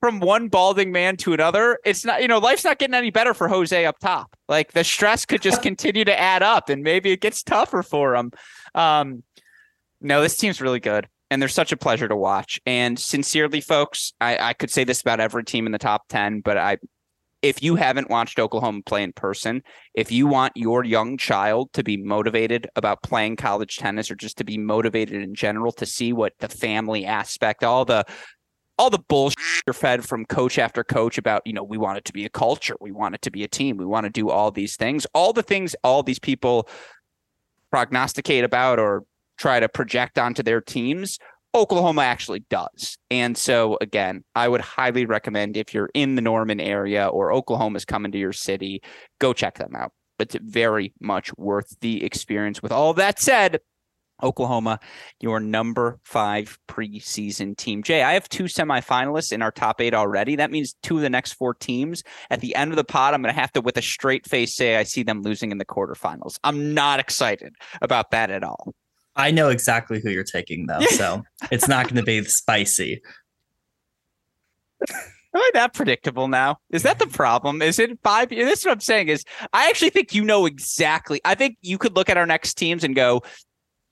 from 0.00 0.18
one 0.18 0.48
balding 0.48 0.90
man 0.90 1.16
to 1.18 1.32
another, 1.32 1.78
it's 1.84 2.04
not. 2.04 2.22
You 2.22 2.28
know, 2.28 2.38
life's 2.38 2.64
not 2.64 2.80
getting 2.80 2.94
any 2.94 3.10
better 3.10 3.34
for 3.34 3.46
Jose 3.46 3.86
up 3.86 4.00
top. 4.00 4.36
Like 4.48 4.72
the 4.72 4.82
stress 4.82 5.26
could 5.26 5.42
just 5.42 5.62
continue 5.62 6.04
to 6.04 6.18
add 6.18 6.42
up, 6.42 6.70
and 6.70 6.82
maybe 6.82 7.12
it 7.12 7.20
gets 7.20 7.44
tougher 7.44 7.84
for 7.84 8.16
him. 8.16 8.32
Um, 8.74 9.22
no, 10.00 10.22
this 10.22 10.36
team's 10.36 10.60
really 10.60 10.80
good 10.80 11.06
and 11.30 11.40
they're 11.40 11.48
such 11.48 11.72
a 11.72 11.76
pleasure 11.76 12.08
to 12.08 12.16
watch. 12.16 12.60
And 12.66 12.98
sincerely, 12.98 13.60
folks, 13.60 14.12
I, 14.20 14.38
I 14.38 14.52
could 14.52 14.70
say 14.70 14.84
this 14.84 15.00
about 15.00 15.20
every 15.20 15.44
team 15.44 15.66
in 15.66 15.72
the 15.72 15.78
top 15.78 16.08
10, 16.08 16.40
but 16.40 16.56
I 16.56 16.78
if 17.42 17.62
you 17.62 17.76
haven't 17.76 18.10
watched 18.10 18.38
Oklahoma 18.38 18.80
play 18.84 19.02
in 19.02 19.12
person, 19.12 19.62
if 19.94 20.10
you 20.10 20.26
want 20.26 20.52
your 20.56 20.84
young 20.84 21.16
child 21.16 21.72
to 21.74 21.84
be 21.84 21.96
motivated 21.96 22.68
about 22.76 23.02
playing 23.02 23.36
college 23.36 23.76
tennis 23.76 24.10
or 24.10 24.16
just 24.16 24.38
to 24.38 24.44
be 24.44 24.58
motivated 24.58 25.22
in 25.22 25.34
general 25.34 25.70
to 25.72 25.86
see 25.86 26.12
what 26.12 26.32
the 26.40 26.48
family 26.48 27.04
aspect, 27.04 27.62
all 27.62 27.84
the 27.84 28.04
all 28.78 28.90
the 28.90 28.98
bullshit 29.08 29.38
you're 29.66 29.72
fed 29.72 30.04
from 30.04 30.26
coach 30.26 30.58
after 30.58 30.84
coach 30.84 31.16
about, 31.16 31.40
you 31.46 31.52
know, 31.52 31.62
we 31.62 31.78
want 31.78 31.96
it 31.96 32.04
to 32.04 32.12
be 32.12 32.26
a 32.26 32.28
culture, 32.28 32.76
we 32.78 32.92
want 32.92 33.14
it 33.14 33.22
to 33.22 33.30
be 33.30 33.42
a 33.42 33.48
team, 33.48 33.78
we 33.78 33.86
want 33.86 34.04
to 34.04 34.10
do 34.10 34.28
all 34.28 34.50
these 34.50 34.76
things, 34.76 35.06
all 35.14 35.32
the 35.32 35.42
things 35.42 35.74
all 35.82 36.02
these 36.02 36.18
people 36.18 36.68
prognosticate 37.70 38.44
about 38.44 38.78
or 38.78 39.04
try 39.38 39.60
to 39.60 39.68
project 39.68 40.18
onto 40.18 40.42
their 40.42 40.60
teams. 40.60 41.18
Oklahoma 41.54 42.02
actually 42.02 42.44
does. 42.50 42.98
And 43.10 43.36
so, 43.36 43.78
again, 43.80 44.24
I 44.34 44.46
would 44.46 44.60
highly 44.60 45.06
recommend 45.06 45.56
if 45.56 45.72
you're 45.72 45.88
in 45.94 46.14
the 46.14 46.22
Norman 46.22 46.60
area 46.60 47.06
or 47.06 47.32
Oklahoma's 47.32 47.86
coming 47.86 48.12
to 48.12 48.18
your 48.18 48.34
city, 48.34 48.82
go 49.20 49.32
check 49.32 49.56
them 49.56 49.74
out. 49.74 49.92
It's 50.18 50.36
very 50.40 50.92
much 51.00 51.30
worth 51.36 51.78
the 51.80 52.04
experience. 52.04 52.62
With 52.62 52.72
all 52.72 52.92
that 52.94 53.18
said, 53.18 53.60
Oklahoma, 54.22 54.80
your 55.20 55.40
number 55.40 55.98
five 56.04 56.58
preseason 56.68 57.56
team. 57.56 57.82
Jay, 57.82 58.02
I 58.02 58.14
have 58.14 58.28
two 58.28 58.44
semifinalists 58.44 59.32
in 59.32 59.42
our 59.42 59.50
top 59.50 59.80
eight 59.80 59.94
already. 59.94 60.36
That 60.36 60.50
means 60.50 60.74
two 60.82 60.96
of 60.96 61.02
the 61.02 61.10
next 61.10 61.32
four 61.32 61.54
teams. 61.54 62.02
At 62.30 62.40
the 62.40 62.54
end 62.54 62.70
of 62.70 62.76
the 62.76 62.84
pod, 62.84 63.12
I'm 63.12 63.22
going 63.22 63.34
to 63.34 63.40
have 63.40 63.52
to, 63.52 63.60
with 63.60 63.76
a 63.76 63.82
straight 63.82 64.26
face, 64.26 64.54
say 64.54 64.76
I 64.76 64.84
see 64.84 65.02
them 65.02 65.22
losing 65.22 65.52
in 65.52 65.58
the 65.58 65.66
quarterfinals. 65.66 66.38
I'm 66.44 66.72
not 66.72 67.00
excited 67.00 67.54
about 67.82 68.10
that 68.10 68.30
at 68.30 68.42
all. 68.42 68.74
I 69.16 69.30
know 69.30 69.48
exactly 69.48 70.00
who 70.00 70.10
you're 70.10 70.24
taking 70.24 70.66
though, 70.66 70.80
so 70.80 71.24
it's 71.50 71.68
not 71.68 71.86
going 71.86 71.96
to 71.96 72.02
be 72.02 72.22
spicy. 72.24 73.02
Am 74.90 75.42
I 75.42 75.50
that 75.54 75.74
predictable 75.74 76.28
now? 76.28 76.58
Is 76.70 76.82
that 76.84 76.98
the 76.98 77.06
problem? 77.06 77.60
Is 77.60 77.78
it 77.78 77.98
five? 78.02 78.30
This 78.30 78.60
is 78.60 78.64
what 78.64 78.72
I'm 78.72 78.80
saying. 78.80 79.08
Is 79.08 79.24
I 79.52 79.68
actually 79.68 79.90
think 79.90 80.14
you 80.14 80.24
know 80.24 80.46
exactly. 80.46 81.20
I 81.24 81.34
think 81.34 81.58
you 81.60 81.78
could 81.78 81.94
look 81.94 82.08
at 82.08 82.16
our 82.16 82.26
next 82.26 82.54
teams 82.54 82.84
and 82.84 82.94
go, 82.94 83.22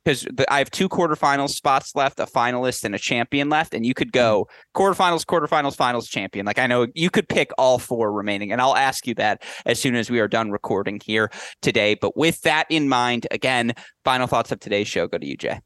because 0.04 0.26
I 0.48 0.58
have 0.58 0.70
two 0.70 0.88
quarterfinals 0.88 1.50
spots 1.50 1.94
left, 1.94 2.20
a 2.20 2.26
finalist 2.26 2.84
and 2.84 2.94
a 2.94 2.98
champion 2.98 3.48
left, 3.48 3.74
and 3.74 3.86
you 3.86 3.94
could 3.94 4.12
go 4.12 4.48
quarterfinals, 4.74 5.24
quarterfinals, 5.24 5.76
finals, 5.76 6.08
champion. 6.08 6.46
Like 6.46 6.58
I 6.58 6.66
know 6.66 6.86
you 6.94 7.10
could 7.10 7.28
pick 7.28 7.50
all 7.56 7.78
four 7.78 8.12
remaining, 8.12 8.52
and 8.52 8.60
I'll 8.60 8.76
ask 8.76 9.06
you 9.06 9.14
that 9.14 9.42
as 9.66 9.80
soon 9.80 9.94
as 9.94 10.10
we 10.10 10.20
are 10.20 10.28
done 10.28 10.50
recording 10.50 11.00
here 11.04 11.30
today. 11.62 11.94
But 11.94 12.16
with 12.16 12.42
that 12.42 12.66
in 12.68 12.88
mind, 12.88 13.26
again, 13.30 13.72
final 14.04 14.26
thoughts 14.26 14.52
of 14.52 14.60
today's 14.60 14.88
show 14.88 15.06
go 15.06 15.18
to 15.18 15.26
you, 15.26 15.36
Jay. 15.36 15.60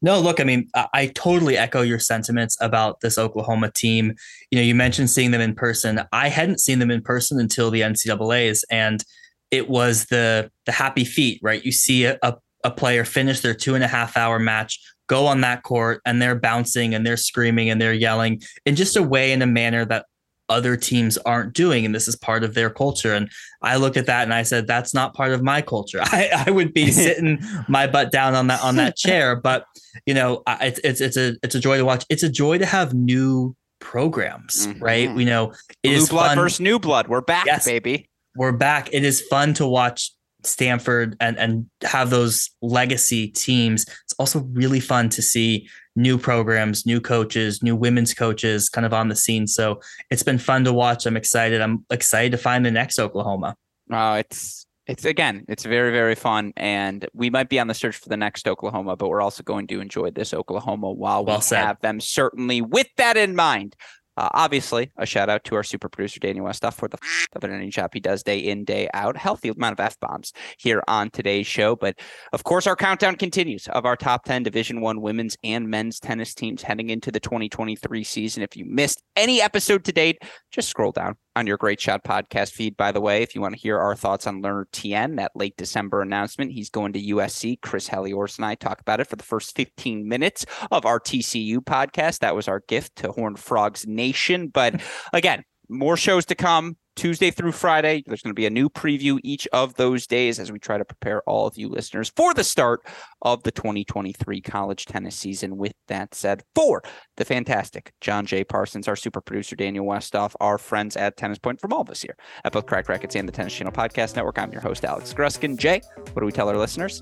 No, 0.00 0.20
look, 0.20 0.38
I 0.38 0.44
mean, 0.44 0.68
I 0.94 1.08
totally 1.08 1.56
echo 1.56 1.82
your 1.82 1.98
sentiments 1.98 2.56
about 2.60 3.00
this 3.00 3.18
Oklahoma 3.18 3.72
team. 3.72 4.14
You 4.50 4.58
know, 4.58 4.62
you 4.62 4.74
mentioned 4.74 5.10
seeing 5.10 5.32
them 5.32 5.40
in 5.40 5.56
person. 5.56 6.02
I 6.12 6.28
hadn't 6.28 6.60
seen 6.60 6.78
them 6.78 6.92
in 6.92 7.02
person 7.02 7.40
until 7.40 7.72
the 7.72 7.80
NCAA's, 7.80 8.64
and 8.70 9.02
it 9.50 9.68
was 9.68 10.06
the 10.06 10.50
the 10.66 10.72
happy 10.72 11.04
feet, 11.04 11.40
right? 11.42 11.64
You 11.64 11.72
see 11.72 12.04
a, 12.04 12.16
a 12.22 12.36
a 12.68 12.70
player 12.70 13.04
finish 13.04 13.40
their 13.40 13.54
two 13.54 13.74
and 13.74 13.82
a 13.82 13.88
half 13.88 14.16
hour 14.16 14.38
match, 14.38 14.80
go 15.08 15.26
on 15.26 15.40
that 15.40 15.62
court, 15.62 16.00
and 16.04 16.22
they're 16.22 16.38
bouncing 16.38 16.94
and 16.94 17.06
they're 17.06 17.16
screaming 17.16 17.70
and 17.70 17.80
they're 17.80 17.92
yelling 17.92 18.40
in 18.64 18.76
just 18.76 18.96
a 18.96 19.02
way 19.02 19.32
in 19.32 19.42
a 19.42 19.46
manner 19.46 19.84
that 19.84 20.06
other 20.48 20.76
teams 20.76 21.18
aren't 21.18 21.52
doing. 21.52 21.84
And 21.84 21.94
this 21.94 22.08
is 22.08 22.16
part 22.16 22.42
of 22.42 22.54
their 22.54 22.70
culture. 22.70 23.14
And 23.14 23.30
I 23.62 23.76
looked 23.76 23.96
at 23.96 24.06
that 24.06 24.22
and 24.22 24.32
I 24.32 24.42
said, 24.42 24.66
that's 24.66 24.94
not 24.94 25.14
part 25.14 25.32
of 25.32 25.42
my 25.42 25.60
culture. 25.60 26.00
I, 26.02 26.44
I 26.46 26.50
would 26.50 26.72
be 26.72 26.90
sitting 27.04 27.40
my 27.68 27.86
butt 27.86 28.12
down 28.12 28.34
on 28.34 28.46
that 28.48 28.62
on 28.62 28.76
that 28.76 28.96
chair. 28.96 29.36
But 29.48 29.64
you 30.04 30.14
know, 30.14 30.42
it's 30.60 30.80
it's 30.84 31.00
it's 31.00 31.16
a 31.16 31.36
it's 31.42 31.54
a 31.54 31.60
joy 31.60 31.78
to 31.78 31.84
watch. 31.84 32.04
It's 32.08 32.22
a 32.22 32.28
joy 32.28 32.58
to 32.58 32.66
have 32.66 32.92
new 32.92 33.56
programs, 33.78 34.66
mm-hmm. 34.66 34.82
right? 34.82 35.14
We 35.14 35.24
know 35.24 35.52
it 35.82 35.96
Blue 35.96 36.06
blood 36.06 36.28
fun. 36.28 36.36
versus 36.36 36.60
new 36.60 36.78
blood. 36.78 37.08
We're 37.08 37.20
back, 37.20 37.46
yes, 37.46 37.64
baby. 37.64 38.08
We're 38.36 38.52
back. 38.52 38.90
It 38.92 39.04
is 39.04 39.22
fun 39.22 39.54
to 39.54 39.66
watch 39.66 40.12
Stanford 40.44 41.16
and 41.20 41.38
and 41.38 41.66
have 41.82 42.10
those 42.10 42.50
legacy 42.62 43.28
teams. 43.28 43.84
It's 44.04 44.14
also 44.18 44.40
really 44.52 44.80
fun 44.80 45.08
to 45.10 45.22
see 45.22 45.68
new 45.96 46.16
programs, 46.16 46.86
new 46.86 47.00
coaches, 47.00 47.62
new 47.62 47.74
women's 47.74 48.14
coaches 48.14 48.68
kind 48.68 48.86
of 48.86 48.92
on 48.92 49.08
the 49.08 49.16
scene. 49.16 49.46
So 49.46 49.80
it's 50.10 50.22
been 50.22 50.38
fun 50.38 50.64
to 50.64 50.72
watch. 50.72 51.06
I'm 51.06 51.16
excited. 51.16 51.60
I'm 51.60 51.84
excited 51.90 52.32
to 52.32 52.38
find 52.38 52.64
the 52.64 52.70
next 52.70 52.98
Oklahoma. 52.98 53.56
Oh, 53.90 54.14
it's 54.14 54.66
it's 54.88 55.04
again, 55.04 55.44
it's 55.48 55.66
very, 55.66 55.92
very 55.92 56.14
fun. 56.14 56.54
And 56.56 57.06
we 57.12 57.28
might 57.28 57.50
be 57.50 57.60
on 57.60 57.66
the 57.66 57.74
search 57.74 57.96
for 57.96 58.08
the 58.08 58.16
next 58.16 58.48
Oklahoma, 58.48 58.96
but 58.96 59.08
we're 59.08 59.20
also 59.20 59.42
going 59.42 59.66
to 59.66 59.80
enjoy 59.80 60.10
this 60.10 60.32
Oklahoma 60.32 60.90
while 60.90 61.26
well 61.26 61.36
we 61.36 61.42
said. 61.42 61.62
have 61.62 61.80
them. 61.80 62.00
Certainly, 62.00 62.62
with 62.62 62.88
that 62.96 63.18
in 63.18 63.36
mind, 63.36 63.76
uh, 64.18 64.28
obviously, 64.34 64.90
a 64.96 65.06
shout 65.06 65.28
out 65.28 65.44
to 65.44 65.54
our 65.54 65.62
super 65.62 65.88
producer, 65.88 66.18
Daniel 66.18 66.44
Westoff, 66.44 66.74
for 66.74 66.88
the 66.88 66.98
f- 67.00 67.28
of 67.36 67.44
an 67.44 67.70
job 67.70 67.90
he 67.94 68.00
does 68.00 68.24
day 68.24 68.40
in, 68.40 68.64
day 68.64 68.88
out. 68.92 69.16
Healthy 69.16 69.50
amount 69.50 69.78
of 69.78 69.80
F 69.80 69.98
bombs 70.00 70.32
here 70.58 70.82
on 70.88 71.08
today's 71.10 71.46
show. 71.46 71.76
But 71.76 72.00
of 72.32 72.42
course, 72.42 72.66
our 72.66 72.74
countdown 72.74 73.14
continues 73.14 73.68
of 73.68 73.86
our 73.86 73.94
top 73.94 74.24
10 74.24 74.42
Division 74.42 74.80
One 74.80 75.02
women's 75.02 75.36
and 75.44 75.68
men's 75.68 76.00
tennis 76.00 76.34
teams 76.34 76.62
heading 76.62 76.90
into 76.90 77.12
the 77.12 77.20
2023 77.20 78.02
season. 78.02 78.42
If 78.42 78.56
you 78.56 78.64
missed 78.64 79.04
any 79.14 79.40
episode 79.40 79.84
to 79.84 79.92
date, 79.92 80.18
just 80.50 80.68
scroll 80.68 80.90
down 80.90 81.14
on 81.38 81.46
your 81.46 81.56
Great 81.56 81.80
Shot 81.80 82.02
podcast 82.02 82.52
feed, 82.52 82.76
by 82.76 82.90
the 82.90 83.00
way, 83.00 83.22
if 83.22 83.34
you 83.34 83.40
want 83.40 83.54
to 83.54 83.60
hear 83.60 83.78
our 83.78 83.94
thoughts 83.94 84.26
on 84.26 84.42
Learner 84.42 84.66
Tien, 84.72 85.16
that 85.16 85.30
late 85.36 85.56
December 85.56 86.02
announcement. 86.02 86.50
He's 86.50 86.68
going 86.68 86.92
to 86.94 87.00
USC. 87.00 87.60
Chris 87.60 87.88
Heliors 87.88 88.38
and 88.38 88.44
I 88.44 88.56
talk 88.56 88.80
about 88.80 88.98
it 88.98 89.06
for 89.06 89.14
the 89.14 89.22
first 89.22 89.54
15 89.54 90.08
minutes 90.08 90.44
of 90.72 90.84
our 90.84 90.98
TCU 90.98 91.58
podcast. 91.58 92.18
That 92.18 92.34
was 92.34 92.48
our 92.48 92.60
gift 92.66 92.96
to 92.96 93.12
Horned 93.12 93.38
Frogs 93.38 93.86
Nation. 93.86 94.48
But 94.48 94.82
again, 95.12 95.44
more 95.68 95.96
shows 95.96 96.26
to 96.26 96.34
come. 96.34 96.76
Tuesday 96.98 97.30
through 97.30 97.52
Friday. 97.52 98.02
There's 98.04 98.22
going 98.22 98.32
to 98.32 98.34
be 98.34 98.46
a 98.46 98.50
new 98.50 98.68
preview 98.68 99.20
each 99.22 99.46
of 99.52 99.74
those 99.74 100.08
days 100.08 100.40
as 100.40 100.50
we 100.50 100.58
try 100.58 100.78
to 100.78 100.84
prepare 100.84 101.22
all 101.28 101.46
of 101.46 101.56
you 101.56 101.68
listeners 101.68 102.10
for 102.16 102.34
the 102.34 102.42
start 102.42 102.84
of 103.22 103.44
the 103.44 103.52
2023 103.52 104.40
college 104.40 104.84
tennis 104.84 105.14
season. 105.14 105.56
With 105.56 105.74
that 105.86 106.12
said, 106.12 106.42
for 106.56 106.82
the 107.16 107.24
fantastic 107.24 107.92
John 108.00 108.26
J. 108.26 108.42
Parsons, 108.42 108.88
our 108.88 108.96
super 108.96 109.20
producer 109.20 109.54
Daniel 109.54 109.86
Westoff, 109.86 110.34
our 110.40 110.58
friends 110.58 110.96
at 110.96 111.16
Tennis 111.16 111.38
Point 111.38 111.60
from 111.60 111.72
all 111.72 111.82
of 111.82 111.88
us 111.88 112.02
here 112.02 112.16
at 112.44 112.52
both 112.52 112.66
Cracked 112.66 112.88
Racquets 112.88 113.14
and 113.14 113.28
the 113.28 113.32
Tennis 113.32 113.54
Channel 113.54 113.72
Podcast 113.72 114.16
Network. 114.16 114.36
I'm 114.36 114.50
your 114.50 114.60
host, 114.60 114.84
Alex 114.84 115.14
Gruskin. 115.14 115.56
Jay, 115.56 115.80
what 116.14 116.18
do 116.18 116.26
we 116.26 116.32
tell 116.32 116.48
our 116.48 116.58
listeners? 116.58 117.00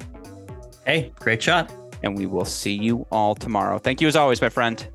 Hey, 0.84 1.10
great 1.18 1.42
shot. 1.42 1.72
And 2.02 2.18
we 2.18 2.26
will 2.26 2.44
see 2.44 2.74
you 2.74 3.06
all 3.10 3.34
tomorrow. 3.34 3.78
Thank 3.78 4.02
you 4.02 4.08
as 4.08 4.16
always, 4.16 4.42
my 4.42 4.50
friend. 4.50 4.86